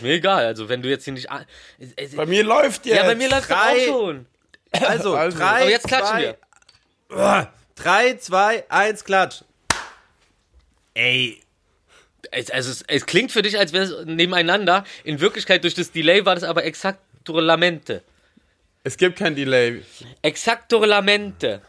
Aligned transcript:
Mir 0.00 0.12
egal, 0.14 0.44
also 0.44 0.68
wenn 0.68 0.82
du 0.82 0.88
jetzt 0.88 1.04
hier 1.04 1.12
nicht. 1.12 1.30
an- 1.30 1.46
Es- 1.78 1.92
es- 1.96 2.16
Bei 2.16 2.26
mir 2.26 2.44
läuft 2.44 2.86
jetzt. 2.86 2.96
ja, 2.96 3.04
bei 3.04 3.14
mir 3.14 3.28
läuft 3.28 3.50
das 3.50 3.58
drei- 3.58 3.72
auch 3.82 3.86
schon. 3.86 4.26
Also, 4.72 5.14
Also. 5.16 5.38
drei, 5.38 5.60
Aber 5.62 5.70
jetzt 5.70 5.86
klatschen 5.88 6.08
zwei, 6.08 6.22
wir. 7.08 7.18
Ah, 7.18 7.46
Drei, 7.74 8.14
zwei, 8.14 8.64
eins, 8.68 9.04
klatsch. 9.04 9.42
Ey, 10.94 11.40
Es, 12.32 12.50
also 12.50 12.70
es, 12.72 12.82
es 12.88 13.06
klingt 13.06 13.30
für 13.32 13.40
dich, 13.42 13.58
als 13.58 13.72
wäre 13.72 13.84
es 13.84 14.04
nebeneinander. 14.04 14.84
In 15.04 15.20
Wirklichkeit 15.20 15.62
durch 15.64 15.74
das 15.74 15.92
Delay 15.92 16.26
war 16.26 16.34
das 16.34 16.44
aber 16.44 16.64
exactoramente. 16.64 18.02
Es 18.84 18.96
gibt 18.96 19.18
kein 19.18 19.34
Delay. 19.36 19.82
Exactoramente. 20.22 21.62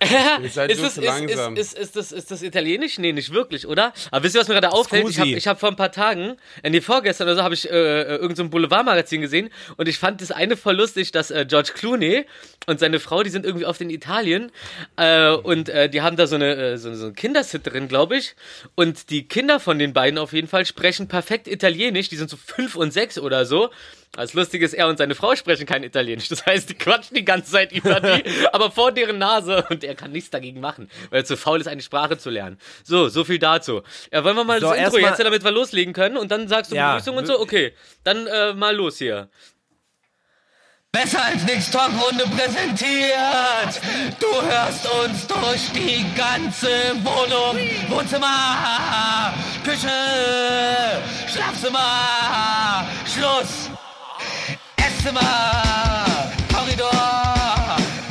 Ihr 0.42 0.50
seid 0.50 0.70
Ist 0.70 0.78
nur 0.78 0.86
das, 0.86 0.94
zu 0.94 1.00
langsam. 1.00 1.56
ist, 1.56 1.78
ist, 1.78 1.96
das, 1.96 2.12
ist 2.12 2.30
das 2.30 2.42
Italienisch? 2.42 2.98
Nee, 2.98 3.12
nicht 3.12 3.32
wirklich, 3.32 3.66
oder? 3.66 3.92
Aber 4.10 4.24
wisst 4.24 4.34
ihr, 4.34 4.40
was 4.40 4.48
mir 4.48 4.54
gerade 4.54 4.72
auffällt? 4.72 5.08
Ich 5.08 5.18
habe 5.18 5.28
Scusi. 5.28 5.38
ich 5.38 5.46
hab 5.46 5.60
vor 5.60 5.70
ein 5.70 5.76
paar 5.76 5.92
Tagen, 5.92 6.36
äh, 6.62 6.70
nee, 6.70 6.80
vorgestern 6.80 7.28
oder 7.28 7.36
so, 7.36 7.42
habe 7.42 7.54
ich 7.54 7.70
äh, 7.70 7.72
äh, 7.72 8.02
irgendein 8.16 8.36
so 8.36 8.48
Boulevardmagazin 8.48 9.20
gesehen 9.20 9.50
und 9.76 9.88
ich 9.88 9.98
fand 9.98 10.20
das 10.20 10.30
eine 10.30 10.56
voll 10.56 10.76
lustig, 10.76 11.12
dass 11.12 11.30
äh, 11.30 11.46
George 11.48 11.72
Clooney 11.74 12.26
und 12.66 12.80
seine 12.80 13.00
Frau, 13.00 13.22
die 13.22 13.30
sind 13.30 13.46
irgendwie 13.46 13.66
oft 13.66 13.80
in 13.80 13.90
Italien 13.90 14.50
äh, 14.96 15.30
und 15.30 15.68
äh, 15.68 15.88
die 15.88 16.02
haben 16.02 16.16
da 16.16 16.26
so 16.26 16.36
eine, 16.36 16.54
äh, 16.54 16.78
so, 16.78 16.92
so 16.94 17.06
eine 17.06 17.14
Kindersitterin, 17.14 17.88
glaube 17.88 18.16
ich. 18.16 18.34
Und 18.74 19.10
die 19.10 19.26
Kinder 19.28 19.60
von 19.60 19.78
den 19.78 19.92
beiden 19.92 20.18
auf 20.18 20.32
jeden 20.32 20.48
Fall 20.48 20.66
sprechen 20.66 21.08
perfekt 21.08 21.48
Italienisch. 21.48 22.08
Die 22.08 22.16
sind 22.16 22.28
so 22.28 22.36
fünf 22.36 22.76
und 22.76 22.92
sechs 22.92 23.18
oder 23.18 23.46
so. 23.46 23.70
Das 24.12 24.32
Lustige 24.32 24.64
ist, 24.64 24.72
er 24.72 24.88
und 24.88 24.96
seine 24.96 25.14
Frau 25.14 25.36
sprechen 25.36 25.66
kein 25.66 25.82
Italienisch. 25.82 26.28
Das 26.28 26.46
heißt, 26.46 26.70
die 26.70 26.74
quatschen 26.74 27.14
die 27.16 27.24
ganze 27.24 27.52
Zeit 27.52 27.72
über 27.72 28.00
die, 28.00 28.24
aber 28.52 28.70
vor 28.70 28.90
deren 28.92 29.18
Nase. 29.18 29.66
Und 29.68 29.84
er 29.84 29.94
kann 29.94 30.12
nichts 30.12 30.30
dagegen 30.30 30.60
machen, 30.60 30.88
weil 31.10 31.20
er 31.20 31.24
zu 31.24 31.36
faul 31.36 31.60
ist, 31.60 31.66
eine 31.66 31.82
Sprache 31.82 32.16
zu 32.16 32.30
lernen. 32.30 32.58
So, 32.82 33.08
so 33.08 33.24
viel 33.24 33.38
dazu. 33.38 33.82
Ja, 34.12 34.24
wollen 34.24 34.36
wir 34.36 34.44
mal 34.44 34.60
So, 34.60 34.70
das 34.70 34.78
Intro 34.78 34.98
jetzt, 34.98 35.18
damit 35.20 35.44
wir 35.44 35.50
loslegen 35.50 35.92
können? 35.92 36.16
Und 36.16 36.30
dann 36.30 36.48
sagst 36.48 36.72
du 36.72 36.76
Ja. 36.76 36.92
Begrüßung 36.94 37.16
und 37.16 37.26
so? 37.26 37.38
Okay, 37.40 37.74
dann 38.04 38.26
äh, 38.26 38.54
mal 38.54 38.74
los 38.74 38.96
hier. 38.98 39.28
Besser 40.92 41.22
als 41.22 41.44
nix 41.44 41.70
Talkrunde 41.70 42.24
präsentiert. 42.24 43.82
Du 44.18 44.42
hörst 44.42 44.88
uns 45.04 45.26
durch 45.26 45.70
die 45.74 46.06
ganze 46.16 46.68
Wohnung. 47.04 47.58
Wohnzimmer, 47.90 49.34
Küche, 49.62 49.88
Schlafzimmer, 51.30 52.88
Schluss. 53.04 53.70
Esszimmer, 54.96 56.32
Korridor, 56.52 56.90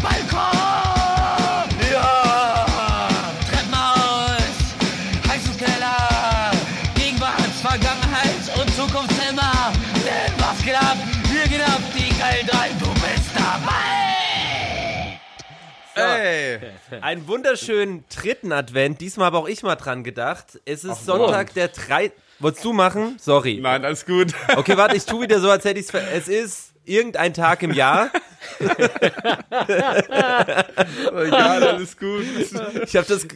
Balkon. 0.01 1.69
Ja. 1.91 3.05
Treppenhaus, 3.49 4.57
Heizungskeller, 5.27 6.51
Gegenwart, 6.95 7.41
Vergangenheit 7.61 8.59
und 8.59 8.69
Zukunftszimmer. 8.75 9.73
Denn 9.95 10.33
was 10.37 10.63
geht 10.63 10.75
ab? 10.75 10.97
Hier 11.31 11.47
geht 11.47 11.67
ab 11.67 11.81
die 11.95 12.09
geilen 12.19 12.47
drei. 12.47 12.69
Du 12.79 12.93
bist 12.93 13.31
dabei. 13.33 14.05
Ey. 15.97 16.59
einen 17.01 17.27
wunderschönen 17.27 18.03
dritten 18.13 18.51
Advent. 18.51 19.01
Diesmal 19.01 19.27
habe 19.27 19.37
auch 19.37 19.47
ich 19.47 19.63
mal 19.63 19.75
dran 19.75 20.03
gedacht. 20.03 20.59
Es 20.65 20.83
ist 20.83 21.05
Sonntag 21.05 21.53
der 21.53 21.69
drei. 21.69 22.11
Wolltest 22.39 22.65
du 22.65 22.73
machen? 22.73 23.17
Sorry. 23.19 23.59
Nein, 23.61 23.85
alles 23.85 24.05
gut. 24.05 24.33
Okay, 24.55 24.75
warte, 24.77 24.97
ich 24.97 25.05
tue 25.05 25.21
wieder 25.21 25.39
so, 25.39 25.49
als 25.49 25.63
hätte 25.63 25.79
ich 25.79 25.87
es. 25.87 25.93
Es 25.93 26.27
ist 26.27 26.74
irgendein 26.85 27.33
Tag 27.33 27.63
im 27.63 27.73
Jahr. 27.73 28.11
Egal, 31.13 31.63
alles 31.63 31.97
gut. 31.97 32.23
Ich 32.85 32.95
habe 32.95 33.07
das. 33.07 33.27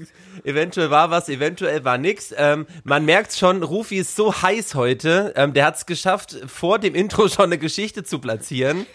Eventuell 0.43 0.89
war 0.89 1.11
was, 1.11 1.27
eventuell 1.27 1.83
war 1.83 1.97
nix. 1.97 2.33
Ähm, 2.37 2.65
man 2.83 3.03
merkt 3.03 3.33
schon, 3.33 3.61
Rufi 3.61 3.97
ist 3.97 4.15
so 4.15 4.41
heiß 4.41 4.75
heute. 4.75 5.33
Ähm, 5.35 5.53
der 5.53 5.65
hat 5.65 5.75
es 5.75 5.85
geschafft, 5.85 6.37
vor 6.47 6.79
dem 6.79 6.95
Intro 6.95 7.27
schon 7.27 7.45
eine 7.45 7.57
Geschichte 7.57 8.03
zu 8.03 8.19
platzieren. 8.19 8.85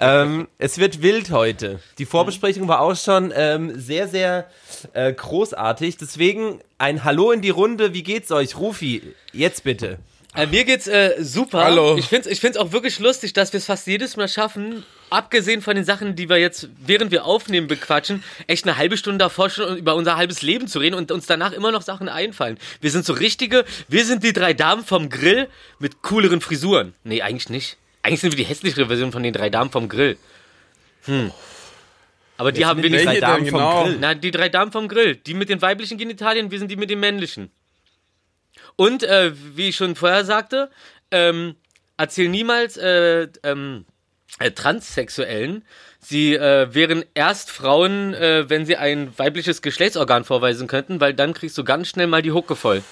ähm, 0.00 0.48
es 0.58 0.78
wird 0.78 1.02
wild 1.02 1.30
heute. 1.30 1.78
Die 1.98 2.06
Vorbesprechung 2.06 2.66
war 2.66 2.80
auch 2.80 2.96
schon 2.96 3.32
ähm, 3.34 3.78
sehr, 3.78 4.08
sehr 4.08 4.46
äh, 4.92 5.12
großartig. 5.12 5.98
Deswegen 5.98 6.60
ein 6.78 7.04
Hallo 7.04 7.30
in 7.30 7.42
die 7.42 7.50
Runde. 7.50 7.94
Wie 7.94 8.02
geht's 8.02 8.32
euch, 8.32 8.56
Rufi? 8.58 9.14
Jetzt 9.32 9.62
bitte. 9.64 9.98
Äh, 10.34 10.46
mir 10.46 10.64
geht's 10.64 10.86
äh, 10.86 11.16
super. 11.20 11.64
Hallo. 11.64 11.96
Ich 11.96 12.06
find's, 12.06 12.26
ich 12.26 12.40
find's 12.40 12.58
auch 12.58 12.72
wirklich 12.72 12.98
lustig, 12.98 13.32
dass 13.32 13.52
wir 13.52 13.58
es 13.58 13.64
fast 13.64 13.86
jedes 13.86 14.16
Mal 14.16 14.28
schaffen, 14.28 14.84
abgesehen 15.10 15.62
von 15.62 15.74
den 15.74 15.84
Sachen, 15.84 16.16
die 16.16 16.28
wir 16.28 16.36
jetzt, 16.36 16.68
während 16.78 17.10
wir 17.10 17.24
aufnehmen, 17.24 17.66
bequatschen, 17.66 18.22
echt 18.46 18.64
eine 18.66 18.76
halbe 18.76 18.96
Stunde 18.96 19.18
davor 19.18 19.48
schon 19.48 19.78
über 19.78 19.94
unser 19.94 20.16
halbes 20.16 20.42
Leben 20.42 20.68
zu 20.68 20.78
reden 20.78 20.94
und 20.94 21.10
uns 21.10 21.26
danach 21.26 21.52
immer 21.52 21.72
noch 21.72 21.82
Sachen 21.82 22.08
einfallen. 22.08 22.58
Wir 22.80 22.90
sind 22.90 23.06
so 23.06 23.14
richtige, 23.14 23.64
wir 23.88 24.04
sind 24.04 24.22
die 24.22 24.32
drei 24.32 24.52
Damen 24.52 24.84
vom 24.84 25.08
Grill 25.08 25.48
mit 25.78 26.02
cooleren 26.02 26.40
Frisuren. 26.40 26.94
Nee, 27.04 27.22
eigentlich 27.22 27.48
nicht. 27.48 27.78
Eigentlich 28.02 28.20
sind 28.20 28.32
wir 28.32 28.36
die 28.36 28.44
hässlichere 28.44 28.86
Version 28.86 29.12
von 29.12 29.22
den 29.22 29.32
drei 29.32 29.50
Damen 29.50 29.70
vom 29.70 29.88
Grill. 29.88 30.18
Hm. 31.04 31.32
Aber 32.36 32.52
die 32.52 32.64
haben 32.64 32.82
wir 32.82 32.90
nicht. 32.90 33.04
welche 33.04 33.20
Drei 33.20 33.26
Damen 33.26 33.44
denn 33.44 33.50
vom 33.50 33.60
genau? 33.60 33.84
Grill. 33.84 33.98
Na, 34.00 34.14
die 34.14 34.30
drei 34.30 34.48
Damen 34.48 34.70
vom 34.70 34.88
Grill. 34.88 35.16
Die 35.16 35.34
mit 35.34 35.48
den 35.48 35.60
weiblichen 35.60 35.98
Genitalien, 35.98 36.50
wir 36.50 36.58
sind 36.58 36.70
die 36.70 36.76
mit 36.76 36.90
den 36.90 37.00
männlichen. 37.00 37.50
Und, 38.78 39.02
äh, 39.02 39.32
wie 39.56 39.70
ich 39.70 39.76
schon 39.76 39.96
vorher 39.96 40.24
sagte, 40.24 40.70
ähm, 41.10 41.56
erzähl 41.96 42.28
niemals 42.28 42.76
äh, 42.76 43.26
ähm, 43.42 43.86
äh, 44.38 44.52
Transsexuellen, 44.52 45.64
sie 45.98 46.36
äh, 46.36 46.72
wären 46.72 47.04
erst 47.12 47.50
Frauen, 47.50 48.14
äh, 48.14 48.48
wenn 48.48 48.66
sie 48.66 48.76
ein 48.76 49.18
weibliches 49.18 49.62
Geschlechtsorgan 49.62 50.22
vorweisen 50.22 50.68
könnten, 50.68 51.00
weil 51.00 51.12
dann 51.12 51.34
kriegst 51.34 51.58
du 51.58 51.64
ganz 51.64 51.88
schnell 51.88 52.06
mal 52.06 52.22
die 52.22 52.30
Hucke 52.30 52.54
voll. 52.54 52.84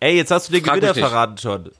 Ey, 0.00 0.16
jetzt 0.16 0.30
hast 0.30 0.48
du 0.48 0.54
den 0.54 0.64
Frag 0.64 0.76
Gewinner 0.76 0.94
verraten 0.94 1.36
schon. 1.36 1.70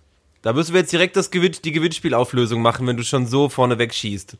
Da 0.43 0.53
müssen 0.53 0.75
wir 0.75 0.83
jetzt 0.83 0.93
direkt 0.93 1.17
das 1.17 1.31
Gewinn, 1.31 1.57
die 1.65 1.73
Gewinnspielauflösung 1.73 2.61
machen, 2.61 2.87
wenn 2.87 2.99
du 2.99 3.05
schon 3.05 3.27
so 3.27 3.49
vorne 3.49 3.79
wegschießt. 3.79 4.37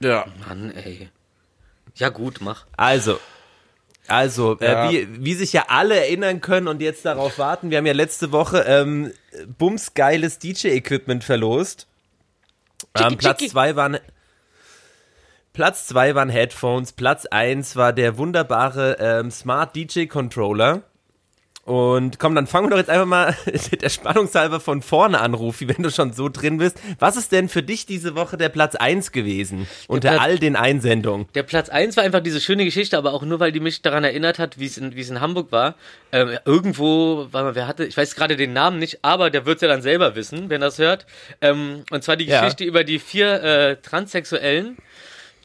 Ja. 0.00 0.24
Mann, 0.48 0.70
ey. 0.70 1.10
Ja 1.96 2.08
gut, 2.08 2.38
mach. 2.40 2.64
Also, 2.78 3.20
also, 4.08 4.56
Ja. 4.60 4.88
äh, 4.88 4.90
wie, 4.90 5.24
wie 5.24 5.34
sich 5.34 5.52
ja 5.52 5.66
alle 5.68 5.96
erinnern 5.96 6.40
können 6.40 6.68
und 6.68 6.80
jetzt 6.80 7.04
darauf 7.04 7.38
warten, 7.38 7.70
wir 7.70 7.78
haben 7.78 7.86
ja 7.86 7.92
letzte 7.92 8.32
Woche 8.32 8.64
ähm, 8.66 9.12
bumsgeiles 9.58 10.38
DJ-Equipment 10.38 11.24
verlost. 11.24 11.86
Ähm, 12.94 13.16
Platz 13.16 13.46
zwei 13.48 13.76
waren 13.76 13.98
Platz 15.52 15.86
zwei 15.86 16.14
waren 16.14 16.28
Headphones, 16.28 16.92
Platz 16.92 17.26
eins 17.26 17.74
war 17.76 17.92
der 17.92 18.16
wunderbare 18.16 18.96
ähm, 19.00 19.30
Smart 19.30 19.74
DJ 19.74 20.06
Controller. 20.06 20.82
Und 21.68 22.18
komm, 22.18 22.34
dann 22.34 22.46
fangen 22.46 22.66
wir 22.66 22.70
doch 22.70 22.78
jetzt 22.78 22.88
einfach 22.88 23.04
mal 23.04 23.36
der 23.82 23.90
Spannungshalber 23.90 24.58
von 24.58 24.80
vorne 24.80 25.20
an, 25.20 25.34
Rufi, 25.34 25.68
wenn 25.68 25.82
du 25.82 25.90
schon 25.90 26.14
so 26.14 26.30
drin 26.30 26.56
bist. 26.56 26.80
Was 26.98 27.18
ist 27.18 27.30
denn 27.30 27.50
für 27.50 27.62
dich 27.62 27.84
diese 27.84 28.14
Woche 28.14 28.38
der 28.38 28.48
Platz 28.48 28.74
eins 28.74 29.12
gewesen? 29.12 29.68
Unter 29.86 30.12
Platz- 30.12 30.22
all 30.22 30.38
den 30.38 30.56
Einsendungen. 30.56 31.28
Der 31.34 31.42
Platz 31.42 31.68
1 31.68 31.94
war 31.98 32.04
einfach 32.04 32.20
diese 32.20 32.40
schöne 32.40 32.64
Geschichte, 32.64 32.96
aber 32.96 33.12
auch 33.12 33.22
nur, 33.22 33.38
weil 33.38 33.52
die 33.52 33.60
mich 33.60 33.82
daran 33.82 34.02
erinnert 34.02 34.38
hat, 34.38 34.58
wie 34.58 34.64
es 34.64 34.78
in, 34.78 34.96
wie 34.96 35.02
es 35.02 35.10
in 35.10 35.20
Hamburg 35.20 35.52
war. 35.52 35.74
Ähm, 36.10 36.38
irgendwo, 36.46 37.26
warte 37.32 37.44
mal, 37.48 37.54
wer 37.54 37.66
hatte, 37.66 37.84
ich 37.84 37.98
weiß 37.98 38.14
gerade 38.14 38.36
den 38.36 38.54
Namen 38.54 38.78
nicht, 38.78 39.00
aber 39.04 39.28
der 39.28 39.44
wird 39.44 39.60
ja 39.60 39.68
dann 39.68 39.82
selber 39.82 40.14
wissen, 40.16 40.48
wenn 40.48 40.62
er 40.62 40.68
das 40.68 40.78
hört. 40.78 41.04
Ähm, 41.42 41.84
und 41.90 42.02
zwar 42.02 42.16
die 42.16 42.24
Ja. 42.24 42.40
Geschichte 42.40 42.64
über 42.64 42.82
die 42.82 42.98
vier 42.98 43.42
äh, 43.42 43.76
Transsexuellen, 43.76 44.78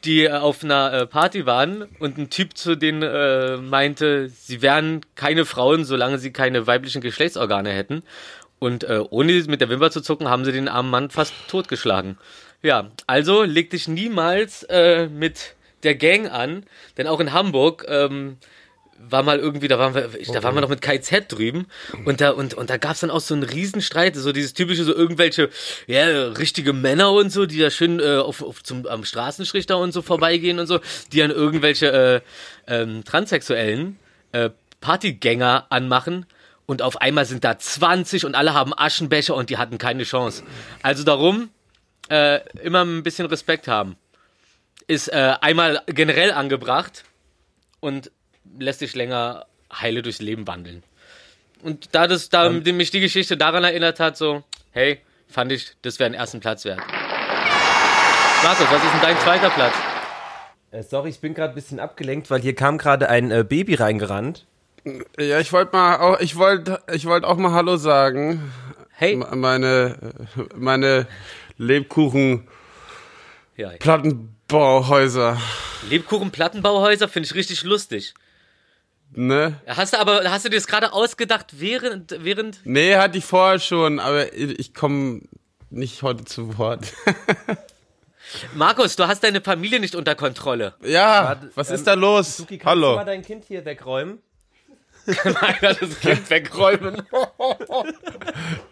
die 0.06 0.26
äh, 0.26 0.32
auf 0.32 0.64
einer 0.64 0.94
äh, 0.94 1.08
Party 1.08 1.46
waren 1.46 1.84
und 2.00 2.18
ein 2.18 2.30
Typ 2.30 2.58
zu 2.58 2.76
denen 2.76 3.04
äh, 3.04 3.58
meinte, 3.58 4.30
sie 4.30 4.62
wären 4.62 5.02
keine 5.16 5.46
Frauen, 5.46 5.86
solange 5.86 6.18
sie 6.18 6.32
keine 6.32 6.68
weiblichen 6.68 7.02
Geschlechtsorgane 7.02 7.72
hätten. 7.72 8.04
Und 8.60 8.84
äh, 8.86 9.04
ohne 9.10 9.34
mit 9.44 9.62
der 9.62 9.70
Wimper 9.70 9.92
zu 9.92 10.02
zucken, 10.02 10.30
haben 10.30 10.46
sie 10.46 10.52
den 10.52 10.70
armen 10.70 10.90
Mann 10.90 11.10
fast 11.10 11.34
totgeschlagen. 11.50 12.18
Ja, 12.62 12.92
also 13.08 13.44
leg 13.44 13.70
dich 13.70 13.88
niemals 13.88 14.64
äh, 14.64 15.08
mit 15.08 15.56
der 15.84 15.96
Gang 15.96 16.32
an, 16.32 16.66
denn 16.98 17.08
auch 17.08 17.20
in 17.20 17.34
Hamburg 17.34 17.86
ähm, 17.90 18.38
war 19.00 19.24
mal 19.24 19.40
irgendwie, 19.40 19.68
da 19.68 19.80
waren 19.80 19.94
wir, 19.94 20.10
da 20.34 20.44
waren 20.44 20.56
wir 20.56 20.62
noch 20.62 20.70
mit 20.70 20.82
KZ 20.82 21.32
drüben 21.32 21.68
und 22.06 22.22
da 22.22 22.32
und 22.32 22.54
und 22.54 22.70
da 22.70 22.78
gab's 22.78 23.02
dann 23.02 23.12
auch 23.12 23.20
so 23.20 23.34
einen 23.34 23.44
Riesenstreit, 23.44 24.16
so 24.16 24.32
dieses 24.32 24.54
typische, 24.54 24.84
so 24.84 24.94
irgendwelche, 24.94 25.50
ja, 25.88 26.28
richtige 26.30 26.74
Männer 26.74 27.12
und 27.12 27.32
so, 27.32 27.46
die 27.46 27.60
da 27.60 27.70
schön 27.70 28.00
äh, 28.00 28.18
auf, 28.18 28.42
auf 28.42 28.64
zum 28.64 28.86
am 28.88 29.04
Straßenschrichter 29.04 29.78
und 29.78 29.92
so 29.92 30.02
vorbeigehen 30.02 30.60
und 30.60 30.68
so, 30.68 30.80
die 31.12 31.20
dann 31.20 31.32
irgendwelche 31.32 32.24
äh, 32.68 32.82
ähm, 32.82 33.04
Transsexuellen 33.04 33.98
äh, 34.32 34.50
Partygänger 34.82 35.68
anmachen. 35.70 36.26
Und 36.66 36.82
auf 36.82 37.02
einmal 37.02 37.26
sind 37.26 37.44
da 37.44 37.58
20 37.58 38.26
und 38.26 38.36
alle 38.36 38.54
haben 38.54 38.74
Aschenbecher 38.76 39.36
und 39.36 39.50
die 39.50 39.58
hatten 39.58 39.78
keine 39.78 40.04
Chance. 40.04 40.44
Also 40.82 41.04
darum, 41.04 41.50
äh, 42.10 42.40
immer 42.62 42.84
ein 42.84 43.04
bisschen 43.04 43.26
Respekt 43.26 43.68
haben. 43.68 43.98
Ist 44.88 45.10
äh, 45.10 45.36
einmal 45.42 45.82
generell 45.88 46.32
angebracht 46.32 47.04
und 47.80 48.12
lässt 48.58 48.80
sich 48.80 48.96
länger 48.96 49.46
heile 49.74 50.02
durchs 50.02 50.22
Leben 50.22 50.48
wandeln. 50.48 50.84
Und 51.62 51.90
da 51.96 52.08
das, 52.08 52.30
da 52.30 52.50
mich 52.50 52.92
die 52.92 53.00
Geschichte 53.00 53.38
daran 53.38 53.64
erinnert 53.64 54.00
hat, 54.00 54.18
so, 54.18 54.44
hey, 54.72 55.00
fand 55.28 55.52
ich, 55.52 55.72
das 55.82 55.98
wäre 56.00 56.06
einen 56.08 56.16
ersten 56.16 56.40
Platz 56.42 56.66
wert. 56.66 56.80
Markus, 58.44 58.66
was 58.70 58.84
ist 58.84 58.92
denn 58.94 59.02
dein 59.02 59.18
zweiter 59.20 59.50
Platz? 59.50 59.74
Äh, 60.72 60.84
sorry, 60.84 61.10
ich 61.10 61.20
bin 61.22 61.34
gerade 61.34 61.54
ein 61.54 61.56
bisschen 61.56 61.80
abgelenkt, 61.80 62.30
weil 62.30 62.42
hier 62.42 62.54
kam 62.56 62.78
gerade 62.78 63.10
ein 63.10 63.32
äh, 63.32 63.46
Baby 63.48 63.76
reingerannt. 63.76 64.46
Ja, 65.18 65.40
ich 65.40 65.54
wollte 65.54 65.72
mal 65.76 65.98
auch, 66.00 66.20
ich 66.20 66.36
wollte, 66.36 66.82
ich 66.92 67.06
wollte 67.06 67.26
auch 67.28 67.38
mal 67.38 67.54
Hallo 67.54 67.78
sagen. 67.78 68.52
Hey. 68.92 69.14
M- 69.14 69.40
Meine, 69.40 69.98
meine 70.56 71.08
Lebkuchen 71.58 72.48
Ja. 73.56 73.70
Plattenbauhäuser, 73.80 75.38
Lebkuchen-Plattenbauhäuser 75.90 77.08
finde 77.08 77.28
ich 77.28 77.36
richtig 77.36 77.64
lustig. 77.64 78.14
Ne? 79.16 79.60
Hast 79.68 79.94
du 79.94 80.00
aber, 80.00 80.24
hast 80.30 80.46
du 80.46 80.50
dir 80.50 80.58
das 80.58 80.68
gerade 80.68 80.94
ausgedacht, 80.94 81.48
während, 81.60 82.16
während, 82.24 82.60
Nee, 82.66 82.96
hatte 82.96 83.18
ich 83.18 83.26
vorher 83.26 83.60
schon, 83.60 84.00
aber 84.00 84.34
ich 84.34 84.74
komme 84.74 85.22
nicht 85.70 86.02
heute 86.04 86.26
zu 86.26 86.58
Wort. 86.58 86.94
Markus, 88.56 88.96
du 88.96 89.08
hast 89.08 89.24
deine 89.24 89.42
Familie 89.42 89.80
nicht 89.80 89.96
unter 89.96 90.16
Kontrolle. 90.16 90.74
ja, 90.84 91.26
Warte, 91.26 91.52
was 91.56 91.70
ähm, 91.70 91.76
ist 91.76 91.88
da 91.88 91.94
los? 91.94 92.38
Suki, 92.38 92.58
kannst 92.58 92.66
du 92.66 92.70
Hallo. 92.86 92.96
mal 92.96 93.06
dein 93.06 93.22
Kind 93.22 93.46
hier 93.46 93.64
wegräumen? 93.66 94.20
Einer 95.42 95.74
das 95.74 96.00
Kind 96.00 96.30
wegräumen. 96.30 97.02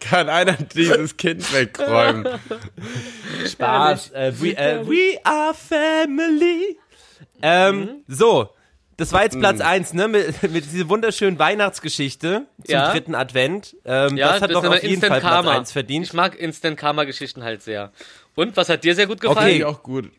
Kann 0.00 0.30
einer 0.30 0.54
dieses 0.54 1.14
Kind 1.18 1.52
wegräumen? 1.52 2.26
Spaß. 3.46 4.12
Äh, 4.12 4.32
we, 4.40 4.56
äh, 4.56 4.86
we 4.86 5.18
are 5.24 5.52
family. 5.52 6.78
Ähm, 7.42 8.02
so. 8.08 8.48
Das 8.98 9.12
war 9.12 9.22
jetzt 9.24 9.38
Platz 9.38 9.56
Mhm. 9.58 9.62
eins, 9.64 9.92
ne? 9.94 10.08
Mit, 10.08 10.42
mit 10.52 10.64
dieser 10.70 10.88
wunderschönen 10.88 11.38
Weihnachtsgeschichte 11.38 12.46
zum 12.64 12.72
Ja. 12.72 12.92
dritten 12.92 13.14
Advent. 13.14 13.74
Ähm, 13.84 14.16
Ja, 14.16 14.32
das 14.34 14.42
hat 14.42 14.50
doch 14.52 14.64
auf 14.64 14.74
jeden 14.82 14.94
Instant 14.94 15.12
Fall 15.12 15.20
Platz 15.20 15.32
Karma. 15.32 15.50
eins 15.56 15.72
verdient. 15.72 16.06
Ich 16.06 16.12
mag 16.12 16.38
Instant 16.38 16.76
Karma-Geschichten 16.76 17.42
halt 17.42 17.62
sehr. 17.62 17.90
Und 18.34 18.56
was 18.56 18.68
hat 18.68 18.84
dir 18.84 18.94
sehr 18.94 19.06
gut 19.06 19.20
gefallen? 19.20 19.54
Okay. 19.62 19.64
Auch 19.64 19.82
gut. 19.82 20.10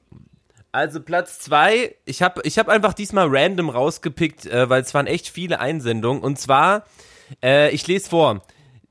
Also 0.72 1.02
Platz 1.02 1.40
zwei, 1.40 1.96
ich 2.06 2.24
habe 2.24 2.42
ich 2.46 2.58
hab 2.58 2.68
einfach 2.68 2.94
diesmal 2.94 3.28
random 3.30 3.70
rausgepickt, 3.70 4.48
äh, 4.48 4.70
weil 4.70 4.82
es 4.82 4.94
waren 4.96 5.06
echt 5.06 5.30
viele 5.30 5.60
Einsendungen. 5.60 6.24
Und 6.24 6.40
zwar, 6.40 6.86
äh, 7.44 7.70
ich 7.70 7.86
lese 7.86 8.10
vor, 8.10 8.42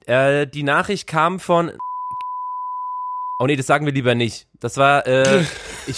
äh, 0.06 0.46
die 0.46 0.62
Nachricht 0.62 1.06
kam 1.08 1.40
von... 1.40 1.72
Oh 3.38 3.46
nee, 3.46 3.56
das 3.56 3.66
sagen 3.66 3.86
wir 3.86 3.92
lieber 3.92 4.14
nicht. 4.14 4.46
Das 4.60 4.76
war, 4.76 5.04
äh, 5.08 5.42
ich, 5.88 5.96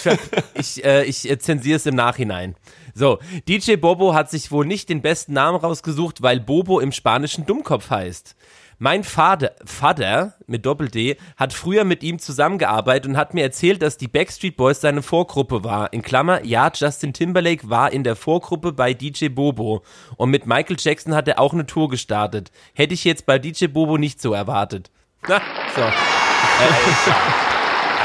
ich, 0.55 0.83
äh, 0.83 1.05
ich 1.05 1.31
äh, 1.31 1.39
zensiere 1.39 1.77
es 1.77 1.85
im 1.85 1.95
Nachhinein. 1.95 2.57
So, 2.95 3.19
DJ 3.49 3.75
Bobo 3.77 4.15
hat 4.15 4.31
sich 4.31 4.51
wohl 4.53 4.67
nicht 4.67 4.89
den 4.89 5.03
besten 5.03 5.33
Namen 5.33 5.59
rausgesucht, 5.59 6.23
weil 6.23 6.39
Bobo 6.41 6.79
im 6.81 6.93
Spanischen 6.93 7.45
Dummkopf 7.45 7.91
heißt. 7.91 8.37
Mein 8.79 9.05
Vater, 9.05 9.53
Vater 9.65 10.35
mit 10.47 10.67
Doppel-D 10.67 11.17
hat 11.37 11.53
früher 11.53 11.85
mit 11.85 12.03
ihm 12.03 12.19
zusammengearbeitet 12.19 13.07
und 13.09 13.17
hat 13.17 13.33
mir 13.33 13.43
erzählt, 13.43 13.83
dass 13.83 13.97
die 13.97 14.09
Backstreet 14.09 14.57
Boys 14.57 14.81
seine 14.81 15.01
Vorgruppe 15.03 15.63
war. 15.65 15.93
In 15.93 16.03
Klammer, 16.03 16.45
ja, 16.45 16.71
Justin 16.75 17.13
Timberlake 17.13 17.71
war 17.71 17.93
in 17.93 18.03
der 18.03 18.17
Vorgruppe 18.17 18.73
bei 18.73 18.93
DJ 18.93 19.29
Bobo. 19.29 19.83
Und 20.17 20.31
mit 20.31 20.47
Michael 20.47 20.77
Jackson 20.79 21.15
hat 21.15 21.29
er 21.29 21.39
auch 21.39 21.53
eine 21.53 21.67
Tour 21.67 21.89
gestartet. 21.89 22.51
Hätte 22.75 22.95
ich 22.95 23.05
jetzt 23.05 23.27
bei 23.27 23.39
DJ 23.39 23.67
Bobo 23.67 23.97
nicht 23.97 24.21
so 24.21 24.33
erwartet. 24.33 24.91
Na, 25.27 25.41
so. 25.77 25.83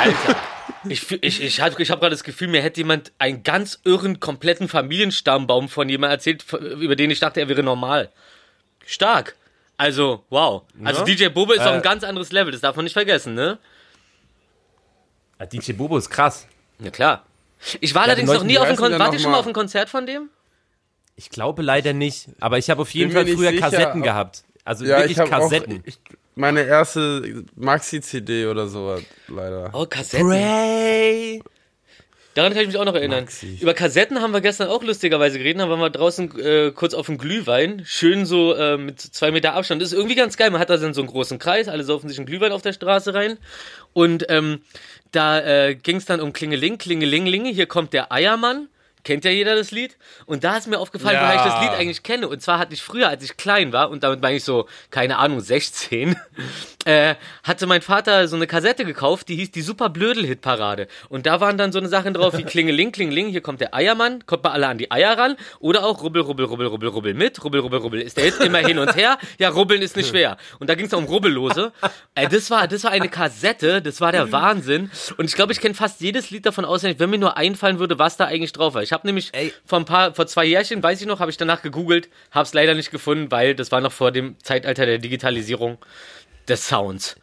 Ich, 0.10 0.16
fühl- 0.16 0.36
ich, 0.88 1.12
ich 1.24 1.62
habe 1.62 1.82
ich 1.82 1.92
hab 1.92 2.00
gerade 2.00 2.12
das 2.16 2.24
Gefühl, 2.24 2.48
mir 2.48 2.62
hätte 2.62 2.80
jemand 2.80 3.12
einen 3.20 3.44
ganz 3.44 3.80
irren, 3.84 4.20
kompletten 4.20 4.68
Familienstammbaum 4.70 5.68
von 5.70 5.90
jemandem 5.90 6.16
erzählt, 6.18 6.46
über 6.80 6.96
den 6.96 7.12
ich 7.12 7.20
dachte, 7.20 7.40
er 7.42 7.50
wäre 7.50 7.64
normal. 7.64 8.10
Stark. 8.86 9.36
Also, 9.78 10.24
wow. 10.30 10.64
Also 10.84 11.00
Ja. 11.02 11.06
DJ 11.06 11.28
Bobo 11.30 11.54
ist 11.54 11.62
Äh. 11.62 11.70
ein 11.70 11.82
ganz 11.82 12.04
anderes 12.04 12.32
Level, 12.32 12.52
das 12.52 12.62
darf 12.62 12.76
man 12.76 12.84
nicht 12.84 12.94
vergessen, 12.94 13.34
ne? 13.34 13.58
DJ 15.52 15.74
Bobo 15.74 15.98
ist 15.98 16.10
krass. 16.10 16.48
Ja, 16.80 16.92
klar. 16.92 17.26
Ich 17.82 17.94
war 17.96 18.04
allerdings 18.04 18.28
neulich- 18.28 18.42
noch 18.42 18.48
nie 18.48 18.58
auf 18.58 18.68
einem 18.68 18.78
Konzert. 18.78 19.00
Wart 19.00 19.14
ihr 19.14 19.20
schon 19.20 19.32
mal 19.32 19.40
auf 19.40 19.46
einem 19.46 19.54
Konzert 19.54 19.90
von 19.90 20.06
dem? 20.06 20.30
Ich 21.16 21.30
glaube 21.30 21.62
leider 21.62 21.94
nicht. 21.94 22.28
Aber 22.40 22.58
ich 22.58 22.70
habe 22.70 22.82
auf 22.82 22.94
jeden 22.94 23.14
Bin 23.14 23.26
Fall 23.26 23.36
früher 23.36 23.50
sicher, 23.52 23.62
Kassetten 23.62 24.02
gehabt. 24.02 24.44
Also 24.66 24.86
Ja, 24.86 24.98
wirklich 24.98 25.12
ich 25.14 25.20
habe 25.20 25.30
auch 25.36 25.40
Kassetten. 25.42 25.82
ich, 25.86 25.98
meine 26.40 26.64
erste 26.64 27.44
Maxi-CD 27.56 28.48
oder 28.48 28.68
sowas, 28.68 29.02
leider. 29.28 29.70
Oh, 29.74 29.86
Kassetten. 29.86 30.28
Pray. 30.28 31.44
Daran 32.34 32.54
kann 32.54 32.62
ich 32.62 32.68
mich 32.68 32.78
auch 32.78 32.86
noch 32.86 32.96
erinnern. 32.96 33.26
Maxi. 33.26 33.58
Über 33.60 33.74
Kassetten 33.74 34.22
haben 34.22 34.32
wir 34.32 34.40
gestern 34.40 34.70
auch 34.70 34.82
lustigerweise 34.82 35.38
geredet. 35.38 35.62
Da 35.62 35.70
waren 35.70 35.82
wir 35.82 35.90
draußen 35.90 36.40
äh, 36.40 36.72
kurz 36.72 36.94
auf 36.94 37.08
dem 37.08 37.18
Glühwein. 37.18 37.82
Schön 37.86 38.26
so 38.26 38.54
äh, 38.56 38.78
mit 38.78 39.02
zwei 39.02 39.32
Meter 39.32 39.54
Abstand. 39.54 39.82
Das 39.82 39.92
ist 39.92 39.98
irgendwie 39.98 40.16
ganz 40.16 40.38
geil. 40.38 40.50
Man 40.50 40.62
hat 40.62 40.70
da 40.70 40.78
dann 40.78 40.94
so 40.94 41.02
einen 41.02 41.10
großen 41.10 41.40
Kreis. 41.40 41.68
Alle 41.68 41.84
saufen 41.84 42.08
sich 42.08 42.18
einen 42.18 42.28
Glühwein 42.28 42.54
auf 42.54 42.62
der 42.62 42.72
Straße 42.72 43.14
rein. 43.14 43.38
Und 43.92 44.26
ähm, 44.30 44.62
da 45.12 45.42
äh, 45.42 45.76
ging 45.76 45.98
es 45.98 46.06
dann 46.06 46.22
um 46.22 46.32
Klingeling, 46.32 46.78
Klingelinglinge. 46.78 47.50
Hier 47.50 47.66
kommt 47.66 47.92
der 47.92 48.14
Eiermann. 48.14 48.70
Kennt 49.04 49.24
ja 49.26 49.32
jeder 49.32 49.56
das 49.56 49.72
Lied? 49.72 49.98
Und 50.26 50.44
da 50.44 50.58
ist 50.58 50.68
mir 50.68 50.78
aufgefallen, 50.80 51.16
Ja. 51.16 51.22
woher 51.24 51.36
ich 51.36 51.42
das 51.52 51.62
Lied 51.62 51.72
eigentlich 51.72 52.04
kenne. 52.04 52.28
Und 52.28 52.42
zwar 52.42 52.60
hatte 52.60 52.74
ich 52.74 52.82
früher, 52.82 53.08
als 53.10 53.24
ich 53.24 53.38
klein 53.38 53.72
war, 53.74 53.90
und 53.90 54.04
damit 54.04 54.22
meine 54.22 54.36
ich 54.38 54.44
so, 54.44 54.68
keine 54.92 55.18
Ahnung, 55.18 55.40
16, 55.40 56.16
äh, 56.86 57.16
hatte 57.44 57.66
mein 57.68 57.82
Vater 57.82 58.28
so 58.28 58.36
eine 58.36 58.46
Kassette 58.48 58.86
gekauft, 58.86 59.30
die 59.30 59.36
hieß 59.38 59.52
die 59.52 59.62
Super 59.62 59.90
Blödel-Hit-Parade. 59.90 60.88
Und 61.10 61.26
da 61.26 61.40
waren 61.42 61.58
dann 61.58 61.72
so 61.72 61.80
eine 61.80 61.88
Sachen 61.88 62.14
drauf 62.14 62.38
wie 62.38 62.44
Klingeling, 62.44 62.92
Klingeling, 62.92 63.28
hier 63.30 63.42
kommt 63.42 63.62
der 63.62 63.74
Eiermann, 63.74 64.26
kommt 64.26 64.44
mal 64.44 64.52
alle 64.52 64.68
an 64.68 64.78
die 64.78 64.92
Eier 64.92 65.18
ran. 65.18 65.36
Oder 65.60 65.86
auch 65.86 66.04
Rubbel, 66.04 66.22
Rubbel, 66.22 66.46
Rubbel, 66.46 66.68
Rubbel, 66.68 66.90
Rubbel 66.90 67.14
mit, 67.14 67.44
Rubbel, 67.44 67.62
Rubbel, 67.62 67.80
Rubbel 67.80 68.02
ist 68.02 68.18
der 68.18 68.26
Hit, 68.26 68.40
immer 68.42 68.60
hin 68.60 68.80
und 68.80 68.96
her. 68.96 69.18
Ja, 69.38 69.50
Rubbeln 69.50 69.82
ist 69.82 69.96
nicht 69.96 70.10
schwer. 70.10 70.38
Und 70.60 70.70
da 70.70 70.76
ging 70.76 70.86
es 70.88 70.94
um 70.94 71.06
Rubbellose. 71.06 71.72
Äh, 72.16 72.28
das, 72.28 72.50
war, 72.52 72.68
das 72.68 72.84
war 72.84 72.92
eine 72.92 73.10
Kassette, 73.10 73.82
das 73.82 74.02
war 74.02 74.12
der 74.12 74.32
Wahnsinn. 74.32 74.92
Und 75.18 75.26
ich 75.26 75.36
glaube, 75.36 75.54
ich 75.54 75.62
kenne 75.62 75.74
fast 75.76 76.02
jedes 76.02 76.30
Lied 76.32 76.46
davon 76.46 76.66
auswendig, 76.66 77.00
wenn 77.00 77.10
mir 77.10 77.18
nur 77.18 77.38
einfallen 77.38 77.80
würde, 77.80 77.98
was 78.00 78.18
da 78.18 78.26
eigentlich 78.26 78.52
drauf 78.54 78.74
war. 78.74 78.84
Ich 78.84 78.89
habe 78.94 79.08
nämlich 79.08 79.30
Ey. 79.34 79.54
vor 79.66 79.80
ein 79.80 79.86
paar, 79.86 80.14
vor 80.14 80.28
zwei 80.28 80.46
Jährchen, 80.46 80.82
weiß 80.82 81.02
ich 81.02 81.08
noch, 81.08 81.20
habe 81.20 81.32
ich 81.32 81.38
danach 81.38 81.62
gegoogelt, 81.62 82.10
habe 82.32 82.44
es 82.44 82.54
leider 82.54 82.74
nicht 82.74 82.92
gefunden, 82.92 83.32
weil 83.32 83.56
das 83.56 83.72
war 83.72 83.82
noch 83.82 83.92
vor 83.92 84.12
dem 84.12 84.36
Zeitalter 84.44 84.86
der 84.86 84.98
Digitalisierung 84.98 85.78
des 86.48 86.68
Sounds. 86.68 87.16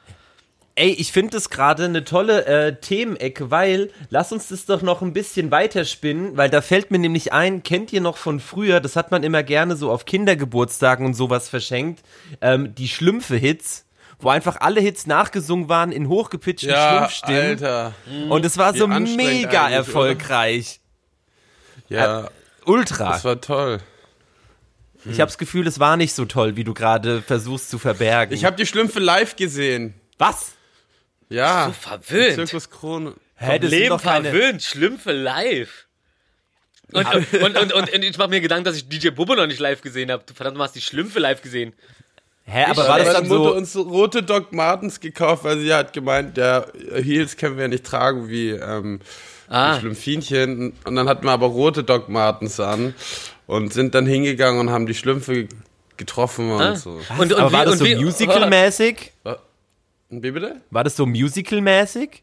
Ey, 0.78 0.90
ich 0.90 1.10
finde 1.10 1.30
das 1.30 1.48
gerade 1.48 1.86
eine 1.86 2.04
tolle 2.04 2.44
äh, 2.44 2.74
Themenecke, 2.74 3.50
weil 3.50 3.90
lass 4.10 4.30
uns 4.30 4.48
das 4.48 4.66
doch 4.66 4.82
noch 4.82 5.00
ein 5.00 5.14
bisschen 5.14 5.50
weiterspinnen, 5.50 6.36
weil 6.36 6.50
da 6.50 6.60
fällt 6.60 6.90
mir 6.90 6.98
nämlich 6.98 7.32
ein, 7.32 7.62
kennt 7.62 7.94
ihr 7.94 8.02
noch 8.02 8.18
von 8.18 8.40
früher, 8.40 8.80
das 8.80 8.94
hat 8.94 9.10
man 9.10 9.22
immer 9.22 9.42
gerne 9.42 9.76
so 9.76 9.90
auf 9.90 10.04
Kindergeburtstagen 10.04 11.06
und 11.06 11.14
sowas 11.14 11.48
verschenkt, 11.48 12.04
ähm, 12.42 12.74
die 12.74 12.88
Schlümpfe-Hits, 12.88 13.86
wo 14.18 14.28
einfach 14.28 14.60
alle 14.60 14.82
Hits 14.82 15.06
nachgesungen 15.06 15.70
waren 15.70 15.92
in 15.92 16.10
hochgepitchten 16.10 16.68
Ja, 16.68 17.08
Schlumpfstimmen. 17.08 17.50
Alter. 17.52 17.94
Und 18.28 18.44
es 18.44 18.58
war 18.58 18.74
Wie 18.74 18.78
so 18.78 18.86
mega 18.86 19.70
erfolgreich. 19.70 20.80
Ja, 21.88 22.28
Ultra. 22.64 23.12
das 23.12 23.24
war 23.24 23.40
toll. 23.40 23.80
Ich 25.04 25.20
habe 25.20 25.28
das 25.28 25.38
Gefühl, 25.38 25.66
es 25.66 25.78
war 25.78 25.96
nicht 25.96 26.14
so 26.14 26.24
toll, 26.24 26.56
wie 26.56 26.64
du 26.64 26.74
gerade 26.74 27.22
versuchst 27.22 27.70
zu 27.70 27.78
verbergen. 27.78 28.34
Ich 28.34 28.44
habe 28.44 28.56
die 28.56 28.66
Schlümpfe 28.66 28.98
live 28.98 29.36
gesehen. 29.36 29.94
Was? 30.18 30.52
Ja. 31.28 31.66
So 31.66 31.72
verwöhnt. 31.72 32.34
Zirkus 32.34 32.70
Krone. 32.70 33.14
Hä, 33.36 33.58
das 33.58 33.70
sind 33.70 33.78
Leben 33.78 33.88
doch 33.90 34.02
keine... 34.02 34.30
verwöhnt, 34.30 34.62
Schlümpfe 34.62 35.12
live. 35.12 35.86
Und, 36.92 37.06
und, 37.14 37.34
und, 37.42 37.72
und, 37.72 37.72
und 37.72 38.04
ich 38.04 38.16
mache 38.18 38.28
mir 38.28 38.40
Gedanken, 38.40 38.64
dass 38.64 38.76
ich 38.76 38.88
DJ 38.88 39.10
Bobo 39.10 39.34
noch 39.34 39.46
nicht 39.46 39.58
live 39.60 39.80
gesehen 39.80 40.10
habe. 40.10 40.24
Verdammt, 40.32 40.56
du 40.56 40.62
hast 40.62 40.74
die 40.74 40.80
Schlümpfe 40.80 41.18
live 41.18 41.42
gesehen. 41.42 41.72
Hä, 42.44 42.64
aber 42.64 42.82
Da 42.82 42.88
war 42.88 42.94
hat 42.94 43.00
das 43.00 43.14
meine 43.14 43.28
dann 43.28 43.28
Mutter 43.28 43.50
so... 43.50 43.56
uns 43.56 43.76
rote 43.76 44.22
Doc 44.22 44.52
Martens 44.52 45.00
gekauft, 45.00 45.44
weil 45.44 45.58
sie 45.58 45.74
hat 45.74 45.92
gemeint, 45.92 46.36
der 46.36 46.72
Heels 46.94 47.36
können 47.36 47.58
wir 47.58 47.66
nicht 47.68 47.84
tragen 47.84 48.28
wie 48.28 48.50
ähm, 48.50 49.00
Ah. 49.48 49.74
die 49.74 49.80
Schlümpfinchen. 49.80 50.72
Und 50.84 50.96
dann 50.96 51.08
hatten 51.08 51.24
wir 51.24 51.32
aber 51.32 51.46
rote 51.46 51.84
Doc 51.84 52.08
Martens 52.08 52.58
an 52.60 52.94
und 53.46 53.72
sind 53.72 53.94
dann 53.94 54.06
hingegangen 54.06 54.60
und 54.60 54.70
haben 54.70 54.86
die 54.86 54.94
Schlümpfe 54.94 55.48
getroffen 55.96 56.50
und 56.52 56.60
Ah. 56.62 56.76
so. 56.76 57.00
Und, 57.18 57.32
und 57.32 57.34
aber 57.34 57.52
war 57.52 57.60
wie- 57.62 57.64
das 57.64 57.72
und 57.72 57.78
so 57.78 57.84
wie- 57.86 57.96
musical-mäßig? 57.96 59.12
Wie 60.10 60.30
bitte? 60.30 60.56
War 60.70 60.84
das 60.84 60.96
so 60.96 61.06
musical-mäßig? 61.06 62.22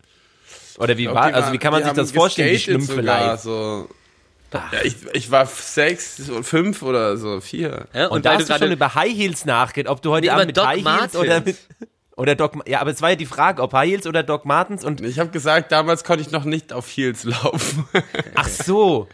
Oder 0.77 0.97
wie 0.97 1.03
glaub, 1.03 1.15
war, 1.15 1.33
also 1.33 1.51
wie 1.53 1.57
kann 1.57 1.71
man 1.73 1.83
sich 1.83 1.93
das 1.93 2.11
vorstellen, 2.11 2.49
die 2.53 2.59
Schlümpfe 2.59 2.95
sogar, 2.95 3.03
live? 3.31 3.39
So. 3.41 3.89
Ja, 4.53 4.63
ich, 4.83 4.95
ich 5.13 5.31
war 5.31 5.45
sechs, 5.47 6.21
fünf 6.43 6.81
oder 6.83 7.17
so, 7.17 7.41
vier. 7.41 7.87
Ja, 7.93 8.07
Und, 8.07 8.25
da 8.25 8.31
weil 8.31 8.37
hast 8.39 8.49
du 8.49 8.57
schon 8.57 8.71
über 8.71 8.93
High 8.95 9.15
Heels 9.15 9.45
nachgedacht, 9.45 9.91
ob 9.91 10.01
du 10.01 10.11
heute 10.11 10.27
Nee, 10.27 10.31
Abend 10.31 10.47
mit 10.47 10.57
Doc 10.57 10.65
High 10.67 10.75
Heels 10.75 10.83
Martens. 10.83 11.15
oder 11.15 11.41
mit, 11.41 11.57
oder 12.15 12.35
Doc, 12.35 12.67
ja, 12.67 12.79
aber 12.79 12.91
es 12.91 13.01
war 13.01 13.11
ja 13.11 13.15
die 13.15 13.25
Frage, 13.25 13.61
ob 13.61 13.73
High 13.73 13.89
Heels 13.89 14.07
oder 14.07 14.23
Doc 14.23 14.45
Martens 14.45 14.83
und, 14.83 15.01
Ich 15.01 15.19
habe 15.19 15.31
gesagt, 15.31 15.71
damals 15.71 16.03
konnte 16.03 16.21
ich 16.21 16.31
noch 16.31 16.45
nicht 16.45 16.71
auf 16.71 16.87
Heels 16.89 17.23
laufen. 17.23 17.87
ach 18.35 18.47
so. 18.47 19.07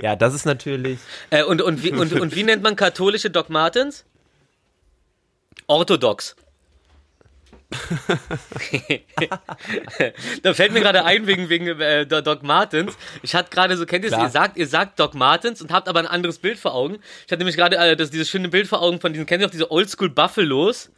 Ja, 0.00 0.16
das 0.16 0.34
ist 0.34 0.44
natürlich, 0.44 0.98
Äh, 1.30 1.44
und, 1.44 1.62
und, 1.62 1.82
wie, 1.82 1.92
und, 1.92 2.12
und 2.12 2.34
wie 2.36 2.42
nennt 2.42 2.62
man 2.62 2.76
katholische 2.76 3.30
Doc 3.30 3.48
Martens? 3.48 4.04
Orthodox. 5.66 6.36
da 10.42 10.52
fällt 10.54 10.72
mir 10.72 10.80
gerade 10.80 11.04
ein 11.06 11.26
wegen, 11.26 11.48
wegen 11.48 11.66
äh, 11.80 12.06
Do- 12.06 12.20
Doc 12.20 12.42
Martens. 12.42 12.96
Ich 13.22 13.34
hatte 13.34 13.48
gerade 13.50 13.76
so, 13.78 13.86
kennt 13.86 14.04
ihr 14.04 14.12
es, 14.12 14.18
ihr 14.18 14.28
sagt, 14.28 14.56
ihr 14.58 14.66
sagt 14.66 15.00
Doc 15.00 15.14
Martens 15.14 15.62
und 15.62 15.72
habt 15.72 15.88
aber 15.88 16.00
ein 16.00 16.06
anderes 16.06 16.38
Bild 16.38 16.58
vor 16.58 16.74
Augen. 16.74 16.96
Ich 17.26 17.32
hatte 17.32 17.38
nämlich 17.38 17.56
gerade 17.56 17.76
äh, 17.76 17.96
das, 17.96 18.10
dieses 18.10 18.28
schöne 18.28 18.48
Bild 18.48 18.66
vor 18.68 18.82
Augen 18.82 19.00
von 19.00 19.12
diesen, 19.14 19.24
kennt 19.26 19.40
ihr 19.42 19.46
auch 19.46 19.50
diese 19.50 19.70
Oldschool 19.70 20.10
Buffalos? 20.10 20.90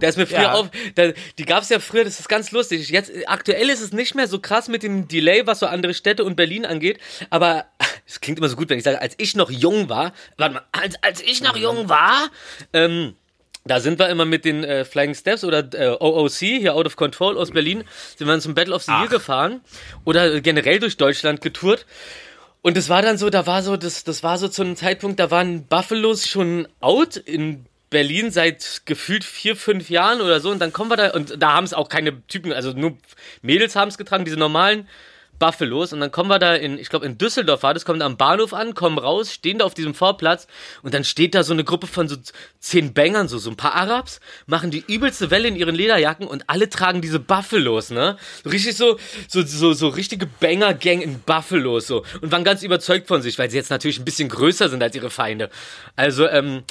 Da 0.00 0.08
ist 0.08 0.16
mir 0.16 0.26
früher 0.26 0.42
Ja. 0.42 0.52
auf, 0.54 0.70
da, 0.94 1.12
die 1.38 1.44
gab's 1.44 1.68
ja 1.68 1.78
früher, 1.78 2.04
das 2.04 2.20
ist 2.20 2.28
ganz 2.28 2.50
lustig. 2.50 2.88
Jetzt, 2.90 3.12
aktuell 3.26 3.68
ist 3.68 3.80
es 3.80 3.92
nicht 3.92 4.14
mehr 4.14 4.26
so 4.26 4.38
krass 4.38 4.68
mit 4.68 4.82
dem 4.82 5.08
Delay, 5.08 5.46
was 5.46 5.60
so 5.60 5.66
andere 5.66 5.94
Städte 5.94 6.24
und 6.24 6.36
Berlin 6.36 6.66
angeht, 6.66 6.98
aber 7.30 7.66
es 8.06 8.20
klingt 8.20 8.38
immer 8.38 8.48
so 8.48 8.56
gut, 8.56 8.68
wenn 8.70 8.78
ich 8.78 8.84
sage, 8.84 9.00
als 9.00 9.14
ich 9.18 9.36
noch 9.36 9.50
jung 9.50 9.88
war, 9.88 10.12
warte 10.36 10.54
mal, 10.54 10.62
als, 10.72 10.96
als 11.02 11.20
ich 11.22 11.42
noch 11.42 11.56
jung 11.56 11.88
war, 11.88 12.30
ähm, 12.72 13.14
da 13.66 13.80
sind 13.80 13.98
wir 13.98 14.10
immer 14.10 14.26
mit 14.26 14.44
den 14.44 14.62
äh, 14.62 14.84
Flying 14.84 15.14
Steps 15.14 15.42
oder 15.42 15.66
äh, 15.72 15.96
OOC, 15.98 16.32
hier 16.34 16.74
Out 16.74 16.86
of 16.86 16.96
Control 16.96 17.38
aus 17.38 17.50
Berlin, 17.50 17.84
sind 18.16 18.26
wir 18.26 18.38
zum 18.40 18.54
Battle 18.54 18.74
of 18.74 18.82
the 18.82 18.92
Year 18.92 19.08
gefahren 19.08 19.62
oder 20.04 20.40
generell 20.42 20.80
durch 20.80 20.98
Deutschland 20.98 21.40
getourt. 21.40 21.86
Und 22.60 22.76
es 22.76 22.88
war 22.90 23.00
dann 23.00 23.16
so, 23.16 23.30
da 23.30 23.46
war 23.46 23.62
so, 23.62 23.76
das, 23.78 24.04
das 24.04 24.22
war 24.22 24.36
so 24.38 24.48
zu 24.48 24.62
einem 24.62 24.76
Zeitpunkt, 24.76 25.18
da 25.18 25.30
waren 25.30 25.64
Buffalos 25.66 26.26
schon 26.28 26.68
out 26.80 27.16
in 27.16 27.64
Berlin 27.94 28.30
seit 28.30 28.82
gefühlt 28.84 29.24
vier, 29.24 29.54
fünf 29.54 29.88
Jahren 29.88 30.20
oder 30.20 30.40
so. 30.40 30.50
Und 30.50 30.58
dann 30.58 30.72
kommen 30.72 30.90
wir 30.90 30.96
da, 30.96 31.10
und 31.12 31.40
da 31.40 31.52
haben 31.52 31.64
es 31.64 31.72
auch 31.72 31.88
keine 31.88 32.26
Typen, 32.26 32.52
also 32.52 32.72
nur 32.72 32.98
Mädels 33.40 33.76
haben 33.76 33.88
es 33.88 33.96
getragen, 33.96 34.24
diese 34.24 34.36
normalen 34.36 34.88
Buffalos. 35.38 35.92
Und 35.92 36.00
dann 36.00 36.10
kommen 36.10 36.28
wir 36.28 36.38
da 36.38 36.54
in, 36.54 36.78
ich 36.78 36.88
glaube 36.88 37.06
in 37.06 37.18
Düsseldorf 37.18 37.62
war 37.62 37.74
das, 37.74 37.84
kommen 37.84 38.02
am 38.02 38.16
Bahnhof 38.16 38.52
an, 38.52 38.74
kommen 38.74 38.98
raus, 38.98 39.32
stehen 39.32 39.58
da 39.58 39.64
auf 39.64 39.74
diesem 39.74 39.94
Vorplatz 39.94 40.46
und 40.82 40.94
dann 40.94 41.04
steht 41.04 41.34
da 41.34 41.42
so 41.42 41.52
eine 41.52 41.64
Gruppe 41.64 41.86
von 41.86 42.08
so 42.08 42.16
zehn 42.60 42.94
Bangern, 42.94 43.28
so, 43.28 43.38
so 43.38 43.50
ein 43.50 43.56
paar 43.56 43.74
Arabs, 43.74 44.20
machen 44.46 44.70
die 44.70 44.84
übelste 44.86 45.30
Welle 45.30 45.48
in 45.48 45.56
ihren 45.56 45.74
Lederjacken 45.74 46.26
und 46.26 46.44
alle 46.48 46.68
tragen 46.68 47.00
diese 47.00 47.20
Buffalos, 47.20 47.90
ne? 47.90 48.16
Richtig 48.44 48.76
so, 48.76 48.98
so, 49.28 49.42
so, 49.42 49.72
so 49.72 49.88
richtige 49.88 50.26
Banger-Gang 50.26 51.00
in 51.00 51.20
Buffalos, 51.20 51.86
so. 51.86 52.04
Und 52.20 52.32
waren 52.32 52.44
ganz 52.44 52.62
überzeugt 52.62 53.08
von 53.08 53.22
sich, 53.22 53.38
weil 53.38 53.50
sie 53.50 53.56
jetzt 53.56 53.70
natürlich 53.70 53.98
ein 53.98 54.04
bisschen 54.04 54.28
größer 54.28 54.68
sind 54.68 54.82
als 54.82 54.96
ihre 54.96 55.10
Feinde. 55.10 55.50
Also, 55.96 56.28
ähm, 56.28 56.64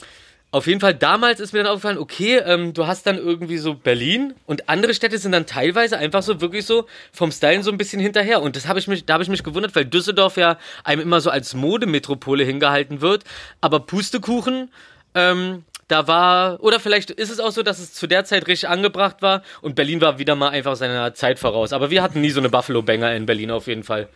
auf 0.54 0.68
jeden 0.68 0.82
Fall, 0.82 0.94
damals 0.94 1.40
ist 1.40 1.52
mir 1.52 1.64
dann 1.64 1.72
aufgefallen, 1.72 1.98
okay, 1.98 2.38
ähm, 2.38 2.76
du 2.76 2.86
hast 2.86 3.08
dann 3.08 3.18
irgendwie 3.18 3.58
so 3.58 3.74
Berlin 3.74 4.36
und 4.46 4.70
andere 4.70 4.94
Städte 4.94 5.18
sind 5.18 5.32
dann 5.32 5.48
teilweise 5.48 5.98
einfach 5.98 6.22
so 6.22 6.42
wirklich 6.42 6.68
so 6.68 6.86
vom 7.12 7.32
Stylen 7.32 7.64
so 7.64 7.72
ein 7.72 7.78
bisschen 7.80 8.00
hinterher. 8.00 8.40
Und 8.40 8.56
das 8.56 8.68
habe 8.68 8.78
ich 8.78 8.88
mich, 8.88 9.04
da 9.04 9.14
habe 9.14 9.24
ich 9.24 9.30
mich 9.30 9.44
gewundert, 9.44 9.76
weil 9.76 9.86
Düsseldorf 9.86 10.38
ja 10.38 10.60
einem 10.84 11.02
immer 11.02 11.22
so 11.22 11.32
als 11.32 11.56
Modemetropole 11.56 12.44
hingehalten 12.44 13.02
wird. 13.02 13.24
Aber 13.62 13.80
Pustekuchen, 13.80 14.70
ähm, 15.16 15.64
da 15.88 16.06
war, 16.06 16.64
oder 16.64 16.80
vielleicht 16.80 17.10
ist 17.10 17.32
es 17.32 17.40
auch 17.40 17.52
so, 17.52 17.64
dass 17.64 17.80
es 17.80 17.94
zu 17.96 18.06
der 18.06 18.24
Zeit 18.24 18.46
richtig 18.46 18.70
angebracht 18.70 19.24
war 19.24 19.42
und 19.62 19.74
Berlin 19.74 20.02
war 20.02 20.20
wieder 20.20 20.36
mal 20.36 20.50
einfach 20.50 20.76
seiner 20.76 21.16
Zeit 21.16 21.40
voraus. 21.40 21.74
Aber 21.74 21.90
wir 21.90 22.04
hatten 22.04 22.22
nie 22.22 22.30
so 22.30 22.40
eine 22.40 22.50
Buffalo-Banger 22.50 23.16
in 23.16 23.26
Berlin 23.26 23.50
auf 23.50 23.66
jeden 23.66 23.84
Fall. 23.84 24.08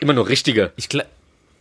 Immer 0.00 0.12
nur 0.12 0.28
richtige. 0.28 0.72
Ich, 0.76 0.90
gl 0.90 1.04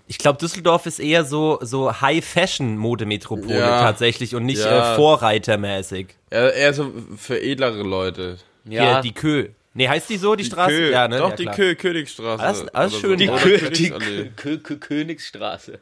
ich 0.07 0.17
glaube, 0.17 0.37
Düsseldorf 0.39 0.85
ist 0.85 0.99
eher 0.99 1.23
so, 1.25 1.59
so 1.61 1.91
High-Fashion-Modemetropole 2.01 3.57
Ja. 3.59 3.79
tatsächlich 3.81 4.35
und 4.35 4.45
nicht 4.45 4.59
Ja. 4.63 4.93
äh, 4.93 4.95
Vorreitermäßig. 4.95 6.07
Eher, 6.29 6.53
eher 6.53 6.73
so 6.73 6.91
für 7.17 7.41
edlere 7.41 7.83
Leute. 7.83 8.37
Ja. 8.65 9.01
die 9.01 9.11
Kö. 9.13 9.49
Nee, 9.73 9.87
heißt 9.89 10.09
die 10.09 10.17
so, 10.17 10.35
die, 10.35 10.45
Straße? 10.45 10.69
Kö, 10.71 10.91
ja, 10.91 11.07
ne? 11.07 11.17
Doch, 11.17 11.31
ja, 11.31 11.35
die. 11.35 11.45
Kö 11.45 11.75
Königsstraße. 11.75 12.43
Alles- 12.43 12.67
alles 12.69 12.93
oder 12.93 13.01
schön. 13.01 13.17
Die 13.17 13.29
Oder 13.29 13.39
Kö- 13.41 13.69
die 13.71 13.89
Königsallee. 13.89 14.31
Kö 14.35 14.57
Kö 14.59 14.77
Königsstraße. 14.77 15.79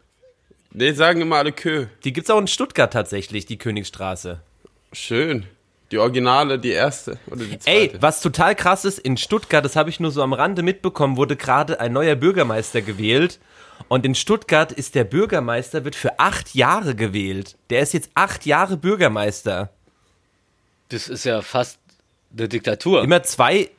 Nee, 0.74 0.94
sagen 0.94 1.20
immer 1.22 1.36
alle 1.38 1.52
Kö. 1.52 1.88
Die 2.06 2.14
gibt's 2.14 2.30
auch 2.30 2.40
in 2.40 2.48
Stuttgart 2.48 2.92
tatsächlich, 2.94 3.46
die 3.46 3.58
Königsstraße. 3.58 4.40
Schön. 4.94 5.46
Die 5.92 5.98
Originale, 5.98 6.58
die 6.58 6.70
erste 6.70 7.18
oder 7.28 7.44
die 7.44 7.58
Ey, 7.66 7.90
zweite. 7.90 8.02
was 8.02 8.22
total 8.22 8.56
krass 8.56 8.86
ist, 8.86 8.98
in 9.00 9.18
Stuttgart, 9.18 9.66
das 9.66 9.76
habe 9.76 9.90
ich 9.90 10.00
nur 10.00 10.12
so 10.12 10.24
am 10.24 10.32
Rande 10.32 10.64
mitbekommen, 10.64 11.18
wurde 11.18 11.36
gerade 11.36 11.82
ein 11.82 11.92
neuer 11.92 12.16
Bürgermeister 12.16 12.82
gewählt. 12.82 13.40
Und 13.88 14.06
in 14.06 14.16
Stuttgart 14.16 14.72
ist 14.72 14.96
der 14.96 15.04
Bürgermeister, 15.04 15.86
wird 15.86 15.96
für 15.96 16.20
acht 16.20 16.56
Jahre 16.56 16.96
gewählt. 16.96 17.58
Der 17.70 17.82
ist 17.82 17.94
jetzt 17.94 18.10
acht 18.16 18.46
Jahre 18.46 18.78
Bürgermeister. 18.78 19.70
Das 20.90 21.08
ist 21.08 21.24
ja 21.24 21.42
fast 21.42 21.80
eine 22.38 22.48
Diktatur. 22.48 23.04
Immer 23.04 23.24
zwei, 23.24 23.70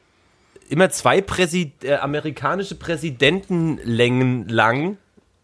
immer 0.69 0.91
zwei 0.91 1.21
Präsi 1.21 1.73
äh, 1.83 1.95
amerikanische 1.95 2.75
Präsidentenlängen 2.75 4.49
lang. 4.49 4.99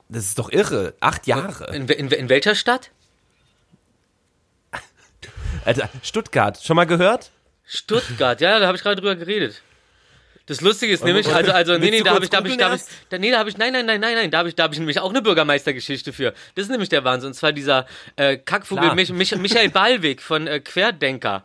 Das 0.08 0.24
ist 0.24 0.38
doch 0.38 0.50
irre. 0.50 0.94
Acht 1.00 1.26
Jahre. 1.26 1.74
In, 1.74 1.88
in, 1.88 2.08
in 2.08 2.28
welcher 2.28 2.54
Stadt? 2.54 2.90
Alter, 5.64 5.90
Stuttgart, 6.02 6.62
schon 6.62 6.76
mal 6.76 6.86
gehört? 6.86 7.30
Stuttgart, 7.64 8.40
ja, 8.40 8.58
da 8.58 8.66
habe 8.66 8.76
ich 8.76 8.82
gerade 8.82 8.96
drüber 8.96 9.14
geredet. 9.14 9.62
Das 10.48 10.62
Lustige 10.62 10.94
ist 10.94 11.04
nämlich, 11.04 11.28
also, 11.28 11.52
also, 11.52 11.76
nee, 11.76 11.90
nee, 11.90 12.00
da 12.02 12.14
habe 12.14 12.24
ich, 12.24 12.30
da 12.30 12.38
habe 12.38 12.48
ich, 12.48 12.56
da 12.56 12.66
habe 12.66 12.76
ich, 12.76 12.82
da, 13.10 13.18
nee, 13.18 13.30
da 13.30 13.38
habe 13.38 13.50
ich, 13.50 13.58
nein, 13.58 13.70
nein, 13.70 13.84
nein, 13.84 14.00
nein, 14.00 14.14
nein, 14.14 14.30
da 14.30 14.38
habe 14.38 14.48
ich, 14.48 14.54
da 14.54 14.62
habe 14.62 14.72
ich 14.72 14.80
nämlich 14.80 14.98
auch 14.98 15.10
eine 15.10 15.20
Bürgermeistergeschichte 15.20 16.14
für. 16.14 16.32
Das 16.54 16.64
ist 16.64 16.70
nämlich 16.70 16.88
der 16.88 17.04
Wahnsinn. 17.04 17.28
Und 17.28 17.34
zwar 17.34 17.52
dieser 17.52 17.86
äh, 18.16 18.38
Kackvogel. 18.38 18.94
Mich, 18.94 19.12
Mich, 19.12 19.36
Michael 19.36 19.68
Ballweg 19.68 20.22
von 20.22 20.46
äh, 20.46 20.60
Querdenker. 20.60 21.44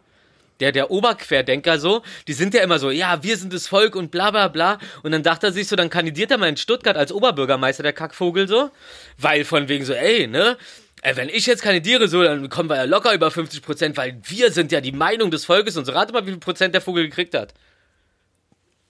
Der, 0.61 0.71
der 0.71 0.89
Oberquerdenker 0.89 1.79
so, 1.79 2.03
die 2.29 2.33
sind 2.33 2.53
ja 2.53 2.61
immer 2.61 2.79
so, 2.79 2.91
ja, 2.91 3.21
wir 3.21 3.35
sind 3.35 3.51
das 3.51 3.67
Volk 3.67 3.97
und 3.97 4.09
bla 4.09 4.31
bla 4.31 4.47
bla. 4.47 4.79
Und 5.01 5.11
dann 5.11 5.21
dachte 5.21 5.47
er 5.47 5.51
sich 5.51 5.67
so, 5.67 5.75
dann 5.75 5.89
kandidiert 5.89 6.31
er 6.31 6.37
mal 6.37 6.47
in 6.47 6.55
Stuttgart 6.55 6.95
als 6.95 7.11
Oberbürgermeister, 7.11 7.83
der 7.83 7.91
Kackvogel 7.91 8.47
so. 8.47 8.71
Weil 9.17 9.43
von 9.43 9.67
wegen 9.67 9.83
so, 9.83 9.93
ey, 9.93 10.27
ne, 10.27 10.57
Ey, 11.01 11.17
wenn 11.17 11.27
ich 11.27 11.45
jetzt 11.47 11.61
kandidiere, 11.61 12.07
so, 12.07 12.23
dann 12.23 12.47
kommen 12.47 12.69
wir 12.69 12.77
ja 12.77 12.85
locker 12.85 13.13
über 13.13 13.29
50 13.29 13.61
Prozent, 13.61 13.97
weil 13.97 14.21
wir 14.23 14.53
sind 14.53 14.71
ja 14.71 14.79
die 14.79 14.93
Meinung 14.93 15.31
des 15.31 15.43
Volkes 15.43 15.75
und 15.75 15.83
so. 15.83 15.91
Rate 15.91 16.13
mal, 16.13 16.25
wie 16.25 16.29
viel 16.29 16.39
Prozent 16.39 16.73
der 16.73 16.79
Vogel 16.79 17.03
gekriegt 17.03 17.33
hat. 17.35 17.53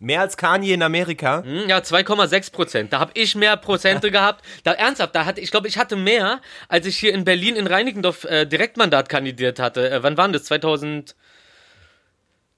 Mehr 0.04 0.20
als 0.20 0.36
Kanye 0.36 0.74
in 0.74 0.84
Amerika. 0.84 1.44
Hm, 1.46 1.70
Ja, 1.70 1.78
2,6 1.78 2.52
Prozent. 2.52 2.92
Da 2.92 3.00
habe 3.00 3.12
ich 3.14 3.36
mehr 3.36 3.56
Prozente 3.56 4.12
gehabt. 4.18 4.44
Da 4.64 4.74
ernsthaft, 4.74 5.16
da 5.16 5.24
hatte 5.24 5.40
ich 5.40 5.50
glaube, 5.50 5.70
ich 5.70 5.78
hatte 5.78 5.96
mehr, 5.96 6.42
als 6.68 6.86
ich 6.86 6.98
hier 7.00 7.14
in 7.14 7.24
Berlin 7.24 7.56
in 7.56 7.68
Reinickendorf 7.68 8.26
äh, 8.26 8.46
Direktmandat 8.46 9.08
kandidiert 9.08 9.60
hatte. 9.60 9.90
Äh, 9.90 10.04
wann 10.04 10.18
waren 10.18 10.34
das? 10.34 10.44
2000? 10.44 11.16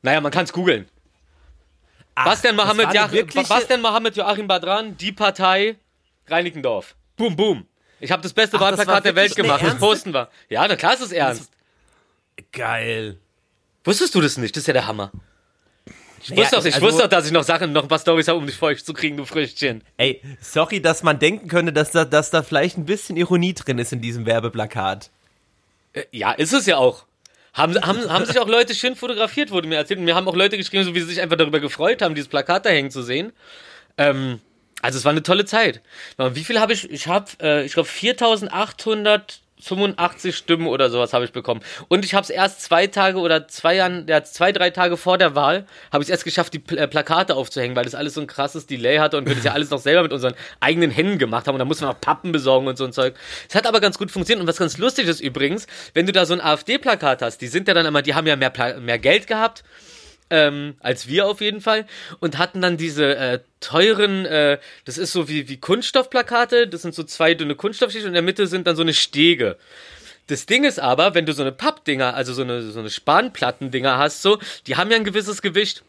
Naja, 0.01 0.21
man 0.21 0.31
kann 0.31 0.45
es 0.45 0.53
googeln. 0.53 0.87
Was 2.15 2.41
denn 2.41 2.57
das 2.57 2.65
Mohammed, 2.65 2.93
ja, 2.95 3.11
wirkliche- 3.11 3.77
Mohammed 3.77 4.15
Joachim 4.17 4.47
Badran? 4.47 4.97
Die 4.97 5.11
Partei 5.11 5.75
Reinickendorf. 6.27 6.95
Boom, 7.15 7.35
boom. 7.35 7.67
Ich 7.99 8.11
habe 8.11 8.23
das 8.23 8.33
beste 8.33 8.57
Ach, 8.57 8.61
das 8.71 8.79
Wahlplakat 8.79 9.05
der 9.05 9.15
Welt 9.15 9.35
gemacht. 9.35 9.61
Das 9.63 9.77
posten 9.77 10.13
wir. 10.15 10.29
Ja, 10.49 10.67
na 10.67 10.75
klar 10.75 10.95
ist 10.95 11.01
es 11.01 11.11
ernst. 11.11 11.51
Geil. 12.51 13.17
Wusstest 13.83 14.15
du 14.15 14.21
das 14.21 14.37
nicht? 14.37 14.55
Das 14.55 14.61
ist 14.63 14.67
ja 14.67 14.73
der 14.73 14.87
Hammer. 14.87 15.11
Ich 16.27 16.31
Ja, 16.31 16.37
wusste, 16.37 16.55
doch, 16.55 16.65
ich 16.65 16.73
also- 16.73 16.87
wusste 16.87 17.01
doch, 17.03 17.09
dass 17.09 17.27
ich 17.27 17.31
noch 17.31 17.43
Sachen, 17.43 17.71
noch 17.71 17.83
ein 17.83 17.87
paar 17.87 17.99
Storys 17.99 18.27
habe, 18.27 18.39
um 18.39 18.47
dich 18.47 18.55
feucht 18.55 18.83
zu 18.83 18.93
kriegen, 18.93 19.15
du 19.15 19.25
Früchtchen. 19.25 19.83
Ey, 19.97 20.21
sorry, 20.41 20.81
dass 20.81 21.03
man 21.03 21.19
denken 21.19 21.47
könnte, 21.47 21.71
dass 21.71 21.91
da, 21.91 22.03
dass 22.03 22.31
da 22.31 22.41
vielleicht 22.41 22.77
ein 22.79 22.85
bisschen 22.85 23.15
Ironie 23.15 23.53
drin 23.53 23.77
ist 23.77 23.93
in 23.93 24.01
diesem 24.01 24.25
Werbeplakat. 24.25 25.11
Äh, 25.93 26.05
Ja, 26.11 26.31
ist 26.31 26.51
es 26.51 26.65
ja 26.65 26.77
auch. 26.77 27.05
Haben, 27.53 27.79
haben, 27.79 28.09
haben 28.11 28.25
sich 28.25 28.39
auch 28.39 28.47
Leute 28.47 28.73
schön 28.73 28.95
fotografiert, 28.95 29.51
wurde 29.51 29.67
mir 29.67 29.75
erzählt. 29.75 29.99
Und 29.99 30.05
mir 30.05 30.15
haben 30.15 30.27
auch 30.27 30.35
Leute 30.35 30.57
geschrieben, 30.57 30.83
so 30.83 30.95
wie 30.95 30.99
sie 31.01 31.05
sich 31.05 31.21
einfach 31.21 31.37
darüber 31.37 31.59
gefreut 31.59 32.01
haben, 32.01 32.15
dieses 32.15 32.27
Plakat 32.27 32.65
da 32.65 32.69
hängen 32.71 32.89
zu 32.91 33.03
sehen. 33.03 33.31
Ähm, 33.97 34.41
also 34.81 34.97
es 34.97 35.05
war 35.05 35.11
eine 35.11 35.23
tolle 35.23 35.45
Zeit. 35.45 35.81
Wie 36.17 36.43
viel 36.43 36.59
habe 36.59 36.73
ich? 36.73 36.89
Ich 36.89 37.07
habe, 37.07 37.27
äh, 37.39 37.63
ich 37.65 37.73
glaube, 37.73 37.87
4.885 39.61 40.33
Stimmen 40.33 40.67
oder 40.67 40.89
sowas 40.89 41.13
habe 41.13 41.25
ich 41.25 41.31
bekommen. 41.31 41.61
Und 41.87 42.03
ich 42.03 42.13
habe 42.13 42.23
es 42.23 42.29
erst 42.29 42.61
zwei 42.61 42.87
Tage 42.87 43.19
oder 43.19 43.47
zwei 43.47 43.75
Jahren, 43.75 44.05
ja, 44.07 44.23
zwei, 44.23 44.51
drei 44.51 44.69
Tage 44.69 44.97
vor 44.97 45.17
der 45.17 45.33
Wahl, 45.33 45.65
habe 45.91 46.03
ich 46.03 46.07
es 46.07 46.11
erst 46.11 46.25
geschafft, 46.25 46.53
die 46.53 46.59
Pl 46.59 46.77
äh, 46.77 46.87
Plakate 46.87 47.35
aufzuhängen, 47.35 47.75
weil 47.75 47.85
das 47.85 47.95
alles 47.95 48.15
so 48.15 48.21
ein 48.21 48.27
krasses 48.27 48.67
Delay 48.67 48.97
hatte 48.97 49.17
und 49.17 49.27
wir 49.27 49.35
das 49.35 49.43
ja 49.43 49.53
alles 49.53 49.69
noch 49.69 49.79
selber 49.79 50.03
mit 50.03 50.13
unseren 50.13 50.35
eigenen 50.59 50.91
Händen 50.91 51.17
gemacht 51.17 51.47
haben. 51.47 51.55
Und 51.55 51.59
da 51.59 51.65
muss 51.65 51.79
man 51.79 51.89
noch 51.89 52.01
Pappen 52.01 52.31
besorgen 52.31 52.67
und 52.67 52.77
so 52.77 52.83
ein 52.83 52.91
Zeug. 52.91 53.15
Es 53.47 53.55
hat 53.55 53.65
aber 53.65 53.79
ganz 53.79 53.97
gut 53.97 54.11
funktioniert. 54.11 54.41
Und 54.41 54.47
was 54.47 54.57
ganz 54.57 54.77
lustig 54.77 55.07
ist 55.07 55.21
übrigens, 55.21 55.67
wenn 55.93 56.05
du 56.05 56.11
da 56.11 56.25
so 56.25 56.33
ein 56.33 56.41
AfD-Plakat 56.41 57.21
hast, 57.21 57.37
die 57.39 57.47
sind 57.47 57.67
ja 57.67 57.73
dann 57.73 57.85
immer, 57.85 58.01
die 58.01 58.13
haben 58.13 58.27
ja 58.27 58.35
mehr, 58.35 58.49
Pla 58.49 58.77
mehr 58.79 58.99
Geld 58.99 59.27
gehabt 59.27 59.63
ähm, 60.29 60.75
als 60.79 61.07
wir 61.07 61.27
auf 61.27 61.41
jeden 61.41 61.61
Fall 61.61 61.85
und 62.19 62.37
hatten 62.37 62.61
dann 62.61 62.77
diese 62.77 63.15
äh, 63.15 63.39
teuren, 63.59 64.25
äh, 64.25 64.59
das 64.85 64.97
ist 64.97 65.11
so 65.11 65.29
wie, 65.29 65.47
wie 65.47 65.57
Kunststoffplakate, 65.57 66.67
das 66.67 66.81
sind 66.81 66.95
so 66.95 67.03
zwei 67.03 67.33
dünne 67.33 67.55
Kunststoffschichten 67.55 68.09
und 68.09 68.11
in 68.11 68.15
der 68.15 68.23
Mitte 68.23 68.47
sind 68.47 68.67
dann 68.67 68.75
so 68.75 68.81
eine 68.81 68.93
Stege. 68.93 69.57
Das 70.27 70.47
Ding 70.47 70.63
ist 70.63 70.79
aber, 70.79 71.13
wenn 71.13 71.25
du 71.25 71.33
so 71.33 71.43
eine 71.43 71.51
Pappdinger, 71.51 72.15
also 72.15 72.33
so 72.33 72.41
eine, 72.41 72.63
so 72.63 72.79
eine 72.79 72.89
Spanplattendinger 72.89 73.97
hast, 73.97 74.23
so, 74.23 74.39
die 74.65 74.75
haben 74.75 74.89
ja 74.89 74.97
ein 74.97 75.03
gewisses 75.03 75.41
Gewicht. 75.41 75.83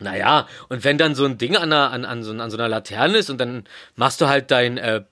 Naja, 0.00 0.48
und 0.68 0.84
wenn 0.84 0.98
dann 0.98 1.14
so 1.14 1.24
ein 1.24 1.38
Ding 1.38 1.56
an, 1.56 1.72
einer, 1.72 1.90
an, 1.90 2.04
an, 2.04 2.22
so, 2.22 2.32
an 2.32 2.50
so 2.50 2.56
einer 2.56 2.68
Laterne 2.68 3.18
ist 3.18 3.30
und 3.30 3.38
dann 3.38 3.64
machst 3.96 4.20
du 4.20 4.28
halt 4.28 4.50
dein, 4.50 4.78
äh, 4.78 5.02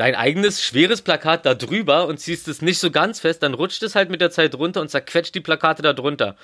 dein 0.00 0.14
eigenes 0.14 0.64
schweres 0.64 1.02
Plakat 1.02 1.44
da 1.44 1.52
drüber 1.52 2.06
und 2.06 2.18
ziehst 2.18 2.48
es 2.48 2.62
nicht 2.62 2.78
so 2.78 2.90
ganz 2.90 3.20
fest, 3.20 3.42
dann 3.42 3.52
rutscht 3.52 3.82
es 3.82 3.94
halt 3.94 4.08
mit 4.08 4.22
der 4.22 4.30
Zeit 4.30 4.54
runter 4.54 4.80
und 4.80 4.88
zerquetscht 4.88 5.34
die 5.34 5.42
Plakate 5.42 5.82
da 5.82 5.92
drunter. 5.92 6.36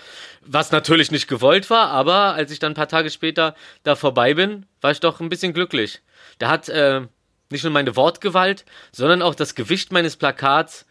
Was 0.42 0.72
natürlich 0.72 1.10
nicht 1.10 1.26
gewollt 1.26 1.70
war, 1.70 1.88
aber 1.88 2.34
als 2.34 2.50
ich 2.50 2.58
dann 2.58 2.72
ein 2.72 2.74
paar 2.74 2.86
Tage 2.86 3.08
später 3.08 3.54
da 3.82 3.96
vorbei 3.96 4.34
bin, 4.34 4.66
war 4.82 4.90
ich 4.90 5.00
doch 5.00 5.20
ein 5.20 5.30
bisschen 5.30 5.54
glücklich. 5.54 6.02
Da 6.38 6.50
hat 6.50 6.68
äh, 6.68 7.00
nicht 7.48 7.64
nur 7.64 7.72
meine 7.72 7.96
Wortgewalt, 7.96 8.66
sondern 8.92 9.22
auch 9.22 9.34
das 9.34 9.54
Gewicht 9.54 9.90
meines 9.90 10.16
Plakats 10.16 10.84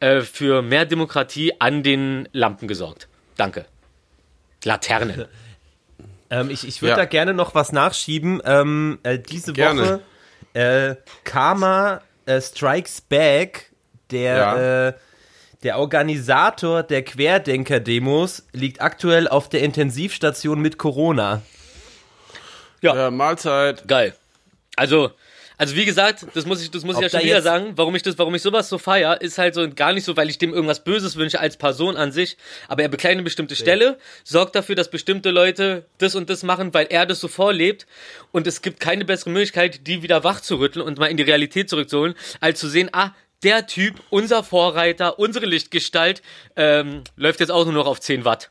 äh, 0.00 0.22
für 0.22 0.60
mehr 0.60 0.86
Demokratie 0.86 1.52
an 1.60 1.84
den 1.84 2.28
Lampen 2.32 2.66
gesorgt. 2.66 3.06
Danke. 3.36 3.64
Laternen. 4.64 5.26
Ähm, 6.30 6.50
ich 6.50 6.68
ich 6.68 6.82
würde 6.82 6.90
Ja. 6.90 6.96
da 6.96 7.04
gerne 7.06 7.32
noch 7.32 7.54
was 7.54 7.72
nachschieben. 7.72 8.42
Ähm, 8.44 8.98
äh, 9.02 9.18
diese 9.18 9.54
Gerne. 9.54 9.80
Woche 9.80 10.00
äh, 10.52 10.96
Karma 11.24 12.02
äh, 12.28 12.40
Strikes 12.40 13.00
Back, 13.00 13.70
der 14.10 14.36
Ja. 14.36 14.88
äh, 14.88 14.92
Der 15.64 15.78
Organisator 15.78 16.84
der 16.84 17.02
Querdenker-Demos 17.02 18.44
liegt 18.52 18.80
aktuell 18.80 19.26
auf 19.26 19.48
der 19.48 19.62
Intensivstation 19.62 20.60
mit 20.60 20.78
Corona. 20.78 21.42
Ja, 22.80 23.10
Mahlzeit. 23.10 23.88
Geil. 23.88 24.14
Also, 24.76 25.10
also 25.58 25.74
wie 25.74 25.84
gesagt, 25.84 26.24
das 26.34 26.46
muss 26.46 26.62
ich, 26.62 26.70
das 26.70 26.84
muss 26.84 26.96
Ob 26.96 27.02
ich 27.02 27.12
ja 27.12 27.18
schon 27.18 27.26
wieder 27.28 27.42
sagen, 27.42 27.72
warum 27.74 27.94
ich 27.96 28.02
das, 28.02 28.16
warum 28.16 28.32
ich 28.36 28.42
sowas 28.42 28.68
so 28.68 28.78
feier, 28.78 29.20
ist 29.20 29.38
halt 29.38 29.54
so 29.54 29.68
gar 29.68 29.92
nicht 29.92 30.04
so, 30.04 30.16
weil 30.16 30.30
ich 30.30 30.38
dem 30.38 30.54
irgendwas 30.54 30.84
Böses 30.84 31.16
wünsche 31.16 31.40
als 31.40 31.56
Person 31.56 31.96
an 31.96 32.12
sich, 32.12 32.36
aber 32.68 32.82
er 32.82 32.88
bekleidet 32.88 33.16
eine 33.16 33.24
bestimmte 33.24 33.56
Stelle, 33.56 33.98
sorgt 34.22 34.54
dafür, 34.54 34.76
dass 34.76 34.88
bestimmte 34.88 35.30
Leute 35.30 35.84
das 35.98 36.14
und 36.14 36.30
das 36.30 36.44
machen, 36.44 36.72
weil 36.74 36.86
er 36.90 37.06
das 37.06 37.18
so 37.18 37.26
vorlebt 37.26 37.88
und 38.30 38.46
es 38.46 38.62
gibt 38.62 38.78
keine 38.78 39.04
bessere 39.04 39.30
Möglichkeit, 39.30 39.86
die 39.88 40.02
wieder 40.02 40.22
wach 40.22 40.40
zu 40.40 40.56
rütteln 40.60 40.86
und 40.86 40.98
mal 40.98 41.06
in 41.06 41.16
die 41.16 41.24
Realität 41.24 41.68
zurückzuholen, 41.68 42.14
als 42.38 42.60
zu 42.60 42.68
sehen, 42.68 42.88
ah, 42.92 43.10
der 43.42 43.66
Typ, 43.66 44.00
unser 44.10 44.44
Vorreiter, 44.44 45.18
unsere 45.18 45.46
Lichtgestalt, 45.46 46.22
ähm, 46.54 47.02
läuft 47.16 47.40
jetzt 47.40 47.50
auch 47.50 47.64
nur 47.64 47.74
noch 47.74 47.86
auf 47.86 48.00
10 48.00 48.24
Watt. 48.24 48.48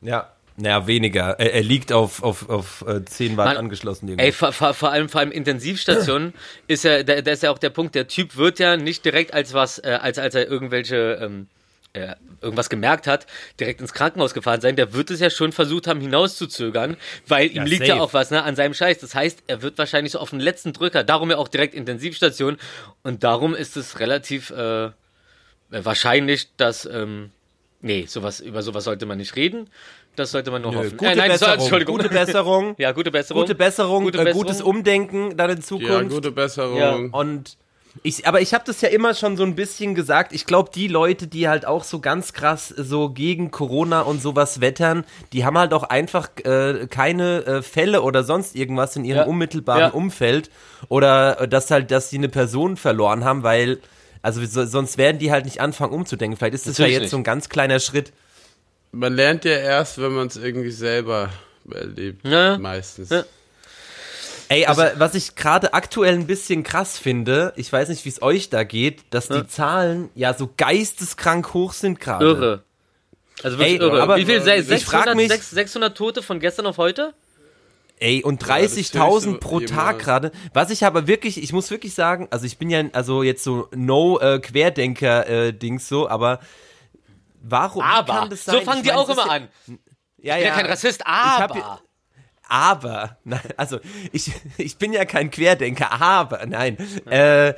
Ja. 0.00 0.32
Naja, 0.60 0.86
weniger. 0.88 1.38
Er, 1.38 1.54
er 1.54 1.62
liegt 1.62 1.92
auf, 1.92 2.22
auf, 2.22 2.48
auf 2.48 2.84
äh, 2.86 3.04
10 3.04 3.36
Watt 3.36 3.46
Mann, 3.46 3.56
angeschlossen. 3.56 4.18
Ey, 4.18 4.32
vor, 4.32 4.52
vor, 4.52 4.90
allem 4.90 5.08
vor 5.08 5.20
allem 5.20 5.30
Intensivstationen 5.30 6.34
ist 6.66 6.84
ja, 6.84 7.02
da, 7.04 7.20
da 7.22 7.30
ist 7.30 7.44
ja 7.44 7.52
auch 7.52 7.58
der 7.58 7.70
Punkt, 7.70 7.94
der 7.94 8.08
Typ 8.08 8.36
wird 8.36 8.58
ja 8.58 8.76
nicht 8.76 9.04
direkt 9.04 9.32
als 9.32 9.54
was, 9.54 9.78
äh, 9.78 9.98
als 10.00 10.18
als 10.18 10.34
er 10.34 10.48
irgendwelche 10.48 11.18
ähm, 11.22 11.46
äh, 11.92 12.16
irgendwas 12.40 12.68
gemerkt 12.70 13.06
hat, 13.06 13.26
direkt 13.58 13.80
ins 13.80 13.92
Krankenhaus 13.92 14.34
gefahren 14.34 14.60
sein. 14.60 14.76
Der 14.76 14.92
wird 14.92 15.10
es 15.10 15.20
ja 15.20 15.30
schon 15.30 15.52
versucht 15.52 15.86
haben 15.86 16.00
hinauszuzögern, 16.00 16.96
weil 17.26 17.48
ihm 17.48 17.56
Ja, 17.56 17.62
liegt 17.64 17.82
ja 17.86 17.94
safe. 17.94 18.02
auch 18.02 18.12
was 18.12 18.30
ne, 18.30 18.42
an 18.42 18.56
seinem 18.56 18.74
Scheiß. 18.74 18.98
Das 18.98 19.14
heißt, 19.14 19.44
er 19.46 19.62
wird 19.62 19.78
wahrscheinlich 19.78 20.12
so 20.12 20.18
auf 20.18 20.30
den 20.30 20.40
letzten 20.40 20.72
Drücker. 20.72 21.04
Darum 21.04 21.30
ja 21.30 21.36
auch 21.36 21.48
direkt 21.48 21.74
Intensivstation 21.74 22.58
und 23.02 23.24
darum 23.24 23.54
ist 23.54 23.76
es 23.76 24.00
relativ 24.00 24.50
äh, 24.50 24.90
wahrscheinlich, 25.70 26.48
dass 26.56 26.84
ähm, 26.86 27.30
nee, 27.80 28.06
sowas 28.06 28.40
über 28.40 28.62
sowas 28.62 28.84
sollte 28.84 29.06
man 29.06 29.18
nicht 29.18 29.36
reden. 29.36 29.68
Das 30.18 30.30
sollte 30.32 30.50
man 30.50 30.62
nur 30.62 30.74
hoffen. 30.74 30.96
Gute, 30.96 31.10
Äh, 31.12 31.16
nein, 31.16 31.30
Besserung, 31.30 31.54
Entschuldigung. 31.60 31.96
gute 31.96 32.08
Besserung. 32.08 32.74
Ja, 32.78 32.92
gute 32.92 33.10
Besserung. 33.10 33.42
Gute 33.42 33.54
Besserung, 33.54 34.04
Gute 34.04 34.18
äh, 34.18 34.24
Besserung. 34.24 34.42
gutes 34.46 34.62
Umdenken 34.62 35.36
dann 35.36 35.50
in 35.50 35.62
Zukunft. 35.62 35.92
Ja, 35.92 36.02
gute 36.02 36.30
Besserung. 36.32 36.76
Ja. 36.78 36.94
Und 37.12 37.56
ich, 38.02 38.26
aber 38.28 38.40
ich 38.40 38.54
habe 38.54 38.62
das 38.66 38.80
ja 38.80 38.88
immer 38.90 39.14
schon 39.14 39.36
so 39.36 39.42
ein 39.42 39.54
bisschen 39.56 39.94
gesagt. 39.94 40.32
Ich 40.32 40.44
glaube, 40.46 40.70
die 40.72 40.86
Leute, 40.88 41.26
die 41.26 41.48
halt 41.48 41.66
auch 41.66 41.82
so 41.84 42.00
ganz 42.00 42.32
krass 42.32 42.68
so 42.68 43.08
gegen 43.10 43.50
Corona 43.50 44.02
und 44.02 44.22
sowas 44.22 44.60
wettern, 44.60 45.04
die 45.32 45.44
haben 45.44 45.58
halt 45.58 45.72
auch 45.72 45.82
einfach 45.84 46.28
äh, 46.44 46.86
keine 46.88 47.44
äh, 47.46 47.62
Fälle 47.62 48.02
oder 48.02 48.22
sonst 48.24 48.54
irgendwas 48.54 48.94
in 48.94 49.04
ihrem 49.04 49.18
Ja. 49.18 49.24
unmittelbaren 49.24 49.80
Ja. 49.80 49.88
Umfeld 49.90 50.50
oder 50.88 51.40
äh, 51.40 51.48
dass 51.48 51.70
halt, 51.70 51.90
dass 51.90 52.10
sie 52.10 52.18
eine 52.18 52.28
Person 52.28 52.76
verloren 52.76 53.24
haben, 53.24 53.42
weil 53.42 53.78
also 54.22 54.44
so, 54.44 54.64
sonst 54.66 54.98
werden 54.98 55.18
die 55.18 55.32
halt 55.32 55.44
nicht 55.44 55.60
anfangen 55.60 55.92
umzudenken. 55.92 56.36
Vielleicht 56.36 56.54
ist 56.54 56.66
das 56.66 56.76
ja 56.78 56.82
Natürlich 56.82 56.94
jetzt 56.94 57.02
nicht. 57.02 57.10
so 57.12 57.16
ein 57.18 57.24
ganz 57.24 57.48
kleiner 57.48 57.80
Schritt. 57.80 58.12
Man 58.92 59.14
lernt 59.14 59.44
ja 59.44 59.52
erst, 59.52 60.00
wenn 60.00 60.12
man 60.12 60.28
es 60.28 60.36
irgendwie 60.36 60.70
selber 60.70 61.30
erlebt. 61.70 62.26
Ja. 62.26 62.56
Meistens. 62.58 63.10
Ja. 63.10 63.24
Ey, 64.50 64.64
aber 64.64 64.92
was 64.98 65.14
ich 65.14 65.34
gerade 65.36 65.74
aktuell 65.74 66.14
ein 66.14 66.26
bisschen 66.26 66.62
krass 66.62 66.96
finde, 66.96 67.52
ich 67.56 67.70
weiß 67.70 67.90
nicht, 67.90 68.04
wie 68.06 68.08
es 68.08 68.22
euch 68.22 68.48
da 68.48 68.64
geht, 68.64 69.02
dass 69.10 69.28
die 69.28 69.46
Zahlen 69.46 70.08
ja 70.14 70.32
so 70.32 70.48
geisteskrank 70.56 71.52
hoch 71.52 71.74
sind 71.74 72.00
gerade. 72.00 72.24
Irre. 72.24 72.62
Also 73.42 73.58
wirklich 73.58 73.78
Ey, 73.78 73.86
irre. 73.86 74.02
aber 74.02 74.16
Wie 74.16 74.24
viel? 74.24 74.40
Se- 74.40 74.54
ich 74.54 74.64
frag 74.86 75.04
600, 75.04 75.16
mich- 75.16 75.28
600, 75.28 75.54
600 75.54 75.96
Tote 75.96 76.22
von 76.22 76.40
gestern 76.40 76.66
auf 76.66 76.78
heute? 76.78 77.12
Ey, 78.00 78.22
und 78.24 78.40
das 78.42 78.48
höchste 78.72 78.98
30.000 78.98 79.38
pro 79.38 79.60
jemals. 79.60 79.70
Tag 79.76 79.98
gerade. 79.98 80.32
Was 80.54 80.70
ich 80.70 80.86
aber 80.86 81.06
wirklich, 81.06 81.42
ich 81.42 81.52
muss 81.52 81.70
wirklich 81.70 81.92
sagen, 81.94 82.28
also 82.30 82.46
ich 82.46 82.56
bin 82.56 82.70
ja 82.70 82.82
also 82.92 83.22
jetzt 83.22 83.44
so 83.44 83.68
no 83.74 84.18
äh, 84.20 84.38
Querdenker 84.38 85.26
äh, 85.28 85.52
Dings 85.52 85.88
so, 85.88 86.08
aber 86.08 86.40
warum 87.42 87.82
Aber. 87.82 88.12
kann 88.12 88.30
das 88.30 88.44
sein? 88.44 88.56
So 88.56 88.60
fangen 88.62 88.82
Ich 88.82 88.90
die 88.90 88.92
auch 88.92 89.08
immer 89.08 89.30
an. 89.30 89.48
Ja, 89.66 89.68
Ich 89.68 89.74
bin 89.74 89.84
ja, 90.24 90.38
ja 90.38 90.50
kein 90.54 90.66
Rassist, 90.66 91.06
aber. 91.06 91.80
aber, 92.48 93.18
nein, 93.24 93.40
also 93.56 93.78
ich, 94.12 94.32
ich 94.56 94.76
bin 94.78 94.92
ja 94.92 95.04
kein 95.04 95.30
Querdenker, 95.30 96.00
aber, 96.00 96.44
nein. 96.46 96.76
Äh, 97.06 97.54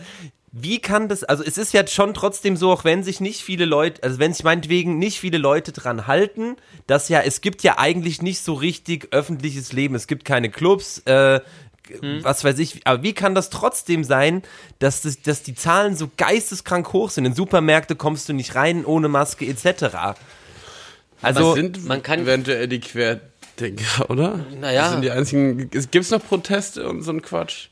wie 0.52 0.80
kann 0.80 1.08
das, 1.08 1.22
also 1.22 1.44
es 1.44 1.58
ist 1.58 1.72
ja 1.72 1.86
schon 1.86 2.12
trotzdem 2.12 2.56
so, 2.56 2.72
auch 2.72 2.84
wenn 2.84 3.04
sich 3.04 3.20
nicht 3.20 3.42
viele 3.42 3.64
Leute, 3.66 4.02
also 4.02 4.18
wenn 4.18 4.32
sich 4.32 4.42
meinetwegen 4.42 4.98
nicht 4.98 5.20
viele 5.20 5.38
Leute 5.38 5.70
dran 5.70 6.08
halten, 6.08 6.56
dass 6.88 7.08
ja, 7.08 7.20
es 7.20 7.40
gibt 7.40 7.62
ja 7.62 7.78
eigentlich 7.78 8.20
nicht 8.20 8.40
so 8.40 8.54
richtig 8.54 9.08
öffentliches 9.12 9.72
Leben, 9.72 9.94
es 9.94 10.08
gibt 10.08 10.24
keine 10.24 10.50
Clubs, 10.50 10.98
äh, 11.06 11.40
was 12.22 12.44
weiß 12.44 12.58
ich, 12.58 12.86
aber 12.86 13.02
wie 13.02 13.12
kann 13.14 13.34
das 13.34 13.50
trotzdem 13.50 14.04
sein, 14.04 14.42
dass, 14.78 15.02
das, 15.02 15.22
dass 15.22 15.42
die 15.42 15.54
Zahlen 15.54 15.96
so 15.96 16.10
geisteskrank 16.16 16.92
hoch 16.92 17.10
sind? 17.10 17.24
In 17.24 17.34
Supermärkte 17.34 17.96
kommst 17.96 18.28
du 18.28 18.32
nicht 18.32 18.54
rein 18.54 18.84
ohne 18.84 19.08
Maske 19.08 19.46
etc. 19.46 20.16
Also, 21.22 21.54
sind 21.54 21.84
man 21.86 22.02
kann- 22.02 22.20
eventuell 22.20 22.68
die 22.68 22.80
Querdenker, 23.60 24.10
oder? 24.10 24.40
Naja. 24.60 24.82
Das 24.82 24.90
sind 24.92 25.02
die 25.02 25.10
einzigen. 25.10 25.70
Gibt 25.70 25.94
es 25.94 26.10
noch 26.10 26.24
Proteste 26.24 26.88
und 26.88 27.02
so 27.02 27.12
ein 27.12 27.22
Quatsch? 27.22 27.68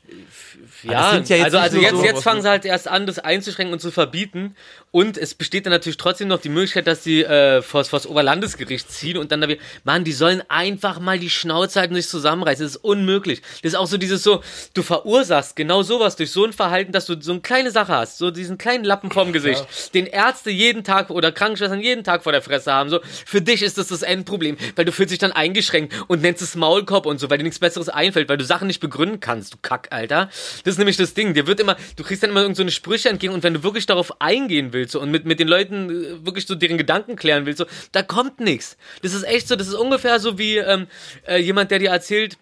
Ja, 0.83 1.13
ja 1.13 1.17
jetzt 1.17 1.31
also, 1.31 1.57
also 1.57 1.77
jetzt, 1.77 1.91
so- 1.95 2.03
jetzt 2.05 2.23
fangen 2.23 2.41
sie 2.41 2.49
halt 2.49 2.63
erst 2.63 2.87
an, 2.87 3.05
das 3.05 3.19
einzuschränken 3.19 3.73
und 3.73 3.79
zu 3.79 3.91
verbieten. 3.91 4.55
Und 4.91 5.17
es 5.17 5.35
besteht 5.35 5.65
dann 5.67 5.73
natürlich 5.73 5.97
trotzdem 5.97 6.29
noch 6.29 6.41
die 6.41 6.49
Möglichkeit, 6.49 6.87
dass 6.87 7.01
die 7.01 7.23
äh, 7.23 7.61
vors, 7.61 7.89
vors 7.89 8.07
Oberlandesgericht 8.07 8.89
ziehen 8.91 9.17
und 9.17 9.31
dann 9.31 9.41
da 9.41 9.47
wieder. 9.47 9.61
Mann, 9.83 10.03
die 10.03 10.13
sollen 10.13 10.41
einfach 10.47 10.99
mal 10.99 11.19
die 11.19 11.29
Schnauze 11.29 11.79
halten 11.79 11.93
und 11.93 12.01
sich 12.01 12.09
zusammenreißen. 12.09 12.65
Das 12.65 12.75
ist 12.75 12.83
unmöglich. 12.83 13.41
Das 13.61 13.73
ist 13.73 13.75
auch 13.75 13.85
so 13.85 13.97
dieses 13.97 14.23
so, 14.23 14.41
du 14.73 14.81
verursachst 14.81 15.55
genau 15.55 15.83
sowas 15.83 16.15
durch 16.15 16.31
so 16.31 16.43
ein 16.45 16.53
Verhalten, 16.53 16.91
dass 16.91 17.05
du 17.05 17.21
so 17.21 17.33
eine 17.33 17.41
kleine 17.41 17.69
Sache 17.71 17.93
hast, 17.93 18.17
so 18.17 18.31
diesen 18.31 18.57
kleinen 18.57 18.83
Lappen 18.83 19.11
vorm 19.11 19.31
Gesicht, 19.33 19.63
den 19.93 20.07
Ärzte 20.07 20.49
jeden 20.49 20.83
Tag 20.83 21.11
oder 21.11 21.31
Krankenschwestern 21.31 21.81
jeden 21.81 22.03
Tag 22.03 22.23
vor 22.23 22.31
der 22.31 22.41
Fresse 22.41 22.71
haben. 22.73 22.89
So, 22.89 22.99
für 23.25 23.41
dich 23.41 23.61
ist 23.61 23.77
das 23.77 23.89
das 23.89 24.01
Endproblem, 24.01 24.57
weil 24.75 24.85
du 24.85 24.91
fühlst 24.91 25.11
dich 25.11 25.19
dann 25.19 25.31
eingeschränkt 25.33 25.78
und 26.07 26.21
nennst 26.21 26.41
es 26.41 26.55
Maulkorb 26.55 27.05
und 27.05 27.19
so, 27.19 27.29
weil 27.29 27.37
dir 27.37 27.43
nichts 27.43 27.59
Besseres 27.59 27.87
einfällt, 27.87 28.27
weil 28.27 28.37
du 28.37 28.43
Sachen 28.43 28.67
nicht 28.67 28.81
begründen 28.81 29.19
kannst, 29.19 29.53
du 29.53 29.57
Kack, 29.61 29.87
Alter. 29.91 30.29
Das 30.63 30.73
ist 30.73 30.77
nämlich 30.77 30.97
das 30.97 31.13
Ding. 31.13 31.33
Dir 31.33 31.47
wird 31.47 31.59
immer, 31.59 31.77
du 31.95 32.03
kriegst 32.03 32.23
dann 32.23 32.31
immer 32.31 32.41
irgend 32.41 32.57
so 32.57 32.67
Sprüche 32.69 33.09
entgegen 33.09 33.33
und 33.33 33.43
wenn 33.43 33.53
du 33.53 33.63
wirklich 33.63 33.85
darauf 33.85 34.21
eingehen 34.21 34.73
willst 34.73 34.95
und 34.95 35.11
mit, 35.11 35.25
mit 35.25 35.39
den 35.39 35.47
Leuten 35.47 35.89
äh, 35.89 36.25
wirklich 36.25 36.45
so 36.45 36.55
deren 36.55 36.77
Gedanken 36.77 37.15
klären 37.15 37.45
willst, 37.45 37.59
so, 37.59 37.65
da 37.91 38.03
kommt 38.03 38.39
nichts. 38.39 38.77
Das 39.01 39.13
ist 39.13 39.23
echt 39.23 39.47
so, 39.47 39.55
das 39.55 39.67
ist 39.67 39.75
ungefähr 39.75 40.19
so 40.19 40.37
wie 40.37 40.57
ähm, 40.57 40.87
äh, 41.27 41.37
jemand, 41.37 41.71
der 41.71 41.79
dir 41.79 41.89
erzählt, 41.89 42.37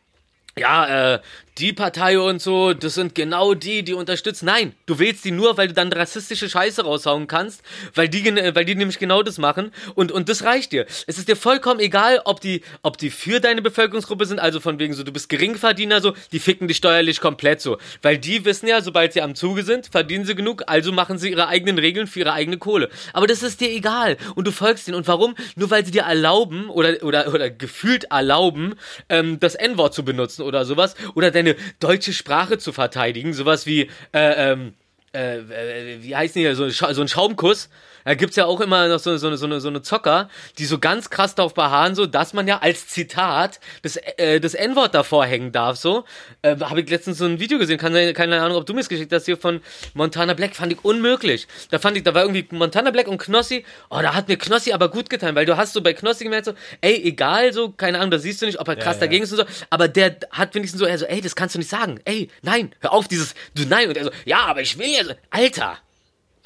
ja, 0.57 1.13
äh, 1.15 1.19
die 1.59 1.73
Partei 1.73 2.19
und 2.19 2.41
so, 2.41 2.73
das 2.73 2.93
sind 2.93 3.15
genau 3.15 3.53
die, 3.53 3.83
die 3.83 3.93
unterstützen. 3.93 4.45
Nein, 4.45 4.73
du 4.85 4.99
wählst 4.99 5.25
die 5.25 5.31
nur, 5.31 5.57
weil 5.57 5.67
du 5.67 5.73
dann 5.73 5.91
rassistische 5.91 6.49
Scheiße 6.49 6.83
raushauen 6.83 7.27
kannst, 7.27 7.63
weil 7.95 8.07
die, 8.09 8.23
weil 8.25 8.65
die 8.65 8.75
nämlich 8.75 8.99
genau 8.99 9.23
das 9.23 9.37
machen 9.37 9.71
und, 9.95 10.11
und 10.11 10.29
das 10.29 10.43
reicht 10.43 10.71
dir. 10.71 10.85
Es 11.07 11.17
ist 11.17 11.27
dir 11.27 11.35
vollkommen 11.35 11.79
egal, 11.79 12.21
ob 12.25 12.41
die, 12.41 12.61
ob 12.83 12.97
die 12.97 13.09
für 13.09 13.39
deine 13.39 13.61
Bevölkerungsgruppe 13.61 14.25
sind, 14.25 14.39
also 14.39 14.59
von 14.59 14.79
wegen 14.79 14.93
so, 14.93 15.03
du 15.03 15.11
bist 15.11 15.29
Geringverdiener, 15.29 16.01
so, 16.01 16.13
die 16.31 16.39
ficken 16.39 16.67
dich 16.67 16.77
steuerlich 16.77 17.19
komplett 17.19 17.61
so. 17.61 17.77
Weil 18.01 18.17
die 18.17 18.45
wissen 18.45 18.67
ja, 18.67 18.81
sobald 18.81 19.13
sie 19.13 19.21
am 19.21 19.35
Zuge 19.35 19.63
sind, 19.63 19.87
verdienen 19.87 20.25
sie 20.25 20.35
genug, 20.35 20.63
also 20.67 20.91
machen 20.91 21.17
sie 21.17 21.31
ihre 21.31 21.47
eigenen 21.47 21.79
Regeln 21.79 22.07
für 22.07 22.19
ihre 22.19 22.33
eigene 22.33 22.57
Kohle. 22.57 22.89
Aber 23.13 23.27
das 23.27 23.41
ist 23.43 23.61
dir 23.61 23.69
egal 23.69 24.17
und 24.35 24.45
du 24.45 24.51
folgst 24.51 24.87
denen. 24.87 24.97
Und 24.97 25.07
warum? 25.07 25.35
Nur 25.55 25.71
weil 25.71 25.85
sie 25.85 25.91
dir 25.91 26.03
erlauben 26.03 26.69
oder, 26.69 27.03
oder, 27.03 27.33
oder 27.33 27.49
gefühlt 27.49 28.05
erlauben, 28.05 28.75
ähm, 29.09 29.39
das 29.39 29.55
N-Wort 29.55 29.93
zu 29.93 30.05
benutzen 30.05 30.43
oder 30.43 30.65
sowas 30.65 30.95
oder 31.15 31.31
deine 31.31 31.46
deutsche 31.79 32.13
Sprache 32.13 32.57
zu 32.57 32.73
verteidigen, 32.73 33.33
sowas 33.33 33.65
wie, 33.65 33.89
äh, 34.13 34.51
ähm, 34.51 34.73
äh, 35.13 35.37
äh, 35.37 36.03
wie 36.03 36.15
heißt 36.15 36.35
die 36.35 36.41
hier, 36.41 36.55
so, 36.55 36.69
so 36.69 37.01
ein 37.01 37.07
Schaumkuss. 37.07 37.69
Da 38.07 38.13
gibt's 38.13 38.37
ja 38.37 38.45
auch 38.45 38.61
immer 38.61 38.87
noch 38.87 38.99
so, 38.99 39.17
so, 39.17 39.27
eine- 39.27 39.35
so, 39.35 39.45
eine, 39.45 39.59
so 39.59 39.67
eine 39.67 39.81
Zocker, 39.81 40.29
die 40.57 40.63
so 40.65 40.79
ganz 40.79 41.09
krass 41.09 41.35
darauf 41.35 41.53
beharren, 41.53 41.93
so, 41.93 42.05
dass 42.05 42.31
man 42.33 42.47
ja 42.47 42.59
als 42.59 42.87
Zitat 42.87 43.59
das, 43.81 43.97
äh, 43.97 44.39
das 44.39 44.53
N-Wort 44.53 44.95
davor 44.95 45.25
hängen 45.25 45.51
darf, 45.51 45.75
so. 45.75 46.05
Äh, 46.41 46.55
Habe 46.61 46.79
ich 46.79 46.89
letztens 46.89 47.17
so 47.17 47.25
ein 47.25 47.41
Video 47.41 47.59
gesehen, 47.59 47.77
keine, 47.77 48.13
keine 48.13 48.41
Ahnung, 48.41 48.55
ob 48.55 48.65
du 48.65 48.73
mir 48.73 48.79
es 48.79 48.87
geschickt 48.87 49.11
hast, 49.11 49.25
hier 49.25 49.35
von 49.35 49.59
Montana 49.93 50.35
Black, 50.35 50.55
fand 50.55 50.71
ich 50.71 50.85
unmöglich. 50.85 51.47
Da 51.69 51.79
fand 51.79 51.97
ich, 51.97 52.03
da 52.03 52.13
war 52.13 52.21
irgendwie 52.21 52.47
Montana 52.55 52.91
Black 52.91 53.09
und 53.09 53.17
Knossi, 53.17 53.65
oh, 53.89 53.99
da 54.01 54.13
hat 54.13 54.29
mir 54.29 54.37
Knossi 54.37 54.71
aber 54.71 54.87
gut 54.89 55.09
getan, 55.09 55.35
weil 55.35 55.45
du 55.45 55.57
hast 55.57 55.73
so 55.73 55.81
bei 55.81 55.91
Knossi 55.93 56.23
gemerkt, 56.23 56.45
so, 56.45 56.53
ey, 56.79 57.03
egal, 57.03 57.51
so, 57.51 57.71
keine 57.71 57.97
Ahnung, 57.97 58.11
da 58.11 58.19
siehst 58.19 58.41
du 58.41 58.45
nicht, 58.45 58.61
ob 58.61 58.69
er 58.69 58.77
krass 58.77 58.95
ja. 58.95 59.01
dagegen 59.01 59.25
ist 59.25 59.33
und 59.33 59.39
so, 59.39 59.45
aber 59.69 59.89
der 59.89 60.15
hat 60.31 60.55
wenigstens 60.55 60.79
so, 60.79 60.85
er 60.85 60.97
so, 60.97 61.05
ey, 61.05 61.19
das 61.19 61.35
kannst 61.35 61.55
du 61.55 61.59
nicht 61.59 61.69
sagen, 61.69 61.99
ey, 62.05 62.29
nein, 62.41 62.73
hör 62.79 62.93
auf, 62.93 63.09
dieses, 63.09 63.35
du, 63.53 63.65
nein, 63.65 63.89
und 63.89 63.97
er 63.97 64.05
so, 64.05 64.11
ja, 64.23 64.45
aber 64.45 64.61
ich 64.61 64.77
will 64.77 64.87
ja, 64.87 65.03
so, 65.03 65.11
Alter, 65.29 65.77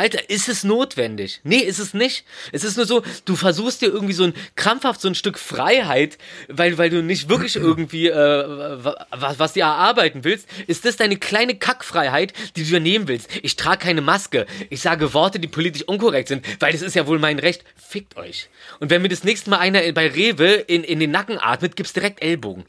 Alter, 0.02 0.32
ist 0.32 0.50
es 0.50 0.64
notwendig? 0.64 1.42
Nee, 1.44 1.60
ist 1.60 1.78
es 1.78 1.94
nicht. 1.94 2.26
Es 2.52 2.64
ist 2.64 2.76
nur 2.76 2.88
so, 2.88 3.04
du 3.26 3.36
versuchst 3.36 3.84
dir 3.84 3.90
irgendwie 3.90 4.16
so 4.16 4.24
ein 4.24 4.34
krampfhaft 4.56 5.00
so 5.00 5.08
ein 5.08 5.14
Stück 5.14 5.38
Freiheit, 5.38 6.18
weil, 6.48 6.80
weil 6.80 6.90
du 6.90 7.04
nicht 7.04 7.30
wirklich 7.30 7.56
irgendwie 7.56 8.08
äh, 8.08 8.84
was, 9.12 9.38
was 9.38 9.54
dir 9.54 9.66
erarbeiten 9.66 10.24
willst. 10.24 10.48
Ist 10.66 10.86
das 10.86 10.98
deine 10.98 11.18
kleine 11.18 11.54
Kackfreiheit, 11.54 12.34
die 12.56 12.64
du 12.64 12.70
dir 12.72 12.80
nehmen 12.80 13.08
willst? 13.08 13.30
Ich 13.44 13.58
trage 13.58 13.86
keine 13.86 14.02
Maske. 14.02 14.48
Ich 14.72 14.82
sage 14.82 15.14
Worte, 15.14 15.40
die 15.40 15.48
politisch 15.48 15.84
unkorrekt 15.84 16.30
sind, 16.30 16.44
weil 16.60 16.72
das 16.72 16.82
ist 16.82 16.96
ja 16.96 17.06
wohl 17.06 17.20
mein 17.20 17.38
Recht. 17.38 17.64
Fickt 17.76 18.18
euch. 18.18 18.50
Und 18.80 18.90
wenn 18.90 19.04
mir 19.04 19.10
das 19.10 19.24
nächste 19.24 19.52
Mal 19.52 19.60
einer 19.60 19.92
bei 19.92 20.08
Rewe 20.08 20.54
in, 20.54 20.84
in 20.84 21.00
den 21.00 21.12
Nacken 21.12 21.38
atmet, 21.40 21.76
gibt's 21.76 21.94
direkt 21.94 22.24
Ellbogen. 22.24 22.66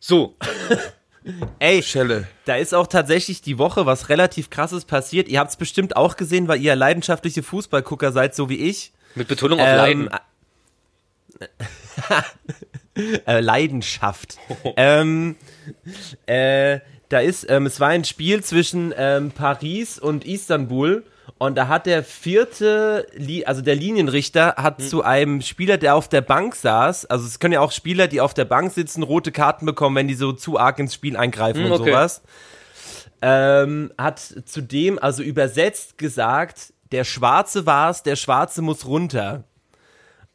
So. 0.00 0.38
Ey, 1.58 1.82
Schelle. 1.82 2.26
da 2.44 2.56
ist 2.56 2.74
auch 2.74 2.86
tatsächlich 2.86 3.42
die 3.42 3.58
Woche 3.58 3.86
was 3.86 4.08
relativ 4.08 4.50
krasses 4.50 4.84
passiert. 4.84 5.28
Ihr 5.28 5.38
habt 5.38 5.50
es 5.50 5.56
bestimmt 5.56 5.96
auch 5.96 6.16
gesehen, 6.16 6.48
weil 6.48 6.60
ihr 6.60 6.74
leidenschaftliche 6.74 7.42
Fußballgucker 7.42 8.12
seid, 8.12 8.34
so 8.34 8.48
wie 8.48 8.56
ich. 8.56 8.92
Mit 9.14 9.28
Betonung 9.28 9.60
auf 9.60 9.66
Ähm, 9.66 9.76
Leiden. 9.76 10.08
äh, 13.26 13.40
Leidenschaft. 13.40 14.38
ähm, 14.76 15.36
äh, 16.26 16.80
da 17.08 17.20
ist, 17.20 17.48
ähm, 17.48 17.66
es 17.66 17.78
war 17.78 17.88
ein 17.88 18.04
Spiel 18.04 18.42
zwischen 18.42 18.92
ähm, 18.96 19.30
Paris 19.30 19.98
und 19.98 20.24
Istanbul 20.24 21.04
und 21.42 21.56
da 21.56 21.66
hat 21.66 21.86
der 21.86 22.04
vierte, 22.04 23.04
also 23.46 23.62
der 23.62 23.74
Linienrichter 23.74 24.54
hat 24.58 24.80
zu 24.80 25.02
einem 25.02 25.40
Spieler, 25.40 25.76
der 25.76 25.96
auf 25.96 26.06
der 26.06 26.20
Bank 26.20 26.54
saß, 26.54 27.06
also 27.06 27.26
es 27.26 27.40
können 27.40 27.54
ja 27.54 27.60
auch 27.60 27.72
Spieler, 27.72 28.06
die 28.06 28.20
auf 28.20 28.32
der 28.32 28.44
Bank 28.44 28.72
sitzen, 28.72 29.02
rote 29.02 29.32
Karten 29.32 29.66
bekommen, 29.66 29.96
wenn 29.96 30.06
die 30.06 30.14
so 30.14 30.32
zu 30.32 30.56
arg 30.56 30.78
ins 30.78 30.94
Spiel 30.94 31.16
eingreifen 31.16 31.64
Hm, 31.64 31.72
und 31.72 31.80
okay. 31.80 31.90
sowas, 31.90 32.22
ähm, 33.22 33.92
hat 33.98 34.20
zudem 34.20 35.00
also 35.00 35.24
übersetzt 35.24 35.98
gesagt, 35.98 36.74
der 36.92 37.02
Schwarze 37.02 37.66
war's, 37.66 38.04
der 38.04 38.14
Schwarze 38.14 38.62
muss 38.62 38.86
runter. 38.86 39.42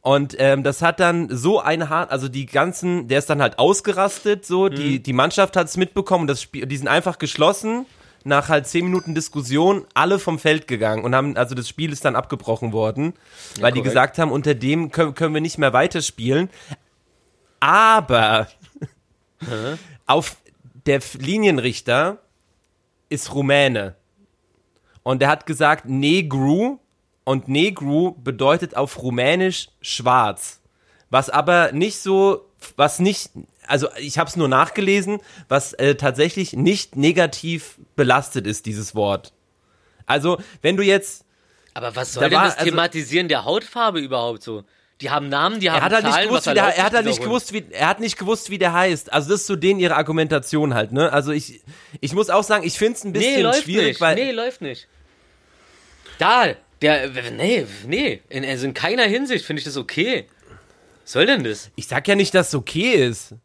Und 0.02 0.36
ähm, 0.40 0.64
das 0.64 0.82
hat 0.82 1.00
dann 1.00 1.30
so 1.30 1.62
eine 1.62 1.88
hart, 1.88 2.12
also 2.12 2.28
die 2.28 2.48
ganzen, 2.48 3.08
der 3.08 3.20
ist 3.20 3.30
dann 3.30 3.42
halt 3.42 3.60
ausgerastet, 3.60 4.46
so, 4.46 4.68
die, 4.68 5.02
die 5.02 5.14
Mannschaft 5.14 5.56
hat 5.56 5.68
es 5.68 5.78
mitbekommen, 5.78 6.28
das 6.28 6.42
Spiel, 6.42 6.66
die 6.66 6.76
sind 6.76 6.90
einfach 6.90 7.18
geschlossen, 7.18 7.86
nach 8.28 8.50
halt 8.50 8.68
zehn 8.68 8.86
Minuten 8.86 9.16
Diskussion, 9.16 9.86
alle 9.94 10.20
vom 10.20 10.38
Feld 10.38 10.68
gegangen 10.68 11.04
und 11.04 11.16
haben, 11.16 11.38
also 11.38 11.56
das 11.56 11.68
Spiel 11.68 11.92
ist 11.92 12.06
dann 12.06 12.16
abgebrochen 12.16 12.74
worden, 12.74 13.14
weil 13.60 13.72
die 13.72 13.80
korrekt. 13.80 13.84
gesagt 13.86 14.18
haben, 14.20 14.32
unter 14.32 14.54
dem 14.54 14.92
können, 14.92 15.16
können 15.16 15.34
wir 15.34 15.42
nicht 15.42 15.58
mehr 15.58 15.74
weiterspielen. 15.74 16.50
Aber 17.60 18.48
auf 20.06 20.38
der 20.86 21.02
Linienrichter 21.18 22.20
ist 23.10 23.34
Rumäne. 23.34 23.96
Und 25.04 25.22
er 25.22 25.30
hat 25.30 25.46
gesagt 25.46 25.86
Negru 25.86 26.80
und 27.24 27.48
Negru 27.48 28.12
bedeutet 28.12 28.76
auf 28.76 29.02
Rumänisch 29.02 29.70
schwarz. 29.82 30.62
Was 31.10 31.30
aber 31.30 31.72
nicht 31.72 32.00
so, 32.00 32.50
was 32.76 33.00
nicht, 33.00 33.32
also 33.68 33.88
ich 34.00 34.18
habe 34.18 34.30
es 34.30 34.36
nur 34.36 34.48
nachgelesen, 34.48 35.20
was 35.50 35.74
äh, 35.74 35.96
tatsächlich 35.96 36.54
nicht 36.54 36.96
negativ 36.96 37.78
belastet 37.96 38.48
ist, 38.48 38.66
dieses 38.66 38.96
Wort. 38.96 39.34
Also, 40.06 40.38
wenn 40.62 40.78
du 40.78 40.84
jetzt, 40.84 41.26
Aber 41.74 41.96
was 41.96 42.14
da 42.14 42.22
soll 42.22 42.30
denn 42.30 42.40
war- 42.40 42.46
das 42.46 42.58
also- 42.58 42.70
Thematisieren 42.70 43.28
der 43.28 43.46
Hautfarbe 43.46 44.00
überhaupt 44.00 44.44
so? 44.44 44.64
Die 45.02 45.12
haben 45.12 45.30
Namen, 45.30 45.60
die 45.60 45.70
haben 45.70 45.78
er 45.78 45.84
hat 45.84 45.94
halt 45.94 46.06
Zahlen, 46.06 46.16
nicht 46.16 46.28
gewusst, 46.30 46.48
wie 46.50 46.54
der, 46.56 46.64
er 46.76 46.84
hat 46.86 46.94
halt 46.94 47.06
nicht 47.06 47.22
gewusst, 47.22 47.54
wie, 47.54 47.66
er 47.70 47.88
hat 47.88 48.00
nicht 48.00 48.18
gewusst, 48.18 48.50
wie 48.50 48.58
der 48.58 48.74
heißt. 48.74 49.14
Also 49.14 49.30
das 49.30 49.42
ist 49.42 49.48
so 49.48 49.56
denen 49.56 49.80
ihre 49.80 49.96
Argumentation 49.96 50.74
halt, 50.74 50.92
ne? 50.92 51.14
Also 51.14 51.32
ich, 51.32 51.62
ich 52.02 52.14
muss 52.14 52.32
auch 52.32 52.44
sagen, 52.44 52.66
ich 52.66 52.80
finde 52.80 52.94
es 52.98 53.04
ein 53.04 53.14
bisschen 53.14 53.36
Nee, 53.36 53.42
läuft 53.44 53.64
schwierig, 53.64 53.88
nicht. 53.90 54.02
weil 54.02 54.16
nee, 54.16 54.32
läuft 54.32 54.62
nicht. 54.62 54.88
Da, 56.18 56.56
der, 56.82 57.10
nee, 57.32 57.68
nee, 57.86 58.22
in, 58.30 58.44
also 58.44 58.66
in 58.66 58.74
keiner 58.74 59.04
Hinsicht 59.04 59.46
finde 59.46 59.60
ich 59.60 59.66
das 59.66 59.78
okay. 59.78 60.26
Was 61.04 61.12
soll 61.14 61.26
denn 61.28 61.44
das? 61.44 61.70
ich 61.76 61.88
sag 61.88 62.08
ja 62.08 62.16
nicht, 62.16 62.34
dass 62.34 62.48
es 62.50 62.56
okay 62.56 62.94
ist. 62.96 63.36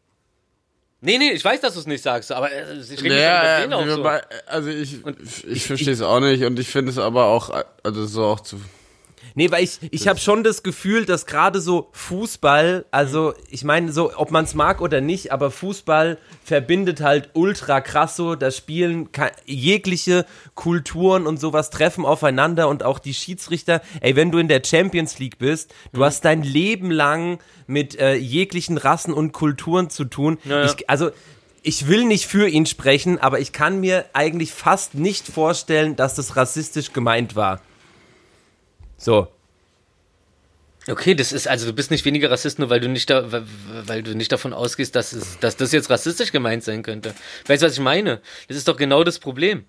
Nee, 1.05 1.17
nee, 1.17 1.31
ich 1.31 1.43
weiß, 1.43 1.59
dass 1.59 1.73
du 1.73 1.81
es 1.81 1.85
nicht 1.85 2.01
sagst, 2.01 2.31
aber 2.31 2.49
äh, 2.49 2.77
ich 2.79 3.03
rede 3.03 3.21
Ja, 3.21 3.57
nicht 3.57 3.65
über 3.65 3.83
den 3.83 3.99
auch 3.99 4.21
so. 4.21 4.27
also 4.47 4.69
ich, 4.69 4.99
ich 5.45 5.65
verstehe 5.65 5.91
es 5.91 6.01
auch 6.01 6.21
nicht 6.21 6.45
und 6.45 6.57
ich 6.57 6.69
finde 6.69 6.91
es 6.91 6.97
aber 6.97 7.25
auch, 7.25 7.49
also 7.83 8.05
so 8.05 8.23
auch 8.23 8.39
zu. 8.39 8.61
Nee, 9.35 9.49
weil 9.51 9.63
ich, 9.63 9.79
ich 9.91 10.07
habe 10.07 10.19
schon 10.19 10.43
das 10.43 10.63
Gefühl, 10.63 11.05
dass 11.05 11.25
gerade 11.25 11.59
so 11.61 11.89
Fußball, 11.93 12.85
also 12.91 13.33
ich 13.49 13.63
meine, 13.63 13.91
so, 13.91 14.11
ob 14.15 14.31
man 14.31 14.45
es 14.45 14.53
mag 14.53 14.81
oder 14.81 15.01
nicht, 15.01 15.31
aber 15.31 15.51
Fußball 15.51 16.17
verbindet 16.43 17.01
halt 17.01 17.29
ultra 17.33 17.81
krass 17.81 18.15
so, 18.15 18.35
das 18.35 18.55
Spielen, 18.57 19.09
jegliche 19.45 20.25
Kulturen 20.55 21.25
und 21.27 21.39
sowas 21.39 21.69
treffen 21.69 22.05
aufeinander 22.05 22.67
und 22.69 22.83
auch 22.83 22.99
die 22.99 23.13
Schiedsrichter, 23.13 23.81
ey, 24.01 24.15
wenn 24.15 24.31
du 24.31 24.37
in 24.37 24.47
der 24.47 24.61
Champions 24.63 25.19
League 25.19 25.37
bist, 25.37 25.73
du 25.91 25.99
Mhm. 25.99 26.03
hast 26.05 26.25
dein 26.25 26.43
Leben 26.43 26.91
lang 26.91 27.39
mit 27.67 27.99
äh, 27.99 28.15
jeglichen 28.15 28.77
Rassen 28.77 29.13
und 29.13 29.31
Kulturen 29.31 29.89
zu 29.89 30.05
tun. 30.05 30.37
Ja, 30.45 30.59
ja. 30.59 30.65
Ich, 30.65 30.89
also, 30.89 31.11
ich 31.61 31.87
will 31.87 32.03
nicht 32.05 32.25
für 32.27 32.47
ihn 32.47 32.65
sprechen, 32.65 33.19
aber 33.19 33.39
ich 33.39 33.53
kann 33.53 33.79
mir 33.79 34.05
eigentlich 34.13 34.51
fast 34.51 34.95
nicht 34.95 35.27
vorstellen, 35.27 35.95
dass 35.95 36.13
das 36.15 36.35
rassistisch 36.35 36.91
gemeint 36.93 37.35
war. 37.37 37.61
So. 39.03 39.27
Okay, 40.89 41.15
das 41.15 41.31
ist, 41.31 41.47
also 41.47 41.65
du 41.67 41.73
bist 41.73 41.91
nicht 41.91 42.03
weniger 42.03 42.29
Rassist, 42.29 42.59
nur 42.59 42.69
weil 42.69 42.81
du 42.81 42.89
nicht 42.89 43.09
da, 43.09 43.31
weil, 43.31 43.43
weil 43.85 44.03
du 44.03 44.15
nicht 44.15 44.31
davon 44.31 44.53
ausgehst, 44.53 44.95
dass, 44.95 45.13
es, 45.13 45.39
dass 45.39 45.55
das 45.55 45.71
jetzt 45.71 45.89
rassistisch 45.89 46.31
gemeint 46.33 46.63
sein 46.63 46.83
könnte. 46.83 47.13
Weißt 47.47 47.61
du, 47.63 47.67
was 47.67 47.73
ich 47.73 47.79
meine? 47.79 48.21
Das 48.49 48.57
ist 48.57 48.67
doch 48.67 48.75
genau 48.75 49.03
das 49.05 49.19
Problem. 49.19 49.65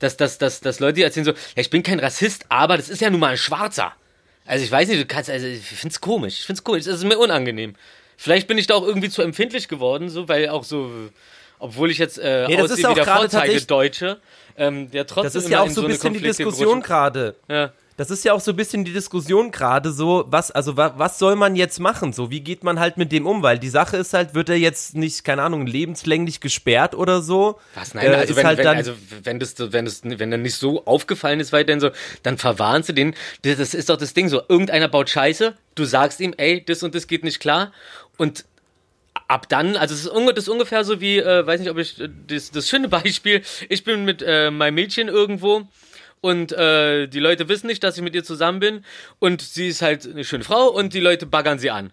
Dass, 0.00 0.16
dass, 0.16 0.38
dass, 0.38 0.60
dass 0.60 0.80
Leute 0.80 1.02
erzählen 1.02 1.24
so, 1.24 1.30
ja, 1.32 1.36
ich 1.56 1.70
bin 1.70 1.82
kein 1.82 2.00
Rassist, 2.00 2.44
aber 2.48 2.76
das 2.76 2.88
ist 2.88 3.00
ja 3.00 3.08
nun 3.08 3.20
mal 3.20 3.28
ein 3.32 3.38
Schwarzer. 3.38 3.92
Also 4.44 4.64
ich 4.64 4.70
weiß 4.70 4.88
nicht, 4.88 5.00
du 5.00 5.06
kannst, 5.06 5.30
also 5.30 5.46
ich 5.46 5.60
find's 5.62 6.00
komisch, 6.00 6.40
ich 6.40 6.44
find's 6.46 6.62
komisch, 6.62 6.84
das 6.84 6.96
ist 6.96 7.04
mir 7.04 7.18
unangenehm. 7.18 7.74
Vielleicht 8.16 8.46
bin 8.48 8.58
ich 8.58 8.66
da 8.66 8.74
auch 8.74 8.86
irgendwie 8.86 9.10
zu 9.10 9.22
empfindlich 9.22 9.68
geworden, 9.68 10.08
so, 10.08 10.28
weil 10.28 10.48
auch 10.48 10.64
so, 10.64 10.90
obwohl 11.58 11.90
ich 11.90 11.98
jetzt 11.98 12.18
äh, 12.18 12.46
Nee, 12.48 12.56
das 12.56 12.64
ist 12.66 12.72
aussehe 12.72 12.86
auch 12.88 12.90
wie 12.90 12.94
der 12.96 13.04
tatsächlich- 13.04 13.50
Vorzeigedeutsche, 13.52 14.20
ähm, 14.56 14.90
der 14.90 15.06
trotzdem 15.06 15.32
Das 15.32 15.34
ist 15.44 15.50
ja 15.50 15.60
auch 15.60 15.70
so 15.70 15.82
ein 15.82 15.86
bisschen 15.88 16.12
die 16.12 16.18
Konflikte 16.20 16.44
Diskussion 16.44 16.82
gerade. 16.82 17.34
Ja. 17.48 17.72
Das 17.96 18.10
ist 18.10 18.24
ja 18.24 18.34
auch 18.34 18.40
so 18.40 18.52
ein 18.52 18.56
bisschen 18.56 18.84
die 18.84 18.92
Diskussion 18.92 19.50
gerade 19.50 19.90
so, 19.90 20.26
was, 20.28 20.50
also 20.50 20.76
wa, 20.76 20.94
was 20.96 21.18
soll 21.18 21.34
man 21.34 21.56
jetzt 21.56 21.80
machen? 21.80 22.12
So, 22.12 22.30
wie 22.30 22.40
geht 22.40 22.62
man 22.62 22.78
halt 22.78 22.98
mit 22.98 23.10
dem 23.10 23.26
um? 23.26 23.42
Weil 23.42 23.58
die 23.58 23.68
Sache 23.68 23.96
ist 23.96 24.12
halt, 24.12 24.34
wird 24.34 24.48
er 24.50 24.56
jetzt 24.56 24.94
nicht, 24.96 25.24
keine 25.24 25.42
Ahnung, 25.42 25.66
lebenslänglich 25.66 26.40
gesperrt 26.40 26.94
oder 26.94 27.22
so? 27.22 27.58
Was? 27.74 27.94
Nein, 27.94 28.06
Äh, 28.06 28.14
also, 28.14 28.30
ist 28.32 28.36
wenn, 28.36 28.46
halt 28.46 28.58
wenn, 28.58 28.64
dann, 28.64 28.76
also 28.76 28.92
wenn 29.22 29.40
das, 29.40 29.54
wenn 29.58 29.84
das, 29.86 30.02
wenn 30.04 30.30
er 30.30 30.38
nicht 30.38 30.56
so 30.56 30.84
aufgefallen 30.84 31.40
ist 31.40 31.52
weiterhin 31.52 31.80
so, 31.80 31.90
dann 32.22 32.36
verwarnst 32.36 32.90
du 32.90 32.92
den. 32.92 33.14
Das 33.42 33.56
das 33.56 33.72
ist 33.74 33.88
doch 33.88 33.96
das 33.96 34.12
Ding 34.12 34.28
so. 34.28 34.42
Irgendeiner 34.48 34.88
baut 34.88 35.08
Scheiße, 35.08 35.54
du 35.74 35.84
sagst 35.84 36.20
ihm, 36.20 36.34
ey, 36.36 36.62
das 36.64 36.82
und 36.82 36.94
das 36.94 37.06
geht 37.06 37.24
nicht 37.24 37.40
klar 37.40 37.72
und 38.18 38.44
ab 39.28 39.48
dann, 39.48 39.76
also 39.76 39.94
es 39.94 40.04
ist, 40.04 40.38
ist 40.38 40.48
ungefähr 40.48 40.84
so 40.84 41.00
wie, 41.00 41.18
äh, 41.18 41.46
weiß 41.46 41.60
nicht, 41.60 41.70
ob 41.70 41.78
ich, 41.78 42.00
äh, 42.00 42.08
das, 42.26 42.50
das 42.50 42.68
schöne 42.68 42.88
Beispiel, 42.90 43.42
ich 43.68 43.84
bin 43.84 44.04
mit 44.04 44.22
äh, 44.22 44.50
meinem 44.50 44.74
Mädchen 44.74 45.08
irgendwo 45.08 45.66
und 46.26 46.50
äh, 46.50 47.06
die 47.06 47.20
Leute 47.20 47.48
wissen 47.48 47.68
nicht, 47.68 47.84
dass 47.84 47.96
ich 47.96 48.02
mit 48.02 48.16
ihr 48.16 48.24
zusammen 48.24 48.58
bin 48.58 48.84
und 49.20 49.42
sie 49.42 49.68
ist 49.68 49.80
halt 49.80 50.04
eine 50.04 50.24
schöne 50.24 50.42
Frau 50.42 50.66
und 50.66 50.92
die 50.92 51.00
Leute 51.00 51.24
baggern 51.24 51.60
sie 51.60 51.70
an. 51.70 51.92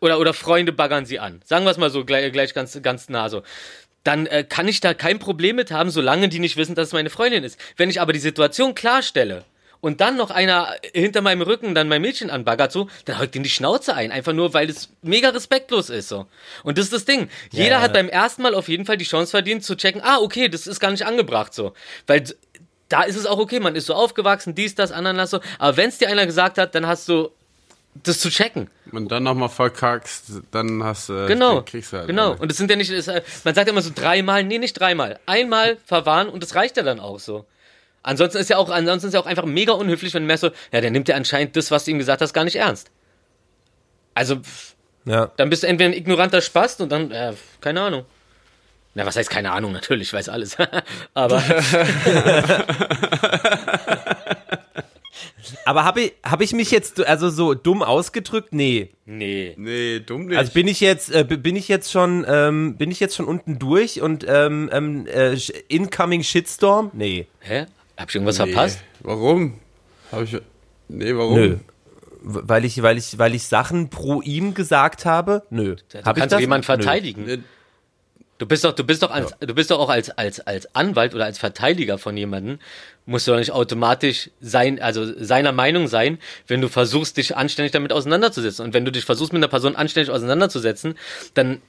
Oder, 0.00 0.18
oder 0.18 0.32
Freunde 0.32 0.72
baggern 0.72 1.04
sie 1.04 1.18
an. 1.18 1.42
Sagen 1.44 1.66
wir 1.66 1.70
es 1.70 1.76
mal 1.76 1.90
so, 1.90 2.04
gleich, 2.06 2.32
gleich 2.32 2.54
ganz, 2.54 2.80
ganz 2.82 3.10
nah 3.10 3.28
so 3.28 3.42
dann 4.04 4.26
äh, 4.26 4.42
kann 4.42 4.68
ich 4.68 4.80
da 4.80 4.94
kein 4.94 5.18
Problem 5.18 5.56
mit 5.56 5.70
haben, 5.70 5.90
solange 5.90 6.30
die 6.30 6.38
nicht 6.38 6.56
wissen, 6.56 6.74
dass 6.74 6.88
es 6.88 6.92
meine 6.94 7.10
Freundin 7.10 7.44
ist. 7.44 7.60
Wenn 7.76 7.90
ich 7.90 8.00
aber 8.00 8.14
die 8.14 8.20
Situation 8.20 8.74
klarstelle 8.74 9.44
und 9.80 10.00
dann 10.00 10.16
noch 10.16 10.30
einer 10.30 10.74
hinter 10.94 11.20
meinem 11.20 11.42
Rücken 11.42 11.74
dann 11.74 11.88
mein 11.88 12.02
Mädchen 12.02 12.30
anbaggert 12.30 12.72
so, 12.72 12.88
dann 13.04 13.18
haut 13.18 13.34
den 13.34 13.42
die 13.42 13.50
Schnauze 13.50 13.94
ein, 13.94 14.10
einfach 14.10 14.32
nur, 14.32 14.54
weil 14.54 14.70
es 14.70 14.90
mega 15.02 15.28
respektlos 15.28 15.90
ist 15.90 16.08
so. 16.08 16.26
Und 16.64 16.78
das 16.78 16.86
ist 16.86 16.92
das 16.92 17.04
Ding. 17.04 17.28
Jeder 17.50 17.76
ja. 17.76 17.80
hat 17.80 17.92
beim 17.92 18.08
ersten 18.08 18.42
Mal 18.42 18.54
auf 18.54 18.68
jeden 18.68 18.86
Fall 18.86 18.96
die 18.96 19.04
Chance 19.04 19.30
verdient 19.30 19.64
zu 19.64 19.76
checken, 19.76 20.00
ah, 20.02 20.18
okay, 20.18 20.48
das 20.48 20.66
ist 20.66 20.80
gar 20.80 20.90
nicht 20.90 21.06
angebracht 21.06 21.54
so. 21.54 21.74
Weil 22.06 22.24
da 22.88 23.02
ist 23.02 23.16
es 23.16 23.26
auch 23.26 23.38
okay, 23.38 23.60
man 23.60 23.76
ist 23.76 23.86
so 23.86 23.94
aufgewachsen, 23.94 24.54
dies, 24.54 24.74
das, 24.74 24.92
Ananas 24.92 25.30
so. 25.30 25.40
Aber 25.58 25.76
wenn 25.76 25.88
es 25.88 25.98
dir 25.98 26.08
einer 26.08 26.26
gesagt 26.26 26.58
hat, 26.58 26.74
dann 26.74 26.86
hast 26.86 27.08
du 27.08 27.30
das 28.02 28.20
zu 28.20 28.30
checken. 28.30 28.70
Und 28.92 29.10
dann 29.10 29.24
nochmal 29.24 29.48
verkackst, 29.48 30.26
dann 30.50 30.82
hast 30.84 31.08
du. 31.08 31.26
Genau, 31.26 31.56
dann 31.56 31.64
kriegst 31.64 31.92
du 31.92 31.98
halt 31.98 32.06
genau. 32.06 32.32
eine. 32.32 32.40
Und 32.40 32.50
es 32.50 32.56
sind 32.56 32.70
ja 32.70 32.76
nicht, 32.76 32.90
es, 32.90 33.08
äh, 33.08 33.22
man 33.44 33.54
sagt 33.54 33.66
ja 33.66 33.72
immer 33.72 33.82
so 33.82 33.90
dreimal, 33.94 34.44
nee, 34.44 34.58
nicht 34.58 34.74
dreimal, 34.74 35.18
einmal 35.26 35.76
verwahren 35.84 36.28
und 36.28 36.42
das 36.42 36.54
reicht 36.54 36.76
ja 36.76 36.82
dann 36.82 37.00
auch 37.00 37.18
so. 37.18 37.44
Ansonsten 38.02 38.38
ist 38.38 38.48
ja 38.48 38.56
auch, 38.56 38.70
ansonsten 38.70 39.08
ist 39.08 39.14
ja 39.14 39.20
auch 39.20 39.26
einfach 39.26 39.44
mega 39.44 39.72
unhöflich, 39.72 40.14
wenn 40.14 40.34
so, 40.36 40.50
ja, 40.72 40.80
der 40.80 40.90
nimmt 40.90 41.08
ja 41.08 41.16
anscheinend 41.16 41.56
das, 41.56 41.70
was 41.70 41.84
du 41.84 41.90
ihm 41.90 41.98
gesagt 41.98 42.22
hast, 42.22 42.32
gar 42.32 42.44
nicht 42.44 42.56
ernst. 42.56 42.90
Also, 44.14 44.36
pff, 44.36 44.74
ja. 45.04 45.30
dann 45.36 45.50
bist 45.50 45.62
du 45.62 45.66
entweder 45.66 45.90
ein 45.90 45.96
ignoranter 45.96 46.40
Spast 46.40 46.80
und 46.80 46.90
dann, 46.90 47.10
äh, 47.10 47.34
keine 47.60 47.82
Ahnung. 47.82 48.06
Na, 48.98 49.06
was 49.06 49.14
heißt 49.14 49.30
keine 49.30 49.52
Ahnung? 49.52 49.70
Natürlich, 49.70 50.08
ich 50.08 50.12
weiß 50.12 50.28
alles. 50.28 50.56
Aber, 51.14 51.40
Aber 55.64 55.84
habe 55.84 56.00
ich, 56.00 56.14
hab 56.24 56.40
ich 56.40 56.52
mich 56.52 56.72
jetzt 56.72 57.06
also 57.06 57.30
so 57.30 57.54
dumm 57.54 57.84
ausgedrückt? 57.84 58.52
Nee. 58.52 58.90
nee. 59.06 59.54
Nee, 59.56 60.00
dumm 60.00 60.26
nicht. 60.26 60.36
Also 60.36 60.52
bin 60.52 60.66
ich 60.66 60.80
jetzt, 60.80 61.14
äh, 61.14 61.22
bin 61.22 61.54
ich 61.54 61.68
jetzt 61.68 61.92
schon, 61.92 62.26
ähm, 62.28 62.76
bin 62.76 62.90
ich 62.90 62.98
jetzt 62.98 63.14
schon 63.14 63.26
unten 63.26 63.60
durch 63.60 64.02
und 64.02 64.26
ähm, 64.28 64.68
ähm, 64.72 65.06
äh, 65.06 65.38
incoming 65.68 66.24
Shitstorm? 66.24 66.90
Nee. 66.92 67.28
Hä? 67.38 67.66
Hab 67.96 68.08
ich 68.08 68.16
irgendwas 68.16 68.40
nee. 68.40 68.46
verpasst? 68.46 68.80
Warum? 68.98 69.60
Hab 70.10 70.24
ich. 70.24 70.36
Nee, 70.88 71.14
warum? 71.14 71.34
Nö. 71.36 71.56
Weil 72.20 72.64
ich, 72.64 72.82
weil 72.82 72.98
ich, 72.98 73.16
weil 73.16 73.36
ich 73.36 73.44
Sachen 73.44 73.90
pro 73.90 74.22
ihm 74.22 74.54
gesagt 74.54 75.04
habe? 75.04 75.44
Nö. 75.50 75.76
Du 75.88 75.98
Hab 75.98 76.16
ich 76.16 76.20
kannst 76.20 76.20
das? 76.20 76.30
doch 76.30 76.40
jemanden 76.40 76.62
Nö. 76.62 76.66
verteidigen. 76.66 77.26
Nee, 77.26 77.38
Du 78.38 78.46
bist 78.46 78.64
doch, 78.64 78.72
du 78.72 78.84
bist 78.84 79.02
doch 79.02 79.10
als, 79.10 79.34
du 79.40 79.52
bist 79.52 79.72
doch 79.72 79.80
auch 79.80 79.88
als, 79.88 80.10
als, 80.10 80.38
als 80.40 80.72
Anwalt 80.74 81.12
oder 81.12 81.24
als 81.24 81.38
Verteidiger 81.38 81.98
von 81.98 82.16
jemandem, 82.16 82.60
musst 83.04 83.26
du 83.26 83.32
doch 83.32 83.38
nicht 83.38 83.50
automatisch 83.50 84.30
sein, 84.40 84.80
also 84.80 85.12
seiner 85.18 85.50
Meinung 85.50 85.88
sein, 85.88 86.18
wenn 86.46 86.60
du 86.60 86.68
versuchst, 86.68 87.16
dich 87.16 87.36
anständig 87.36 87.72
damit 87.72 87.92
auseinanderzusetzen. 87.92 88.64
Und 88.64 88.74
wenn 88.74 88.84
du 88.84 88.92
dich 88.92 89.04
versuchst, 89.04 89.32
mit 89.32 89.40
einer 89.40 89.48
Person 89.48 89.74
anständig 89.74 90.14
auseinanderzusetzen, 90.14 90.94
dann 91.34 91.60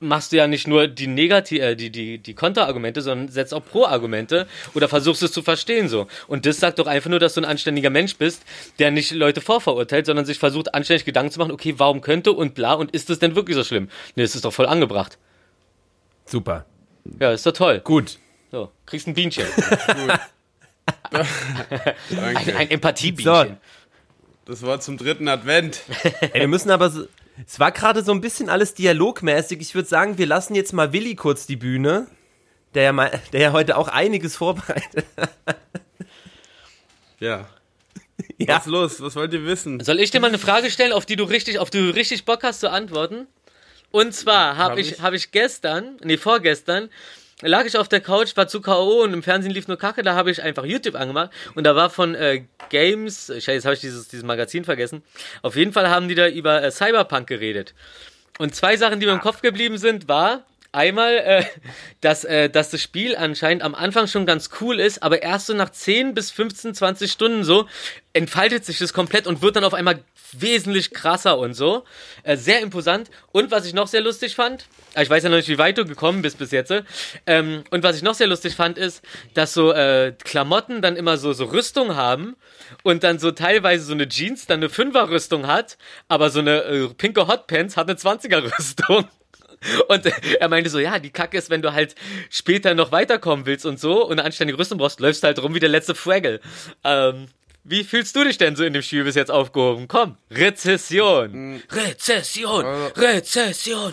machst 0.00 0.32
du 0.32 0.36
ja 0.36 0.46
nicht 0.46 0.66
nur 0.66 0.88
die 0.88 1.06
Negativ 1.06 1.60
äh, 1.60 1.74
die 1.74 1.90
die 1.90 2.18
die 2.18 2.34
Konterargumente, 2.34 3.02
sondern 3.02 3.28
setzt 3.28 3.54
auch 3.54 3.64
Pro-Argumente 3.64 4.46
oder 4.74 4.88
versuchst 4.88 5.22
es 5.22 5.32
zu 5.32 5.42
verstehen 5.42 5.88
so. 5.88 6.06
Und 6.26 6.44
das 6.46 6.58
sagt 6.58 6.78
doch 6.78 6.86
einfach 6.86 7.10
nur, 7.10 7.18
dass 7.18 7.34
du 7.34 7.40
ein 7.42 7.44
anständiger 7.46 7.90
Mensch 7.90 8.16
bist, 8.16 8.42
der 8.78 8.90
nicht 8.90 9.12
Leute 9.12 9.40
vorverurteilt, 9.40 10.06
sondern 10.06 10.26
sich 10.26 10.38
versucht 10.38 10.74
anständig 10.74 11.04
Gedanken 11.04 11.32
zu 11.32 11.38
machen, 11.38 11.52
okay, 11.52 11.74
warum 11.78 12.00
könnte 12.00 12.32
und 12.32 12.54
bla 12.54 12.74
und 12.74 12.90
ist 12.92 13.10
es 13.10 13.18
denn 13.18 13.36
wirklich 13.36 13.56
so 13.56 13.64
schlimm? 13.64 13.88
Nee, 14.16 14.22
es 14.22 14.34
ist 14.34 14.44
doch 14.44 14.52
voll 14.52 14.66
angebracht. 14.66 15.18
Super. 16.30 16.64
Ja, 17.18 17.32
ist 17.32 17.44
doch 17.44 17.52
toll. 17.52 17.80
Gut. 17.80 18.18
So, 18.50 18.70
kriegst 18.86 19.06
ein 19.06 19.14
Bienchen. 19.14 19.46
Ein, 21.12 22.36
ein 22.56 22.70
Empathiebienchen. 22.70 23.56
Das 24.44 24.62
war 24.62 24.80
zum 24.80 24.96
dritten 24.96 25.28
Advent. 25.28 25.82
Ey, 26.32 26.40
wir 26.40 26.48
müssen 26.48 26.70
aber 26.70 26.90
so, 26.90 27.06
es 27.46 27.60
war 27.60 27.72
gerade 27.72 28.02
so 28.02 28.12
ein 28.12 28.20
bisschen 28.20 28.48
alles 28.48 28.74
dialogmäßig. 28.74 29.60
Ich 29.60 29.74
würde 29.74 29.88
sagen, 29.88 30.18
wir 30.18 30.26
lassen 30.26 30.54
jetzt 30.54 30.72
mal 30.72 30.92
Willi 30.92 31.14
kurz 31.14 31.46
die 31.46 31.56
Bühne, 31.56 32.06
der 32.74 32.82
ja, 32.84 32.92
mal, 32.92 33.20
der 33.32 33.40
ja 33.40 33.52
heute 33.52 33.76
auch 33.76 33.88
einiges 33.88 34.36
vorbereitet. 34.36 35.04
Ja. 37.18 37.48
Ja. 38.38 38.56
Was 38.56 38.66
los? 38.66 39.00
Was 39.02 39.16
wollt 39.16 39.32
ihr 39.34 39.44
wissen? 39.44 39.80
Soll 39.80 40.00
ich 40.00 40.10
dir 40.10 40.20
mal 40.20 40.28
eine 40.28 40.38
Frage 40.38 40.70
stellen, 40.70 40.92
auf 40.92 41.06
die 41.06 41.16
du 41.16 41.24
richtig, 41.24 41.58
auf 41.58 41.70
die 41.70 41.78
du 41.78 41.94
richtig 41.94 42.24
Bock 42.24 42.42
hast 42.42 42.60
zu 42.60 42.70
antworten? 42.70 43.26
Und 43.90 44.14
zwar 44.14 44.56
habe 44.56 44.72
Hab 44.72 44.78
ich, 44.78 45.00
hab 45.00 45.12
ich 45.14 45.30
gestern, 45.32 45.96
nee, 46.02 46.16
vorgestern, 46.16 46.90
lag 47.42 47.64
ich 47.64 47.76
auf 47.76 47.88
der 47.88 48.00
Couch, 48.00 48.36
war 48.36 48.48
zu 48.48 48.60
K.O. 48.60 49.02
und 49.02 49.12
im 49.12 49.22
Fernsehen 49.22 49.52
lief 49.52 49.66
nur 49.66 49.78
Kacke, 49.78 50.02
da 50.02 50.14
habe 50.14 50.30
ich 50.30 50.42
einfach 50.42 50.64
YouTube 50.64 50.94
angemacht 50.94 51.30
und 51.54 51.64
da 51.64 51.74
war 51.74 51.90
von 51.90 52.14
äh, 52.14 52.44
Games, 52.68 53.26
Scheiße, 53.26 53.52
jetzt 53.52 53.64
habe 53.64 53.74
ich 53.74 53.80
dieses, 53.80 54.08
dieses 54.08 54.24
Magazin 54.24 54.64
vergessen. 54.64 55.02
Auf 55.42 55.56
jeden 55.56 55.72
Fall 55.72 55.88
haben 55.90 56.08
die 56.08 56.14
da 56.14 56.28
über 56.28 56.62
äh, 56.62 56.70
Cyberpunk 56.70 57.26
geredet. 57.26 57.74
Und 58.38 58.54
zwei 58.54 58.76
Sachen, 58.76 59.00
die 59.00 59.06
mir 59.06 59.12
im 59.12 59.20
Kopf 59.20 59.42
geblieben 59.42 59.78
sind, 59.78 60.08
war 60.08 60.44
einmal, 60.72 61.14
äh, 61.18 61.44
dass, 62.00 62.24
äh, 62.24 62.48
dass 62.48 62.70
das 62.70 62.80
Spiel 62.80 63.16
anscheinend 63.16 63.62
am 63.62 63.74
Anfang 63.74 64.06
schon 64.06 64.26
ganz 64.26 64.50
cool 64.60 64.80
ist, 64.80 65.02
aber 65.02 65.22
erst 65.22 65.46
so 65.46 65.54
nach 65.54 65.70
10 65.70 66.14
bis 66.14 66.30
15, 66.30 66.74
20 66.74 67.10
Stunden 67.10 67.44
so 67.44 67.66
entfaltet 68.12 68.64
sich 68.64 68.78
das 68.78 68.92
komplett 68.92 69.26
und 69.26 69.40
wird 69.42 69.56
dann 69.56 69.64
auf 69.64 69.74
einmal 69.74 70.00
wesentlich 70.32 70.92
krasser 70.92 71.38
und 71.38 71.54
so. 71.54 71.84
Äh, 72.22 72.36
sehr 72.36 72.60
imposant. 72.60 73.10
Und 73.32 73.50
was 73.50 73.66
ich 73.66 73.74
noch 73.74 73.86
sehr 73.86 74.00
lustig 74.00 74.34
fand, 74.34 74.66
äh, 74.94 75.02
ich 75.02 75.10
weiß 75.10 75.22
ja 75.24 75.28
noch 75.28 75.36
nicht, 75.36 75.48
wie 75.48 75.58
weit 75.58 75.78
du 75.78 75.84
gekommen 75.84 76.22
bist 76.22 76.38
bis 76.38 76.50
jetzt, 76.50 76.72
ähm, 77.26 77.64
und 77.70 77.82
was 77.82 77.96
ich 77.96 78.02
noch 78.02 78.14
sehr 78.14 78.26
lustig 78.26 78.54
fand, 78.54 78.78
ist, 78.78 79.02
dass 79.34 79.54
so 79.54 79.72
äh, 79.72 80.12
Klamotten 80.24 80.82
dann 80.82 80.96
immer 80.96 81.18
so, 81.18 81.32
so 81.32 81.44
Rüstung 81.46 81.96
haben 81.96 82.36
und 82.82 83.04
dann 83.04 83.18
so 83.18 83.30
teilweise 83.30 83.84
so 83.84 83.92
eine 83.92 84.08
Jeans 84.08 84.46
dann 84.46 84.60
eine 84.60 84.68
Fünfer-Rüstung 84.68 85.46
hat, 85.46 85.78
aber 86.08 86.30
so 86.30 86.40
eine 86.40 86.62
äh, 86.62 86.88
pinke 86.88 87.26
Hotpants 87.26 87.76
hat 87.76 87.88
eine 87.88 87.98
20er-Rüstung. 87.98 89.08
Und 89.88 90.06
äh, 90.06 90.12
er 90.38 90.48
meinte 90.48 90.70
so, 90.70 90.78
ja, 90.78 90.98
die 90.98 91.10
Kacke 91.10 91.36
ist, 91.36 91.50
wenn 91.50 91.62
du 91.62 91.72
halt 91.72 91.94
später 92.30 92.74
noch 92.74 92.92
weiterkommen 92.92 93.46
willst 93.46 93.66
und 93.66 93.78
so 93.78 94.04
und 94.04 94.12
eine 94.12 94.24
anständige 94.24 94.58
Rüstung 94.58 94.78
brauchst, 94.78 95.00
läufst 95.00 95.22
du 95.22 95.26
halt 95.26 95.42
rum 95.42 95.54
wie 95.54 95.60
der 95.60 95.68
letzte 95.68 95.94
Fraggle. 95.94 96.40
Ähm, 96.84 97.28
wie 97.62 97.84
fühlst 97.84 98.16
du 98.16 98.24
dich 98.24 98.38
denn 98.38 98.56
so 98.56 98.64
in 98.64 98.72
dem 98.72 98.82
Spiel 98.82 99.04
bis 99.04 99.14
jetzt 99.14 99.30
aufgehoben? 99.30 99.86
Komm, 99.86 100.16
Rezession. 100.30 101.62
Rezession, 101.70 102.64
Rezession. 102.96 103.92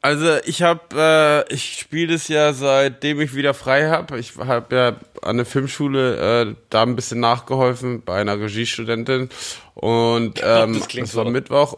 Also 0.00 0.38
ich 0.44 0.62
habe, 0.62 1.44
äh, 1.50 1.52
ich 1.52 1.80
spiele 1.80 2.14
das 2.14 2.28
ja 2.28 2.52
seitdem 2.52 3.20
ich 3.20 3.34
wieder 3.34 3.52
frei 3.52 3.88
habe. 3.88 4.18
Ich 4.18 4.36
habe 4.36 4.74
ja 4.74 4.96
an 5.22 5.38
der 5.38 5.46
Filmschule 5.46 6.42
äh, 6.42 6.54
da 6.70 6.82
ein 6.82 6.94
bisschen 6.94 7.20
nachgeholfen 7.20 8.02
bei 8.02 8.20
einer 8.20 8.38
Regiestudentin 8.40 9.28
und 9.74 10.40
ähm, 10.42 10.74
das 10.74 10.88
klingt 10.88 11.08
es 11.08 11.16
war 11.16 11.24
so. 11.24 11.30
Mittwoch 11.30 11.74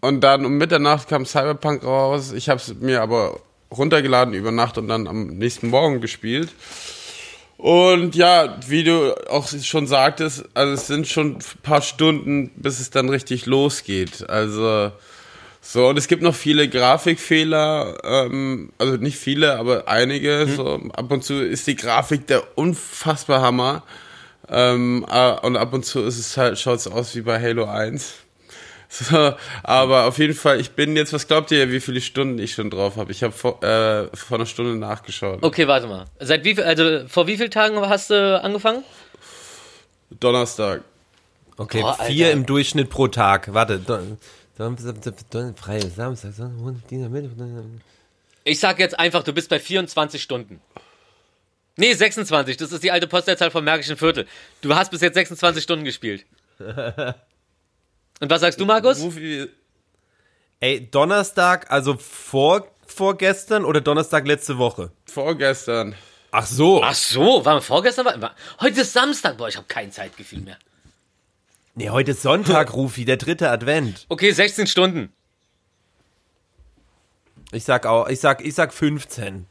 und- 0.00 0.20
dann 0.22 0.44
um 0.44 0.56
Mitternacht 0.58 1.08
kam 1.08 1.26
Cyberpunk 1.26 1.84
raus. 1.84 2.32
Ich 2.32 2.48
habe 2.48 2.60
es 2.60 2.74
mir 2.80 3.02
aber 3.02 3.40
runtergeladen 3.70 4.34
über 4.34 4.50
Nacht 4.50 4.78
und 4.78 4.88
dann 4.88 5.06
am 5.06 5.26
nächsten 5.28 5.68
Morgen 5.68 6.00
gespielt. 6.00 6.48
Und 7.56 8.16
ja, 8.16 8.56
wie 8.68 8.84
du 8.84 9.14
auch 9.28 9.46
schon 9.48 9.86
sagtest, 9.86 10.44
also 10.54 10.72
es 10.72 10.86
sind 10.86 11.06
schon 11.06 11.36
ein 11.36 11.38
paar 11.62 11.82
Stunden, 11.82 12.50
bis 12.56 12.80
es 12.80 12.88
dann 12.90 13.10
richtig 13.10 13.44
losgeht. 13.44 14.28
Also 14.30 14.92
so, 15.60 15.88
und 15.88 15.98
es 15.98 16.08
gibt 16.08 16.22
noch 16.22 16.34
viele 16.34 16.70
Grafikfehler, 16.70 17.98
ähm, 18.02 18.72
also 18.78 18.94
nicht 18.96 19.18
viele, 19.18 19.58
aber 19.58 19.88
einige. 19.88 20.46
So, 20.56 20.80
ab 20.94 21.12
und 21.12 21.22
zu 21.22 21.34
ist 21.34 21.66
die 21.66 21.76
Grafik 21.76 22.26
der 22.28 22.42
unfassbar 22.56 23.42
Hammer. 23.42 23.82
Ähm, 24.48 25.04
äh, 25.10 25.32
und 25.40 25.56
ab 25.58 25.74
und 25.74 25.84
zu 25.84 26.00
ist 26.00 26.18
es 26.18 26.36
halt, 26.38 26.58
schaut 26.58 26.78
es 26.78 26.88
aus 26.88 27.14
wie 27.14 27.20
bei 27.20 27.38
Halo 27.40 27.66
1. 27.66 28.14
So, 28.92 29.34
aber 29.62 30.06
auf 30.06 30.18
jeden 30.18 30.34
Fall, 30.34 30.60
ich 30.60 30.72
bin 30.72 30.96
jetzt, 30.96 31.12
was 31.12 31.28
glaubt 31.28 31.52
ihr, 31.52 31.70
wie 31.70 31.78
viele 31.78 32.00
Stunden 32.00 32.40
ich 32.40 32.54
schon 32.54 32.70
drauf 32.70 32.96
habe? 32.96 33.12
Ich 33.12 33.22
habe 33.22 33.32
vor, 33.32 33.62
äh, 33.62 34.08
vor 34.16 34.36
einer 34.36 34.46
Stunde 34.46 34.74
nachgeschaut. 34.74 35.38
Okay, 35.42 35.68
warte 35.68 35.86
mal. 35.86 36.06
Seit 36.18 36.44
wie 36.44 36.56
viel, 36.56 36.64
also 36.64 37.06
vor 37.06 37.28
wie 37.28 37.36
vielen 37.36 37.52
Tagen 37.52 37.80
hast 37.80 38.10
du 38.10 38.42
angefangen? 38.42 38.82
Donnerstag. 40.10 40.82
Okay, 41.56 41.82
Boah, 41.82 41.98
vier 42.02 42.32
im 42.32 42.44
Durchschnitt 42.46 42.90
pro 42.90 43.06
Tag. 43.06 43.54
Warte. 43.54 43.80
Freie 44.56 45.88
Samstag, 45.88 46.32
Sonntag, 46.34 46.88
Dienstag, 46.88 47.12
Mittwoch. 47.12 47.44
Ich 48.42 48.58
sag 48.58 48.80
jetzt 48.80 48.98
einfach, 48.98 49.22
du 49.22 49.32
bist 49.32 49.50
bei 49.50 49.60
24 49.60 50.20
Stunden. 50.20 50.60
Nee, 51.76 51.92
26. 51.92 52.56
Das 52.56 52.72
ist 52.72 52.82
die 52.82 52.90
alte 52.90 53.06
Postleitzahl 53.06 53.52
vom 53.52 53.62
Märkischen 53.62 53.96
Viertel. 53.96 54.26
Du 54.62 54.74
hast 54.74 54.90
bis 54.90 55.00
jetzt 55.00 55.14
26 55.14 55.62
Stunden 55.62 55.84
gespielt. 55.84 56.26
Und 58.20 58.30
was 58.30 58.40
sagst 58.42 58.60
du, 58.60 58.66
Markus? 58.66 59.00
Rufi, 59.00 59.48
Ey, 60.60 60.90
Donnerstag, 60.90 61.70
also 61.70 61.96
vor, 61.96 62.68
vorgestern 62.86 63.64
oder 63.64 63.80
Donnerstag 63.80 64.26
letzte 64.26 64.58
Woche? 64.58 64.92
vorgestern. 65.06 65.94
Ach 66.32 66.46
so. 66.46 66.82
Ach 66.84 66.94
so, 66.94 67.44
war 67.44 67.60
vorgestern? 67.60 68.04
War, 68.04 68.20
war, 68.20 68.36
heute 68.60 68.82
ist 68.82 68.92
Samstag. 68.92 69.36
Boah, 69.38 69.48
ich 69.48 69.56
habe 69.56 69.66
kein 69.66 69.90
Zeitgefühl 69.90 70.40
mehr. 70.40 70.58
Nee, 71.74 71.90
heute 71.90 72.12
ist 72.12 72.22
Sonntag, 72.22 72.74
Rufi, 72.74 73.04
der 73.04 73.16
dritte 73.16 73.50
Advent. 73.50 74.04
Okay, 74.08 74.30
16 74.30 74.66
Stunden. 74.66 75.12
Ich 77.52 77.64
sag 77.64 77.86
auch, 77.86 78.06
ich 78.08 78.20
sag, 78.20 78.44
ich 78.44 78.54
sag 78.54 78.72
15. 78.72 79.46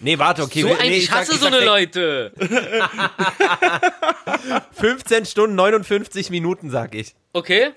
Nee, 0.00 0.18
warte, 0.18 0.42
okay. 0.42 0.62
So 0.62 0.68
nee, 0.68 0.96
ich 0.96 1.06
sag- 1.06 1.18
hasse 1.20 1.32
ich 1.32 1.38
so 1.38 1.44
sag 1.44 1.54
eine 1.54 1.64
Leute. 1.64 2.32
15 4.72 5.26
Stunden 5.26 5.54
59 5.56 6.30
Minuten, 6.30 6.70
sag 6.70 6.94
ich. 6.94 7.14
Okay, 7.32 7.70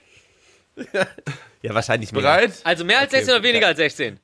Ja, 1.62 1.74
wahrscheinlich 1.76 2.12
mehr. 2.12 2.22
Bereit? 2.22 2.54
also 2.64 2.84
mehr 2.86 3.00
als 3.00 3.12
16 3.12 3.36
oder 3.36 3.44
weniger 3.44 3.68
als 3.68 3.78
16? 3.78 4.20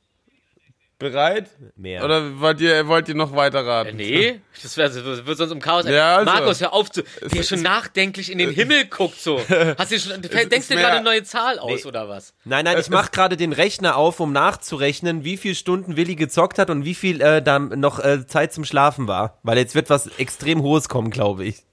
Bereit? 1.00 1.50
Mehr. 1.78 2.04
Oder 2.04 2.40
wollt 2.42 2.60
ihr, 2.60 2.86
wollt 2.90 3.08
ihr 3.08 3.16
noch 3.16 3.34
weiter 3.34 3.66
raten? 3.66 3.96
Nee, 3.96 4.42
das 4.62 4.76
wär, 4.76 4.90
das 4.90 5.26
wird 5.26 5.38
sonst 5.38 5.52
um 5.54 5.62
Chaos. 5.62 5.86
Ja, 5.86 6.18
also. 6.18 6.30
Markus, 6.30 6.60
hör 6.60 6.74
auf 6.74 6.92
zu, 6.92 7.04
der 7.22 7.42
schon 7.44 7.62
nachdenklich 7.62 8.30
in 8.30 8.38
den 8.38 8.52
Himmel 8.52 8.84
guckt 8.86 9.18
so. 9.20 9.40
Hast 9.78 9.92
du 9.94 9.98
schon, 10.00 10.22
denkst 10.22 10.68
mehr- 10.70 10.78
gerade 10.78 10.96
eine 10.96 11.04
neue 11.06 11.24
Zahl 11.24 11.58
aus 11.58 11.72
Nee. 11.84 11.88
oder 11.88 12.10
was? 12.10 12.34
Nein, 12.44 12.66
nein, 12.66 12.78
ich 12.80 12.90
mach 12.90 13.12
gerade 13.12 13.38
den 13.38 13.54
Rechner 13.54 13.96
auf, 13.96 14.20
um 14.20 14.34
nachzurechnen, 14.34 15.24
wie 15.24 15.38
viel 15.38 15.56
Stunden 15.56 15.96
Willi 15.96 16.16
gezockt 16.16 16.60
hat 16.60 16.70
und 16.70 16.84
wie 16.84 16.96
viel 16.96 17.22
äh, 17.22 17.42
da 17.42 17.60
noch 17.60 18.00
äh, 18.04 18.28
Zeit 18.28 18.52
zum 18.52 18.66
Schlafen 18.66 19.08
war. 19.08 19.40
Weil 19.42 19.58
jetzt 19.58 19.76
wird 19.76 19.90
was 19.90 20.08
extrem 20.18 20.62
Hohes 20.62 20.90
kommen, 20.90 21.12
glaube 21.12 21.46
ich. 21.46 21.64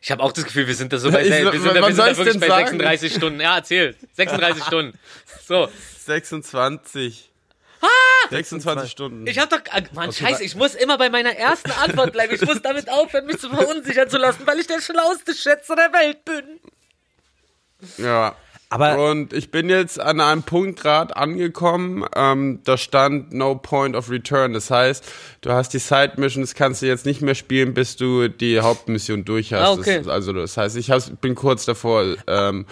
Ich 0.00 0.10
habe 0.10 0.20
auch 0.20 0.32
das 0.32 0.44
Gefühl, 0.44 0.66
wir 0.66 0.74
sind 0.74 0.92
da 0.92 0.98
so 0.98 1.12
bei, 1.12 1.22
Ich- 1.22 1.30
wir 1.30 1.36
sind, 1.36 1.46
da, 1.46 1.52
wir 1.52 1.60
sind 1.84 1.94
soll 1.96 2.08
da 2.10 2.16
wirklich 2.16 2.32
denn 2.32 2.40
bei 2.40 2.48
sagen? 2.48 2.66
36 2.70 3.14
Stunden. 3.14 3.40
Ja, 3.40 3.56
erzähl. 3.58 3.94
36 4.14 4.64
Stunden. 4.66 4.98
So. 5.46 5.68
26. 6.04 7.28
26 8.30 8.90
Stunden. 8.90 9.26
Ich 9.26 9.38
hab 9.38 9.50
doch, 9.50 9.60
ah, 9.70 9.80
Mann, 9.92 10.12
scheiße, 10.12 10.42
ich 10.42 10.54
muss 10.54 10.74
immer 10.74 10.98
bei 10.98 11.10
meiner 11.10 11.36
ersten 11.36 11.70
Antwort 11.72 12.12
bleiben. 12.12 12.34
Ich 12.34 12.42
muss 12.42 12.62
damit 12.62 12.88
aufhören, 12.88 13.26
mich 13.26 13.38
zu 13.38 13.50
verunsichern 13.50 14.08
zu 14.08 14.18
lassen, 14.18 14.46
weil 14.46 14.58
ich 14.58 14.66
der 14.66 14.80
schlauste 14.80 15.34
Schätzer 15.34 15.76
der 15.76 15.92
Welt 15.92 16.24
bin. 16.24 16.60
ja. 17.98 18.34
Aber 18.72 19.10
Und 19.10 19.32
ich 19.34 19.50
bin 19.50 19.68
jetzt 19.68 20.00
an 20.00 20.20
einem 20.20 20.42
Punkt 20.42 20.80
gerade 20.80 21.14
angekommen, 21.16 22.06
ähm, 22.16 22.60
da 22.64 22.78
stand 22.78 23.32
No 23.32 23.54
Point 23.54 23.94
of 23.94 24.08
Return. 24.10 24.54
Das 24.54 24.70
heißt, 24.70 25.04
du 25.42 25.50
hast 25.50 25.74
die 25.74 25.78
Side 25.78 26.14
Missions, 26.16 26.54
kannst 26.54 26.80
du 26.80 26.86
jetzt 26.86 27.04
nicht 27.04 27.20
mehr 27.20 27.34
spielen, 27.34 27.74
bis 27.74 27.96
du 27.96 28.28
die 28.28 28.60
Hauptmission 28.60 29.24
durch 29.24 29.52
hast. 29.52 29.60
Ah, 29.60 29.72
okay. 29.72 29.98
das, 29.98 30.08
also 30.08 30.32
das 30.32 30.56
heißt, 30.56 30.76
ich 30.76 30.90
has, 30.90 31.10
bin 31.20 31.34
kurz 31.34 31.66
davor. 31.66 32.04
Ähm, 32.26 32.64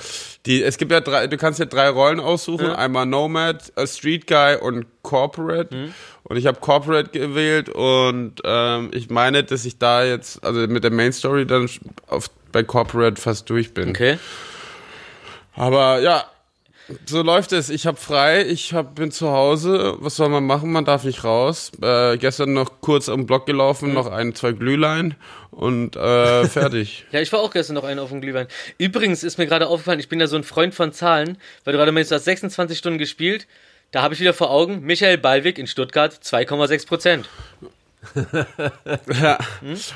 die, 0.46 0.62
es 0.62 0.78
gibt 0.78 0.90
ja 0.90 1.00
drei, 1.00 1.26
du 1.26 1.36
kannst 1.36 1.60
ja 1.60 1.66
drei 1.66 1.90
Rollen 1.90 2.18
aussuchen: 2.18 2.70
einmal 2.70 3.04
Nomad, 3.04 3.72
a 3.76 3.86
Street 3.86 4.26
Guy 4.26 4.56
und 4.56 4.86
Corporate. 5.02 5.74
Mhm. 5.74 5.94
Und 6.22 6.36
ich 6.36 6.46
habe 6.46 6.60
Corporate 6.60 7.10
gewählt 7.10 7.68
und 7.68 8.34
ähm, 8.44 8.90
ich 8.92 9.10
meine, 9.10 9.42
dass 9.42 9.64
ich 9.64 9.78
da 9.78 10.04
jetzt, 10.04 10.44
also 10.44 10.60
mit 10.66 10.84
der 10.84 10.92
Main 10.92 11.12
Story 11.12 11.44
dann 11.44 11.68
auf, 12.06 12.30
bei 12.52 12.62
Corporate 12.62 13.20
fast 13.20 13.50
durch 13.50 13.74
bin. 13.74 13.90
Okay. 13.90 14.18
Aber 15.54 16.00
ja, 16.00 16.24
so 17.06 17.22
läuft 17.22 17.52
es. 17.52 17.70
Ich 17.70 17.86
habe 17.86 17.96
frei, 17.96 18.44
ich 18.44 18.74
hab, 18.74 18.94
bin 18.94 19.12
zu 19.12 19.30
Hause. 19.30 19.96
Was 20.00 20.16
soll 20.16 20.28
man 20.28 20.44
machen? 20.44 20.72
Man 20.72 20.84
darf 20.84 21.04
nicht 21.04 21.24
raus. 21.24 21.72
Äh, 21.82 22.18
gestern 22.18 22.52
noch 22.52 22.80
kurz 22.80 23.08
am 23.08 23.26
Block 23.26 23.46
gelaufen, 23.46 23.92
noch 23.92 24.10
ein, 24.10 24.34
zwei 24.34 24.52
Glühlein 24.52 25.14
und 25.50 25.96
äh, 25.96 26.44
fertig. 26.48 27.06
Ja, 27.12 27.20
ich 27.20 27.32
war 27.32 27.40
auch 27.40 27.52
gestern 27.52 27.74
noch 27.74 27.84
einen 27.84 28.00
auf 28.00 28.10
dem 28.10 28.20
Glühwein. 28.20 28.46
Übrigens 28.78 29.22
ist 29.22 29.38
mir 29.38 29.46
gerade 29.46 29.68
aufgefallen, 29.68 30.00
ich 30.00 30.08
bin 30.08 30.20
ja 30.20 30.26
so 30.26 30.36
ein 30.36 30.44
Freund 30.44 30.74
von 30.74 30.92
Zahlen, 30.92 31.38
weil 31.64 31.72
du 31.72 31.78
gerade 31.78 31.92
meinst, 31.92 32.10
du 32.10 32.16
hast 32.16 32.24
26 32.24 32.78
Stunden 32.78 32.98
gespielt. 32.98 33.46
Da 33.92 34.02
habe 34.02 34.14
ich 34.14 34.20
wieder 34.20 34.34
vor 34.34 34.50
Augen, 34.50 34.82
Michael 34.82 35.18
Ballweg 35.18 35.58
in 35.58 35.66
Stuttgart 35.66 36.12
2,6 36.12 36.86
Prozent. 36.86 37.28
Ja. 39.20 39.38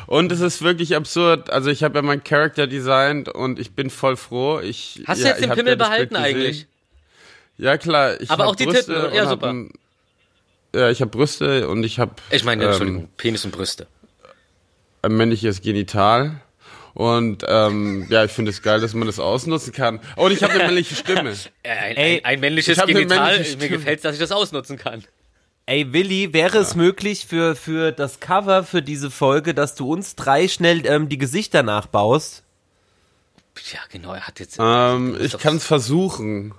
Und 0.06 0.30
es 0.32 0.40
ist 0.40 0.62
wirklich 0.62 0.94
absurd. 0.96 1.50
Also 1.50 1.70
ich 1.70 1.82
habe 1.82 1.96
ja 1.98 2.02
mein 2.02 2.22
Character 2.22 2.66
designt 2.66 3.28
und 3.28 3.58
ich 3.58 3.72
bin 3.72 3.90
voll 3.90 4.16
froh. 4.16 4.60
Ich, 4.60 5.02
Hast 5.06 5.18
ja, 5.18 5.24
du 5.24 5.28
jetzt 5.30 5.40
ich 5.40 5.46
den 5.46 5.54
Pimmel 5.54 5.72
ja 5.72 5.76
behalten 5.76 6.16
eigentlich? 6.16 6.66
Ja 7.56 7.78
klar. 7.78 8.20
Ich 8.20 8.30
Aber 8.30 8.46
auch 8.46 8.56
die 8.56 8.66
Brüste 8.66 8.94
Titten, 8.94 9.14
ja, 9.14 9.28
super. 9.28 9.48
Ein, 9.48 9.70
ja, 10.74 10.90
ich 10.90 11.00
habe 11.00 11.10
Brüste 11.10 11.68
und 11.68 11.84
ich 11.84 11.98
habe 11.98 12.14
Ich 12.30 12.44
meine, 12.44 12.64
ähm, 12.64 12.70
Entschuldigung, 12.70 13.08
Penis 13.16 13.44
und 13.44 13.52
Brüste. 13.52 13.86
ein 15.02 15.16
männliches 15.16 15.62
Genital. 15.62 16.40
Und 16.94 17.44
ähm, 17.48 18.06
ja, 18.08 18.24
ich 18.24 18.30
finde 18.30 18.50
es 18.52 18.62
geil, 18.62 18.80
dass 18.80 18.94
man 18.94 19.06
das 19.08 19.18
ausnutzen 19.18 19.72
kann. 19.72 20.00
Und 20.14 20.30
ich 20.32 20.42
habe 20.44 20.52
eine 20.52 20.64
männliche 20.66 20.94
Stimme. 20.94 21.30
Äh, 21.62 21.70
ein, 21.70 21.96
Ey, 21.96 22.16
ein, 22.18 22.24
ein 22.24 22.40
männliches 22.40 22.78
Genital. 22.86 23.32
männliche 23.32 23.56
Mir 23.58 23.68
gefällt 23.68 24.04
dass 24.04 24.14
ich 24.14 24.20
das 24.20 24.30
ausnutzen 24.30 24.78
kann. 24.78 25.04
Ey, 25.66 25.92
Willi, 25.94 26.34
wäre 26.34 26.58
es 26.58 26.74
möglich 26.74 27.26
für, 27.26 27.56
für 27.56 27.90
das 27.90 28.20
Cover 28.20 28.64
für 28.64 28.82
diese 28.82 29.10
Folge, 29.10 29.54
dass 29.54 29.74
du 29.74 29.90
uns 29.90 30.14
drei 30.14 30.46
schnell 30.46 30.84
ähm, 30.84 31.08
die 31.08 31.16
Gesichter 31.16 31.62
nachbaust? 31.62 32.42
Ja, 33.72 33.78
genau, 33.90 34.12
er 34.12 34.26
hat 34.26 34.40
jetzt. 34.40 34.58
Ähm, 34.60 35.14
ist 35.14 35.34
ich 35.34 35.40
kann 35.40 35.56
es 35.56 35.64
versuchen. 35.64 36.54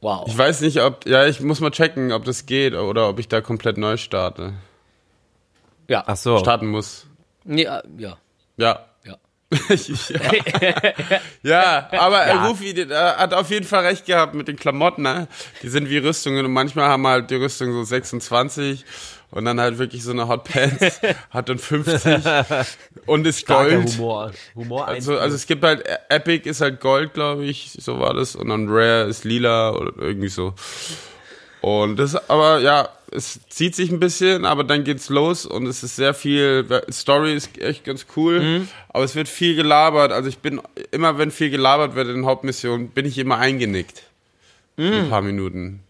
Wow. 0.00 0.28
Ich 0.28 0.36
weiß 0.38 0.60
nicht, 0.60 0.80
ob. 0.82 1.06
Ja, 1.06 1.26
ich 1.26 1.40
muss 1.40 1.60
mal 1.60 1.70
checken, 1.70 2.12
ob 2.12 2.24
das 2.24 2.46
geht 2.46 2.74
oder 2.74 3.08
ob 3.08 3.18
ich 3.18 3.28
da 3.28 3.40
komplett 3.40 3.78
neu 3.78 3.96
starte. 3.96 4.54
ja. 5.88 6.04
Ach 6.06 6.16
so. 6.16 6.38
Starten 6.38 6.68
muss. 6.68 7.06
Äh, 7.48 7.62
ja. 7.62 7.82
Ja. 7.96 8.18
Ja. 8.56 8.84
Ja. 9.52 10.20
ja, 11.42 11.88
aber 11.92 12.26
ja. 12.26 12.46
Rufi 12.46 12.74
der 12.74 13.16
hat 13.16 13.34
auf 13.34 13.50
jeden 13.50 13.66
Fall 13.66 13.86
recht 13.86 14.06
gehabt 14.06 14.34
mit 14.34 14.48
den 14.48 14.56
Klamotten. 14.56 15.02
Ne? 15.02 15.28
Die 15.62 15.68
sind 15.68 15.88
wie 15.88 15.98
Rüstungen 15.98 16.44
und 16.44 16.52
manchmal 16.52 16.88
haben 16.88 17.06
halt 17.06 17.30
die 17.30 17.36
Rüstung 17.36 17.72
so 17.72 17.84
26 17.84 18.84
und 19.30 19.46
dann 19.46 19.60
halt 19.60 19.78
wirklich 19.78 20.04
so 20.04 20.10
eine 20.10 20.28
Hot 20.28 20.44
Pants 20.44 21.00
hat 21.30 21.48
dann 21.48 21.58
50 21.58 22.22
und 23.06 23.26
ist 23.26 23.40
Starker 23.40 23.76
Gold. 23.76 23.98
Humor. 23.98 24.32
Humor 24.54 24.88
Also, 24.88 25.18
also 25.18 25.34
es 25.34 25.46
gibt 25.46 25.64
halt, 25.64 25.84
Epic 26.08 26.48
ist 26.48 26.60
halt 26.60 26.80
Gold, 26.80 27.14
glaube 27.14 27.44
ich, 27.44 27.76
so 27.78 27.98
war 27.98 28.14
das. 28.14 28.36
Und 28.36 28.48
dann 28.48 28.68
Rare 28.68 29.04
ist 29.04 29.24
lila 29.24 29.70
oder 29.70 29.92
irgendwie 29.98 30.28
so. 30.28 30.54
Und 31.62 31.96
das, 31.96 32.28
aber 32.28 32.60
ja, 32.60 32.88
es 33.10 33.40
zieht 33.48 33.74
sich 33.74 33.90
ein 33.90 34.00
bisschen, 34.00 34.44
aber 34.44 34.64
dann 34.64 34.84
geht's 34.84 35.08
los 35.08 35.46
und 35.46 35.66
es 35.66 35.82
ist 35.82 35.96
sehr 35.96 36.12
viel, 36.12 36.66
Story 36.90 37.34
ist 37.34 37.56
echt 37.58 37.84
ganz 37.84 38.06
cool, 38.16 38.66
aber 38.88 39.04
es 39.04 39.14
wird 39.14 39.28
viel 39.28 39.54
gelabert. 39.54 40.12
Also 40.12 40.28
ich 40.28 40.38
bin, 40.38 40.60
immer 40.90 41.18
wenn 41.18 41.30
viel 41.30 41.50
gelabert 41.50 41.94
wird 41.94 42.08
in 42.08 42.26
Hauptmissionen, 42.26 42.88
bin 42.88 43.06
ich 43.06 43.18
immer 43.18 43.38
eingenickt. 43.38 44.02
Ein 44.76 45.08
paar 45.10 45.22
Minuten. 45.22 45.80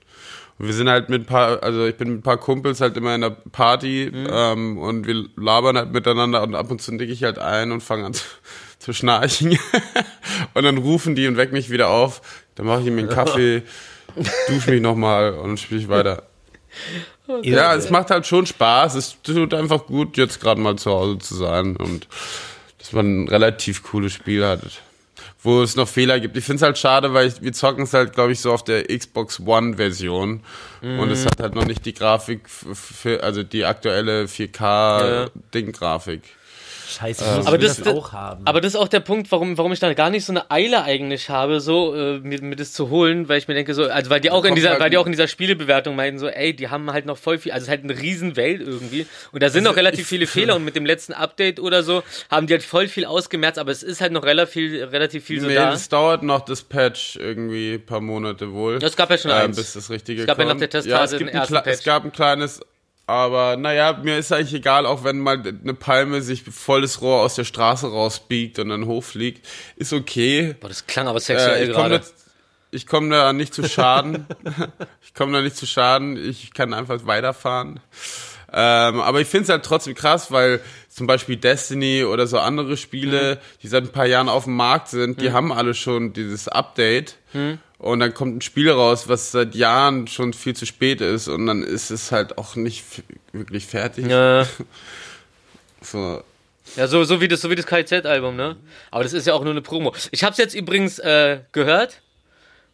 Und 0.59 0.67
wir 0.67 0.75
sind 0.75 0.89
halt 0.89 1.09
mit 1.09 1.23
ein 1.23 1.27
paar, 1.27 1.63
also 1.63 1.87
ich 1.87 1.97
bin 1.97 2.09
mit 2.09 2.19
ein 2.19 2.23
paar 2.23 2.37
Kumpels 2.37 2.81
halt 2.81 2.97
immer 2.97 3.15
in 3.15 3.23
der 3.23 3.31
Party 3.31 4.05
ähm, 4.13 4.79
und 4.79 5.07
wir 5.07 5.25
labern 5.37 5.77
halt 5.77 5.93
miteinander 5.93 6.43
und 6.43 6.55
ab 6.55 6.71
und 6.71 6.83
zu 6.83 6.93
nicke 6.93 7.13
ich 7.13 7.25
halt 7.25 7.39
ein 7.39 7.73
und 7.73 7.81
fange 7.81 8.05
an 8.05 8.15
zu, 8.15 8.25
zu 8.79 8.93
schnarchen. 8.93 9.59
und 10.55 10.63
dann 10.63 10.79
rufen 10.79 11.15
die 11.15 11.27
und 11.27 11.37
wecken 11.37 11.55
mich 11.55 11.71
wieder 11.71 11.89
auf. 11.89 12.21
Dann 12.55 12.67
mache 12.67 12.83
ich 12.83 12.91
mir 12.91 12.99
einen 12.99 13.09
Kaffee, 13.09 13.63
dusche 14.49 14.71
mich 14.71 14.81
nochmal 14.81 15.35
und 15.35 15.59
spiele 15.59 15.81
ich 15.81 15.89
weiter. 15.89 16.25
Ja, 17.43 17.75
es 17.75 17.91
macht 17.91 18.11
halt 18.11 18.27
schon 18.27 18.47
Spaß. 18.47 18.95
Es 18.95 19.17
tut 19.23 19.55
einfach 19.55 19.87
gut, 19.87 20.17
jetzt 20.17 20.41
gerade 20.41 20.61
mal 20.61 20.77
zu 20.77 20.91
Hause 20.91 21.19
zu 21.19 21.35
sein 21.35 21.77
und 21.77 22.09
dass 22.79 22.93
man 22.93 23.25
ein 23.25 23.29
relativ 23.29 23.83
cooles 23.85 24.13
Spiel 24.13 24.45
hat, 24.45 24.61
wo 25.43 25.63
es 25.63 25.77
noch 25.77 25.89
Fehler 25.89 26.19
gibt. 26.19 26.37
Ich 26.37 26.45
finde 26.45 26.57
es 26.57 26.63
halt 26.63 26.79
schade, 26.79 27.15
weil 27.15 27.29
ich, 27.29 27.41
wir 27.41 27.53
zocken 27.53 27.85
es 27.85 27.95
halt, 27.95 28.13
glaube 28.13 28.33
ich, 28.33 28.41
so 28.41 28.53
auf 28.53 28.65
der 28.65 28.87
Xbox 28.87 29.39
One-Version 29.41 30.41
und 30.83 31.11
es 31.11 31.25
hat 31.27 31.39
halt 31.41 31.55
noch 31.55 31.65
nicht 31.65 31.87
die 31.87 31.95
Grafik, 31.95 32.49
für, 32.49 33.23
also 33.23 33.45
die 33.45 33.65
aktuelle 33.65 34.25
4K-Ding-Grafik. 34.25 36.23
Scheiße, 36.93 37.25
ich 37.25 37.37
muss 37.39 37.47
Aber 37.47 37.59
das, 37.59 37.77
das, 37.79 37.95
auch 37.97 38.13
haben. 38.13 38.47
aber 38.47 38.61
das 38.61 38.75
ist 38.75 38.81
auch 38.81 38.89
der 38.89 39.01
Punkt, 39.01 39.31
warum, 39.33 39.59
warum 39.59 39.73
ich 39.73 39.81
da 39.81 39.93
gar 39.95 40.11
nicht 40.11 40.25
so 40.25 40.33
eine 40.33 40.51
Eile 40.51 40.85
eigentlich 40.85 41.29
habe, 41.31 41.61
so 41.61 41.95
äh, 41.95 42.19
mir, 42.21 42.41
mir 42.43 42.57
das 42.57 42.73
zu 42.73 42.91
holen, 42.91 43.29
weil 43.29 43.39
ich 43.39 43.49
mir 43.49 43.55
denke 43.55 43.75
so, 43.75 43.85
also 43.87 44.11
weil 44.11 44.21
die 44.21 44.31
auch 44.31 44.45
in 44.45 44.49
kommt 44.51 44.59
dieser, 44.59 44.71
halt 44.71 44.81
weil 44.81 44.91
die 44.91 44.97
ein- 44.97 45.03
auch 45.03 45.07
in 45.07 45.13
dieser 45.13 45.29
Spielebewertung 45.29 45.97
meinten 45.97 46.19
so, 46.19 46.29
ey, 46.29 46.55
die 46.55 46.69
haben 46.69 46.93
halt 46.93 47.07
noch 47.07 47.17
voll 47.19 47.39
viel, 47.39 47.53
also 47.53 47.63
es 47.63 47.69
ist 47.69 47.71
halt 47.71 47.85
eine 47.85 47.99
Riesenwelt 48.01 48.61
irgendwie 48.61 49.07
und 49.33 49.43
da 49.43 49.49
sind 49.51 49.61
Also 49.67 49.71
noch 49.71 49.77
relativ 49.77 50.01
ich- 50.01 50.07
viele 50.07 50.27
Fehler 50.27 50.57
und 50.57 50.65
mit 50.65 50.77
dem 50.77 50.87
letzten 50.87 51.13
Update 51.13 51.59
oder 51.61 51.83
so 51.83 52.03
haben 52.31 52.47
die 52.47 52.53
halt 52.55 52.63
voll 52.63 52.89
viel 52.89 53.05
ausgemerzt, 53.05 53.59
aber 53.59 53.71
es 53.73 53.83
ist 53.83 54.01
halt 54.01 54.13
noch 54.13 54.25
relativ 54.25 54.53
viel, 54.53 54.85
relativ 54.85 55.25
viel 55.25 55.41
so 55.41 55.47
Nee, 55.47 55.55
da. 55.55 55.71
das 55.71 55.89
dauert 55.89 56.23
noch, 56.23 56.41
das 56.45 56.63
Patch 56.63 57.17
irgendwie 57.17 57.75
ein 57.75 57.87
paar 57.87 58.01
Monate 58.01 58.53
wohl. 58.53 58.77
Es 58.83 58.97
gab 58.97 59.11
ja 59.11 59.17
schon 59.19 59.31
ähm, 59.31 59.37
eins. 59.39 59.57
bis 59.57 59.73
das 59.73 59.89
Richtige 59.91 60.21
Es 60.23 60.27
gab 60.27 60.39
ja 60.39 60.45
nach 60.45 60.51
kommt. 60.51 60.61
der 60.61 60.71
Testphase 60.71 61.17
ja, 61.17 61.23
es 61.23 61.29
ein 61.29 61.35
ersten 61.35 61.55
kle- 61.55 61.63
Patch. 61.63 61.73
Es 61.79 61.85
gab 61.85 62.05
ein 62.05 62.13
kleines, 62.13 62.61
aber 63.07 63.57
naja, 63.57 63.99
mir 64.03 64.17
ist 64.19 64.33
eigentlich 64.33 64.55
egal, 64.55 64.87
auch 64.87 65.05
wenn 65.05 65.19
mal 65.19 65.39
eine 65.43 65.75
Palme 65.75 66.23
sich 66.23 66.43
volles 66.45 67.01
Rohr 67.01 67.21
aus 67.21 67.35
der 67.35 67.45
Straße 67.45 67.89
rausbiegt 67.91 68.59
und 68.59 68.69
dann 68.69 68.87
hochfliegt, 68.87 69.47
ist 69.77 69.93
okay. 69.93 70.55
Boah, 70.61 70.69
das 70.69 70.87
klang 70.87 71.09
aber 71.09 71.19
Äh, 71.19 71.23
sexuell 71.23 71.69
ich 71.69 71.75
komme 71.75 71.89
gerade. 71.89 72.05
da, 72.71 72.79
komm 72.89 73.11
da 73.11 73.33
nicht 73.33 73.55
zu 73.55 73.69
Schaden. 73.69 74.27
ich 75.03 75.15
komme 75.15 75.33
da 75.33 75.43
nicht 75.43 75.57
zu 75.57 75.67
Schaden. 75.67 76.17
Ich 76.17 76.55
kann 76.55 76.73
einfach 76.73 77.05
weiterfahren. 77.05 77.81
Ähm, 78.55 79.01
aber 79.01 79.21
ich 79.21 79.29
finde 79.29 79.45
es 79.45 79.49
halt 79.49 79.65
trotzdem 79.65 79.95
krass, 79.95 80.31
weil 80.31 80.61
zum 80.91 81.07
Beispiel 81.07 81.37
Destiny 81.37 82.05
oder 82.05 82.27
so 82.27 82.39
andere 82.39 82.77
Spiele, 82.77 83.41
die 83.63 83.69
seit 83.69 83.85
ein 83.85 83.93
paar 83.93 84.05
Jahren 84.07 84.29
auf 84.29 84.45
dem 84.45 84.57
Markt 84.57 84.89
sind, 84.89 85.23
die 85.23 85.33
haben 85.33 85.53
alle 85.53 85.73
schon 85.75 86.13
dieses 86.13 86.49
Update. 86.49 87.17
Und 87.83 87.99
dann 87.99 88.15
kommt 88.15 88.37
ein 88.37 88.41
Spiel 88.43 88.71
raus, 88.71 89.09
was 89.09 89.33
seit 89.33 89.57
Jahren 89.57 90.07
schon 90.07 90.33
viel 90.33 90.55
zu 90.55 90.67
spät 90.67 91.01
ist. 91.01 91.27
Und 91.27 91.47
dann 91.47 91.65
ist 91.65 91.91
es 91.91 92.13
halt 92.13 92.39
auch 92.39 92.55
nicht 92.55 92.85
wirklich 93.33 93.67
fertig. 93.67 94.07
Ja. 94.07 94.47
So. 95.85 96.23
Ja, 96.77 96.87
so, 96.87 97.03
so 97.03 97.21
wie 97.21 97.27
das, 97.27 97.41
so 97.41 97.51
wie 97.51 97.57
das 97.57 97.67
KZ-Album, 97.67 98.37
ne? 98.37 98.55
Aber 98.93 99.03
das 99.03 99.13
ist 99.13 99.27
ja 99.27 99.35
auch 99.35 99.43
nur 99.43 99.51
eine 99.51 99.63
Promo. 99.63 99.93
Ich 100.13 100.23
hab's 100.23 100.39
jetzt 100.39 100.55
übrigens 100.55 101.01
äh, 101.01 101.41
gehört. 101.51 102.01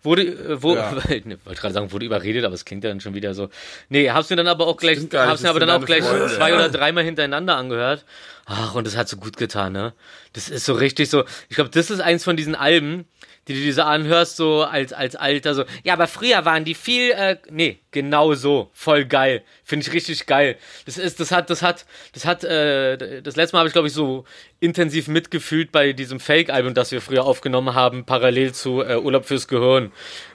Wurde, 0.03 0.23
äh, 0.25 0.63
wo, 0.63 0.77
Ja. 0.77 0.93
ne, 1.25 1.39
wollte 1.45 1.61
gerade 1.61 1.73
sagen, 1.73 1.91
wurde 1.91 2.05
überredet, 2.05 2.45
aber 2.45 2.55
es 2.55 2.67
klingt 2.67 2.85
ja 2.85 2.91
dann 2.91 3.01
schon 3.01 3.15
wieder 3.15 3.33
so. 3.33 3.49
Nee, 3.89 4.11
hab's 4.11 4.29
mir 4.29 4.37
dann 4.37 4.47
aber 4.47 4.67
auch 4.67 4.77
gleich, 4.77 5.01
nicht, 5.01 5.15
hab's 5.15 5.43
mir 5.43 5.49
aber 5.49 5.61
dann 5.61 5.71
auch 5.71 5.85
gleich 5.85 6.05
Freunde. 6.05 6.29
zwei 6.29 6.55
oder 6.55 6.69
dreimal 6.69 7.03
hintereinander 7.03 7.57
angehört. 7.57 8.05
Ach, 8.45 8.75
und 8.75 8.87
das 8.87 8.95
hat 8.97 9.09
so 9.09 9.17
gut 9.17 9.37
getan, 9.39 9.73
ne? 9.73 9.95
Das 10.35 10.51
ist 10.51 10.67
so 10.67 10.75
richtig 10.75 11.11
so. 11.11 11.25
Ich 11.49 11.57
glaube, 11.57 11.71
das 11.71 11.91
ist 11.91 12.01
eins 12.01 12.25
von 12.25 12.37
diesen 12.37 12.55
Alben, 12.55 13.07
die 13.49 13.55
du 13.55 13.61
dir 13.61 13.73
so 13.73 13.83
anhörst, 13.83 14.37
so 14.37 14.63
als, 14.63 14.93
als 14.93 15.17
Alter, 15.17 15.55
so. 15.55 15.65
Ja, 15.83 15.95
aber 15.95 16.07
früher 16.07 16.45
waren 16.45 16.65
die 16.65 16.75
viel, 16.75 17.11
äh, 17.13 17.37
nee, 17.51 17.79
genau 17.91 18.35
so. 18.35 18.71
Voll 18.75 19.07
geil. 19.07 19.43
Finde 19.65 19.87
ich 19.87 19.93
richtig 19.93 20.27
geil. 20.27 20.57
Das 20.85 20.99
ist, 20.99 21.19
das 21.19 21.33
hat, 21.33 21.49
das 21.49 21.63
hat, 21.63 21.87
das 22.13 22.27
hat, 22.27 22.45
äh, 22.45 23.23
das 23.23 23.37
letzte 23.37 23.57
Mal 23.57 23.61
habe 23.61 23.69
ich, 23.69 23.73
glaube 23.73 23.89
ich, 23.89 23.95
so 23.95 24.25
intensiv 24.61 25.09
mitgefühlt 25.09 25.73
bei 25.73 25.93
diesem 25.93 26.21
Fake-Album, 26.21 26.75
das 26.75 26.93
wir 26.93 27.01
früher 27.01 27.25
aufgenommen 27.25 27.75
haben, 27.75 28.05
parallel 28.05 28.53
zu 28.53 28.83
äh, 28.83 28.97
Urlaub 28.97 29.25
fürs 29.25 29.49
Gehirn, 29.49 29.91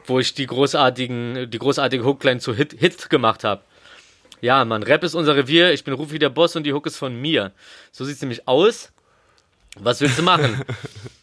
wo 0.05 0.19
ich 0.19 0.33
die 0.33 0.47
großartigen, 0.47 1.49
die 1.49 1.59
großartige 1.59 2.03
Hookline 2.03 2.39
zu 2.39 2.55
Hit, 2.55 2.75
Hit 2.79 3.09
gemacht 3.09 3.43
habe. 3.43 3.61
Ja, 4.41 4.65
Mann, 4.65 4.83
Rap 4.83 5.03
ist 5.03 5.13
unser 5.13 5.37
Revier, 5.37 5.71
ich 5.71 5.83
bin 5.85 5.93
Rufi 5.93 6.19
der 6.19 6.29
Boss 6.29 6.55
und 6.55 6.63
die 6.63 6.73
Hook 6.73 6.85
ist 6.85 6.97
von 6.97 7.15
mir. 7.15 7.53
So 7.91 8.03
sieht's 8.03 8.21
nämlich 8.21 8.45
aus. 8.47 8.91
Was 9.77 10.01
willst 10.01 10.19
du 10.19 10.23
machen? 10.23 10.61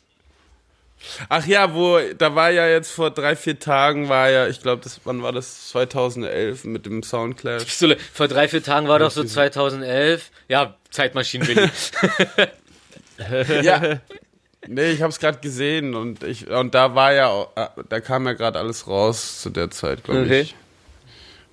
Ach 1.29 1.46
ja, 1.46 1.75
wo, 1.75 1.99
da 2.16 2.35
war 2.35 2.51
ja 2.51 2.66
jetzt 2.68 2.92
vor 2.92 3.11
drei, 3.11 3.37
vier 3.37 3.59
Tagen, 3.59 4.09
war 4.09 4.31
ja, 4.31 4.46
ich 4.49 4.61
glaube, 4.62 4.83
das, 4.83 5.01
wann 5.05 5.23
war 5.23 5.33
das? 5.33 5.68
2011 5.70 6.64
mit 6.64 6.87
dem 6.87 7.03
Soundclash. 7.03 7.64
So, 7.73 7.92
vor 8.12 8.29
drei, 8.29 8.49
vier 8.49 8.62
Tagen 8.62 8.88
war 8.88 8.99
doch 8.99 9.11
so 9.11 9.25
2011. 9.25 10.31
Ja, 10.49 10.77
Zeitmaschinen, 10.90 11.46
Willi. 11.49 11.68
Ja. 13.62 14.01
Nee, 14.66 14.90
ich 14.92 15.03
hab's 15.03 15.18
gerade 15.18 15.38
gesehen 15.40 15.94
und 15.94 16.23
ich 16.23 16.49
und 16.49 16.75
da 16.75 16.94
war 16.94 17.12
ja 17.12 17.46
äh, 17.55 17.68
da 17.88 18.01
kam 18.01 18.27
ja 18.27 18.33
gerade 18.35 18.59
alles 18.59 18.87
raus 18.87 19.40
zu 19.42 19.51
der 19.51 19.70
Zeit, 19.70 20.05
glaube 20.05 20.23
Okay. 20.23 20.40
ich. 20.40 20.55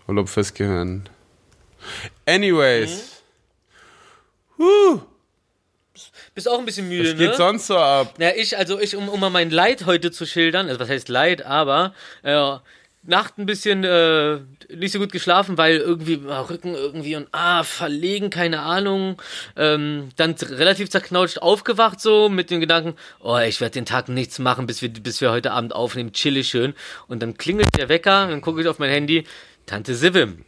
Urlaub 0.07 0.29
fürs 0.29 0.53
Gehirn. 0.53 1.07
Anyways, 2.25 3.21
Bist 6.37 6.47
auch 6.47 6.59
ein 6.59 6.65
bisschen 6.65 6.87
müde, 6.87 7.13
was 7.13 7.17
geht 7.17 7.31
ne? 7.31 7.35
sonst 7.35 7.65
so 7.65 7.77
ab? 7.79 8.13
Ja, 8.19 8.29
ich, 8.29 8.55
also 8.55 8.79
ich, 8.79 8.95
um, 8.95 9.09
um 9.09 9.19
mal 9.19 9.31
mein 9.31 9.49
Leid 9.49 9.87
heute 9.87 10.11
zu 10.11 10.27
schildern, 10.27 10.67
also 10.67 10.79
was 10.79 10.87
heißt 10.87 11.09
Leid, 11.09 11.43
aber 11.43 11.95
äh, 12.21 12.57
Nacht 13.01 13.39
ein 13.39 13.47
bisschen 13.47 13.83
äh, 13.83 14.41
nicht 14.69 14.91
so 14.91 14.99
gut 14.99 15.11
geschlafen, 15.11 15.57
weil 15.57 15.77
irgendwie 15.77 16.21
ah, 16.29 16.41
Rücken 16.41 16.75
irgendwie 16.75 17.15
und 17.15 17.27
ah, 17.31 17.63
verlegen, 17.63 18.29
keine 18.29 18.59
Ahnung. 18.59 19.19
Ähm, 19.55 20.09
dann 20.15 20.33
relativ 20.33 20.91
zerknautscht 20.91 21.39
aufgewacht 21.39 21.99
so 21.99 22.29
mit 22.29 22.51
dem 22.51 22.59
Gedanken, 22.59 22.93
oh, 23.19 23.39
ich 23.39 23.59
werde 23.59 23.73
den 23.73 23.87
Tag 23.87 24.07
nichts 24.07 24.37
machen, 24.37 24.67
bis 24.67 24.83
wir, 24.83 24.89
bis 24.89 25.21
wir 25.21 25.31
heute 25.31 25.53
Abend 25.53 25.73
aufnehmen, 25.73 26.13
chillig 26.13 26.49
schön. 26.49 26.75
Und 27.07 27.23
dann 27.23 27.39
klingelt 27.39 27.75
der 27.75 27.89
Wecker, 27.89 28.27
dann 28.27 28.41
gucke 28.41 28.61
ich 28.61 28.67
auf 28.67 28.77
mein 28.77 28.91
Handy, 28.91 29.23
Tante 29.65 29.95
Sivim. 29.95 30.45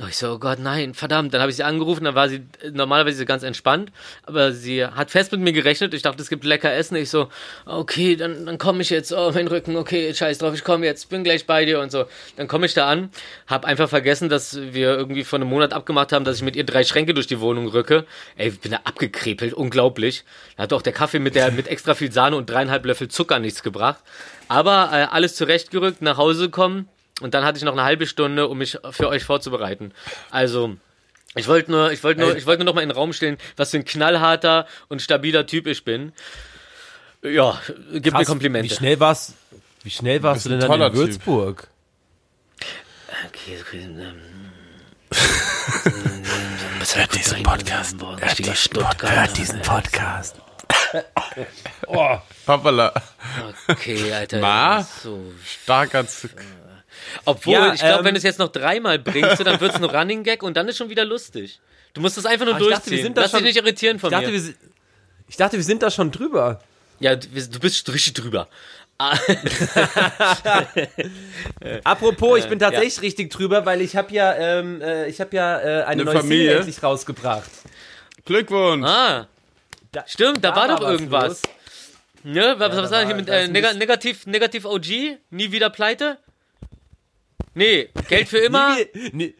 Und 0.00 0.08
ich 0.08 0.16
so, 0.16 0.32
oh 0.32 0.38
Gott, 0.38 0.58
nein, 0.58 0.94
verdammt. 0.94 1.34
Dann 1.34 1.42
habe 1.42 1.50
ich 1.50 1.56
sie 1.56 1.62
angerufen, 1.62 2.04
dann 2.04 2.14
war 2.14 2.30
sie 2.30 2.40
normalerweise 2.72 3.26
ganz 3.26 3.42
entspannt, 3.42 3.92
aber 4.22 4.52
sie 4.52 4.86
hat 4.86 5.10
fest 5.10 5.30
mit 5.30 5.42
mir 5.42 5.52
gerechnet. 5.52 5.92
Ich 5.92 6.00
dachte, 6.00 6.22
es 6.22 6.30
gibt 6.30 6.42
lecker 6.44 6.72
Essen. 6.72 6.96
Ich 6.96 7.10
so, 7.10 7.28
okay, 7.66 8.16
dann, 8.16 8.46
dann 8.46 8.56
komme 8.56 8.80
ich 8.80 8.88
jetzt, 8.88 9.12
oh, 9.12 9.30
mein 9.34 9.46
Rücken, 9.46 9.76
okay, 9.76 10.14
scheiß 10.14 10.38
drauf, 10.38 10.54
ich 10.54 10.64
komme 10.64 10.86
jetzt, 10.86 11.10
bin 11.10 11.22
gleich 11.22 11.46
bei 11.46 11.66
dir 11.66 11.80
und 11.80 11.92
so. 11.92 12.06
Dann 12.36 12.48
komme 12.48 12.64
ich 12.64 12.72
da 12.72 12.88
an, 12.88 13.10
habe 13.46 13.66
einfach 13.66 13.90
vergessen, 13.90 14.30
dass 14.30 14.58
wir 14.58 14.96
irgendwie 14.96 15.22
vor 15.22 15.38
einem 15.38 15.48
Monat 15.48 15.74
abgemacht 15.74 16.12
haben, 16.12 16.24
dass 16.24 16.36
ich 16.36 16.42
mit 16.42 16.56
ihr 16.56 16.64
drei 16.64 16.82
Schränke 16.82 17.12
durch 17.12 17.26
die 17.26 17.40
Wohnung 17.40 17.68
rücke. 17.68 18.06
Ey, 18.36 18.48
ich 18.48 18.60
bin 18.60 18.72
da 18.72 18.80
abgekrepelt, 18.84 19.52
unglaublich. 19.52 20.24
Da 20.56 20.62
hat 20.62 20.72
auch 20.72 20.82
der 20.82 20.94
Kaffee 20.94 21.18
mit, 21.18 21.34
der, 21.34 21.52
mit 21.52 21.68
extra 21.68 21.92
viel 21.92 22.10
Sahne 22.10 22.36
und 22.36 22.48
dreieinhalb 22.48 22.86
Löffel 22.86 23.08
Zucker 23.08 23.38
nichts 23.38 23.62
gebracht. 23.62 24.00
Aber 24.48 24.88
äh, 24.92 25.14
alles 25.14 25.34
zurechtgerückt, 25.36 26.00
nach 26.00 26.16
Hause 26.16 26.46
gekommen 26.46 26.88
und 27.20 27.34
dann 27.34 27.44
hatte 27.44 27.58
ich 27.58 27.64
noch 27.64 27.72
eine 27.72 27.84
halbe 27.84 28.06
Stunde, 28.06 28.48
um 28.48 28.58
mich 28.58 28.78
für 28.90 29.08
euch 29.08 29.24
vorzubereiten. 29.24 29.92
Also, 30.30 30.76
ich 31.34 31.46
wollte 31.46 31.70
nur, 31.70 31.92
ich 31.92 32.02
wollte 32.02 32.20
nur, 32.20 32.36
ich 32.36 32.46
wollte 32.46 32.64
nur 32.64 32.72
noch 32.72 32.74
mal 32.74 32.82
in 32.82 32.88
den 32.88 32.96
Raum 32.96 33.12
stellen, 33.12 33.38
was 33.56 33.70
für 33.70 33.78
ein 33.78 33.84
knallharter 33.84 34.66
und 34.88 35.00
stabiler 35.00 35.46
Typ 35.46 35.66
ich 35.66 35.84
bin. 35.84 36.12
Ja, 37.22 37.60
gib 37.92 38.06
mir 38.06 38.20
Krass, 38.20 38.26
Komplimente. 38.26 38.70
Wie 38.70 38.74
schnell 38.74 38.98
warst, 38.98 39.34
wie 39.82 39.90
schnell 39.90 40.22
warst 40.22 40.46
du 40.46 40.50
denn 40.50 40.60
dann 40.60 40.80
in. 40.80 40.94
Würzburg? 40.94 41.68
Okay, 43.28 43.58
okay, 43.60 43.80
ähm, 43.82 44.20
Hört 46.94 47.14
diesen 47.14 47.42
Podcast. 47.42 47.96
Hört 48.00 48.38
diesen 48.38 48.72
Podcast. 48.72 49.16
Hört 49.16 49.36
diesen 49.36 49.62
Podcast. 49.62 50.36
Hoppala. 52.46 52.92
Okay, 53.68 54.12
Alter. 54.12 54.40
Ma? 54.40 54.82
So. 54.82 55.32
Starker 55.44 56.06
Z 56.06 56.30
Obwohl, 57.24 57.54
Ja, 57.54 57.74
ich 57.74 57.80
glaube, 57.80 57.98
ähm, 58.00 58.04
wenn 58.04 58.14
du 58.14 58.18
es 58.18 58.24
jetzt 58.24 58.38
noch 58.38 58.48
dreimal 58.52 58.98
bringst, 58.98 59.40
dann 59.46 59.60
wird 59.60 59.70
es 59.74 59.76
ein 59.76 59.84
Running 59.84 60.22
Gag 60.24 60.42
und 60.42 60.56
dann 60.56 60.68
ist 60.68 60.76
schon 60.78 60.88
wieder 60.90 61.04
lustig. 61.04 61.60
Du 61.94 62.00
musst 62.00 62.16
es 62.18 62.26
einfach 62.26 62.46
nur 62.46 62.54
Ah, 62.54 62.58
ich 62.58 62.62
dachte, 62.64 62.72
durchziehen. 62.74 62.96
wir 62.96 63.02
sind 63.02 63.16
da 63.16 63.22
Lass 63.22 63.30
dich 63.32 63.38
schon- 63.38 63.44
nicht 63.46 63.56
irritieren 63.56 63.98
von 63.98 64.10
Ich 64.12 64.18
dachte, 64.18 64.30
mir. 64.30 64.44
wir, 64.44 64.54
ich 65.28 65.36
dachte, 65.36 65.56
wir 65.56 65.64
sind 65.64 65.82
da 65.82 65.90
schon 65.90 66.10
drüber. 66.10 66.60
Ja, 67.00 67.16
du 67.16 67.58
bist 67.60 67.88
richtig 67.92 68.12
drüber. 68.14 68.48
Ah, 68.98 69.16
Apropos, 71.84 72.38
ich 72.38 72.46
bin 72.48 72.58
tatsächlich 72.58 73.00
richtig 73.02 73.30
drüber, 73.30 73.64
weil 73.66 73.80
ich 73.80 73.96
habe 73.96 74.12
ja, 74.14 74.34
ähm, 74.34 74.80
äh, 74.82 75.08
ich 75.08 75.20
habe 75.20 75.34
ja 75.36 75.58
äh, 75.58 75.62
eine, 75.62 75.86
Eine 75.86 76.04
neue 76.04 76.16
Familie? 76.18 76.44
Single 76.48 76.56
endlich 76.58 76.82
rausgebracht. 76.82 77.50
Glückwunsch. 78.24 78.86
ah. 78.86 79.26
Da, 79.92 80.04
Stimmt, 80.06 80.44
da, 80.44 80.54
war 80.54 80.68
doch 80.68 80.80
was 80.82 80.92
irgendwas. 80.92 81.28
los. 81.28 81.42
Ne, 82.22 82.54
was, 82.58 82.70
da 82.76 82.82
was 82.82 82.90
war 82.90 82.98
war- 83.00 83.06
hier 83.06 83.14
mit 83.16 83.28
da 83.28 83.34
äh, 83.34 83.48
Neg 83.48 83.74
negativ, 83.76 84.26
negativ 84.26 84.64
OG? 84.64 85.18
Nie 85.30 85.52
wieder 85.52 85.70
pleite? 85.70 86.18
Nee, 87.54 87.88
Geld 88.08 88.28
für 88.28 88.38
immer? 88.38 88.76
Nie, 89.12 89.12
nie, 89.12 89.34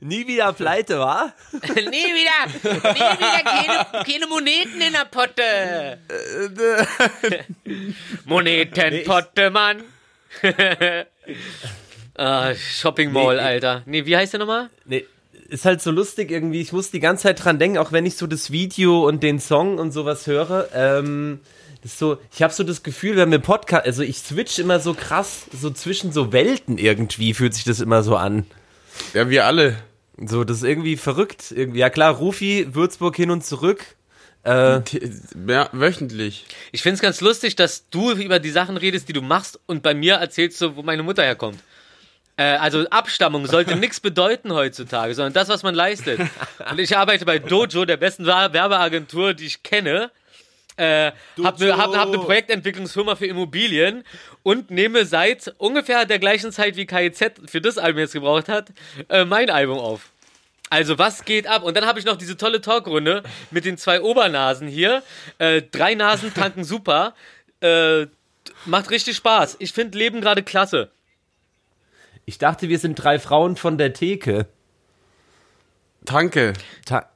nie 0.00 0.26
wieder 0.26 0.52
pleite, 0.52 0.98
wa? 0.98 1.32
nie 1.52 1.62
wieder, 1.66 2.46
nie 2.54 3.18
wieder 3.18 3.42
keine, 3.44 4.04
keine 4.04 4.26
Moneten 4.28 4.80
in 4.80 4.92
der 4.92 5.04
Potte. 5.10 5.98
Monetenpotte, 8.24 9.50
Mann. 9.50 9.82
ah, 12.16 12.54
Shopping 12.54 13.12
Mall, 13.12 13.36
Nee, 13.36 13.42
Alter. 13.42 13.82
Nee, 13.86 14.06
wie 14.06 14.16
heißt 14.16 14.32
der 14.32 14.40
nochmal? 14.40 14.70
Nee, 14.84 15.04
ist 15.48 15.64
halt 15.64 15.82
so 15.82 15.90
lustig 15.90 16.30
irgendwie. 16.30 16.60
Ich 16.60 16.72
muss 16.72 16.90
die 16.90 17.00
ganze 17.00 17.24
Zeit 17.24 17.44
dran 17.44 17.58
denken, 17.58 17.78
auch 17.78 17.92
wenn 17.92 18.06
ich 18.06 18.16
so 18.16 18.26
das 18.26 18.50
Video 18.50 19.06
und 19.06 19.22
den 19.22 19.40
Song 19.40 19.78
und 19.78 19.92
sowas 19.92 20.26
höre. 20.26 20.68
Ähm, 20.74 21.40
ist 21.92 21.98
so, 21.98 22.18
ich 22.34 22.42
habe 22.42 22.52
so 22.52 22.62
das 22.64 22.82
Gefühl, 22.82 23.16
wenn 23.16 23.30
wir 23.30 23.38
Podcast, 23.38 23.84
also 23.86 24.02
ich 24.02 24.18
switch 24.18 24.58
immer 24.58 24.80
so 24.80 24.94
krass, 24.94 25.46
so 25.52 25.70
zwischen 25.70 26.12
so 26.12 26.32
Welten 26.32 26.78
irgendwie, 26.78 27.34
fühlt 27.34 27.54
sich 27.54 27.64
das 27.64 27.80
immer 27.80 28.02
so 28.02 28.16
an. 28.16 28.46
Ja, 29.14 29.28
wir 29.30 29.46
alle. 29.46 29.76
So, 30.18 30.44
das 30.44 30.58
ist 30.58 30.62
irgendwie 30.64 30.96
verrückt. 30.96 31.52
Irgendwie, 31.54 31.80
ja 31.80 31.90
klar, 31.90 32.14
Rufi, 32.14 32.68
Würzburg 32.74 33.14
hin 33.16 33.30
und 33.30 33.44
zurück. 33.44 33.84
Äh, 34.44 34.80
T- 34.82 35.10
Ja, 35.46 35.68
wöchentlich. 35.72 36.46
Ich 36.72 36.82
find's 36.82 37.00
ganz 37.02 37.20
lustig, 37.20 37.56
dass 37.56 37.90
du 37.90 38.12
über 38.12 38.38
die 38.38 38.50
Sachen 38.50 38.76
redest, 38.76 39.08
die 39.08 39.12
du 39.12 39.20
machst 39.22 39.58
und 39.66 39.82
bei 39.82 39.92
mir 39.92 40.14
erzählst 40.14 40.60
du, 40.60 40.76
wo 40.76 40.82
meine 40.82 41.02
Mutter 41.02 41.22
herkommt. 41.24 41.58
Äh, 42.38 42.44
also 42.56 42.86
Abstammung 42.88 43.46
sollte 43.46 43.76
nichts 43.76 44.00
bedeuten 44.00 44.52
heutzutage, 44.52 45.14
sondern 45.14 45.32
das, 45.32 45.48
was 45.48 45.62
man 45.62 45.74
leistet. 45.74 46.20
Und 46.70 46.78
ich 46.78 46.96
arbeite 46.96 47.24
bei 47.26 47.38
Dojo, 47.38 47.84
der 47.84 47.96
besten 47.96 48.24
Wer- 48.24 48.52
Werbeagentur, 48.52 49.34
die 49.34 49.46
ich 49.46 49.62
kenne. 49.62 50.10
Äh, 50.76 51.12
hab 51.42 51.60
eine 51.60 51.76
hab, 51.76 51.94
hab 51.94 52.10
ne 52.10 52.18
Projektentwicklungsfirma 52.18 53.16
für 53.16 53.26
Immobilien 53.26 54.04
und 54.42 54.70
nehme 54.70 55.06
seit 55.06 55.54
ungefähr 55.58 56.04
der 56.04 56.18
gleichen 56.18 56.52
Zeit 56.52 56.76
wie 56.76 56.84
KIZ 56.86 57.32
für 57.46 57.62
das 57.62 57.78
Album 57.78 58.00
jetzt 58.00 58.12
gebraucht 58.12 58.48
hat, 58.48 58.72
äh, 59.08 59.24
mein 59.24 59.48
Album 59.48 59.78
auf. 59.78 60.10
Also 60.68 60.98
was 60.98 61.24
geht 61.24 61.46
ab? 61.46 61.62
Und 61.62 61.76
dann 61.76 61.86
habe 61.86 61.98
ich 61.98 62.04
noch 62.04 62.16
diese 62.16 62.36
tolle 62.36 62.60
Talkrunde 62.60 63.22
mit 63.50 63.64
den 63.64 63.78
zwei 63.78 64.02
Obernasen 64.02 64.68
hier. 64.68 65.02
Äh, 65.38 65.62
drei 65.62 65.94
Nasen 65.94 66.34
tanken 66.34 66.64
super. 66.64 67.14
Äh, 67.60 68.06
macht 68.64 68.90
richtig 68.90 69.16
Spaß. 69.16 69.56
Ich 69.60 69.72
finde 69.72 69.96
Leben 69.96 70.20
gerade 70.20 70.42
klasse. 70.42 70.90
ich 72.26 72.38
dachte, 72.38 72.68
wir 72.68 72.78
sind 72.78 72.96
drei 72.96 73.18
Frauen 73.18 73.56
von 73.56 73.78
der 73.78 73.92
Theke. 73.92 74.46
Danke. 76.02 76.52
Ta 76.84 77.10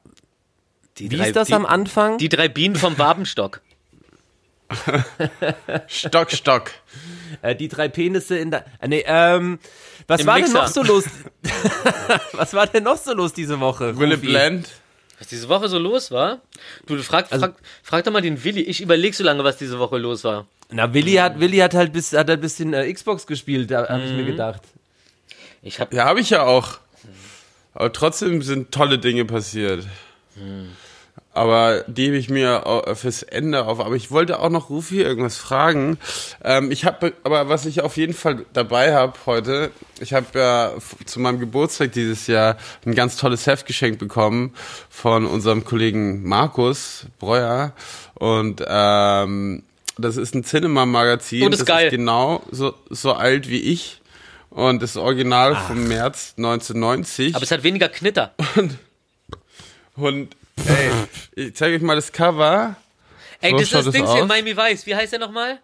Die 1.01 1.11
Wie 1.11 1.17
drei, 1.17 1.29
ist 1.29 1.37
das 1.37 1.49
die, 1.49 1.55
am 1.55 1.67
Anfang? 1.67 2.19
Die 2.19 2.29
drei 2.29 2.49
Bienen 2.49 2.77
vom 2.77 2.97
Wabenstock. 2.99 3.61
Stock, 5.89 6.31
Stock. 6.31 6.71
Äh, 7.43 7.57
die 7.57 7.69
drei 7.69 7.89
Penisse 7.89 8.39
in 8.39 8.51
der. 8.51 8.65
Äh, 8.81 8.89
nee, 8.89 9.05
ähm. 9.07 9.59
Was 10.07 10.21
Im 10.23 10.27
war 10.27 10.35
denn 10.37 10.45
Mixer. 10.45 10.59
noch 10.63 10.69
so 10.69 10.83
los? 10.83 11.05
was 12.33 12.53
war 12.55 12.67
denn 12.67 12.85
noch 12.85 12.97
so 12.97 13.13
los 13.15 13.33
diese 13.33 13.61
Woche? 13.61 13.99
Wille 13.99 14.15
Rufi? 14.17 14.27
Blend. 14.27 14.69
Was 15.19 15.29
diese 15.29 15.49
Woche 15.49 15.69
so 15.69 15.79
los 15.79 16.11
war? 16.11 16.41
Du, 16.87 16.97
du 16.97 17.03
frag, 17.03 17.27
Also- 17.31 17.47
frag, 17.47 17.55
frag 17.83 18.05
doch 18.05 18.13
mal 18.13 18.23
den 18.23 18.43
Willi. 18.43 18.63
Ich 18.63 18.81
überleg 18.81 19.15
so 19.15 19.23
lange, 19.25 19.45
was 19.45 19.57
diese 19.57 19.79
Woche 19.79 19.99
los 19.99 20.25
war. 20.25 20.47
Na, 20.71 20.93
Willi 20.95 21.15
hat, 21.15 21.39
Willi 21.41 21.59
hat 21.59 21.75
halt 21.75 21.93
bis, 21.93 22.13
hat 22.13 22.29
halt 22.29 22.39
ein 22.39 22.41
bisschen 22.41 22.73
äh, 22.75 22.93
Xbox 22.93 23.27
gespielt, 23.27 23.71
da 23.71 23.89
habe 23.89 24.03
ich 24.05 24.11
Mhm. 24.11 24.17
mir 24.17 24.25
gedacht. 24.25 24.63
Ich 25.63 25.79
hab, 25.81 25.93
Ja, 25.93 26.05
habe 26.07 26.21
ich 26.21 26.31
ja 26.31 26.43
auch. 26.45 26.79
Aber 27.75 27.93
trotzdem 27.93 28.41
sind 28.43 28.73
tolle 28.73 28.99
Dinge 28.99 29.25
passiert. 29.25 29.87
Aber 31.41 31.85
die 31.87 32.07
hebe 32.07 32.17
ich 32.19 32.29
mir 32.29 32.67
au- 32.67 32.95
fürs 32.95 33.23
Ende 33.23 33.65
auf. 33.65 33.81
Aber 33.81 33.95
ich 33.95 34.11
wollte 34.11 34.41
auch 34.41 34.51
noch 34.51 34.69
Rufi 34.69 35.01
irgendwas 35.01 35.39
fragen. 35.39 35.97
Ähm, 36.45 36.71
ich 36.71 36.85
habe, 36.85 37.15
aber 37.25 37.49
was 37.49 37.65
ich 37.65 37.81
auf 37.81 37.97
jeden 37.97 38.13
Fall 38.13 38.45
dabei 38.53 38.95
habe 38.95 39.15
heute, 39.25 39.71
ich 40.01 40.13
habe 40.13 40.27
ja 40.39 40.73
zu 41.07 41.19
meinem 41.21 41.39
Geburtstag 41.41 41.93
dieses 41.93 42.27
Jahr 42.27 42.57
ein 42.85 42.95
ganz 42.95 43.17
tolles 43.17 43.47
Heft 43.47 43.67
geschenkt 43.67 43.99
bekommen 43.99 44.53
von 44.91 45.25
unserem 45.25 45.65
Kollegen 45.65 46.25
Markus 46.29 47.07
Breuer. 47.19 47.73
Und 48.15 48.63
ähm, 48.69 49.63
das 49.97 50.17
ist 50.19 50.35
ein 50.35 50.45
Cinema-Magazin. 50.45 51.45
Oh, 51.45 51.49
das 51.49 51.61
ist 51.61 51.67
geil. 51.67 51.87
ist 51.87 51.91
genau 51.93 52.43
so, 52.51 52.75
so 52.91 53.13
alt 53.15 53.49
wie 53.49 53.61
ich. 53.61 54.01
Und 54.51 54.83
das 54.83 54.97
Original 54.97 55.55
vom 55.57 55.89
März 55.89 56.35
1990. 56.37 57.35
aber 57.35 57.45
es 57.45 57.51
hat 57.51 57.63
weniger 57.63 57.89
Knitter. 57.89 58.35
Und 59.97 60.35
ey, 60.67 60.91
ich 61.47 61.55
zeige 61.57 61.77
euch 61.77 61.83
mal 61.83 61.97
das 61.97 62.13
Cover. 62.13 62.77
Ey, 63.41 63.51
So 63.51 63.57
das 63.59 63.67
ist 63.73 63.75
das 63.87 63.95
Ding 63.95 64.07
hier. 64.13 64.25
Miami 64.27 64.57
Vice. 64.57 64.87
Wie 64.87 64.95
heißt 64.95 65.13
der 65.13 65.19
nochmal? 65.21 65.59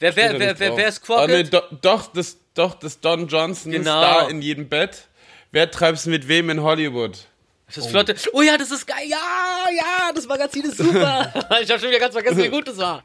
Wer, 0.00 0.16
wer, 0.16 0.38
wer, 0.38 0.58
wer, 0.58 0.76
wer 0.76 0.88
ist 0.88 1.02
Ah, 1.08 1.26
nee, 1.26 1.44
Crockett? 1.44 1.52
do, 1.54 1.60
doch, 1.80 2.12
das, 2.12 2.36
doch, 2.54 2.74
das 2.74 3.00
Don 3.00 3.26
Johnson 3.28 3.72
Genau. 3.72 3.90
Star 4.02 4.28
in 4.30 4.42
jedem 4.42 4.68
Bett. 4.68 5.06
Wer 5.52 5.70
treibt's 5.70 6.06
mit 6.06 6.28
wem 6.28 6.50
in 6.50 6.60
Hollywood? 6.62 7.26
Das 7.66 7.78
ist 7.78 7.86
flotte. 7.88 8.14
Oh 8.32 8.42
ja, 8.42 8.58
das 8.58 8.70
ist 8.70 8.86
geil. 8.86 9.06
Ja, 9.06 9.64
ja, 9.74 10.12
das 10.14 10.26
Magazin 10.26 10.64
ist 10.64 10.76
super. 10.76 11.32
ich 11.62 11.70
habe 11.70 11.80
schon 11.80 11.88
wieder 11.88 12.00
ganz 12.00 12.12
vergessen, 12.12 12.38
wie 12.42 12.48
gut 12.48 12.68
das 12.68 12.76
war. 12.76 13.02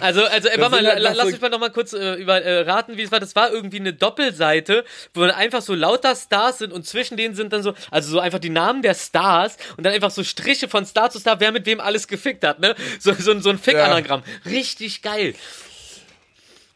Also, 0.00 0.24
also, 0.24 0.48
ey, 0.48 0.60
warte 0.60 0.82
mal, 0.82 0.86
halt 0.86 1.00
lass 1.00 1.16
so- 1.18 1.24
mich 1.26 1.40
mal 1.40 1.48
noch 1.48 1.58
mal 1.58 1.70
kurz 1.70 1.92
äh, 1.92 2.14
über, 2.14 2.42
äh, 2.42 2.60
raten, 2.60 2.96
wie 2.96 3.02
es 3.02 3.12
war. 3.12 3.20
Das 3.20 3.34
war 3.34 3.50
irgendwie 3.50 3.80
eine 3.80 3.92
Doppelseite, 3.92 4.84
wo 5.14 5.20
dann 5.22 5.30
einfach 5.30 5.62
so 5.62 5.74
lauter 5.74 6.14
Stars 6.16 6.58
sind 6.58 6.72
und 6.72 6.86
zwischen 6.86 7.16
denen 7.16 7.34
sind 7.34 7.52
dann 7.52 7.62
so, 7.62 7.74
also 7.90 8.10
so 8.10 8.20
einfach 8.20 8.38
die 8.38 8.50
Namen 8.50 8.82
der 8.82 8.94
Stars 8.94 9.56
und 9.76 9.84
dann 9.84 9.92
einfach 9.92 10.10
so 10.10 10.22
Striche 10.24 10.68
von 10.68 10.84
Star 10.86 11.10
zu 11.10 11.18
Star, 11.18 11.40
wer 11.40 11.52
mit 11.52 11.66
wem 11.66 11.80
alles 11.80 12.08
gefickt 12.08 12.44
hat, 12.44 12.60
ne? 12.60 12.74
So, 12.98 13.12
so, 13.14 13.38
so 13.40 13.50
ein 13.50 13.58
Fick-Anagramm. 13.58 14.22
Richtig 14.46 15.02
geil. 15.02 15.34